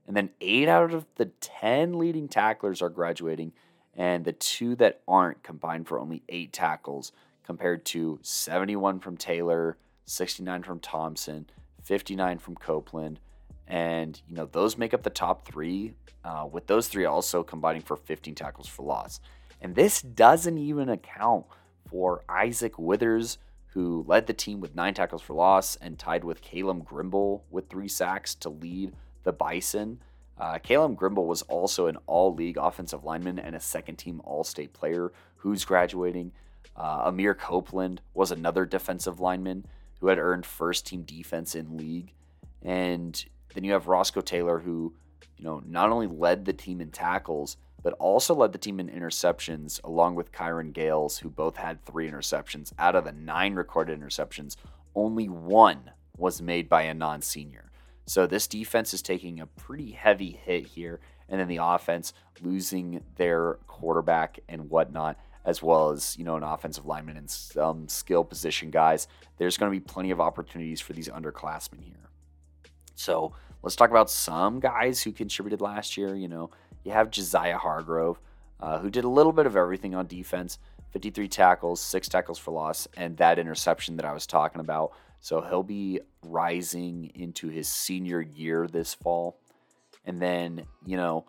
And 0.06 0.16
then 0.16 0.30
eight 0.42 0.68
out 0.68 0.94
of 0.94 1.06
the 1.16 1.26
10 1.26 1.98
leading 1.98 2.28
tacklers 2.28 2.82
are 2.82 2.90
graduating, 2.90 3.52
and 3.96 4.24
the 4.24 4.32
two 4.32 4.76
that 4.76 5.02
aren't 5.08 5.44
combined 5.44 5.88
for 5.88 6.00
only 6.00 6.24
eight 6.30 6.54
tackles, 6.54 7.12
compared 7.48 7.86
to 7.86 8.20
71 8.22 9.00
from 9.00 9.16
Taylor, 9.16 9.78
69 10.06 10.64
from 10.64 10.80
Thompson, 10.82 11.50
59 11.82 12.40
from 12.40 12.56
Copeland, 12.56 13.22
and 13.68 14.22
you 14.28 14.36
know 14.36 14.46
those 14.46 14.78
make 14.78 14.94
up 14.94 15.04
the 15.04 15.10
top 15.10 15.48
three. 15.48 15.94
Uh, 16.28 16.46
with 16.46 16.68
those 16.68 16.90
three 16.90 17.06
also 17.06 17.42
combining 17.42 17.82
for 17.82 17.96
15 17.96 18.36
tackles 18.36 18.68
for 18.68 18.84
loss, 18.84 19.22
and 19.62 19.76
this 19.76 20.02
doesn't 20.02 20.58
even 20.58 20.90
account 20.90 21.46
for 21.90 22.26
Isaac 22.28 22.78
Withers, 22.78 23.38
who 23.68 24.04
led 24.08 24.28
the 24.28 24.34
team 24.34 24.60
with 24.60 24.76
nine 24.76 24.94
tackles 24.94 25.22
for 25.22 25.36
loss 25.36 25.78
and 25.78 25.98
tied 25.98 26.26
with 26.26 26.42
Caleb 26.42 26.84
Grimble 26.84 27.44
with 27.50 27.70
three 27.70 27.88
sacks 27.88 28.36
to 28.36 28.50
lead 28.50 28.94
the 29.24 29.32
Bison. 29.32 30.02
Uh, 30.38 30.58
Caleb 30.58 30.98
Grimble 30.98 31.28
was 31.28 31.44
also 31.44 31.88
an 31.88 31.98
all 32.08 32.34
league 32.34 32.58
offensive 32.58 33.06
lineman 33.06 33.40
and 33.40 33.56
a 33.56 33.60
second 33.60 33.96
team 33.96 34.22
all 34.26 34.44
state 34.44 34.74
player 34.74 35.14
who's 35.38 35.64
graduating. 35.64 36.34
Uh, 36.76 37.04
Amir 37.06 37.36
Copeland 37.36 38.02
was 38.14 38.32
another 38.32 38.66
defensive 38.66 39.20
lineman 39.20 39.66
who 40.00 40.08
had 40.08 40.20
earned 40.20 40.46
first 40.46 40.86
team 40.86 41.04
defense 41.04 41.56
in 41.56 41.78
league. 41.78 42.14
And 42.62 43.24
then 43.54 43.64
you 43.64 43.72
have 43.72 43.88
Roscoe 43.88 44.22
Taylor, 44.22 44.60
who, 44.60 44.94
you 45.38 45.46
know, 45.46 45.62
not 45.66 45.90
only 45.90 46.08
led 46.08 46.46
the 46.46 46.54
team 46.54 46.82
in 46.82 46.92
tackles, 46.92 47.58
but 47.84 47.94
also 47.94 48.34
led 48.34 48.52
the 48.52 48.58
team 48.58 48.80
in 48.80 48.90
interceptions, 48.90 49.82
along 49.84 50.16
with 50.16 50.32
Kyron 50.32 50.74
Gales, 50.74 51.20
who 51.20 51.30
both 51.30 51.58
had 51.58 51.86
three 51.86 52.10
interceptions. 52.10 52.74
Out 52.80 52.96
of 52.96 53.06
the 53.06 53.12
nine 53.12 53.54
recorded 53.56 54.00
interceptions, 54.00 54.56
only 54.96 55.30
one 55.30 55.92
was 56.18 56.42
made 56.42 56.68
by 56.68 56.84
a 56.84 56.94
non 56.94 57.22
senior. 57.22 57.72
So 58.08 58.26
this 58.26 58.48
defense 58.48 58.94
is 58.94 59.02
taking 59.02 59.40
a 59.40 59.46
pretty 59.46 59.92
heavy 59.92 60.32
hit 60.32 60.66
here. 60.66 61.00
And 61.30 61.40
then 61.40 61.50
the 61.50 61.60
offense 61.62 62.14
losing 62.42 63.04
their 63.18 63.56
quarterback 63.68 64.40
and 64.48 64.70
whatnot, 64.70 65.20
as 65.44 65.62
well 65.62 65.92
as, 65.92 66.18
you 66.18 66.24
know, 66.24 66.38
an 66.38 66.44
offensive 66.44 66.86
lineman 66.86 67.18
and 67.18 67.30
some 67.30 67.88
skill 67.90 68.24
position 68.24 68.72
guys. 68.72 69.08
There's 69.38 69.58
going 69.58 69.72
to 69.72 69.78
be 69.78 69.84
plenty 69.84 70.12
of 70.12 70.22
opportunities 70.22 70.80
for 70.80 70.94
these 70.94 71.10
underclassmen 71.10 71.84
here. 71.84 72.10
So 72.96 73.34
let's 73.64 73.76
talk 73.76 73.90
about 73.90 74.10
some 74.10 74.60
guys 74.60 75.02
who 75.02 75.12
contributed 75.12 75.62
last 75.62 75.98
year. 75.98 76.16
You 76.16 76.28
know, 76.28 76.50
you 76.84 76.92
have 76.92 77.12
Josiah 77.12 77.58
Hargrove, 77.58 78.20
uh, 78.60 78.80
who 78.80 78.90
did 78.90 79.04
a 79.04 79.10
little 79.10 79.32
bit 79.34 79.46
of 79.46 79.56
everything 79.56 79.96
on 79.96 80.08
defense 80.08 80.60
53 80.92 81.28
tackles, 81.28 81.82
six 81.82 82.08
tackles 82.08 82.40
for 82.40 82.52
loss, 82.52 82.88
and 82.96 83.18
that 83.18 83.40
interception 83.40 83.98
that 83.98 84.06
I 84.06 84.14
was 84.14 84.26
talking 84.26 84.62
about. 84.62 84.94
So 85.20 85.42
he'll 85.42 85.64
be 85.64 86.00
rising 86.24 87.12
into 87.14 87.50
his 87.50 87.68
senior 87.68 88.22
year 88.22 88.68
this 88.68 88.94
fall. 88.94 89.38
And 90.06 90.22
then, 90.22 90.64
you 90.86 90.96
know, 90.96 91.26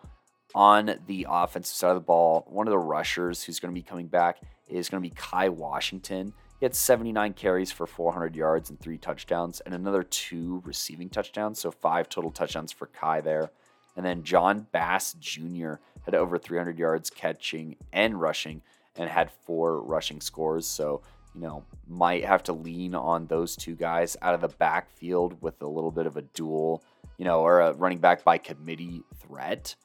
on 0.55 0.95
the 1.07 1.27
offensive 1.29 1.75
side 1.75 1.89
of 1.89 1.95
the 1.95 2.01
ball, 2.01 2.45
one 2.47 2.67
of 2.67 2.71
the 2.71 2.77
rushers 2.77 3.43
who's 3.43 3.59
going 3.59 3.73
to 3.73 3.79
be 3.79 3.83
coming 3.83 4.07
back 4.07 4.39
is 4.67 4.89
going 4.89 5.03
to 5.03 5.09
be 5.09 5.15
Kai 5.15 5.49
Washington. 5.49 6.33
He 6.59 6.65
had 6.65 6.75
79 6.75 7.33
carries 7.33 7.71
for 7.71 7.87
400 7.87 8.35
yards 8.35 8.69
and 8.69 8.79
three 8.79 8.97
touchdowns, 8.97 9.61
and 9.61 9.73
another 9.73 10.03
two 10.03 10.61
receiving 10.65 11.09
touchdowns. 11.09 11.59
So 11.59 11.71
five 11.71 12.09
total 12.09 12.31
touchdowns 12.31 12.71
for 12.71 12.87
Kai 12.87 13.21
there. 13.21 13.51
And 13.95 14.05
then 14.05 14.23
John 14.23 14.67
Bass 14.71 15.13
Jr. 15.13 15.75
had 16.03 16.15
over 16.15 16.37
300 16.37 16.77
yards 16.77 17.09
catching 17.09 17.77
and 17.93 18.19
rushing, 18.19 18.61
and 18.95 19.09
had 19.09 19.31
four 19.31 19.81
rushing 19.81 20.19
scores. 20.19 20.67
So 20.67 21.01
you 21.33 21.41
know 21.41 21.63
might 21.87 22.25
have 22.25 22.43
to 22.43 22.53
lean 22.53 22.95
on 22.95 23.27
those 23.27 23.55
two 23.55 23.75
guys 23.75 24.17
out 24.21 24.35
of 24.35 24.41
the 24.41 24.47
backfield 24.47 25.41
with 25.41 25.61
a 25.61 25.67
little 25.67 25.91
bit 25.91 26.05
of 26.05 26.17
a 26.17 26.21
dual, 26.21 26.83
you 27.17 27.25
know, 27.25 27.41
or 27.41 27.61
a 27.61 27.73
running 27.73 27.99
back 27.99 28.23
by 28.23 28.37
committee 28.37 29.01
threat. 29.19 29.75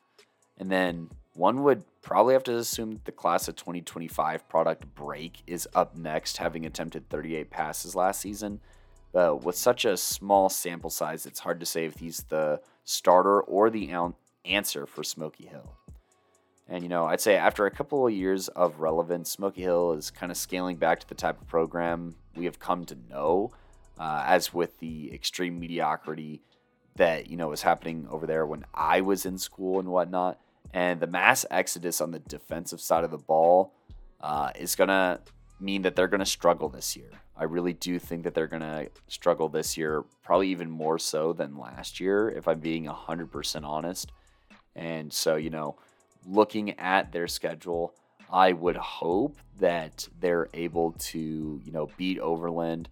And 0.59 0.71
then 0.71 1.11
one 1.35 1.63
would 1.65 1.85
probably 2.01 2.35
have 2.35 2.45
to 2.45 2.57
assume 2.57 2.93
that 2.93 3.05
the 3.05 3.13
class 3.13 3.49
of 3.49 3.57
2025 3.57 4.49
product 4.49 4.95
break 4.95 5.43
is 5.47 5.69
up 5.75 5.97
next, 5.97 6.39
having 6.39 6.65
attempted 6.65 7.09
38 7.11 7.51
passes 7.51 7.95
last 7.95 8.21
season. 8.21 8.61
But 9.13 9.45
with 9.45 9.57
such 9.57 9.85
a 9.85 9.97
small 9.97 10.49
sample 10.49 10.91
size, 10.91 11.27
it's 11.27 11.41
hard 11.41 11.61
to 11.61 11.67
say 11.67 11.85
if 11.85 11.97
he's 11.97 12.25
the 12.25 12.61
starter 12.85 13.41
or 13.41 13.71
the 13.71 13.93
answer 14.45 14.87
for 14.87 15.05
Smoky 15.05 15.47
Hill. 15.47 15.77
And, 16.69 16.83
you 16.83 16.89
know, 16.89 17.07
I'd 17.07 17.21
say 17.21 17.37
after 17.37 17.67
a 17.67 17.71
couple 17.71 18.07
of 18.07 18.13
years 18.13 18.49
of 18.49 18.81
relevance, 18.81 19.31
Smoky 19.31 19.63
Hill 19.63 19.93
is 19.93 20.11
kind 20.11 20.33
of 20.33 20.39
scaling 20.39 20.77
back 20.77 21.01
to 21.01 21.09
the 21.09 21.15
type 21.15 21.41
of 21.41 21.47
program 21.47 22.17
we 22.35 22.47
have 22.47 22.59
come 22.59 22.85
to 22.87 22.97
know, 23.11 23.53
uh, 23.99 24.25
as 24.27 24.55
with 24.55 24.79
the 24.79 25.13
extreme 25.13 25.61
mediocrity 25.61 26.43
that, 26.97 27.29
you 27.29 27.37
know, 27.37 27.49
was 27.49 27.63
happening 27.63 28.07
over 28.11 28.27
there 28.27 28.47
when 28.47 28.65
I 28.73 29.01
was 29.03 29.27
in 29.27 29.37
school 29.39 29.79
and 29.79 29.89
whatnot. 29.89 30.41
And 30.73 31.01
the 31.01 31.07
mass 31.07 31.47
exodus 31.51 32.01
on 32.01 32.11
the 32.11 32.19
defensive 32.19 32.81
side 32.81 33.05
of 33.05 33.11
the 33.11 33.19
ball 33.19 33.73
uh, 34.21 34.51
is 34.59 34.75
going 34.75 34.89
to 34.89 35.21
mean 35.61 35.83
that 35.83 35.97
they're 35.97 36.09
going 36.09 36.21
to 36.21 36.27
struggle 36.27 36.69
this 36.69 36.97
year. 36.97 37.11
I 37.37 37.45
really 37.45 37.73
do 37.73 37.99
think 37.99 38.25
that 38.25 38.35
they're 38.35 38.47
going 38.47 38.63
to 38.63 38.89
struggle 39.09 39.49
this 39.49 39.77
year, 39.77 40.05
probably 40.23 40.49
even 40.49 40.71
more 40.71 40.99
so 40.99 41.33
than 41.33 41.59
last 41.59 42.01
year, 42.01 42.29
if 42.31 42.47
I'm 42.47 42.61
being 42.61 42.85
100% 42.87 43.65
honest. 43.65 44.13
And 44.77 45.13
so, 45.13 45.37
you 45.37 45.51
know, 45.51 45.77
looking 46.27 46.79
at 46.79 47.13
their 47.13 47.27
schedule, 47.27 47.95
I 48.31 48.53
would 48.53 48.77
hope 48.77 49.37
that 49.59 50.09
they're 50.21 50.49
able 50.55 50.93
to, 50.93 51.61
you 51.65 51.73
know, 51.73 51.91
beat 51.97 52.19
Overland, 52.19 52.89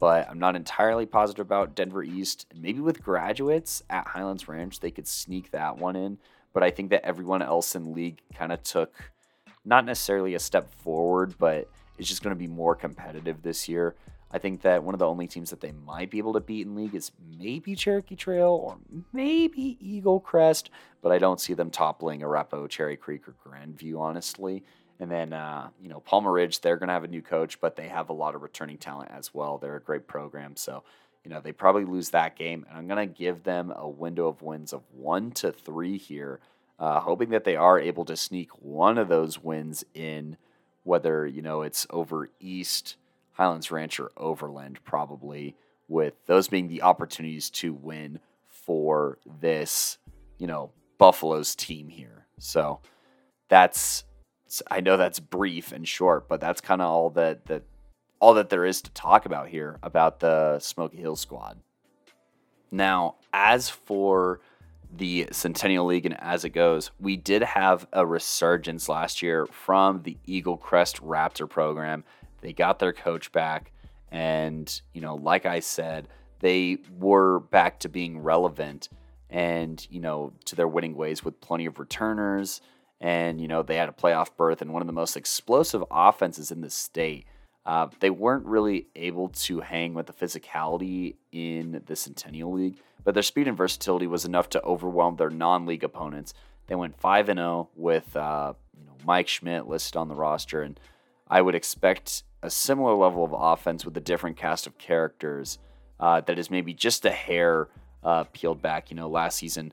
but 0.00 0.28
I'm 0.28 0.38
not 0.38 0.56
entirely 0.56 1.06
positive 1.06 1.46
about 1.46 1.74
Denver 1.74 2.02
East. 2.02 2.46
Maybe 2.54 2.80
with 2.80 3.02
graduates 3.02 3.82
at 3.88 4.08
Highlands 4.08 4.48
Ranch, 4.48 4.80
they 4.80 4.90
could 4.90 5.06
sneak 5.06 5.50
that 5.52 5.78
one 5.78 5.96
in. 5.96 6.18
But 6.54 6.62
I 6.62 6.70
think 6.70 6.88
that 6.90 7.04
everyone 7.04 7.42
else 7.42 7.74
in 7.74 7.92
league 7.92 8.22
kind 8.34 8.52
of 8.52 8.62
took 8.62 9.12
not 9.64 9.84
necessarily 9.84 10.34
a 10.34 10.38
step 10.38 10.70
forward, 10.70 11.34
but 11.38 11.68
it's 11.98 12.08
just 12.08 12.22
going 12.22 12.34
to 12.34 12.38
be 12.38 12.46
more 12.46 12.74
competitive 12.74 13.42
this 13.42 13.68
year. 13.68 13.94
I 14.30 14.38
think 14.38 14.62
that 14.62 14.82
one 14.82 14.94
of 14.94 14.98
the 14.98 15.06
only 15.06 15.28
teams 15.28 15.50
that 15.50 15.60
they 15.60 15.70
might 15.70 16.10
be 16.10 16.18
able 16.18 16.32
to 16.32 16.40
beat 16.40 16.66
in 16.66 16.74
league 16.74 16.94
is 16.94 17.12
maybe 17.38 17.76
Cherokee 17.76 18.16
Trail 18.16 18.50
or 18.50 18.78
maybe 19.12 19.78
Eaglecrest, 19.80 20.70
but 21.02 21.12
I 21.12 21.18
don't 21.18 21.40
see 21.40 21.54
them 21.54 21.70
toppling 21.70 22.20
Arepo, 22.20 22.68
Cherry 22.68 22.96
Creek, 22.96 23.28
or 23.28 23.36
Grandview, 23.46 24.00
honestly. 24.00 24.64
And 24.98 25.08
then, 25.10 25.32
uh, 25.32 25.68
you 25.80 25.88
know, 25.88 26.00
Palmer 26.00 26.32
Ridge, 26.32 26.60
they're 26.60 26.76
going 26.76 26.88
to 26.88 26.94
have 26.94 27.04
a 27.04 27.08
new 27.08 27.22
coach, 27.22 27.60
but 27.60 27.76
they 27.76 27.88
have 27.88 28.08
a 28.08 28.12
lot 28.12 28.34
of 28.34 28.42
returning 28.42 28.78
talent 28.78 29.10
as 29.12 29.32
well. 29.32 29.58
They're 29.58 29.76
a 29.76 29.80
great 29.80 30.08
program. 30.08 30.56
So, 30.56 30.82
you 31.24 31.30
know, 31.30 31.40
they 31.40 31.52
probably 31.52 31.84
lose 31.84 32.10
that 32.10 32.36
game. 32.36 32.66
And 32.68 32.78
I'm 32.78 32.86
going 32.86 33.08
to 33.08 33.12
give 33.12 33.42
them 33.42 33.72
a 33.74 33.88
window 33.88 34.28
of 34.28 34.42
wins 34.42 34.72
of 34.72 34.82
one 34.92 35.30
to 35.32 35.50
three 35.52 35.96
here, 35.96 36.40
uh, 36.78 37.00
hoping 37.00 37.30
that 37.30 37.44
they 37.44 37.56
are 37.56 37.80
able 37.80 38.04
to 38.04 38.16
sneak 38.16 38.50
one 38.60 38.98
of 38.98 39.08
those 39.08 39.42
wins 39.42 39.84
in, 39.94 40.36
whether, 40.82 41.26
you 41.26 41.40
know, 41.40 41.62
it's 41.62 41.86
over 41.88 42.28
East 42.40 42.96
Highlands 43.32 43.70
Ranch 43.70 43.98
or 43.98 44.12
Overland, 44.16 44.78
probably, 44.84 45.56
with 45.88 46.14
those 46.26 46.48
being 46.48 46.68
the 46.68 46.82
opportunities 46.82 47.50
to 47.50 47.72
win 47.72 48.20
for 48.48 49.18
this, 49.40 49.98
you 50.38 50.46
know, 50.46 50.70
Buffalo's 50.98 51.54
team 51.54 51.88
here. 51.88 52.26
So 52.38 52.80
that's, 53.48 54.04
I 54.70 54.80
know 54.80 54.96
that's 54.96 55.20
brief 55.20 55.72
and 55.72 55.88
short, 55.88 56.28
but 56.28 56.40
that's 56.40 56.60
kind 56.60 56.80
of 56.80 56.90
all 56.90 57.10
that, 57.10 57.46
that, 57.46 57.62
all 58.20 58.34
that 58.34 58.48
there 58.48 58.64
is 58.64 58.80
to 58.82 58.90
talk 58.92 59.26
about 59.26 59.48
here 59.48 59.78
about 59.82 60.20
the 60.20 60.58
Smoky 60.58 60.98
Hill 60.98 61.16
squad. 61.16 61.58
Now, 62.70 63.16
as 63.32 63.68
for 63.68 64.40
the 64.96 65.28
Centennial 65.32 65.86
League 65.86 66.06
and 66.06 66.20
as 66.20 66.44
it 66.44 66.50
goes, 66.50 66.90
we 67.00 67.16
did 67.16 67.42
have 67.42 67.86
a 67.92 68.06
resurgence 68.06 68.88
last 68.88 69.22
year 69.22 69.46
from 69.46 70.02
the 70.02 70.16
Eaglecrest 70.26 71.00
Raptor 71.00 71.48
program 71.48 72.04
they 72.44 72.52
got 72.52 72.78
their 72.78 72.92
coach 72.92 73.32
back. 73.32 73.72
And, 74.12 74.80
you 74.92 75.00
know, 75.00 75.14
like 75.14 75.46
I 75.46 75.60
said, 75.60 76.08
they 76.40 76.76
were 76.98 77.40
back 77.40 77.80
to 77.80 77.88
being 77.88 78.18
relevant 78.18 78.90
and, 79.30 79.84
you 79.90 79.98
know, 79.98 80.34
to 80.44 80.54
their 80.54 80.68
winning 80.68 80.94
ways 80.94 81.24
with 81.24 81.40
plenty 81.40 81.64
of 81.64 81.78
returners. 81.78 82.60
And, 83.00 83.40
you 83.40 83.48
know, 83.48 83.62
they 83.62 83.76
had 83.76 83.88
a 83.88 83.92
playoff 83.92 84.28
berth 84.36 84.60
and 84.60 84.74
one 84.74 84.82
of 84.82 84.86
the 84.86 84.92
most 84.92 85.16
explosive 85.16 85.82
offenses 85.90 86.50
in 86.50 86.60
the 86.60 86.68
state. 86.68 87.24
Uh, 87.66 87.88
they 88.00 88.10
weren't 88.10 88.44
really 88.44 88.88
able 88.94 89.28
to 89.30 89.60
hang 89.60 89.94
with 89.94 90.06
the 90.06 90.12
physicality 90.12 91.16
in 91.32 91.82
the 91.86 91.96
Centennial 91.96 92.52
League, 92.52 92.76
but 93.04 93.14
their 93.14 93.22
speed 93.22 93.48
and 93.48 93.56
versatility 93.56 94.06
was 94.06 94.24
enough 94.24 94.50
to 94.50 94.62
overwhelm 94.62 95.16
their 95.16 95.30
non-league 95.30 95.84
opponents. 95.84 96.34
They 96.66 96.74
went 96.74 97.00
five 97.00 97.28
and 97.28 97.38
zero 97.38 97.48
oh 97.48 97.68
with 97.74 98.14
uh, 98.16 98.52
you 98.78 98.86
know 98.86 98.96
Mike 99.04 99.28
Schmidt 99.28 99.66
listed 99.66 99.96
on 99.96 100.08
the 100.08 100.14
roster, 100.14 100.62
and 100.62 100.78
I 101.28 101.40
would 101.40 101.54
expect 101.54 102.22
a 102.42 102.50
similar 102.50 102.94
level 102.94 103.24
of 103.24 103.32
offense 103.32 103.84
with 103.84 103.96
a 103.96 104.00
different 104.00 104.36
cast 104.36 104.66
of 104.66 104.76
characters 104.76 105.58
uh, 105.98 106.20
that 106.22 106.38
is 106.38 106.50
maybe 106.50 106.74
just 106.74 107.06
a 107.06 107.10
hair 107.10 107.68
uh, 108.02 108.24
peeled 108.32 108.60
back. 108.60 108.90
You 108.90 108.96
know, 108.96 109.08
last 109.08 109.38
season 109.38 109.72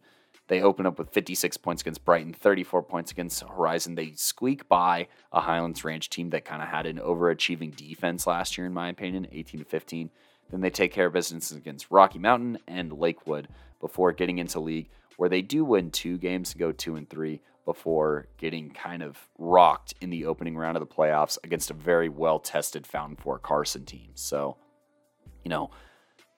they 0.52 0.61
open 0.61 0.86
up 0.86 0.99
with 0.99 1.10
56 1.11 1.56
points 1.56 1.82
against 1.82 2.03
Brighton, 2.03 2.34
34 2.34 2.84
points 2.84 3.10
against 3.10 3.41
Horizon. 3.41 3.95
They 3.95 4.11
squeak 4.15 4.68
by 4.68 5.07
a 5.32 5.40
Highlands 5.40 5.86
Ranch 5.86 6.10
team 6.10 6.32
that 6.32 6.44
kind 6.44 6.61
of 6.61 6.68
had 6.68 6.86
an 6.86 6.98
overachieving 6.98 7.73
defense 7.73 8.28
last 8.28 8.57
year, 8.57 8.68
in 8.68 8.73
my 8.73 8.90
opinion, 8.90 9.28
18 9.32 9.61
to 9.61 9.65
15. 9.65 10.10
Then 10.49 10.60
they 10.60 10.69
take 10.69 10.91
care 10.91 11.06
of 11.06 11.14
business 11.14 11.53
against 11.53 11.90
Rocky 11.90 12.19
Mountain 12.19 12.57
and 12.68 12.91
Lakewood 12.91 13.48
before 13.80 14.11
getting 14.11 14.40
into 14.40 14.60
league, 14.60 14.90
where 15.15 15.30
they 15.30 15.41
do 15.41 15.64
win 15.64 15.90
two 15.90 16.18
games 16.18 16.52
and 16.52 16.60
go 16.60 16.73
two 16.73 16.98
and 16.98 17.10
three 17.10 17.40
before 17.64 18.28
getting 18.38 18.72
kind 18.72 19.03
of 19.03 19.30
rocked 19.40 19.94
in 20.02 20.10
the 20.10 20.26
opening 20.26 20.57
round 20.57 20.76
of 20.76 20.82
the 20.82 20.94
playoffs 20.94 21.38
against 21.45 21.72
a 21.72 21.76
very 21.76 22.10
well 22.10 22.40
tested 22.40 22.86
Fountain 22.86 23.15
Fort 23.15 23.41
Carson 23.41 23.86
team. 23.86 24.10
So, 24.15 24.57
you 25.45 25.49
know, 25.49 25.72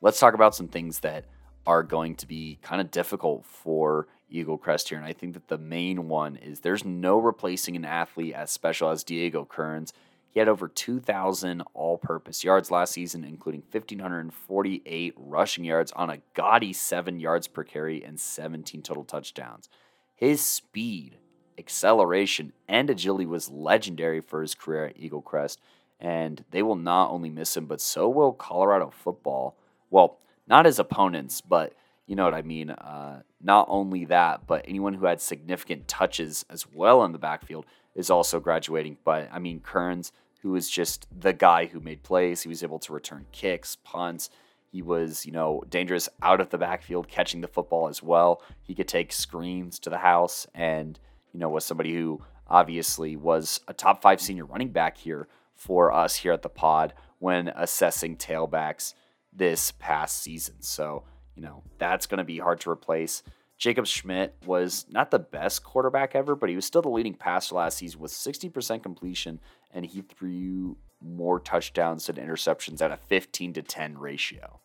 let's 0.02 0.20
talk 0.20 0.36
about 0.36 0.54
some 0.54 0.68
things 0.68 1.00
that 1.00 1.26
are 1.66 1.84
going 1.84 2.16
to 2.16 2.28
be 2.28 2.60
kind 2.62 2.82
of 2.82 2.92
difficult 2.92 3.46
for 3.46 4.08
Eaglecrest 4.32 4.90
here. 4.90 4.98
And 4.98 5.08
I 5.08 5.14
think 5.14 5.34
that 5.34 5.48
the 5.48 5.58
main 5.58 6.08
one 6.08 6.36
is 6.36 6.60
there's 6.60 6.84
no 6.84 7.18
replacing 7.20 7.76
an 7.76 7.86
athlete 7.86 8.34
as 8.34 8.52
special 8.52 8.90
as 8.90 9.04
Diego 9.04 9.46
Kearns. 9.46 9.94
He 10.30 10.40
had 10.40 10.50
over 10.50 10.68
2,000 10.68 11.62
all 11.74 11.98
purpose 11.98 12.44
yards 12.44 12.72
last 12.72 12.94
season, 12.94 13.24
including 13.24 13.64
1,548 13.72 15.14
rushing 15.16 15.64
yards 15.64 15.92
on 15.92 16.10
a 16.10 16.22
gaudy 16.34 16.74
7 16.74 17.20
yards 17.20 17.48
per 17.48 17.64
carry 17.64 18.04
and 18.04 18.20
17 18.20 18.82
total 18.82 19.04
touchdowns. 19.04 19.70
His 20.16 20.42
speed, 20.42 21.18
acceleration, 21.58 22.54
and 22.68 22.90
agility 22.90 23.28
was 23.28 23.52
legendary 23.52 24.22
for 24.22 24.42
his 24.42 24.56
career 24.56 24.86
at 24.86 24.98
Eaglecrest, 24.98 25.58
and 26.00 26.44
they 26.50 26.64
will 26.64 26.76
not 26.76 27.12
only 27.12 27.30
miss 27.30 27.56
him, 27.56 27.68
but 27.68 27.80
so 27.80 28.10
will 28.10 28.34
Colorado 28.34 28.90
football. 28.90 29.56
Well, 29.92 30.18
not 30.48 30.66
as 30.66 30.80
opponents, 30.80 31.42
but 31.42 31.74
you 32.08 32.16
know 32.16 32.26
what 32.26 32.34
I 32.34 32.42
mean. 32.42 32.70
Uh, 32.70 33.22
not 33.42 33.68
only 33.70 34.06
that, 34.06 34.46
but 34.48 34.66
anyone 34.68 34.94
who 34.94 35.06
had 35.06 35.22
significant 35.22 35.88
touches 35.88 36.46
as 36.50 36.66
well 36.68 37.04
in 37.04 37.12
the 37.12 37.18
backfield 37.18 37.66
is 37.96 38.10
also 38.10 38.40
graduating. 38.40 38.98
But 39.04 39.30
I 39.32 39.40
mean, 39.40 39.60
Kearns, 39.62 40.12
who 40.42 40.52
was 40.52 40.70
just 40.70 41.08
the 41.18 41.34
guy 41.34 41.66
who 41.66 41.80
made 41.80 42.04
plays, 42.04 42.42
he 42.42 42.50
was 42.50 42.64
able 42.64 42.80
to 42.80 42.94
return 42.94 43.26
kicks, 43.32 43.78
punts, 43.84 44.30
he 44.74 44.82
was, 44.82 45.24
you 45.24 45.32
know, 45.32 45.64
dangerous 45.70 46.10
out 46.24 46.42
of 46.42 46.50
the 46.50 46.58
backfield, 46.58 47.08
catching 47.08 47.42
the 47.42 47.48
football 47.48 47.88
as 47.88 48.02
well. 48.02 48.42
He 48.64 48.74
could 48.74 48.88
take 48.88 49.14
screens 49.14 49.78
to 49.80 49.92
the 49.92 50.00
house 50.00 50.48
and, 50.56 51.00
you 51.32 51.40
know, 51.40 51.50
was 51.50 51.64
somebody 51.64 51.94
who 51.94 52.22
obviously 52.48 53.16
was 53.16 53.62
a 53.68 53.74
top 53.74 54.02
five 54.02 54.20
senior 54.20 54.46
running 54.46 54.70
back 54.70 54.98
here 54.98 55.28
for 55.56 55.94
us 55.94 56.16
here 56.16 56.34
at 56.34 56.42
the 56.42 56.50
pod 56.50 56.96
when 57.20 57.50
assessing 57.56 58.18
tailbacks 58.18 58.96
this 59.36 59.72
past 59.72 60.22
season. 60.22 60.56
So, 60.62 61.04
you 61.36 61.42
know, 61.42 61.64
that's 61.78 62.06
going 62.06 62.20
to 62.20 62.24
be 62.24 62.40
hard 62.40 62.60
to 62.62 62.70
replace. 62.70 63.24
Jacob 63.58 63.88
Schmidt 63.88 64.36
was 64.46 64.86
not 64.90 65.12
the 65.12 65.20
best 65.20 65.64
quarterback 65.64 66.16
ever, 66.16 66.36
but 66.36 66.50
he 66.50 66.56
was 66.56 66.66
still 66.66 66.82
the 66.82 66.90
leading 66.90 67.14
passer 67.14 67.56
last 67.56 67.78
season 67.78 68.00
with 68.00 68.12
60% 68.12 68.84
completion, 68.84 69.40
and 69.72 69.86
he 69.86 70.02
threw 70.02 70.78
more 71.02 71.40
touchdowns 71.40 72.08
than 72.08 72.16
interceptions 72.16 72.82
at 72.82 72.92
a 72.92 72.98
15 72.98 73.54
to 73.54 73.62
10 73.62 73.98
ratio. 73.98 74.60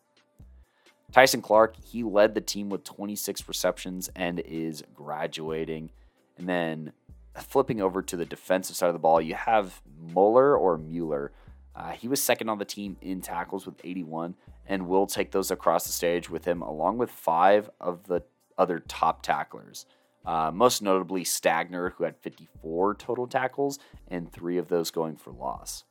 Tyson 1.11 1.41
Clark, 1.41 1.75
he 1.83 2.03
led 2.03 2.35
the 2.35 2.41
team 2.41 2.69
with 2.69 2.83
26 2.83 3.47
receptions 3.47 4.09
and 4.15 4.39
is 4.41 4.83
graduating. 4.93 5.89
And 6.37 6.47
then 6.47 6.93
flipping 7.35 7.81
over 7.81 8.01
to 8.01 8.15
the 8.15 8.25
defensive 8.25 8.75
side 8.75 8.87
of 8.87 8.93
the 8.93 8.99
ball, 8.99 9.21
you 9.21 9.35
have 9.35 9.81
Muller 10.13 10.55
or 10.55 10.77
Mueller. 10.77 11.31
Uh, 11.75 11.91
he 11.91 12.07
was 12.07 12.21
second 12.21 12.49
on 12.49 12.59
the 12.59 12.65
team 12.65 12.97
in 13.01 13.21
tackles 13.21 13.65
with 13.65 13.75
81 13.83 14.35
and 14.69 14.87
will 14.87 15.07
take 15.07 15.31
those 15.31 15.51
across 15.51 15.85
the 15.85 15.91
stage 15.91 16.29
with 16.29 16.45
him, 16.45 16.61
along 16.61 16.97
with 16.97 17.09
five 17.09 17.69
of 17.81 18.05
the 18.07 18.23
other 18.57 18.79
top 18.87 19.23
tacklers. 19.23 19.85
Uh, 20.25 20.51
most 20.53 20.81
notably, 20.81 21.23
Stagner, 21.23 21.93
who 21.93 22.03
had 22.03 22.15
54 22.17 22.95
total 22.95 23.27
tackles 23.27 23.79
and 24.07 24.31
three 24.31 24.57
of 24.57 24.69
those 24.69 24.91
going 24.91 25.15
for 25.15 25.31
loss. 25.31 25.85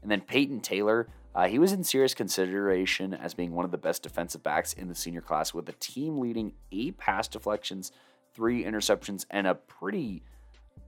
And 0.00 0.10
then 0.10 0.20
Peyton 0.20 0.60
Taylor, 0.60 1.08
uh, 1.34 1.48
he 1.48 1.58
was 1.58 1.72
in 1.72 1.82
serious 1.82 2.14
consideration 2.14 3.14
as 3.14 3.34
being 3.34 3.52
one 3.52 3.64
of 3.64 3.72
the 3.72 3.78
best 3.78 4.02
defensive 4.02 4.42
backs 4.42 4.74
in 4.74 4.88
the 4.88 4.94
senior 4.94 5.22
class 5.22 5.52
with 5.52 5.66
the 5.66 5.72
team 5.72 6.18
leading 6.18 6.52
eight 6.70 6.96
pass 6.98 7.26
deflections, 7.26 7.90
three 8.32 8.64
interceptions, 8.64 9.26
and 9.30 9.46
a 9.46 9.54
pretty 9.54 10.22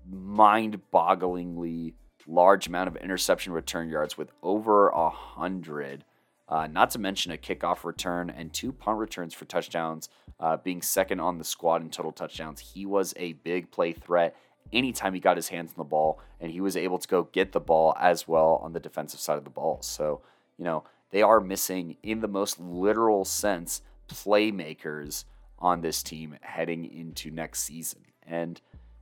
mind 0.09 0.81
bogglingly 0.93 1.95
large 2.29 2.67
amount 2.67 2.89
of 2.89 2.97
interception 2.97 3.53
return 3.53 3.89
yards 3.89 4.17
with 4.17 4.31
over 4.43 4.89
a 4.91 5.09
hundred. 5.09 6.05
Uh, 6.49 6.67
not 6.67 6.91
to 6.91 6.99
mention 6.99 7.33
a 7.33 7.37
kickoff 7.37 7.85
return 7.85 8.31
and 8.31 8.53
two 8.53 8.73
punt 8.73 8.99
returns 8.99 9.35
for 9.35 9.45
touchdowns, 9.47 10.09
uh, 10.39 10.57
being 10.57 10.81
second 10.81 11.19
on 11.21 11.39
the 11.39 11.45
squad 11.45 11.83
in 11.83 11.91
total 11.91 12.13
touchdowns. 12.13 12.61
He 12.61 12.87
was 12.87 13.15
a 13.17 13.33
big 13.33 13.71
play 13.71 13.93
threat 13.93 14.37
anytime 14.73 15.15
he 15.15 15.21
got 15.21 15.37
his 15.37 15.49
hands 15.49 15.71
on 15.71 15.79
the 15.79 15.85
ball, 15.85 16.21
and 16.41 16.53
he 16.53 16.61
was 16.61 16.77
able 16.77 16.99
to 16.99 17.09
go 17.09 17.25
get 17.25 17.53
the 17.53 17.61
ball 17.61 17.95
as 17.99 18.29
well 18.29 18.61
on 18.63 18.73
the 18.73 18.81
defensive 18.81 19.21
side 19.21 19.39
of 19.39 19.45
the 19.45 19.51
ball. 19.51 19.79
So 19.83 20.23
you 20.59 20.65
know, 20.65 20.85
they 21.11 21.23
are 21.23 21.41
missing, 21.41 21.97
in 22.03 22.21
the 22.21 22.29
most 22.29 22.61
literal 22.61 23.25
sense, 23.25 23.83
playmakers 24.09 25.25
on 25.59 25.81
this 25.81 26.03
team 26.03 26.37
heading 26.43 26.85
into 26.85 27.31
next 27.31 27.61
season. 27.63 28.01
And 28.23 28.61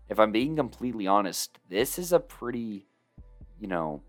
if 0.08 0.18
I'm 0.18 0.32
being 0.32 0.56
completely 0.56 1.06
honest, 1.06 1.58
this 1.68 1.98
is 1.98 2.12
a 2.12 2.20
pretty, 2.20 2.86
you 3.58 3.68
know, 3.68 4.02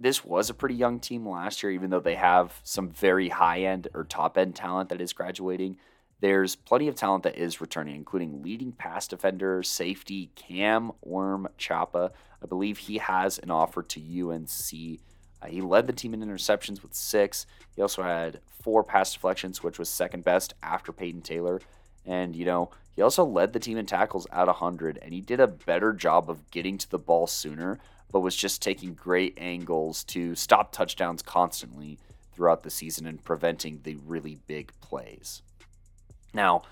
this 0.00 0.24
was 0.24 0.50
a 0.50 0.54
pretty 0.54 0.74
young 0.74 0.98
team 0.98 1.28
last 1.28 1.62
year, 1.62 1.70
even 1.72 1.90
though 1.90 2.00
they 2.00 2.14
have 2.14 2.60
some 2.64 2.88
very 2.88 3.28
high 3.28 3.60
end 3.60 3.88
or 3.94 4.04
top 4.04 4.38
end 4.38 4.56
talent 4.56 4.88
that 4.88 5.00
is 5.00 5.12
graduating. 5.12 5.76
There's 6.20 6.56
plenty 6.56 6.88
of 6.88 6.94
talent 6.96 7.22
that 7.24 7.36
is 7.36 7.60
returning, 7.60 7.96
including 7.96 8.42
leading 8.42 8.72
pass 8.72 9.06
defender, 9.06 9.62
safety 9.62 10.30
Cam 10.34 10.92
Worm 11.02 11.48
Chapa. 11.56 12.12
I 12.42 12.46
believe 12.46 12.78
he 12.78 12.98
has 12.98 13.38
an 13.38 13.50
offer 13.50 13.82
to 13.82 14.30
UNC 14.30 15.00
uh, 15.42 15.46
he 15.46 15.60
led 15.60 15.86
the 15.86 15.92
team 15.92 16.14
in 16.14 16.20
interceptions 16.20 16.82
with 16.82 16.94
six. 16.94 17.46
He 17.74 17.82
also 17.82 18.02
had 18.02 18.40
four 18.62 18.84
pass 18.84 19.12
deflections, 19.12 19.62
which 19.62 19.78
was 19.78 19.88
second 19.88 20.24
best 20.24 20.54
after 20.62 20.92
Peyton 20.92 21.22
Taylor. 21.22 21.60
And, 22.04 22.34
you 22.34 22.44
know, 22.44 22.70
he 22.94 23.02
also 23.02 23.24
led 23.24 23.52
the 23.52 23.60
team 23.60 23.78
in 23.78 23.86
tackles 23.86 24.26
at 24.32 24.46
100, 24.46 24.98
and 25.00 25.12
he 25.12 25.20
did 25.20 25.40
a 25.40 25.46
better 25.46 25.92
job 25.92 26.28
of 26.28 26.50
getting 26.50 26.76
to 26.78 26.90
the 26.90 26.98
ball 26.98 27.26
sooner, 27.26 27.78
but 28.12 28.20
was 28.20 28.36
just 28.36 28.62
taking 28.62 28.94
great 28.94 29.34
angles 29.38 30.04
to 30.04 30.34
stop 30.34 30.72
touchdowns 30.72 31.22
constantly 31.22 31.98
throughout 32.32 32.62
the 32.62 32.70
season 32.70 33.06
and 33.06 33.22
preventing 33.22 33.80
the 33.82 33.96
really 34.06 34.38
big 34.46 34.72
plays. 34.80 35.42
Now, 36.32 36.62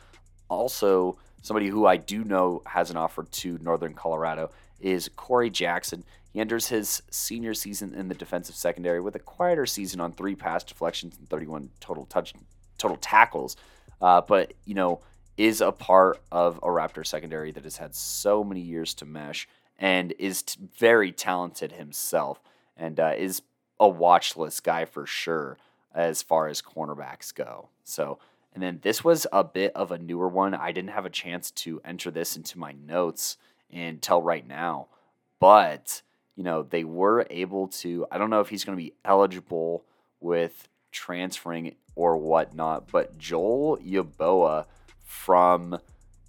also, 0.48 1.19
somebody 1.43 1.69
who 1.69 1.86
I 1.86 1.97
do 1.97 2.24
know 2.24 2.62
has 2.66 2.90
an 2.90 2.97
offer 2.97 3.24
to 3.24 3.59
Northern 3.60 3.94
Colorado 3.94 4.51
is 4.81 5.10
Corey 5.16 5.51
Jackson. 5.51 6.05
He 6.32 6.40
enters 6.40 6.69
his 6.69 7.02
senior 7.10 7.55
season 7.55 7.94
in 7.94 8.09
the 8.09 8.15
defensive 8.15 8.55
secondary 8.55 9.01
with 9.01 9.16
a 9.16 9.20
quieter 9.20 9.66
season 9.66 10.01
on 10.01 10.12
three 10.12 10.35
pass 10.35 10.65
deflections 10.65 11.16
and 11.19 11.28
31 11.28 11.70
total 11.81 12.06
touch 12.06 12.35
total 12.77 12.97
tackles. 12.98 13.56
Uh, 14.01 14.20
but 14.20 14.52
you 14.65 14.74
know, 14.74 15.01
is 15.36 15.60
a 15.60 15.73
part 15.73 16.20
of 16.32 16.59
a 16.59 16.66
Raptor 16.66 17.06
secondary 17.06 17.52
that 17.52 17.65
has 17.65 17.77
had 17.77 17.94
so 17.94 18.43
many 18.43 18.60
years 18.60 18.94
to 18.94 19.06
mesh 19.06 19.48
and 19.79 20.13
is 20.19 20.43
t- 20.43 20.59
very 20.79 21.13
talented 21.13 21.73
himself 21.73 22.41
and 22.77 22.99
uh, 22.99 23.13
is 23.17 23.43
a 23.79 23.89
watch 23.89 24.37
list 24.37 24.65
guy 24.65 24.85
for 24.85 25.07
sure 25.07 25.57
as 25.95 26.23
far 26.23 26.49
as 26.49 26.63
cornerbacks 26.63 27.35
go. 27.35 27.69
So, 27.85 28.19
and 28.55 28.63
then 28.63 28.81
this 28.83 29.05
was 29.05 29.27
a 29.33 29.45
bit 29.45 29.73
of 29.75 29.93
a 29.93 29.99
newer 29.99 30.29
one. 30.29 30.55
I 30.55 30.73
didn't 30.73 30.91
have 30.91 31.07
a 31.07 31.11
chance 31.11 31.51
to 31.53 31.81
enter 31.85 32.11
this 32.11 32.37
into 32.37 32.59
my 32.59 32.73
notes 32.73 33.37
until 33.73 34.23
right 34.23 34.47
now, 34.47 34.89
but 35.39 36.03
you 36.35 36.45
know, 36.45 36.63
they 36.63 36.85
were 36.85 37.27
able 37.31 37.67
to. 37.67 38.07
I 38.13 38.19
don't 38.19 38.31
know 38.31 38.41
if 38.41 38.49
he's 38.49 38.65
going 38.65 38.79
to 38.79 38.83
be 38.83 38.95
eligible 39.05 39.85
with 40.21 40.69
transferring 40.93 41.75
or 41.97 42.17
whatnot, 42.17 42.93
but 42.93 43.19
Joel 43.19 43.77
Yeboah 43.79 44.67
from 45.03 45.81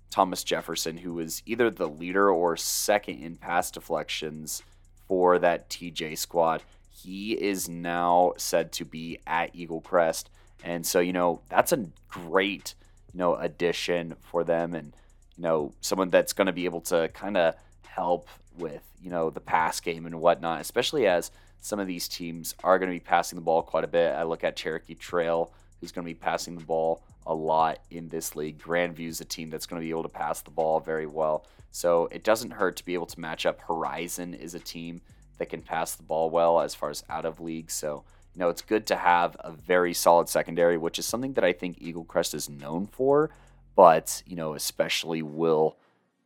Thomas 0.09 0.43
Jefferson, 0.43 0.97
who 0.97 1.13
was 1.13 1.43
either 1.45 1.69
the 1.69 1.87
leader 1.87 2.29
or 2.29 2.57
second 2.57 3.21
in 3.21 3.35
pass 3.35 3.71
deflections 3.71 4.63
for 5.07 5.39
that 5.39 5.69
TJ 5.69 6.17
squad. 6.17 6.63
He 6.89 7.33
is 7.33 7.69
now 7.69 8.33
said 8.37 8.71
to 8.73 8.85
be 8.85 9.19
at 9.25 9.53
Eaglecrest. 9.55 10.25
And 10.63 10.85
so, 10.85 10.99
you 10.99 11.13
know, 11.13 11.41
that's 11.49 11.71
a 11.71 11.85
great, 12.09 12.75
you 13.13 13.19
know, 13.19 13.35
addition 13.35 14.15
for 14.21 14.43
them 14.43 14.75
and, 14.75 14.93
you 15.37 15.43
know, 15.43 15.73
someone 15.81 16.09
that's 16.09 16.33
going 16.33 16.47
to 16.47 16.53
be 16.53 16.65
able 16.65 16.81
to 16.81 17.09
kind 17.13 17.37
of 17.37 17.55
help 17.87 18.27
with, 18.57 18.83
you 19.01 19.09
know, 19.09 19.29
the 19.29 19.39
pass 19.39 19.79
game 19.79 20.05
and 20.05 20.19
whatnot, 20.19 20.59
especially 20.59 21.07
as 21.07 21.31
some 21.61 21.79
of 21.79 21.87
these 21.87 22.07
teams 22.07 22.55
are 22.63 22.77
going 22.79 22.89
to 22.89 22.95
be 22.95 22.99
passing 22.99 23.37
the 23.37 23.43
ball 23.43 23.61
quite 23.61 23.83
a 23.83 23.87
bit. 23.87 24.13
I 24.13 24.23
look 24.23 24.43
at 24.43 24.55
Cherokee 24.55 24.95
Trail, 24.95 25.53
who's 25.79 25.91
going 25.91 26.05
to 26.05 26.09
be 26.09 26.19
passing 26.19 26.55
the 26.57 26.63
ball 26.63 27.03
a 27.25 27.33
lot 27.33 27.79
in 27.89 28.07
this 28.07 28.35
league. 28.35 28.59
Grandview 28.59 29.07
is 29.07 29.21
a 29.21 29.25
team 29.25 29.49
that's 29.49 29.65
going 29.65 29.81
to 29.81 29.85
be 29.85 29.91
able 29.91 30.03
to 30.03 30.09
pass 30.09 30.41
the 30.41 30.51
ball 30.51 30.79
very 30.79 31.07
well. 31.07 31.45
So 31.71 32.07
it 32.11 32.23
doesn't 32.23 32.51
hurt 32.51 32.77
to 32.77 32.85
be 32.85 32.93
able 32.93 33.05
to 33.07 33.19
match 33.19 33.45
up. 33.45 33.61
Horizon 33.61 34.33
is 34.33 34.55
a 34.55 34.59
team 34.59 35.01
that 35.37 35.49
can 35.49 35.61
pass 35.61 35.95
the 35.95 36.03
ball 36.03 36.29
well 36.29 36.59
as 36.59 36.75
far 36.75 36.89
as 36.89 37.03
out 37.09 37.25
of 37.25 37.39
league. 37.39 37.71
So, 37.71 38.03
you 38.33 38.39
know, 38.39 38.49
it's 38.49 38.61
good 38.61 38.87
to 38.87 38.95
have 38.95 39.37
a 39.39 39.51
very 39.51 39.93
solid 39.93 40.29
secondary, 40.29 40.77
which 40.77 40.99
is 40.99 41.05
something 41.05 41.33
that 41.33 41.43
I 41.43 41.53
think 41.53 41.79
Eaglecrest 41.79 42.33
is 42.33 42.49
known 42.49 42.87
for, 42.87 43.29
but, 43.75 44.23
you 44.25 44.35
know, 44.35 44.53
especially 44.53 45.21
will, 45.21 45.77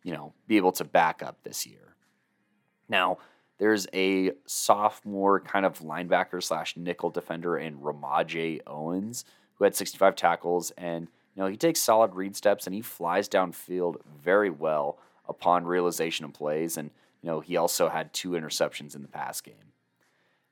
you 0.04 0.14
know, 0.14 0.34
be 0.48 0.58
able 0.58 0.72
to 0.74 0.84
back 0.84 1.22
up 1.22 1.44
this 1.44 1.66
year. 1.66 1.96
Now, 2.90 3.18
there's 3.60 3.88
a 3.94 4.32
sophomore 4.46 5.40
kind 5.40 5.66
of 5.66 5.80
linebacker 5.80 6.42
slash 6.42 6.76
nickel 6.76 7.10
defender 7.10 7.58
in 7.58 7.78
Ramaje 7.78 8.62
Owens 8.66 9.26
who 9.64 9.66
had 9.66 9.76
65 9.76 10.18
tackles. 10.18 10.72
And, 10.78 11.08
you 11.36 11.42
know, 11.42 11.48
he 11.48 11.56
takes 11.56 11.80
solid 11.80 12.16
read 12.16 12.36
steps 12.36 12.68
and 12.68 12.76
he 12.76 12.82
flies 12.82 13.30
downfield 13.30 13.96
very 14.22 14.50
well 14.50 14.98
upon 15.28 15.66
realization 15.66 16.26
of 16.26 16.34
plays. 16.34 16.76
And, 16.76 16.92
you 17.22 17.30
know, 17.30 17.40
he 17.40 17.56
also 17.56 17.88
had 17.88 18.14
two 18.14 18.32
interceptions 18.32 18.94
in 18.94 19.04
the 19.04 19.08
pass 19.08 19.40
game. 19.40 19.56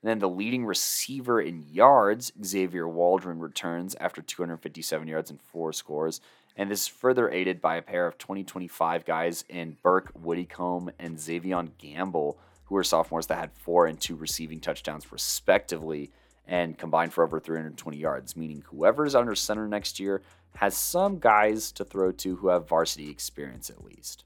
And 0.02 0.08
then 0.08 0.18
the 0.18 0.30
leading 0.30 0.64
receiver 0.64 1.42
in 1.42 1.62
yards, 1.70 2.32
Xavier 2.42 2.88
Waldron, 2.88 3.38
returns 3.38 3.94
after 4.00 4.22
257 4.22 5.06
yards 5.06 5.30
and 5.30 5.40
four 5.42 5.74
scores. 5.74 6.22
And 6.56 6.70
this 6.70 6.82
is 6.82 6.88
further 6.88 7.30
aided 7.30 7.60
by 7.60 7.76
a 7.76 7.82
pair 7.82 8.06
of 8.06 8.16
2025 8.16 9.04
guys 9.04 9.44
in 9.50 9.76
Burke 9.82 10.10
Woodycomb 10.14 10.90
and 10.98 11.20
Xavier 11.20 11.64
Gamble, 11.76 12.38
who 12.64 12.76
are 12.76 12.84
sophomores 12.84 13.26
that 13.26 13.38
had 13.38 13.52
four 13.52 13.86
and 13.86 14.00
two 14.00 14.16
receiving 14.16 14.58
touchdowns, 14.58 15.12
respectively 15.12 16.10
and 16.46 16.76
combined 16.76 17.12
for 17.12 17.24
over 17.24 17.38
320 17.38 17.96
yards, 17.96 18.36
meaning 18.36 18.62
whoever's 18.66 19.14
under 19.14 19.34
center 19.34 19.68
next 19.68 20.00
year 20.00 20.22
has 20.56 20.76
some 20.76 21.18
guys 21.18 21.72
to 21.72 21.84
throw 21.84 22.12
to 22.12 22.36
who 22.36 22.48
have 22.48 22.68
varsity 22.68 23.10
experience 23.10 23.70
at 23.70 23.84
least. 23.84 24.24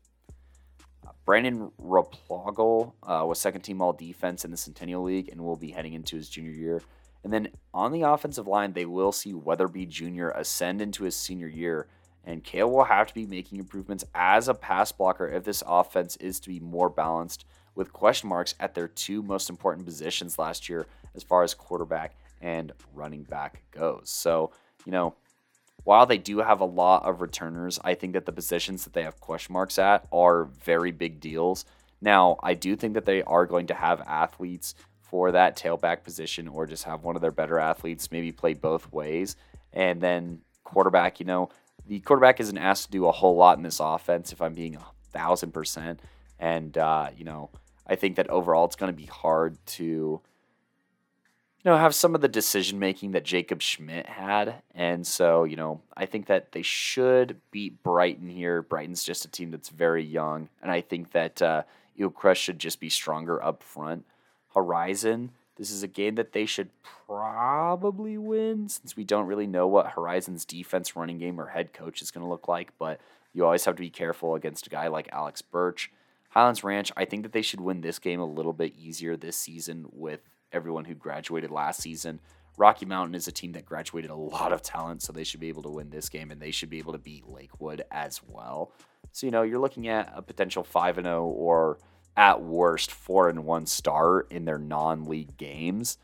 Uh, 1.06 1.10
Brandon 1.24 1.70
Replogle 1.80 2.94
uh, 3.02 3.24
was 3.26 3.38
second 3.38 3.62
team 3.62 3.80
all 3.80 3.92
defense 3.92 4.44
in 4.44 4.50
the 4.50 4.56
Centennial 4.56 5.02
League 5.02 5.28
and 5.28 5.40
will 5.40 5.56
be 5.56 5.70
heading 5.70 5.92
into 5.92 6.16
his 6.16 6.28
junior 6.28 6.52
year. 6.52 6.82
And 7.22 7.32
then 7.32 7.48
on 7.74 7.92
the 7.92 8.02
offensive 8.02 8.46
line, 8.46 8.72
they 8.72 8.86
will 8.86 9.12
see 9.12 9.34
Weatherby 9.34 9.86
Jr. 9.86 10.28
ascend 10.28 10.80
into 10.80 11.04
his 11.04 11.16
senior 11.16 11.48
year. 11.48 11.86
And 12.24 12.42
Kale 12.42 12.70
will 12.70 12.84
have 12.84 13.06
to 13.06 13.14
be 13.14 13.26
making 13.26 13.58
improvements 13.58 14.04
as 14.14 14.48
a 14.48 14.54
pass 14.54 14.90
blocker 14.90 15.28
if 15.28 15.44
this 15.44 15.62
offense 15.66 16.16
is 16.16 16.40
to 16.40 16.48
be 16.48 16.58
more 16.58 16.88
balanced 16.88 17.44
with 17.76 17.92
question 17.92 18.28
marks 18.28 18.54
at 18.58 18.74
their 18.74 18.88
two 18.88 19.22
most 19.22 19.48
important 19.48 19.86
positions 19.86 20.38
last 20.38 20.68
year 20.68 20.86
as 21.16 21.22
far 21.22 21.42
as 21.42 21.54
quarterback 21.54 22.14
and 22.40 22.72
running 22.94 23.24
back 23.24 23.62
goes. 23.72 24.10
So, 24.10 24.52
you 24.84 24.92
know, 24.92 25.14
while 25.84 26.06
they 26.06 26.18
do 26.18 26.38
have 26.38 26.60
a 26.60 26.64
lot 26.64 27.04
of 27.04 27.20
returners, 27.20 27.78
I 27.82 27.94
think 27.94 28.12
that 28.12 28.26
the 28.26 28.32
positions 28.32 28.84
that 28.84 28.92
they 28.92 29.02
have 29.02 29.20
question 29.20 29.52
marks 29.52 29.78
at 29.78 30.06
are 30.12 30.44
very 30.44 30.90
big 30.90 31.20
deals. 31.20 31.64
Now, 32.00 32.38
I 32.42 32.54
do 32.54 32.76
think 32.76 32.94
that 32.94 33.04
they 33.04 33.22
are 33.22 33.46
going 33.46 33.68
to 33.68 33.74
have 33.74 34.00
athletes 34.02 34.74
for 35.00 35.32
that 35.32 35.56
tailback 35.56 36.02
position 36.02 36.48
or 36.48 36.66
just 36.66 36.84
have 36.84 37.04
one 37.04 37.14
of 37.14 37.22
their 37.22 37.30
better 37.30 37.58
athletes 37.58 38.10
maybe 38.10 38.32
play 38.32 38.54
both 38.54 38.92
ways. 38.92 39.36
And 39.72 40.00
then 40.00 40.40
quarterback, 40.64 41.20
you 41.20 41.26
know, 41.26 41.48
the 41.86 42.00
quarterback 42.00 42.40
isn't 42.40 42.58
asked 42.58 42.86
to 42.86 42.90
do 42.90 43.06
a 43.06 43.12
whole 43.12 43.36
lot 43.36 43.56
in 43.56 43.62
this 43.62 43.80
offense 43.80 44.32
if 44.32 44.42
I'm 44.42 44.54
being 44.54 44.74
a 44.74 44.84
thousand 45.12 45.52
percent. 45.52 46.00
And, 46.40 46.76
uh, 46.76 47.10
you 47.16 47.24
know, 47.24 47.50
I 47.86 47.94
think 47.94 48.16
that 48.16 48.28
overall 48.28 48.64
it's 48.64 48.76
going 48.76 48.92
to 48.92 48.96
be 48.96 49.06
hard 49.06 49.56
to 49.66 50.20
know 51.66 51.76
have 51.76 51.94
some 51.94 52.14
of 52.14 52.20
the 52.20 52.28
decision 52.28 52.78
making 52.78 53.10
that 53.10 53.24
Jacob 53.24 53.60
Schmidt 53.60 54.06
had, 54.06 54.62
and 54.74 55.06
so 55.06 55.44
you 55.44 55.56
know 55.56 55.80
I 55.96 56.06
think 56.06 56.26
that 56.26 56.52
they 56.52 56.62
should 56.62 57.40
beat 57.50 57.82
Brighton 57.82 58.28
here. 58.28 58.62
Brighton's 58.62 59.04
just 59.04 59.24
a 59.24 59.28
team 59.28 59.50
that's 59.50 59.68
very 59.68 60.04
young, 60.04 60.48
and 60.62 60.70
I 60.70 60.80
think 60.80 61.12
that 61.12 61.42
uh, 61.42 61.62
Crest 62.14 62.40
should 62.40 62.58
just 62.58 62.80
be 62.80 62.88
stronger 62.88 63.42
up 63.42 63.62
front. 63.62 64.06
Horizon, 64.54 65.32
this 65.56 65.70
is 65.70 65.82
a 65.82 65.88
game 65.88 66.14
that 66.14 66.32
they 66.32 66.46
should 66.46 66.70
probably 67.06 68.16
win 68.16 68.68
since 68.68 68.96
we 68.96 69.04
don't 69.04 69.26
really 69.26 69.46
know 69.46 69.66
what 69.66 69.88
Horizon's 69.88 70.44
defense, 70.44 70.96
running 70.96 71.18
game, 71.18 71.40
or 71.40 71.48
head 71.48 71.72
coach 71.72 72.00
is 72.00 72.10
going 72.10 72.24
to 72.24 72.30
look 72.30 72.48
like. 72.48 72.72
But 72.78 73.00
you 73.34 73.44
always 73.44 73.64
have 73.64 73.76
to 73.76 73.82
be 73.82 73.90
careful 73.90 74.34
against 74.34 74.66
a 74.66 74.70
guy 74.70 74.88
like 74.88 75.08
Alex 75.12 75.42
Birch. 75.42 75.90
Highlands 76.30 76.62
Ranch, 76.62 76.92
I 76.96 77.06
think 77.06 77.22
that 77.22 77.32
they 77.32 77.42
should 77.42 77.60
win 77.60 77.80
this 77.80 77.98
game 77.98 78.20
a 78.20 78.26
little 78.26 78.52
bit 78.52 78.74
easier 78.76 79.16
this 79.16 79.36
season 79.36 79.86
with 79.90 80.20
everyone 80.52 80.84
who 80.84 80.94
graduated 80.94 81.50
last 81.50 81.80
season. 81.80 82.20
Rocky 82.58 82.86
Mountain 82.86 83.14
is 83.14 83.28
a 83.28 83.32
team 83.32 83.52
that 83.52 83.66
graduated 83.66 84.10
a 84.10 84.14
lot 84.14 84.52
of 84.52 84.62
talent, 84.62 85.02
so 85.02 85.12
they 85.12 85.24
should 85.24 85.40
be 85.40 85.48
able 85.48 85.62
to 85.64 85.70
win 85.70 85.90
this 85.90 86.08
game 86.08 86.30
and 86.30 86.40
they 86.40 86.50
should 86.50 86.70
be 86.70 86.78
able 86.78 86.92
to 86.92 86.98
beat 86.98 87.28
Lakewood 87.28 87.82
as 87.90 88.20
well. 88.26 88.72
So, 89.12 89.26
you 89.26 89.30
know, 89.30 89.42
you're 89.42 89.58
looking 89.58 89.88
at 89.88 90.12
a 90.14 90.22
potential 90.22 90.64
5 90.64 90.98
and 90.98 91.06
0 91.06 91.26
or 91.26 91.78
at 92.16 92.42
worst 92.42 92.90
4 92.90 93.28
and 93.28 93.44
1 93.44 93.66
start 93.66 94.32
in 94.32 94.44
their 94.46 94.58
non-league 94.58 95.36
games. 95.36 95.98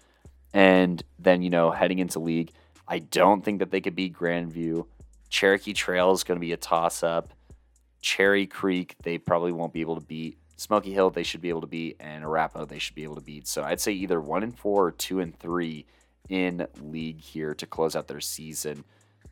And 0.53 1.03
then, 1.19 1.43
you 1.43 1.49
know, 1.49 1.71
heading 1.71 1.99
into 1.99 2.19
league, 2.19 2.53
I 2.87 2.99
don't 2.99 3.43
think 3.43 3.61
that 3.61 3.71
they 3.71 3.81
could 3.81 3.97
beat 3.97 4.15
Grandview. 4.15 4.87
Cherokee 5.31 5.73
Trail 5.73 6.13
is 6.13 6.25
going 6.25 6.37
to 6.39 6.45
be 6.45 6.53
a 6.53 6.59
toss 6.59 7.03
up. 7.03 7.33
Cherry 8.03 8.47
Creek, 8.47 8.97
they 9.03 9.17
probably 9.17 9.53
won't 9.53 9.73
be 9.73 9.81
able 9.81 9.95
to 9.99 10.07
beat. 10.07 10.37
Smoky 10.57 10.93
Hill, 10.93 11.11
they 11.11 11.23
should 11.23 11.41
be 11.41 11.49
able 11.49 11.63
to 11.63 11.67
beat, 11.67 11.97
and 11.99 12.25
Arapahoe, 12.25 12.67
they 12.67 12.79
should 12.79 12.95
be 12.95 13.05
able 13.05 13.17
to 13.17 13.21
beat. 13.21 13.49
So 13.49 13.63
I'd 13.63 13.81
say 13.81 13.93
either 13.93 14.21
one 14.21 14.43
and 14.43 14.57
four 14.57 14.87
or 14.87 14.93
two 14.93 15.21
and 15.21 15.37
three 15.39 15.87
in 16.29 16.67
league 16.81 17.21
here 17.21 17.55
to 17.55 17.67
close 17.67 17.97
out 17.97 18.09
their 18.09 18.21
season. 18.21 18.85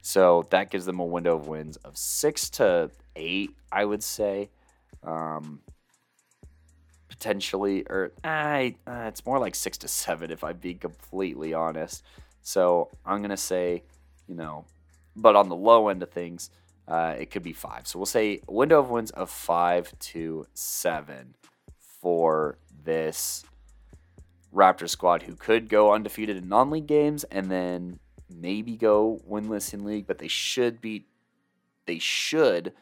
So 0.03 0.47
that 0.51 0.71
gives 0.71 0.87
them 0.87 0.99
a 0.99 1.05
window 1.05 1.37
of 1.37 1.47
wins 1.47 1.77
of 1.79 1.97
six 1.97 2.51
to 2.51 2.91
eight, 3.17 3.51
I 3.71 3.85
would 3.85 4.03
say. 4.03 4.51
Um, 5.03 5.61
potentially, 7.09 7.85
or 7.89 8.13
I, 8.25 8.77
uh, 8.87 9.05
it's 9.09 9.27
more 9.27 9.39
like 9.39 9.55
six 9.55 9.77
to 9.79 9.89
seven 9.89 10.31
if 10.31 10.43
I'm 10.43 10.57
being 10.57 10.79
completely 10.79 11.53
honest. 11.53 12.03
So 12.43 12.89
I'm 13.05 13.21
gonna 13.21 13.37
say, 13.37 13.83
you 14.27 14.35
know, 14.35 14.65
but 15.15 15.37
on 15.37 15.49
the 15.49 15.57
low 15.57 15.89
end 15.89 16.03
of 16.03 16.11
things, 16.11 16.51
uh, 16.91 17.15
it 17.19 17.31
could 17.31 17.43
be 17.43 17.53
five. 17.53 17.87
So 17.87 17.99
we'll 17.99 18.07
say 18.07 18.41
window 18.49 18.81
of 18.81 18.91
wins 18.91 19.11
of 19.13 19.31
five 19.31 19.97
to 20.01 20.47
seven 20.55 21.37
for 21.79 22.59
this 22.85 23.45
Raptor 24.53 24.89
squad 24.89 25.23
who 25.23 25.37
could 25.37 25.69
go 25.69 25.93
undefeated 25.93 26.37
in 26.37 26.49
non 26.49 26.71
league 26.71 26.89
games 26.89 27.23
and 27.25 27.51
then 27.51 28.01
maybe 28.29 28.77
go 28.77 29.21
winless 29.29 29.73
in 29.73 29.85
league, 29.85 30.07
but 30.07 30.19
they 30.19 30.29
should 30.29 30.81
beat 30.81 31.07
they 31.87 31.99
should 31.99 32.73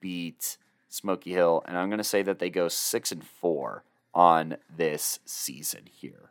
beat 0.00 0.58
Smoky 0.88 1.32
Hill, 1.32 1.62
and 1.66 1.76
I'm 1.76 1.88
to 1.98 2.04
say 2.04 2.22
that 2.22 2.38
they 2.38 2.50
go 2.50 2.68
six 2.68 3.12
and 3.12 3.24
four 3.24 3.84
on 4.12 4.56
this 4.74 5.20
season 5.24 5.82
here. 5.90 6.30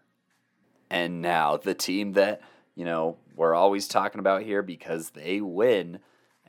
And 0.90 1.22
now 1.22 1.58
the 1.58 1.74
team 1.74 2.14
that 2.14 2.42
you 2.76 2.86
know 2.86 3.18
we're 3.36 3.56
always 3.56 3.88
talking 3.88 4.20
about 4.20 4.44
here 4.44 4.62
because 4.62 5.12
they 5.12 5.42
win, 5.42 6.00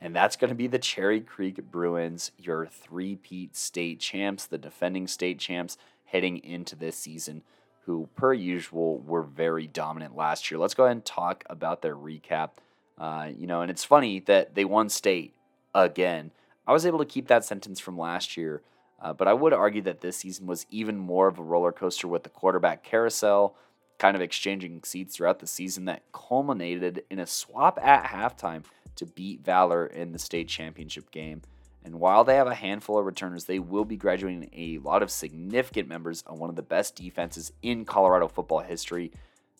and 0.03 0.13
that's 0.13 0.35
going 0.35 0.49
to 0.49 0.55
be 0.55 0.67
the 0.67 0.77
Cherry 0.77 1.21
Creek 1.21 1.71
Bruins, 1.71 2.31
your 2.37 2.65
three-peat 2.65 3.55
state 3.55 4.01
champs, 4.01 4.45
the 4.45 4.57
defending 4.57 5.07
state 5.07 5.39
champs, 5.39 5.77
heading 6.03 6.43
into 6.43 6.75
this 6.75 6.97
season. 6.97 7.41
Who, 7.85 8.09
per 8.15 8.33
usual, 8.33 8.99
were 8.99 9.23
very 9.23 9.65
dominant 9.65 10.15
last 10.15 10.51
year. 10.51 10.57
Let's 10.57 10.73
go 10.73 10.83
ahead 10.83 10.97
and 10.97 11.05
talk 11.05 11.45
about 11.49 11.81
their 11.81 11.95
recap. 11.95 12.49
Uh, 12.97 13.29
you 13.37 13.47
know, 13.47 13.61
and 13.61 13.71
it's 13.71 13.85
funny 13.85 14.19
that 14.21 14.55
they 14.55 14.65
won 14.65 14.89
state 14.89 15.33
again. 15.73 16.31
I 16.67 16.73
was 16.73 16.85
able 16.85 16.99
to 16.99 17.05
keep 17.05 17.27
that 17.29 17.45
sentence 17.45 17.79
from 17.79 17.97
last 17.97 18.35
year, 18.35 18.61
uh, 19.01 19.13
but 19.13 19.29
I 19.29 19.33
would 19.33 19.53
argue 19.53 19.81
that 19.83 20.01
this 20.01 20.17
season 20.17 20.47
was 20.47 20.65
even 20.69 20.97
more 20.97 21.27
of 21.27 21.39
a 21.39 21.43
roller 21.43 21.71
coaster 21.71 22.09
with 22.09 22.23
the 22.23 22.29
quarterback 22.29 22.83
carousel, 22.83 23.55
kind 23.99 24.15
of 24.17 24.21
exchanging 24.21 24.81
seats 24.83 25.15
throughout 25.15 25.39
the 25.39 25.47
season 25.47 25.85
that 25.85 26.03
culminated 26.11 27.03
in 27.09 27.19
a 27.19 27.27
swap 27.27 27.79
at 27.81 28.05
halftime 28.05 28.63
to 28.95 29.05
beat 29.05 29.43
Valor 29.43 29.85
in 29.85 30.11
the 30.11 30.19
state 30.19 30.47
championship 30.47 31.11
game. 31.11 31.41
And 31.85 31.99
while 31.99 32.23
they 32.23 32.35
have 32.35 32.47
a 32.47 32.55
handful 32.55 32.97
of 32.97 33.05
returners, 33.05 33.45
they 33.45 33.59
will 33.59 33.85
be 33.85 33.97
graduating 33.97 34.49
a 34.53 34.77
lot 34.77 35.03
of 35.03 35.11
significant 35.11 35.87
members 35.87 36.23
on 36.25 36.39
one 36.39 36.49
of 36.49 36.55
the 36.55 36.61
best 36.61 36.95
defenses 36.95 37.51
in 37.61 37.83
Colorado 37.83 38.27
football 38.27 38.59
history 38.59 39.11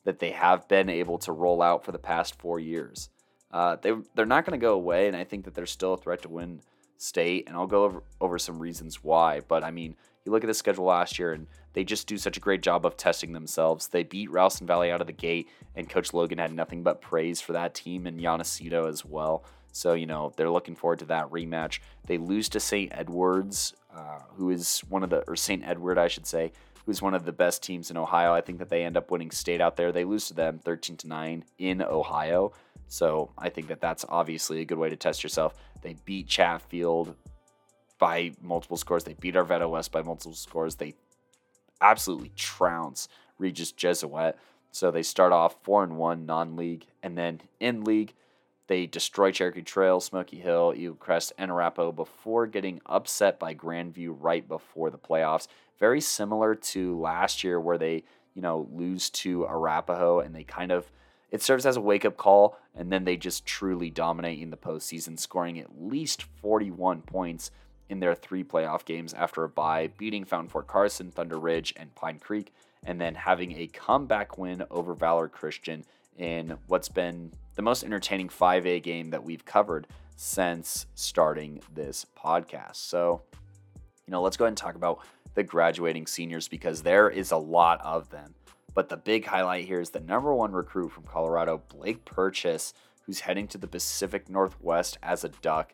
that 0.06 0.20
they 0.20 0.32
have 0.32 0.68
been 0.68 0.90
able 0.90 1.18
to 1.20 1.32
roll 1.32 1.62
out 1.62 1.84
for 1.84 1.92
the 1.92 2.00
past 2.00 2.40
four 2.40 2.60
years. 2.60 3.10
Uh, 3.52 3.76
they, 3.82 3.94
they're 4.16 4.26
not 4.26 4.46
going 4.46 4.60
to 4.60 4.64
go 4.64 4.74
away, 4.74 5.08
and 5.08 5.16
I 5.16 5.24
think 5.24 5.46
that 5.46 5.54
they're 5.54 5.66
still 5.66 5.94
a 5.94 5.98
threat 5.98 6.22
to 6.24 6.30
win 6.30 6.62
state, 6.98 7.48
and 7.48 7.56
I'll 7.56 7.68
go 7.68 7.84
over, 7.84 8.04
over 8.20 8.40
some 8.40 8.60
reasons 8.60 9.04
why. 9.04 9.42
But 9.42 9.64
I 9.64 9.72
mean, 9.72 9.96
you 10.26 10.32
look 10.32 10.44
at 10.44 10.48
the 10.48 10.54
schedule 10.54 10.86
last 10.86 11.20
year, 11.20 11.34
and 11.34 11.48
they 11.74 11.84
just 11.84 12.08
do 12.08 12.18
such 12.18 12.38
a 12.38 12.42
great 12.42 12.62
job 12.62 12.86
of 12.86 12.98
testing 12.98 13.34
themselves. 13.34 13.88
They 13.88 14.04
beat 14.04 14.32
Ralston 14.32 14.68
Valley 14.68 14.92
out 14.92 15.02
of 15.02 15.08
the 15.08 15.14
gate, 15.14 15.50
and 15.76 15.90
Coach 15.90 16.14
Logan 16.14 16.38
had 16.38 16.54
nothing 16.54 16.84
but 16.84 17.02
praise 17.02 17.42
for 17.42 17.54
that 17.54 17.74
team 17.74 18.08
and 18.08 18.20
Yanacito 18.20 18.88
as 18.88 19.04
well. 19.04 19.44
So, 19.72 19.94
you 19.94 20.06
know, 20.06 20.32
they're 20.38 20.52
looking 20.52 20.76
forward 20.76 21.00
to 21.00 21.06
that 21.06 21.30
rematch. 21.32 21.80
They 22.06 22.18
lose 22.18 22.48
to 22.50 22.60
St. 22.60 22.92
Edwards, 22.94 23.74
uh, 23.94 24.20
who 24.36 24.52
is 24.52 24.80
one 24.82 25.04
of 25.04 25.10
the, 25.10 25.24
or 25.28 25.36
St. 25.36 25.64
Edward, 25.66 25.98
I 25.98 26.08
should 26.08 26.28
say, 26.28 26.52
who's 26.86 27.02
one 27.02 27.16
of 27.16 27.26
the 27.26 27.32
best 27.32 27.64
teams 27.64 27.90
in 27.90 27.98
Ohio. 27.98 28.34
I 28.34 28.42
think 28.42 28.60
that 28.60 28.70
they 28.70 28.84
end 28.84 28.98
up 28.98 29.10
winning 29.10 29.32
state 29.32 29.62
out 29.62 29.76
there. 29.76 29.92
They 29.92 30.04
lose 30.04 30.28
to 30.28 30.36
them 30.36 30.60
13 30.60 30.98
to 30.98 31.08
9 31.08 31.44
in 31.58 31.82
Ohio. 31.82 32.54
So 32.88 33.32
I 33.36 33.50
think 33.50 33.68
that 33.70 33.82
that's 33.82 34.06
obviously 34.08 34.62
a 34.62 34.66
good 34.66 34.78
way 34.78 34.90
to 34.90 34.96
test 34.96 35.24
yourself. 35.24 35.56
They 35.82 35.96
beat 36.06 36.28
Chatfield 36.28 37.16
by 38.04 38.34
multiple 38.42 38.76
scores. 38.76 39.06
They 39.06 39.14
beat 39.14 39.36
Arvada 39.36 39.70
West 39.70 39.94
by 39.94 40.02
multiple 40.02 40.34
scores. 40.34 40.76
They 40.76 40.96
absolutely 41.80 42.34
trounce 42.36 43.08
Regis 43.38 43.72
Jesuit. 43.72 44.36
So 44.72 44.92
they 44.92 45.04
start 45.04 45.32
off 45.32 45.56
four 45.64 45.86
and 45.86 45.96
one 45.96 46.26
non-league, 46.26 46.86
and 47.02 47.18
then 47.18 47.40
in 47.62 47.86
league 47.86 48.14
they 48.68 48.88
destroy 48.88 49.32
Cherokee 49.32 49.62
Trail, 49.62 50.02
Smoky 50.02 50.38
Hill, 50.38 50.74
Eaglecrest, 50.76 51.32
and 51.38 51.50
Arapahoe 51.50 51.94
before 51.94 52.46
getting 52.46 52.82
upset 52.88 53.40
by 53.40 53.56
Grandview 53.56 54.18
right 54.20 54.46
before 54.46 54.90
the 54.90 54.98
playoffs. 54.98 55.48
Very 55.80 56.02
similar 56.02 56.56
to 56.56 57.00
last 57.00 57.42
year 57.42 57.58
where 57.58 57.78
they, 57.78 58.04
you 58.34 58.42
know, 58.42 58.68
lose 58.74 59.10
to 59.12 59.46
Arapahoe 59.46 60.20
and 60.20 60.36
they 60.36 60.44
kind 60.44 60.74
of 60.74 60.92
it 61.32 61.42
serves 61.42 61.66
as 61.66 61.78
a 61.78 61.82
wake 61.82 62.04
up 62.04 62.18
call, 62.18 62.60
and 62.76 62.92
then 62.92 63.06
they 63.06 63.16
just 63.16 63.46
truly 63.46 63.90
dominate 63.90 64.42
in 64.42 64.50
the 64.50 64.58
postseason, 64.58 65.18
scoring 65.18 65.58
at 65.58 65.82
least 65.82 66.24
41 66.42 67.02
points 67.04 67.50
in 67.90 68.00
their 68.00 68.16
three 68.16 68.44
playoff 68.44 68.86
games 68.86 69.14
after 69.14 69.44
a 69.44 69.50
bye, 69.50 69.90
beating 69.98 70.26
Fountain 70.26 70.50
Fort 70.50 70.68
Carson, 70.68 71.12
Thunder 71.12 71.38
Ridge, 71.38 71.74
and 71.78 71.94
Pine 71.96 72.20
Creek, 72.20 72.54
and 72.86 73.00
then 73.00 73.16
having 73.16 73.52
a 73.54 73.68
comeback 73.68 74.38
win 74.38 74.64
over 74.72 74.94
Valor 74.94 75.28
Christian 75.28 75.84
in 76.18 76.58
what's 76.68 76.90
been 76.90 77.32
the 77.56 77.62
most 77.62 77.84
entertaining 77.84 78.30
5A 78.30 78.82
game 78.82 79.10
that 79.12 79.24
we've 79.24 79.46
covered 79.46 79.88
since 80.16 80.86
starting 80.96 81.62
this 81.74 82.06
podcast. 82.18 82.76
So, 82.76 83.22
you 84.06 84.12
know, 84.12 84.22
let's 84.22 84.38
go 84.38 84.46
ahead 84.46 84.52
and 84.52 84.58
talk 84.58 84.76
about 84.76 85.00
the 85.36 85.44
graduating 85.44 86.08
seniors 86.08 86.48
because 86.48 86.84
there 86.84 87.10
is 87.10 87.32
a 87.32 87.38
lot 87.38 87.82
of 87.82 88.10
them. 88.10 88.36
But 88.74 88.90
the 88.90 88.98
big 88.98 89.26
highlight 89.26 89.66
here 89.66 89.80
is 89.80 89.92
the 89.92 90.00
number 90.00 90.34
one 90.34 90.52
recruit 90.52 90.92
from 90.92 91.04
Colorado, 91.04 91.62
Blake 91.70 92.06
Purchase, 92.06 92.74
who's 93.06 93.22
heading 93.22 93.48
to 93.50 93.58
the 93.58 93.68
Pacific 93.68 94.30
Northwest 94.30 94.98
as 95.04 95.24
a 95.24 95.30
Duck. 95.30 95.74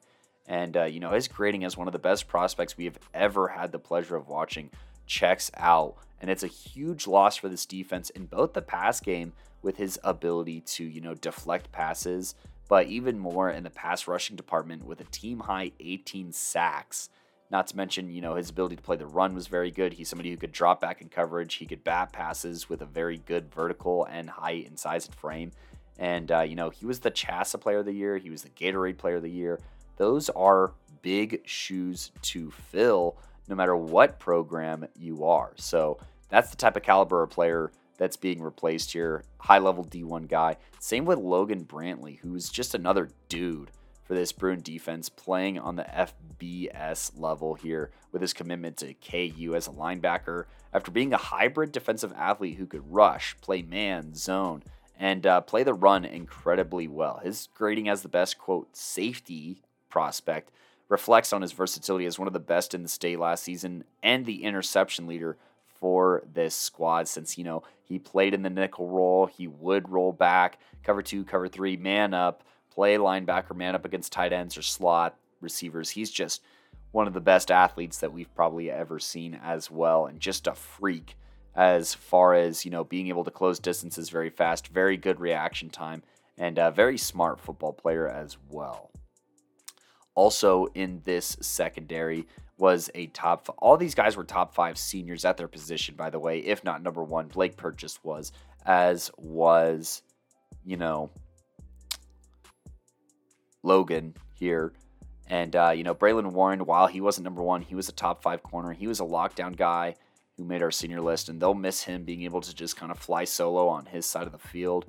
And, 0.49 0.75
uh, 0.75 0.85
you 0.85 0.99
know, 0.99 1.11
his 1.11 1.27
grading 1.27 1.63
as 1.63 1.77
one 1.77 1.87
of 1.87 1.93
the 1.93 1.99
best 1.99 2.27
prospects 2.27 2.75
we 2.75 2.85
have 2.85 2.97
ever 3.13 3.49
had 3.49 3.71
the 3.71 3.77
pleasure 3.77 4.15
of 4.15 4.27
watching 4.27 4.71
checks 5.05 5.51
out. 5.55 5.95
And 6.19 6.29
it's 6.29 6.43
a 6.43 6.47
huge 6.47 7.05
loss 7.05 7.37
for 7.37 7.49
this 7.49 7.67
defense 7.67 8.09
in 8.09 8.25
both 8.25 8.53
the 8.53 8.63
pass 8.63 8.99
game 8.99 9.33
with 9.61 9.77
his 9.77 9.99
ability 10.03 10.61
to, 10.61 10.83
you 10.83 11.01
know, 11.01 11.13
deflect 11.13 11.71
passes, 11.71 12.33
but 12.67 12.87
even 12.87 13.19
more 13.19 13.51
in 13.51 13.63
the 13.63 13.69
pass 13.69 14.07
rushing 14.07 14.35
department 14.35 14.85
with 14.85 14.99
a 15.01 15.05
team 15.05 15.41
high 15.41 15.71
18 15.79 16.31
sacks. 16.31 17.09
Not 17.51 17.67
to 17.67 17.77
mention, 17.77 18.09
you 18.09 18.21
know, 18.21 18.33
his 18.33 18.49
ability 18.49 18.75
to 18.75 18.81
play 18.81 18.95
the 18.95 19.05
run 19.05 19.35
was 19.35 19.47
very 19.47 19.69
good. 19.69 19.93
He's 19.93 20.09
somebody 20.09 20.31
who 20.31 20.37
could 20.37 20.51
drop 20.51 20.81
back 20.81 20.99
in 21.01 21.09
coverage. 21.09 21.55
He 21.55 21.65
could 21.67 21.83
bat 21.83 22.11
passes 22.11 22.67
with 22.67 22.81
a 22.81 22.85
very 22.85 23.17
good 23.17 23.53
vertical 23.53 24.05
and 24.05 24.29
height 24.29 24.67
and 24.67 24.79
size 24.79 25.05
and 25.05 25.15
frame. 25.15 25.51
And, 25.99 26.31
uh, 26.31 26.41
you 26.41 26.55
know, 26.55 26.69
he 26.69 26.85
was 26.85 26.99
the 26.99 27.11
CHSAA 27.11 27.59
player 27.59 27.79
of 27.79 27.85
the 27.85 27.91
year. 27.91 28.17
He 28.17 28.29
was 28.29 28.43
the 28.43 28.49
Gatorade 28.49 28.97
player 28.97 29.17
of 29.17 29.23
the 29.23 29.29
year. 29.29 29.59
Those 29.99 30.29
are 30.29 30.71
big 31.01 31.41
shoes 31.45 32.11
to 32.21 32.51
fill 32.51 33.17
no 33.49 33.55
matter 33.55 33.75
what 33.75 34.17
program 34.17 34.87
you 34.95 35.25
are. 35.25 35.51
So 35.57 35.99
that's 36.29 36.49
the 36.49 36.55
type 36.55 36.77
of 36.77 36.83
caliber 36.83 37.21
of 37.21 37.29
player 37.29 37.71
that's 37.97 38.15
being 38.15 38.41
replaced 38.41 38.93
here. 38.93 39.25
High 39.39 39.57
level 39.59 39.83
D1 39.83 40.29
guy. 40.29 40.55
Same 40.79 41.03
with 41.03 41.19
Logan 41.19 41.65
Brantley, 41.65 42.17
who's 42.19 42.49
just 42.49 42.73
another 42.73 43.09
dude 43.27 43.71
for 44.05 44.13
this 44.13 44.31
Bruin 44.31 44.61
defense, 44.61 45.09
playing 45.09 45.59
on 45.59 45.75
the 45.75 46.07
FBS 46.39 47.11
level 47.19 47.55
here 47.55 47.91
with 48.13 48.21
his 48.21 48.33
commitment 48.33 48.77
to 48.77 48.93
KU 48.93 49.53
as 49.53 49.67
a 49.67 49.71
linebacker. 49.71 50.45
After 50.73 50.91
being 50.91 51.13
a 51.13 51.17
hybrid 51.17 51.73
defensive 51.73 52.13
athlete 52.15 52.57
who 52.57 52.67
could 52.67 52.89
rush, 52.89 53.35
play 53.41 53.63
man, 53.63 54.15
zone, 54.15 54.63
and 54.97 55.27
uh, 55.27 55.41
play 55.41 55.63
the 55.63 55.73
run 55.73 56.05
incredibly 56.05 56.87
well. 56.87 57.19
His 57.21 57.49
grading 57.53 57.89
as 57.89 58.01
the 58.01 58.09
best, 58.09 58.37
quote, 58.37 58.75
safety 58.77 59.61
prospect 59.89 60.51
reflects 60.87 61.33
on 61.33 61.41
his 61.41 61.51
versatility 61.51 62.05
as 62.05 62.17
one 62.17 62.27
of 62.27 62.33
the 62.33 62.39
best 62.39 62.73
in 62.73 62.83
the 62.83 62.89
state 62.89 63.19
last 63.19 63.43
season 63.43 63.83
and 64.01 64.25
the 64.25 64.43
interception 64.43 65.07
leader 65.07 65.37
for 65.79 66.23
this 66.33 66.55
squad 66.55 67.07
since, 67.07 67.37
you 67.37 67.43
know, 67.43 67.63
he 67.83 67.99
played 67.99 68.33
in 68.33 68.41
the 68.41 68.49
nickel 68.49 68.87
role. 68.87 69.25
He 69.25 69.47
would 69.47 69.89
roll 69.89 70.11
back, 70.11 70.59
cover 70.83 71.01
two, 71.01 71.23
cover 71.23 71.47
three, 71.47 71.77
man 71.77 72.13
up, 72.13 72.43
play 72.71 72.97
linebacker, 72.97 73.55
man 73.55 73.75
up 73.75 73.85
against 73.85 74.11
tight 74.11 74.33
ends 74.33 74.57
or 74.57 74.61
slot 74.61 75.15
receivers. 75.41 75.91
He's 75.91 76.11
just 76.11 76.41
one 76.91 77.07
of 77.07 77.13
the 77.13 77.21
best 77.21 77.51
athletes 77.51 77.99
that 77.99 78.11
we've 78.11 78.33
probably 78.35 78.69
ever 78.69 78.99
seen 78.99 79.39
as 79.43 79.69
well, 79.69 80.07
and 80.07 80.19
just 80.19 80.47
a 80.47 80.53
freak 80.53 81.15
as 81.55 81.93
far 81.93 82.33
as, 82.33 82.65
you 82.65 82.71
know, 82.71 82.83
being 82.83 83.07
able 83.07 83.23
to 83.23 83.31
close 83.31 83.59
distances 83.59 84.09
very 84.09 84.29
fast, 84.29 84.67
very 84.67 84.97
good 84.97 85.19
reaction 85.19 85.69
time, 85.69 86.01
and 86.37 86.57
a 86.57 86.71
very 86.71 86.97
smart 86.97 87.39
football 87.39 87.73
player 87.73 88.07
as 88.07 88.37
well. 88.49 88.89
Also 90.19 90.65
in 90.75 91.01
this 91.05 91.37
secondary, 91.39 92.27
was 92.57 92.89
a 92.93 93.07
top. 93.07 93.55
All 93.59 93.77
these 93.77 93.95
guys 93.95 94.17
were 94.17 94.25
top 94.25 94.53
five 94.53 94.77
seniors 94.77 95.23
at 95.23 95.37
their 95.37 95.47
position, 95.47 95.95
by 95.95 96.09
the 96.09 96.19
way, 96.19 96.39
if 96.39 96.61
not 96.61 96.83
number 96.83 97.01
one. 97.01 97.29
Blake 97.29 97.55
Purchase 97.55 98.03
was, 98.03 98.33
as 98.65 99.09
was, 99.17 100.01
you 100.65 100.75
know, 100.75 101.09
Logan 103.63 104.13
here. 104.33 104.73
And, 105.27 105.55
uh, 105.55 105.71
you 105.73 105.85
know, 105.85 105.95
Braylon 105.95 106.33
Warren, 106.33 106.65
while 106.65 106.87
he 106.87 106.99
wasn't 106.99 107.23
number 107.23 107.41
one, 107.41 107.61
he 107.61 107.75
was 107.75 107.87
a 107.87 107.93
top 107.93 108.21
five 108.21 108.43
corner. 108.43 108.73
He 108.73 108.87
was 108.87 108.99
a 108.99 109.03
lockdown 109.03 109.55
guy 109.55 109.95
who 110.35 110.43
made 110.43 110.61
our 110.61 110.71
senior 110.71 110.99
list, 110.99 111.29
and 111.29 111.41
they'll 111.41 111.53
miss 111.53 111.83
him 111.83 112.03
being 112.03 112.23
able 112.23 112.41
to 112.41 112.53
just 112.53 112.75
kind 112.75 112.91
of 112.91 112.99
fly 112.99 113.23
solo 113.23 113.69
on 113.69 113.85
his 113.85 114.05
side 114.05 114.25
of 114.25 114.33
the 114.33 114.37
field. 114.37 114.85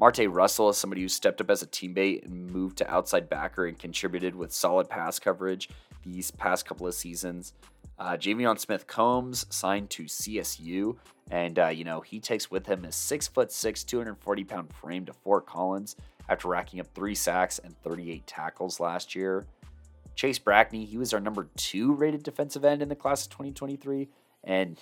Marte 0.00 0.30
Russell 0.30 0.70
is 0.70 0.78
somebody 0.78 1.02
who 1.02 1.08
stepped 1.08 1.42
up 1.42 1.50
as 1.50 1.62
a 1.62 1.66
teammate 1.66 2.24
and 2.24 2.50
moved 2.50 2.78
to 2.78 2.90
outside 2.90 3.28
backer 3.28 3.66
and 3.66 3.78
contributed 3.78 4.34
with 4.34 4.50
solid 4.50 4.88
pass 4.88 5.18
coverage 5.18 5.68
these 6.06 6.30
past 6.30 6.64
couple 6.64 6.86
of 6.86 6.94
seasons. 6.94 7.52
Uh, 7.98 8.16
Javion 8.16 8.58
Smith 8.58 8.86
Combs 8.86 9.44
signed 9.50 9.90
to 9.90 10.04
CSU, 10.04 10.96
and 11.30 11.58
uh, 11.58 11.68
you 11.68 11.84
know 11.84 12.00
he 12.00 12.18
takes 12.18 12.50
with 12.50 12.64
him 12.64 12.82
his 12.82 12.96
six 12.96 13.28
foot 13.28 13.52
six, 13.52 13.84
240 13.84 14.44
pound 14.44 14.72
frame 14.72 15.04
to 15.04 15.12
Fort 15.12 15.44
Collins 15.44 15.96
after 16.30 16.48
racking 16.48 16.80
up 16.80 16.86
three 16.94 17.14
sacks 17.14 17.58
and 17.58 17.78
38 17.82 18.26
tackles 18.26 18.80
last 18.80 19.14
year. 19.14 19.44
Chase 20.14 20.38
Brackney, 20.38 20.86
he 20.86 20.96
was 20.96 21.12
our 21.12 21.20
number 21.20 21.50
two 21.56 21.92
rated 21.92 22.22
defensive 22.22 22.64
end 22.64 22.80
in 22.80 22.88
the 22.88 22.96
class 22.96 23.26
of 23.26 23.32
2023, 23.32 24.08
and 24.44 24.78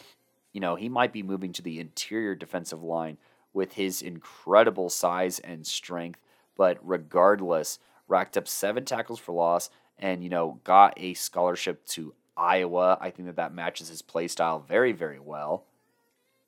you 0.53 0.61
know 0.61 0.77
he 0.77 0.89
might 0.89 1.13
be 1.13 1.25
moving 1.25 1.53
to 1.55 1.63
the 1.63 1.81
interior 1.81 2.37
defensive 2.37 2.85
line 2.85 3.19
with 3.53 3.75
his 3.75 4.03
incredible 4.03 4.91
size 4.91 5.39
and 5.39 5.67
strength. 5.67 6.21
But 6.57 6.79
regardless, 6.83 7.79
racked 8.09 8.37
up 8.37 8.49
seven 8.49 8.85
tackles 8.85 9.19
for 9.19 9.33
loss 9.33 9.71
and, 9.99 10.23
you 10.23 10.31
know, 10.31 10.61
got 10.65 10.95
a 10.97 11.15
scholarship 11.15 11.85
to 11.87 12.15
Iowa. 12.37 12.99
I 13.01 13.11
think 13.11 13.27
that 13.27 13.37
that 13.37 13.55
matches 13.55 13.89
his 13.89 14.03
play 14.03 14.29
style 14.29 14.61
very, 14.61 14.93
very 14.93 15.19
well. 15.19 15.65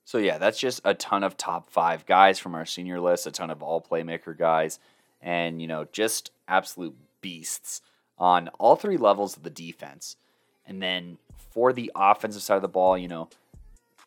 So, 0.05 0.19
yeah, 0.19 0.39
that's 0.39 0.59
just 0.59 0.81
a 0.85 0.95
ton 0.95 1.23
of 1.23 1.37
top 1.37 1.71
five 1.71 2.07
guys 2.07 2.39
from 2.39 2.55
our 2.55 2.67
senior 2.67 3.01
list, 3.01 3.27
a 3.27 3.31
ton 3.31 3.51
of 3.51 3.63
all 3.63 3.81
playmaker 3.81 4.37
guys, 4.37 4.81
and, 5.21 5.61
you 5.61 5.69
know, 5.69 5.87
just 5.93 6.33
absolute 6.49 6.97
beasts 7.21 7.83
on 8.19 8.49
all 8.59 8.77
three 8.77 8.97
levels 8.97 9.37
of 9.37 9.43
the 9.43 9.51
defense. 9.51 10.17
And 10.67 10.83
then 10.83 11.19
for 11.53 11.73
the 11.73 11.91
offensive 11.95 12.43
side 12.43 12.57
of 12.57 12.63
the 12.63 12.69
ball, 12.69 12.99
you 12.99 13.09
know, 13.09 13.29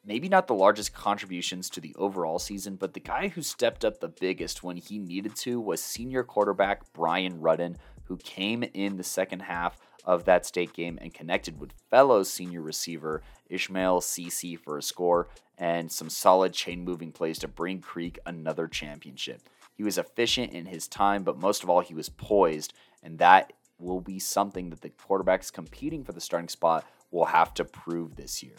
maybe 0.05 0.27
not 0.27 0.47
the 0.47 0.53
largest 0.53 0.93
contributions 0.93 1.69
to 1.69 1.81
the 1.81 1.95
overall 1.95 2.39
season, 2.39 2.75
but 2.75 2.93
the 2.93 2.99
guy 2.99 3.29
who 3.29 3.41
stepped 3.41 3.85
up 3.85 3.99
the 3.99 4.09
biggest 4.09 4.63
when 4.63 4.77
he 4.77 4.99
needed 4.99 5.35
to 5.35 5.59
was 5.59 5.81
senior 5.81 6.23
quarterback 6.23 6.81
Brian 6.93 7.39
Rudden, 7.39 7.77
who 8.05 8.17
came 8.17 8.63
in 8.73 8.97
the 8.97 9.03
second 9.03 9.41
half 9.41 9.79
of 10.03 10.25
that 10.25 10.45
state 10.45 10.73
game 10.73 10.99
and 11.01 11.13
connected 11.13 11.59
with 11.59 11.71
fellow 11.89 12.23
senior 12.23 12.61
receiver 12.61 13.21
Ishmael 13.49 14.01
Cisse 14.01 14.59
for 14.59 14.77
a 14.77 14.81
score 14.81 15.29
and 15.57 15.89
some 15.89 16.09
solid 16.09 16.53
chain 16.53 16.83
moving 16.83 17.11
plays 17.11 17.39
to 17.39 17.47
bring 17.47 17.79
Creek 17.79 18.19
another 18.25 18.67
championship. 18.67 19.47
He 19.75 19.83
was 19.83 19.97
efficient 19.97 20.51
in 20.51 20.65
his 20.65 20.87
time, 20.87 21.23
but 21.23 21.39
most 21.39 21.63
of 21.63 21.69
all, 21.69 21.79
he 21.79 21.93
was 21.93 22.09
poised, 22.09 22.73
and 23.01 23.17
that 23.19 23.53
will 23.79 24.01
be 24.01 24.19
something 24.19 24.69
that 24.69 24.81
the 24.81 24.89
quarterbacks 24.89 25.51
competing 25.51 26.03
for 26.03 26.11
the 26.11 26.21
starting 26.21 26.49
spot 26.49 26.85
will 27.11 27.25
have 27.25 27.53
to 27.53 27.63
prove 27.63 28.15
this 28.15 28.43
year 28.43 28.55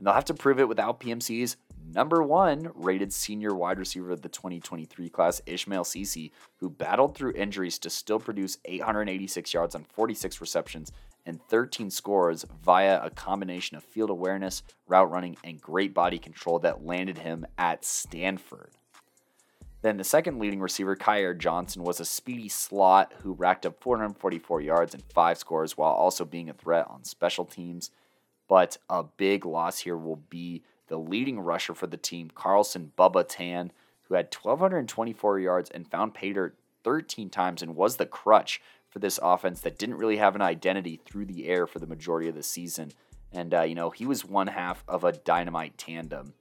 and 0.00 0.06
they'll 0.06 0.14
have 0.14 0.24
to 0.24 0.32
prove 0.32 0.58
it 0.58 0.66
without 0.66 0.98
PMC's 0.98 1.58
number 1.92 2.22
one 2.22 2.70
rated 2.74 3.12
senior 3.12 3.54
wide 3.54 3.78
receiver 3.78 4.12
of 4.12 4.22
the 4.22 4.30
2023 4.30 5.10
class, 5.10 5.42
Ishmael 5.44 5.84
Cisse, 5.84 6.30
who 6.56 6.70
battled 6.70 7.14
through 7.14 7.34
injuries 7.34 7.78
to 7.80 7.90
still 7.90 8.18
produce 8.18 8.56
886 8.64 9.52
yards 9.52 9.74
on 9.74 9.84
46 9.84 10.40
receptions 10.40 10.90
and 11.26 11.38
13 11.48 11.90
scores 11.90 12.46
via 12.64 12.98
a 13.04 13.10
combination 13.10 13.76
of 13.76 13.84
field 13.84 14.08
awareness, 14.08 14.62
route 14.88 15.10
running, 15.10 15.36
and 15.44 15.60
great 15.60 15.92
body 15.92 16.18
control 16.18 16.58
that 16.60 16.86
landed 16.86 17.18
him 17.18 17.44
at 17.58 17.84
Stanford. 17.84 18.70
Then 19.82 19.98
the 19.98 20.04
second 20.04 20.38
leading 20.38 20.60
receiver, 20.60 20.96
Kyer 20.96 21.34
Johnson, 21.34 21.82
was 21.82 22.00
a 22.00 22.06
speedy 22.06 22.48
slot 22.48 23.12
who 23.22 23.34
racked 23.34 23.66
up 23.66 23.82
444 23.82 24.62
yards 24.62 24.94
and 24.94 25.02
five 25.12 25.36
scores 25.36 25.76
while 25.76 25.92
also 25.92 26.24
being 26.24 26.48
a 26.48 26.54
threat 26.54 26.86
on 26.88 27.04
special 27.04 27.44
teams. 27.44 27.90
But 28.50 28.78
a 28.88 29.04
big 29.04 29.46
loss 29.46 29.78
here 29.78 29.96
will 29.96 30.24
be 30.28 30.64
the 30.88 30.98
leading 30.98 31.38
rusher 31.38 31.72
for 31.72 31.86
the 31.86 31.96
team, 31.96 32.32
Carlson 32.34 32.90
Bubba 32.98 33.24
Tan, 33.28 33.70
who 34.08 34.16
had 34.16 34.34
1,224 34.34 35.38
yards 35.38 35.70
and 35.70 35.88
found 35.88 36.14
dirt 36.14 36.56
13 36.82 37.30
times 37.30 37.62
and 37.62 37.76
was 37.76 37.96
the 37.96 38.06
crutch 38.06 38.60
for 38.88 38.98
this 38.98 39.20
offense 39.22 39.60
that 39.60 39.78
didn't 39.78 39.98
really 39.98 40.16
have 40.16 40.34
an 40.34 40.42
identity 40.42 41.00
through 41.04 41.26
the 41.26 41.46
air 41.46 41.64
for 41.64 41.78
the 41.78 41.86
majority 41.86 42.28
of 42.28 42.34
the 42.34 42.42
season. 42.42 42.90
And, 43.30 43.54
uh, 43.54 43.62
you 43.62 43.76
know, 43.76 43.90
he 43.90 44.04
was 44.04 44.24
one 44.24 44.48
half 44.48 44.82
of 44.88 45.04
a 45.04 45.12
dynamite 45.12 45.78
tandem. 45.78 46.34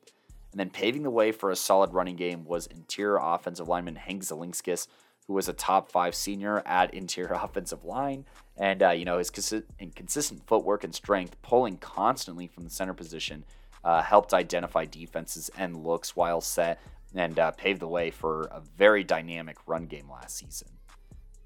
And 0.52 0.60
then 0.60 0.72
paving 0.72 1.04
the 1.04 1.12
way 1.12 1.32
for 1.32 1.52
a 1.52 1.56
solid 1.56 1.94
running 1.94 2.16
game 2.16 2.44
was 2.44 2.66
interior 2.66 3.20
offensive 3.22 3.68
lineman 3.68 3.98
Hank 3.98 4.24
Zelinskis, 4.24 4.88
who 5.30 5.36
was 5.36 5.48
a 5.48 5.54
top 5.54 5.92
five 5.92 6.16
senior 6.16 6.64
at 6.66 6.92
interior 6.92 7.34
offensive 7.44 7.86
line. 7.86 8.26
And, 8.58 8.82
uh, 8.82 8.90
you 8.90 9.06
know, 9.06 9.20
his 9.20 9.30
consi- 9.30 9.64
consistent 9.96 10.42
footwork 10.48 10.84
and 10.84 10.94
strength, 10.94 11.40
pulling 11.44 11.78
constantly 11.78 12.48
from 12.48 12.64
the 12.64 12.72
center 12.72 12.96
position, 12.96 13.46
uh, 13.84 14.02
helped 14.02 14.34
identify 14.34 14.86
defenses 14.86 15.52
and 15.56 15.86
looks 15.86 16.16
while 16.16 16.42
set 16.42 16.82
and 17.14 17.38
uh, 17.38 17.52
paved 17.52 17.80
the 17.80 17.88
way 17.88 18.10
for 18.10 18.46
a 18.52 18.60
very 18.76 19.04
dynamic 19.04 19.58
run 19.68 19.86
game 19.86 20.10
last 20.10 20.36
season. 20.36 20.70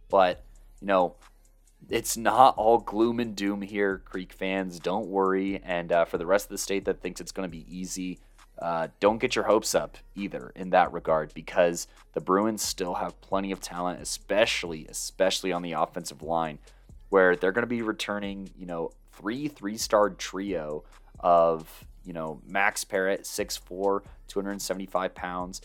But, 0.09 0.45
you 0.79 0.87
know, 0.87 1.17
it's 1.89 2.15
not 2.15 2.55
all 2.55 2.77
gloom 2.77 3.19
and 3.19 3.35
doom 3.35 3.61
here, 3.61 3.97
Creek 4.05 4.31
fans. 4.31 4.79
Don't 4.79 5.07
worry. 5.07 5.61
And 5.61 5.91
uh, 5.91 6.05
for 6.05 6.17
the 6.17 6.25
rest 6.25 6.45
of 6.45 6.51
the 6.51 6.57
state 6.57 6.85
that 6.85 7.01
thinks 7.01 7.19
it's 7.19 7.33
going 7.33 7.49
to 7.49 7.51
be 7.51 7.65
easy, 7.67 8.19
uh, 8.63 8.87
don't 9.01 9.17
get 9.17 9.35
your 9.35 9.43
hopes 9.43 9.75
up 9.75 9.97
either 10.15 10.53
in 10.55 10.69
that 10.69 10.93
regard 10.93 11.33
because 11.33 11.85
the 12.13 12.21
Bruins 12.21 12.61
still 12.61 12.93
have 12.93 13.19
plenty 13.19 13.51
of 13.51 13.59
talent, 13.59 14.01
especially 14.01 14.87
especially 14.87 15.51
on 15.51 15.61
the 15.61 15.73
offensive 15.73 16.21
line, 16.23 16.59
where 17.09 17.35
they're 17.35 17.51
going 17.51 17.63
to 17.63 17.67
be 17.67 17.81
returning, 17.81 18.49
you 18.57 18.65
know, 18.65 18.91
three 19.11 19.49
three-star 19.49 20.11
trio 20.11 20.85
of 21.19 21.85
you 22.05 22.13
know 22.13 22.39
Max 22.47 22.85
Parrott, 22.85 23.23
6'4", 23.23 24.01
275 24.29 25.13
pounds, 25.13 25.61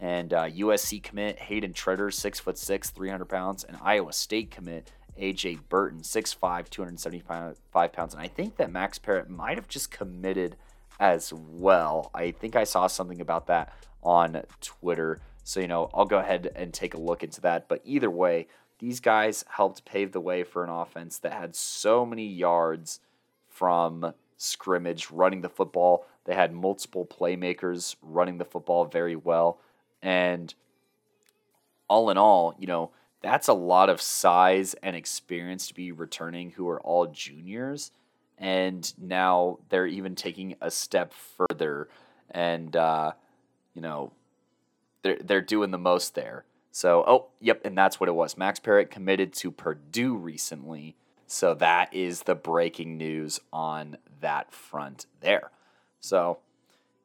and 0.00 0.34
uh, 0.34 0.48
USC 0.48 1.00
commit 1.00 1.38
Hayden 1.38 1.72
Treter, 1.72 2.12
six 2.12 2.40
foot 2.40 2.58
six, 2.58 2.90
300 2.90 3.26
pounds, 3.26 3.62
and 3.62 3.78
Iowa 3.80 4.12
State 4.12 4.50
commit 4.50 4.90
AJ 5.16 5.60
Burton, 5.68 6.00
6'5", 6.00 6.68
275 6.68 7.92
pounds, 7.92 8.12
and 8.12 8.20
I 8.20 8.26
think 8.26 8.56
that 8.56 8.72
Max 8.72 8.98
Parrott 8.98 9.30
might 9.30 9.56
have 9.56 9.68
just 9.68 9.92
committed 9.92 10.56
as 11.00 11.32
well. 11.32 12.10
I 12.14 12.30
think 12.30 12.54
I 12.54 12.64
saw 12.64 12.86
something 12.86 13.20
about 13.20 13.46
that 13.46 13.72
on 14.02 14.42
Twitter. 14.60 15.18
So, 15.42 15.58
you 15.58 15.66
know, 15.66 15.90
I'll 15.94 16.04
go 16.04 16.18
ahead 16.18 16.52
and 16.54 16.72
take 16.72 16.94
a 16.94 17.00
look 17.00 17.24
into 17.24 17.40
that. 17.40 17.66
But 17.66 17.80
either 17.84 18.10
way, 18.10 18.46
these 18.78 19.00
guys 19.00 19.44
helped 19.48 19.84
pave 19.84 20.12
the 20.12 20.20
way 20.20 20.44
for 20.44 20.62
an 20.62 20.70
offense 20.70 21.18
that 21.18 21.32
had 21.32 21.56
so 21.56 22.04
many 22.06 22.26
yards 22.26 23.00
from 23.48 24.12
scrimmage 24.36 25.10
running 25.10 25.40
the 25.40 25.48
football. 25.48 26.06
They 26.24 26.34
had 26.34 26.52
multiple 26.52 27.06
playmakers 27.06 27.96
running 28.02 28.38
the 28.38 28.44
football 28.44 28.84
very 28.84 29.16
well. 29.16 29.58
And 30.02 30.54
all 31.88 32.10
in 32.10 32.18
all, 32.18 32.54
you 32.58 32.66
know, 32.66 32.90
that's 33.22 33.48
a 33.48 33.54
lot 33.54 33.90
of 33.90 34.00
size 34.00 34.74
and 34.82 34.94
experience 34.94 35.66
to 35.68 35.74
be 35.74 35.92
returning 35.92 36.52
who 36.52 36.68
are 36.68 36.80
all 36.80 37.06
juniors 37.06 37.90
and 38.40 38.92
now 38.98 39.58
they're 39.68 39.86
even 39.86 40.14
taking 40.14 40.56
a 40.62 40.70
step 40.70 41.12
further, 41.12 41.88
and 42.30 42.74
uh, 42.74 43.12
you 43.74 43.82
know 43.82 44.12
they're 45.02 45.18
they're 45.22 45.40
doing 45.42 45.70
the 45.70 45.78
most 45.78 46.14
there. 46.14 46.44
So 46.72 47.04
oh 47.06 47.26
yep, 47.40 47.60
and 47.64 47.76
that's 47.76 48.00
what 48.00 48.08
it 48.08 48.12
was. 48.12 48.36
Max 48.36 48.58
Parrott 48.58 48.90
committed 48.90 49.34
to 49.34 49.50
Purdue 49.50 50.16
recently, 50.16 50.96
so 51.26 51.54
that 51.54 51.92
is 51.92 52.22
the 52.22 52.34
breaking 52.34 52.96
news 52.96 53.38
on 53.52 53.98
that 54.20 54.52
front 54.52 55.06
there. 55.20 55.50
So 56.00 56.38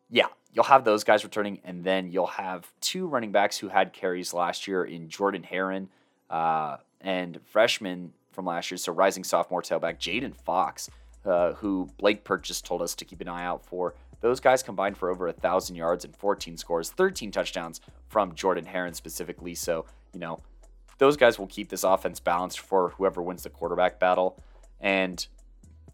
yeah, 0.09 0.27
you'll 0.53 0.63
have 0.65 0.85
those 0.85 1.03
guys 1.03 1.25
returning, 1.25 1.59
and 1.65 1.83
then 1.83 2.11
you'll 2.11 2.27
have 2.27 2.71
two 2.79 3.07
running 3.07 3.33
backs 3.33 3.57
who 3.57 3.67
had 3.67 3.91
carries 3.91 4.33
last 4.33 4.67
year 4.69 4.85
in 4.85 5.09
Jordan 5.09 5.43
Heron 5.43 5.89
uh, 6.29 6.77
and 7.01 7.39
freshman 7.51 8.13
from 8.31 8.45
last 8.45 8.71
year, 8.71 8.77
so 8.77 8.93
rising 8.93 9.23
sophomore 9.23 9.61
tailback 9.61 9.97
Jaden 9.97 10.35
Fox 10.35 10.89
uh, 11.25 11.53
who 11.53 11.89
Blake 11.97 12.23
Purchase 12.23 12.61
told 12.61 12.81
us 12.81 12.95
to 12.95 13.05
keep 13.05 13.21
an 13.21 13.27
eye 13.27 13.45
out 13.45 13.65
for. 13.65 13.95
Those 14.21 14.39
guys 14.39 14.63
combined 14.63 14.97
for 14.97 15.09
over 15.09 15.27
a 15.27 15.33
thousand 15.33 15.75
yards 15.75 16.05
and 16.05 16.15
14 16.15 16.57
scores, 16.57 16.89
13 16.91 17.31
touchdowns 17.31 17.81
from 18.07 18.33
Jordan 18.33 18.65
Heron 18.65 18.93
specifically. 18.93 19.55
So 19.55 19.85
you 20.13 20.19
know 20.19 20.39
those 20.97 21.17
guys 21.17 21.37
will 21.37 21.47
keep 21.47 21.69
this 21.69 21.83
offense 21.83 22.19
balanced 22.19 22.59
for 22.59 22.89
whoever 22.91 23.21
wins 23.21 23.43
the 23.43 23.49
quarterback 23.49 23.99
battle. 23.99 24.39
And 24.79 25.25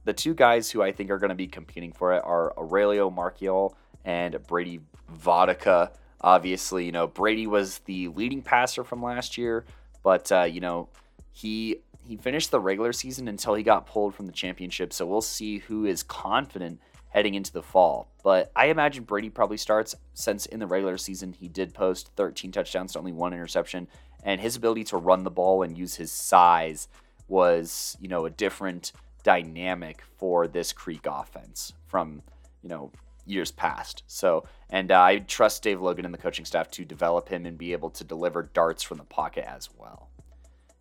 the 0.04 0.14
two 0.14 0.34
guys 0.34 0.70
who 0.70 0.82
I 0.82 0.92
think 0.92 1.10
are 1.10 1.18
going 1.18 1.30
to 1.30 1.36
be 1.36 1.48
competing 1.48 1.92
for 1.92 2.14
it 2.14 2.24
are 2.24 2.54
Aurelio 2.58 3.10
Marchiol 3.10 3.74
and 4.06 4.38
Brady 4.48 4.82
Vodicka. 5.10 5.92
Obviously, 6.22 6.86
you 6.86 6.92
know 6.92 7.08
Brady 7.08 7.48
was 7.48 7.80
the 7.80 8.08
leading 8.10 8.42
passer 8.42 8.84
from 8.84 9.02
last 9.02 9.38
year, 9.38 9.66
but 10.04 10.32
uh, 10.32 10.44
you 10.44 10.62
know 10.62 10.90
he 11.32 11.78
he 12.04 12.18
finished 12.18 12.52
the 12.52 12.60
regular 12.60 12.94
season 12.94 13.28
until 13.28 13.54
he 13.54 13.64
got 13.64 13.86
pulled 13.86 14.16
from 14.16 14.26
the 14.28 14.32
championship. 14.32 14.94
So 14.94 15.06
we'll 15.06 15.22
see 15.22 15.60
who 15.60 15.86
is 15.86 16.04
confident 16.04 16.80
heading 17.10 17.36
into 17.36 17.52
the 17.52 17.62
fall. 17.62 18.10
But 18.24 18.52
I 18.56 18.68
imagine 18.68 19.04
Brady 19.04 19.30
probably 19.30 19.58
starts 19.58 19.96
since 20.14 20.46
in 20.46 20.60
the 20.60 20.68
regular 20.68 20.98
season 20.98 21.34
he 21.34 21.48
did 21.48 21.74
post 21.74 22.12
13 22.16 22.52
touchdowns 22.52 22.94
to 22.94 23.00
only 23.00 23.12
one 23.12 23.34
interception, 23.34 23.88
and 24.24 24.40
his 24.40 24.56
ability 24.56 24.86
to 24.86 24.98
run 24.98 25.24
the 25.24 25.32
ball 25.32 25.64
and 25.64 25.78
use 25.78 25.96
his 25.96 26.12
size 26.12 26.88
was, 27.28 27.98
you 28.00 28.08
know, 28.08 28.26
a 28.26 28.30
different 28.30 28.92
dynamic 29.24 30.04
for 30.18 30.48
this 30.48 30.74
Creek 30.74 31.06
offense 31.06 31.74
from, 31.88 32.22
you 32.62 32.70
know, 32.70 32.92
years 33.26 33.52
past. 33.52 34.04
So, 34.08 34.46
and 34.70 34.92
uh, 34.92 35.02
I 35.02 35.20
trust 35.20 35.64
Dave 35.64 35.82
Logan 35.82 36.06
and 36.06 36.14
the 36.14 36.18
coaching 36.18 36.46
staff 36.46 36.70
to 36.72 36.86
develop 36.86 37.30
him 37.30 37.46
and 37.46 37.58
be 37.58 37.74
able 37.74 37.90
to 37.92 38.04
deliver 38.04 38.44
darts 38.54 38.84
from 38.84 38.98
the 38.98 39.04
pocket 39.04 39.46
as 39.48 39.70
well. 39.78 40.10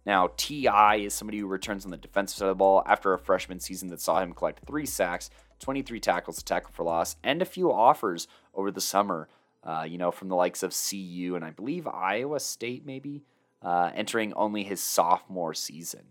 Now, 0.07 0.31
T.I. 0.37 0.97
is 0.97 1.15
somebody 1.15 1.39
who 1.39 1.47
returns 1.47 1.85
on 1.85 1.91
the 1.91 1.97
defensive 1.97 2.39
side 2.39 2.47
of 2.47 2.51
the 2.51 2.55
ball 2.55 2.83
after 2.87 3.13
a 3.13 3.19
freshman 3.19 3.61
season 3.61 3.89
that 3.89 4.01
saw 4.01 4.21
him 4.21 4.33
collect 4.33 4.67
three 4.67 4.87
sacks, 4.87 5.31
23 5.61 6.01
tackles, 6.01 6.39
a 6.39 6.45
tackle 6.45 6.71
for 6.73 6.85
loss, 6.85 7.17
and 7.23 7.43
a 7.43 7.47
few 7.47 7.71
offers 7.71 8.27
over 8.55 8.71
the 8.71 8.81
summer, 8.81 9.29
uh, 9.63 9.85
you 9.87 9.99
know, 9.99 10.11
from 10.11 10.29
the 10.29 10.37
likes 10.37 10.63
of 10.63 10.75
CU 10.75 11.35
and 11.37 11.45
I 11.45 11.51
believe 11.51 11.87
Iowa 11.87 12.41
State, 12.41 12.87
maybe, 12.87 13.23
uh, 13.63 13.91
entering 13.95 14.33
only 14.33 14.65
his 14.65 14.81
sophomore 14.81 15.53
season. 15.53 16.07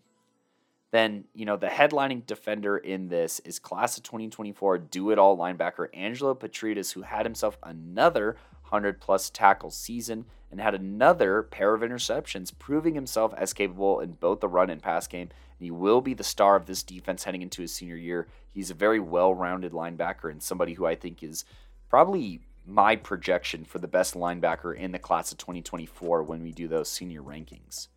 Then, 0.92 1.26
you 1.36 1.46
know, 1.46 1.56
the 1.56 1.68
headlining 1.68 2.26
defender 2.26 2.78
in 2.78 3.10
this 3.10 3.40
is 3.42 3.60
class 3.60 3.98
of 3.98 4.04
2024 4.04 4.80
do 4.80 5.12
it 5.12 5.20
all 5.20 5.38
linebacker 5.38 5.88
Angelo 5.94 6.34
Petridis, 6.34 6.94
who 6.94 7.04
had 7.04 7.26
himself 7.26 7.58
another 7.62 8.38
100 8.70 9.02
plus 9.02 9.30
tackle 9.30 9.72
season 9.72 10.26
and 10.52 10.60
had 10.60 10.74
another 10.74 11.44
pair 11.44 11.74
of 11.74 11.82
interceptions, 11.82 12.58
proving 12.58 12.96
himself 12.96 13.34
as 13.38 13.54
capable 13.54 14.00
in 14.00 14.14
both 14.14 14.40
the 14.40 14.48
run 14.48 14.70
and 14.70 14.82
pass 14.82 15.08
game. 15.08 15.30
And 15.60 15.66
he 15.66 15.72
will 15.72 16.02
be 16.02 16.14
the 16.14 16.24
star 16.24 16.56
of 16.56 16.66
this 16.66 16.84
defense 16.84 17.24
heading 17.24 17.42
into 17.42 17.62
his 17.62 17.74
senior 17.74 17.96
year. 17.96 18.28
He's 18.52 18.72
a 18.72 18.76
very 18.76 19.00
well 19.00 19.34
rounded 19.34 19.74
linebacker 19.74 20.32
and 20.32 20.42
somebody 20.42 20.74
who 20.74 20.86
I 20.86 20.96
think 20.96 21.22
is 21.22 21.46
probably 21.90 22.42
my 22.66 22.96
projection 22.96 23.66
for 23.66 23.80
the 23.80 23.88
best 23.88 24.14
linebacker 24.14 24.76
in 24.76 24.92
the 24.92 25.00
class 25.00 25.32
of 25.32 25.38
2024 25.38 26.24
when 26.24 26.44
we 26.44 26.52
do 26.52 26.68
those 26.68 26.90
senior 26.90 27.22
rankings. 27.22 27.88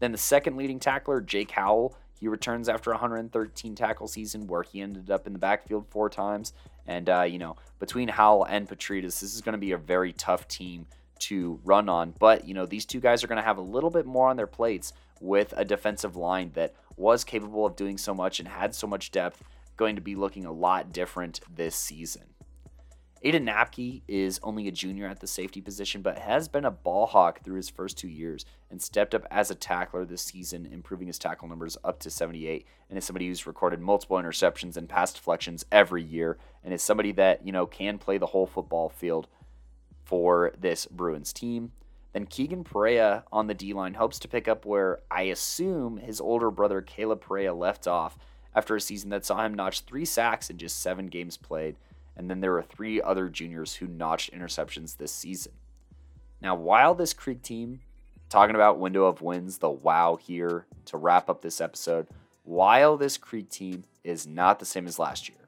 Then 0.00 0.12
the 0.12 0.18
second 0.18 0.56
leading 0.56 0.78
tackler, 0.78 1.20
Jake 1.20 1.50
Howell, 1.52 1.96
he 2.18 2.28
returns 2.28 2.68
after 2.68 2.90
113 2.90 3.74
tackle 3.74 4.08
season 4.08 4.46
where 4.46 4.62
he 4.62 4.80
ended 4.80 5.10
up 5.10 5.26
in 5.26 5.32
the 5.32 5.38
backfield 5.38 5.86
four 5.88 6.08
times. 6.08 6.52
And, 6.88 7.08
uh, 7.08 7.22
you 7.22 7.38
know, 7.38 7.56
between 7.78 8.08
Howell 8.08 8.44
and 8.44 8.66
Petridis, 8.66 9.20
this 9.20 9.34
is 9.34 9.42
going 9.42 9.52
to 9.52 9.58
be 9.58 9.72
a 9.72 9.78
very 9.78 10.12
tough 10.14 10.48
team 10.48 10.86
to 11.20 11.60
run 11.62 11.88
on. 11.88 12.14
But, 12.18 12.48
you 12.48 12.54
know, 12.54 12.64
these 12.66 12.86
two 12.86 12.98
guys 12.98 13.22
are 13.22 13.28
going 13.28 13.36
to 13.36 13.42
have 13.42 13.58
a 13.58 13.62
little 13.62 13.90
bit 13.90 14.06
more 14.06 14.28
on 14.28 14.36
their 14.36 14.46
plates 14.46 14.94
with 15.20 15.52
a 15.56 15.64
defensive 15.64 16.16
line 16.16 16.52
that 16.54 16.74
was 16.96 17.24
capable 17.24 17.66
of 17.66 17.76
doing 17.76 17.98
so 17.98 18.14
much 18.14 18.40
and 18.40 18.48
had 18.48 18.74
so 18.74 18.86
much 18.86 19.10
depth, 19.10 19.44
going 19.76 19.96
to 19.96 20.00
be 20.02 20.16
looking 20.16 20.46
a 20.46 20.52
lot 20.52 20.92
different 20.92 21.40
this 21.54 21.76
season. 21.76 22.22
Aiden 23.24 23.48
Napke 23.48 24.02
is 24.06 24.38
only 24.44 24.68
a 24.68 24.72
junior 24.72 25.08
at 25.08 25.18
the 25.18 25.26
safety 25.26 25.60
position, 25.60 26.02
but 26.02 26.18
has 26.18 26.46
been 26.46 26.64
a 26.64 26.70
ball 26.70 27.06
hawk 27.06 27.42
through 27.42 27.56
his 27.56 27.68
first 27.68 27.98
two 27.98 28.08
years 28.08 28.44
and 28.70 28.80
stepped 28.80 29.12
up 29.12 29.26
as 29.28 29.50
a 29.50 29.56
tackler 29.56 30.04
this 30.04 30.22
season, 30.22 30.66
improving 30.66 31.08
his 31.08 31.18
tackle 31.18 31.48
numbers 31.48 31.76
up 31.82 31.98
to 32.00 32.10
78. 32.10 32.64
And 32.88 32.96
is 32.96 33.04
somebody 33.04 33.26
who's 33.26 33.44
recorded 33.44 33.80
multiple 33.80 34.18
interceptions 34.18 34.76
and 34.76 34.88
pass 34.88 35.12
deflections 35.12 35.66
every 35.72 36.02
year, 36.02 36.38
and 36.62 36.72
is 36.72 36.80
somebody 36.80 37.10
that 37.12 37.44
you 37.44 37.50
know 37.50 37.66
can 37.66 37.98
play 37.98 38.18
the 38.18 38.26
whole 38.26 38.46
football 38.46 38.88
field 38.88 39.26
for 40.04 40.52
this 40.56 40.86
Bruins 40.86 41.32
team. 41.32 41.72
Then 42.12 42.24
Keegan 42.24 42.62
Perea 42.62 43.24
on 43.32 43.48
the 43.48 43.54
D 43.54 43.72
line 43.72 43.94
hopes 43.94 44.20
to 44.20 44.28
pick 44.28 44.46
up 44.46 44.64
where 44.64 45.00
I 45.10 45.22
assume 45.22 45.96
his 45.96 46.20
older 46.20 46.52
brother 46.52 46.80
Caleb 46.80 47.22
Perea 47.22 47.52
left 47.52 47.88
off 47.88 48.16
after 48.54 48.76
a 48.76 48.80
season 48.80 49.10
that 49.10 49.24
saw 49.24 49.44
him 49.44 49.54
notch 49.54 49.80
three 49.80 50.04
sacks 50.04 50.50
in 50.50 50.56
just 50.56 50.80
seven 50.80 51.08
games 51.08 51.36
played 51.36 51.74
and 52.18 52.28
then 52.28 52.40
there 52.40 52.52
were 52.52 52.62
three 52.62 53.00
other 53.00 53.28
juniors 53.28 53.76
who 53.76 53.86
notched 53.86 54.32
interceptions 54.32 54.96
this 54.96 55.12
season. 55.12 55.52
Now, 56.42 56.56
while 56.56 56.94
this 56.94 57.14
Creek 57.14 57.42
team, 57.42 57.80
talking 58.28 58.56
about 58.56 58.78
window 58.78 59.04
of 59.04 59.22
wins, 59.22 59.58
the 59.58 59.70
wow 59.70 60.16
here 60.16 60.66
to 60.86 60.96
wrap 60.96 61.30
up 61.30 61.40
this 61.40 61.60
episode, 61.60 62.08
while 62.42 62.96
this 62.96 63.16
Creek 63.16 63.48
team 63.48 63.84
is 64.02 64.26
not 64.26 64.58
the 64.58 64.66
same 64.66 64.86
as 64.86 64.98
last 64.98 65.28
year, 65.28 65.38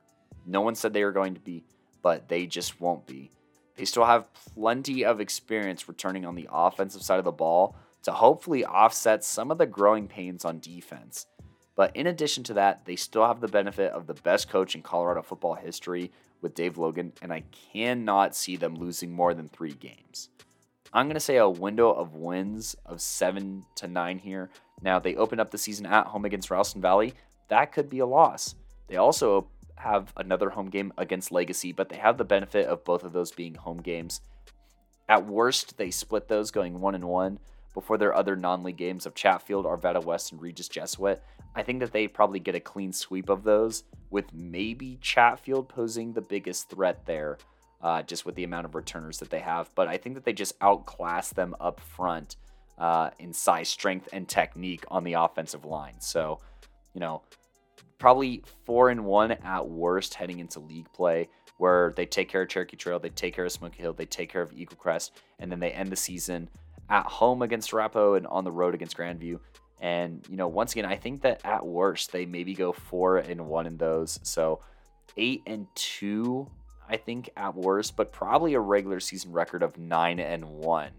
no 0.46 0.60
one 0.60 0.74
said 0.74 0.92
they 0.92 1.04
were 1.04 1.12
going 1.12 1.34
to 1.34 1.40
be, 1.40 1.64
but 2.02 2.28
they 2.28 2.46
just 2.46 2.80
won't 2.80 3.06
be. 3.06 3.30
They 3.76 3.84
still 3.84 4.04
have 4.04 4.32
plenty 4.54 5.04
of 5.04 5.20
experience 5.20 5.88
returning 5.88 6.24
on 6.24 6.34
the 6.34 6.48
offensive 6.52 7.02
side 7.02 7.18
of 7.18 7.24
the 7.24 7.32
ball 7.32 7.76
to 8.02 8.12
hopefully 8.12 8.64
offset 8.64 9.24
some 9.24 9.50
of 9.50 9.58
the 9.58 9.66
growing 9.66 10.06
pains 10.06 10.44
on 10.44 10.60
defense. 10.60 11.26
But 11.76 11.94
in 11.96 12.06
addition 12.06 12.44
to 12.44 12.54
that, 12.54 12.84
they 12.84 12.96
still 12.96 13.26
have 13.26 13.40
the 13.40 13.48
benefit 13.48 13.92
of 13.92 14.06
the 14.06 14.14
best 14.14 14.48
coach 14.48 14.74
in 14.74 14.82
Colorado 14.82 15.22
football 15.22 15.54
history 15.54 16.10
with 16.40 16.54
Dave 16.54 16.78
Logan, 16.78 17.12
and 17.22 17.32
I 17.32 17.44
cannot 17.72 18.34
see 18.34 18.56
them 18.56 18.74
losing 18.74 19.12
more 19.12 19.34
than 19.34 19.48
three 19.48 19.72
games. 19.72 20.28
I'm 20.92 21.06
going 21.06 21.14
to 21.14 21.20
say 21.20 21.36
a 21.36 21.48
window 21.48 21.90
of 21.90 22.14
wins 22.14 22.74
of 22.84 23.00
seven 23.00 23.64
to 23.76 23.86
nine 23.86 24.18
here. 24.18 24.50
Now, 24.82 24.98
they 24.98 25.14
open 25.14 25.38
up 25.38 25.50
the 25.50 25.58
season 25.58 25.86
at 25.86 26.06
home 26.06 26.24
against 26.24 26.50
Ralston 26.50 26.80
Valley. 26.80 27.14
That 27.48 27.72
could 27.72 27.88
be 27.88 28.00
a 28.00 28.06
loss. 28.06 28.54
They 28.88 28.96
also 28.96 29.48
have 29.76 30.12
another 30.16 30.50
home 30.50 30.68
game 30.68 30.92
against 30.98 31.32
Legacy, 31.32 31.72
but 31.72 31.88
they 31.88 31.96
have 31.96 32.18
the 32.18 32.24
benefit 32.24 32.66
of 32.66 32.84
both 32.84 33.04
of 33.04 33.12
those 33.12 33.30
being 33.30 33.54
home 33.54 33.78
games. 33.78 34.20
At 35.08 35.26
worst, 35.26 35.76
they 35.76 35.90
split 35.90 36.28
those 36.28 36.50
going 36.50 36.80
one 36.80 36.94
and 36.94 37.04
one 37.04 37.38
before 37.74 37.98
their 37.98 38.14
other 38.14 38.36
non-league 38.36 38.76
games 38.76 39.06
of 39.06 39.14
Chatfield, 39.14 39.64
Arvada 39.64 40.02
West, 40.04 40.32
and 40.32 40.40
Regis 40.40 40.68
Jesuit. 40.68 41.22
I 41.54 41.62
think 41.62 41.80
that 41.80 41.92
they 41.92 42.08
probably 42.08 42.40
get 42.40 42.54
a 42.54 42.60
clean 42.60 42.92
sweep 42.92 43.28
of 43.28 43.42
those, 43.42 43.84
with 44.10 44.32
maybe 44.32 44.98
Chatfield 45.00 45.68
posing 45.68 46.12
the 46.12 46.20
biggest 46.20 46.70
threat 46.70 47.06
there, 47.06 47.38
uh, 47.82 48.02
just 48.02 48.26
with 48.26 48.34
the 48.34 48.44
amount 48.44 48.66
of 48.66 48.74
returners 48.74 49.18
that 49.18 49.30
they 49.30 49.40
have. 49.40 49.70
But 49.74 49.88
I 49.88 49.96
think 49.96 50.14
that 50.16 50.24
they 50.24 50.32
just 50.32 50.54
outclass 50.60 51.30
them 51.30 51.54
up 51.60 51.80
front 51.80 52.36
uh, 52.78 53.10
in 53.18 53.32
size, 53.32 53.68
strength, 53.68 54.08
and 54.12 54.28
technique 54.28 54.84
on 54.88 55.04
the 55.04 55.14
offensive 55.14 55.64
line. 55.64 56.00
So, 56.00 56.40
you 56.94 57.00
know, 57.00 57.22
probably 57.98 58.42
four 58.64 58.88
and 58.90 59.04
one 59.04 59.32
at 59.32 59.68
worst 59.68 60.14
heading 60.14 60.40
into 60.40 60.60
league 60.60 60.92
play, 60.92 61.28
where 61.58 61.92
they 61.94 62.06
take 62.06 62.28
care 62.28 62.42
of 62.42 62.48
Cherokee 62.48 62.76
Trail, 62.76 62.98
they 62.98 63.10
take 63.10 63.34
care 63.34 63.44
of 63.44 63.52
Smoky 63.52 63.82
Hill, 63.82 63.92
they 63.92 64.06
take 64.06 64.32
care 64.32 64.40
of 64.40 64.50
Eaglecrest, 64.52 65.10
and 65.38 65.52
then 65.52 65.60
they 65.60 65.70
end 65.72 65.90
the 65.90 65.96
season 65.96 66.48
at 66.90 67.06
home 67.06 67.40
against 67.40 67.72
Arapahoe 67.72 68.14
and 68.14 68.26
on 68.26 68.44
the 68.44 68.52
road 68.52 68.74
against 68.74 68.96
Grandview. 68.96 69.38
And 69.80 70.26
you 70.28 70.36
know, 70.36 70.48
once 70.48 70.72
again, 70.72 70.84
I 70.84 70.96
think 70.96 71.22
that 71.22 71.40
at 71.44 71.64
worst 71.64 72.12
they 72.12 72.26
maybe 72.26 72.52
go 72.52 72.72
four 72.72 73.18
and 73.18 73.46
one 73.46 73.66
in 73.66 73.78
those. 73.78 74.20
So 74.22 74.60
eight 75.16 75.42
and 75.46 75.66
two, 75.74 76.50
I 76.88 76.96
think 76.96 77.30
at 77.36 77.54
worst, 77.54 77.96
but 77.96 78.12
probably 78.12 78.54
a 78.54 78.60
regular 78.60 79.00
season 79.00 79.32
record 79.32 79.62
of 79.62 79.78
nine 79.78 80.20
and 80.20 80.44
one 80.44 80.90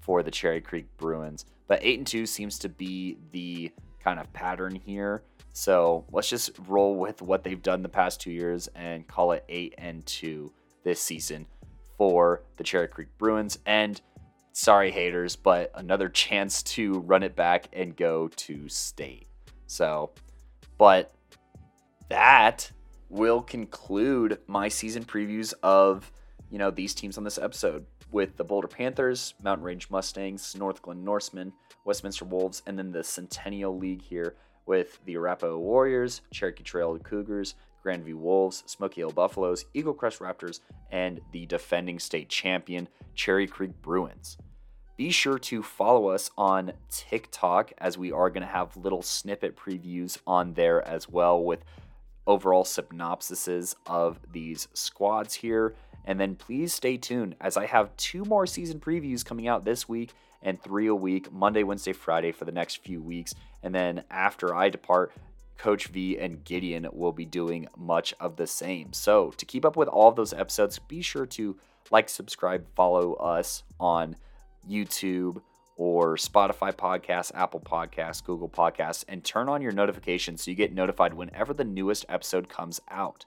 for 0.00 0.22
the 0.22 0.30
Cherry 0.30 0.60
Creek 0.60 0.86
Bruins. 0.96 1.44
But 1.68 1.80
eight 1.82 1.98
and 1.98 2.06
two 2.06 2.26
seems 2.26 2.58
to 2.60 2.68
be 2.68 3.18
the 3.30 3.70
kind 4.02 4.18
of 4.18 4.32
pattern 4.32 4.74
here. 4.74 5.22
So 5.52 6.04
let's 6.10 6.28
just 6.28 6.50
roll 6.66 6.96
with 6.96 7.22
what 7.22 7.44
they've 7.44 7.62
done 7.62 7.82
the 7.82 7.88
past 7.88 8.20
two 8.20 8.32
years 8.32 8.68
and 8.74 9.06
call 9.06 9.32
it 9.32 9.44
eight 9.48 9.74
and 9.78 10.04
two 10.04 10.52
this 10.82 11.00
season 11.00 11.46
for 11.96 12.42
the 12.56 12.64
Cherry 12.64 12.88
Creek 12.88 13.08
Bruins. 13.18 13.58
And 13.64 14.00
sorry, 14.54 14.90
haters, 14.90 15.36
but 15.36 15.70
another 15.74 16.08
chance 16.08 16.62
to 16.62 17.00
run 17.00 17.22
it 17.22 17.36
back 17.36 17.66
and 17.74 17.94
go 17.94 18.28
to 18.28 18.68
state. 18.68 19.26
So, 19.66 20.12
but 20.78 21.12
that 22.08 22.70
will 23.10 23.42
conclude 23.42 24.38
my 24.46 24.68
season 24.68 25.04
previews 25.04 25.52
of 25.62 26.10
you 26.50 26.58
know 26.58 26.70
these 26.70 26.94
teams 26.94 27.18
on 27.18 27.24
this 27.24 27.38
episode 27.38 27.84
with 28.10 28.36
the 28.36 28.44
Boulder 28.44 28.68
Panthers, 28.68 29.34
Mountain 29.42 29.64
Range 29.64 29.90
Mustangs, 29.90 30.54
Northglenn 30.54 31.02
Norsemen, 31.02 31.52
Westminster 31.84 32.24
Wolves, 32.24 32.62
and 32.66 32.78
then 32.78 32.92
the 32.92 33.02
Centennial 33.02 33.76
League 33.76 34.02
here 34.02 34.36
with 34.66 35.04
the 35.04 35.16
Arapahoe 35.16 35.58
Warriors, 35.58 36.22
Cherokee 36.30 36.62
Trail 36.62 36.96
Cougars, 36.98 37.56
Grandview 37.84 38.14
Wolves, 38.14 38.64
Smoky 38.66 39.00
Hill 39.02 39.10
Buffaloes, 39.10 39.66
Eaglecrest 39.74 40.18
Raptors, 40.18 40.60
and 40.90 41.20
the 41.32 41.46
defending 41.46 41.98
state 41.98 42.28
champion 42.28 42.88
Cherry 43.14 43.46
Creek 43.46 43.72
Bruins. 43.82 44.38
Be 44.96 45.10
sure 45.10 45.38
to 45.40 45.62
follow 45.62 46.08
us 46.08 46.30
on 46.38 46.72
TikTok 46.88 47.72
as 47.78 47.98
we 47.98 48.12
are 48.12 48.30
going 48.30 48.46
to 48.46 48.52
have 48.52 48.76
little 48.76 49.02
snippet 49.02 49.56
previews 49.56 50.18
on 50.26 50.54
there 50.54 50.86
as 50.86 51.08
well 51.08 51.42
with 51.42 51.64
overall 52.26 52.64
synopsises 52.64 53.74
of 53.86 54.20
these 54.32 54.68
squads 54.72 55.34
here. 55.34 55.74
And 56.04 56.20
then 56.20 56.36
please 56.36 56.72
stay 56.72 56.96
tuned 56.96 57.34
as 57.40 57.56
I 57.56 57.66
have 57.66 57.96
two 57.96 58.24
more 58.24 58.46
season 58.46 58.78
previews 58.78 59.24
coming 59.24 59.48
out 59.48 59.64
this 59.64 59.88
week 59.88 60.12
and 60.42 60.62
three 60.62 60.86
a 60.86 60.94
week, 60.94 61.32
Monday, 61.32 61.64
Wednesday, 61.64 61.92
Friday 61.92 62.30
for 62.30 62.44
the 62.44 62.52
next 62.52 62.84
few 62.84 63.02
weeks. 63.02 63.34
And 63.62 63.74
then 63.74 64.04
after 64.10 64.54
I 64.54 64.68
depart, 64.68 65.12
Coach 65.56 65.86
V 65.88 66.18
and 66.18 66.44
Gideon 66.44 66.86
will 66.92 67.12
be 67.12 67.24
doing 67.24 67.68
much 67.76 68.14
of 68.20 68.36
the 68.36 68.46
same. 68.46 68.92
So 68.92 69.30
to 69.36 69.46
keep 69.46 69.64
up 69.64 69.76
with 69.76 69.88
all 69.88 70.08
of 70.08 70.16
those 70.16 70.32
episodes, 70.32 70.78
be 70.78 71.02
sure 71.02 71.26
to 71.26 71.56
like, 71.90 72.08
subscribe, 72.08 72.66
follow 72.74 73.14
us 73.14 73.62
on 73.78 74.16
YouTube, 74.68 75.42
or 75.76 76.16
Spotify 76.16 76.72
podcasts, 76.72 77.32
Apple 77.34 77.60
Podcasts, 77.60 78.22
Google 78.22 78.48
Podcasts, 78.48 79.04
and 79.08 79.24
turn 79.24 79.48
on 79.48 79.60
your 79.60 79.72
notifications 79.72 80.42
so 80.42 80.50
you 80.50 80.56
get 80.56 80.72
notified 80.72 81.14
whenever 81.14 81.52
the 81.52 81.64
newest 81.64 82.04
episode 82.08 82.48
comes 82.48 82.80
out. 82.90 83.24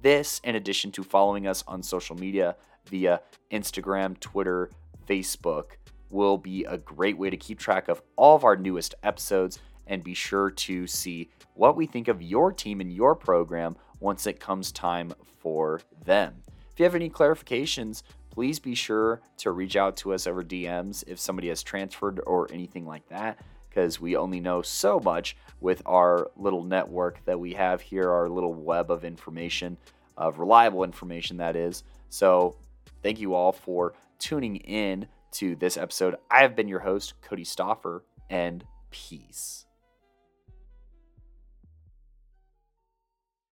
This, 0.00 0.40
in 0.44 0.54
addition 0.54 0.92
to 0.92 1.02
following 1.02 1.46
us 1.46 1.64
on 1.66 1.82
social 1.82 2.16
media 2.16 2.56
via 2.86 3.20
Instagram, 3.50 4.18
Twitter, 4.20 4.70
Facebook, 5.08 5.72
will 6.10 6.38
be 6.38 6.64
a 6.64 6.78
great 6.78 7.18
way 7.18 7.30
to 7.30 7.36
keep 7.36 7.58
track 7.58 7.88
of 7.88 8.00
all 8.16 8.36
of 8.36 8.44
our 8.44 8.56
newest 8.56 8.94
episodes 9.02 9.58
and 9.88 10.04
be 10.04 10.14
sure 10.14 10.50
to 10.50 10.86
see 10.86 11.28
what 11.54 11.76
we 11.76 11.86
think 11.86 12.06
of 12.06 12.22
your 12.22 12.52
team 12.52 12.80
and 12.80 12.92
your 12.92 13.16
program 13.16 13.76
once 14.00 14.26
it 14.26 14.38
comes 14.38 14.70
time 14.70 15.12
for 15.40 15.80
them. 16.04 16.34
If 16.72 16.78
you 16.78 16.84
have 16.84 16.94
any 16.94 17.10
clarifications 17.10 18.02
please 18.38 18.60
be 18.60 18.76
sure 18.76 19.20
to 19.36 19.50
reach 19.50 19.74
out 19.74 19.96
to 19.96 20.14
us 20.14 20.28
over 20.28 20.44
DMs 20.44 21.02
if 21.08 21.18
somebody 21.18 21.48
has 21.48 21.60
transferred 21.60 22.20
or 22.24 22.48
anything 22.52 22.86
like 22.86 23.04
that, 23.08 23.36
because 23.68 24.00
we 24.00 24.14
only 24.14 24.38
know 24.38 24.62
so 24.62 25.00
much 25.00 25.36
with 25.60 25.82
our 25.86 26.30
little 26.36 26.62
network 26.62 27.18
that 27.24 27.40
we 27.40 27.52
have 27.54 27.80
here, 27.80 28.08
our 28.08 28.28
little 28.28 28.54
web 28.54 28.92
of 28.92 29.04
information, 29.04 29.76
of 30.16 30.38
reliable 30.38 30.84
information, 30.84 31.36
that 31.38 31.56
is. 31.56 31.82
So, 32.10 32.54
thank 33.02 33.18
you 33.18 33.34
all 33.34 33.50
for 33.50 33.94
tuning 34.20 34.54
in 34.54 35.08
to 35.32 35.56
this 35.56 35.76
episode. 35.76 36.14
I 36.30 36.42
have 36.42 36.54
been 36.54 36.68
your 36.68 36.78
host, 36.78 37.14
Kodey 37.22 37.44
Stoffer, 37.44 38.02
and 38.30 38.62
peace. 38.92 39.67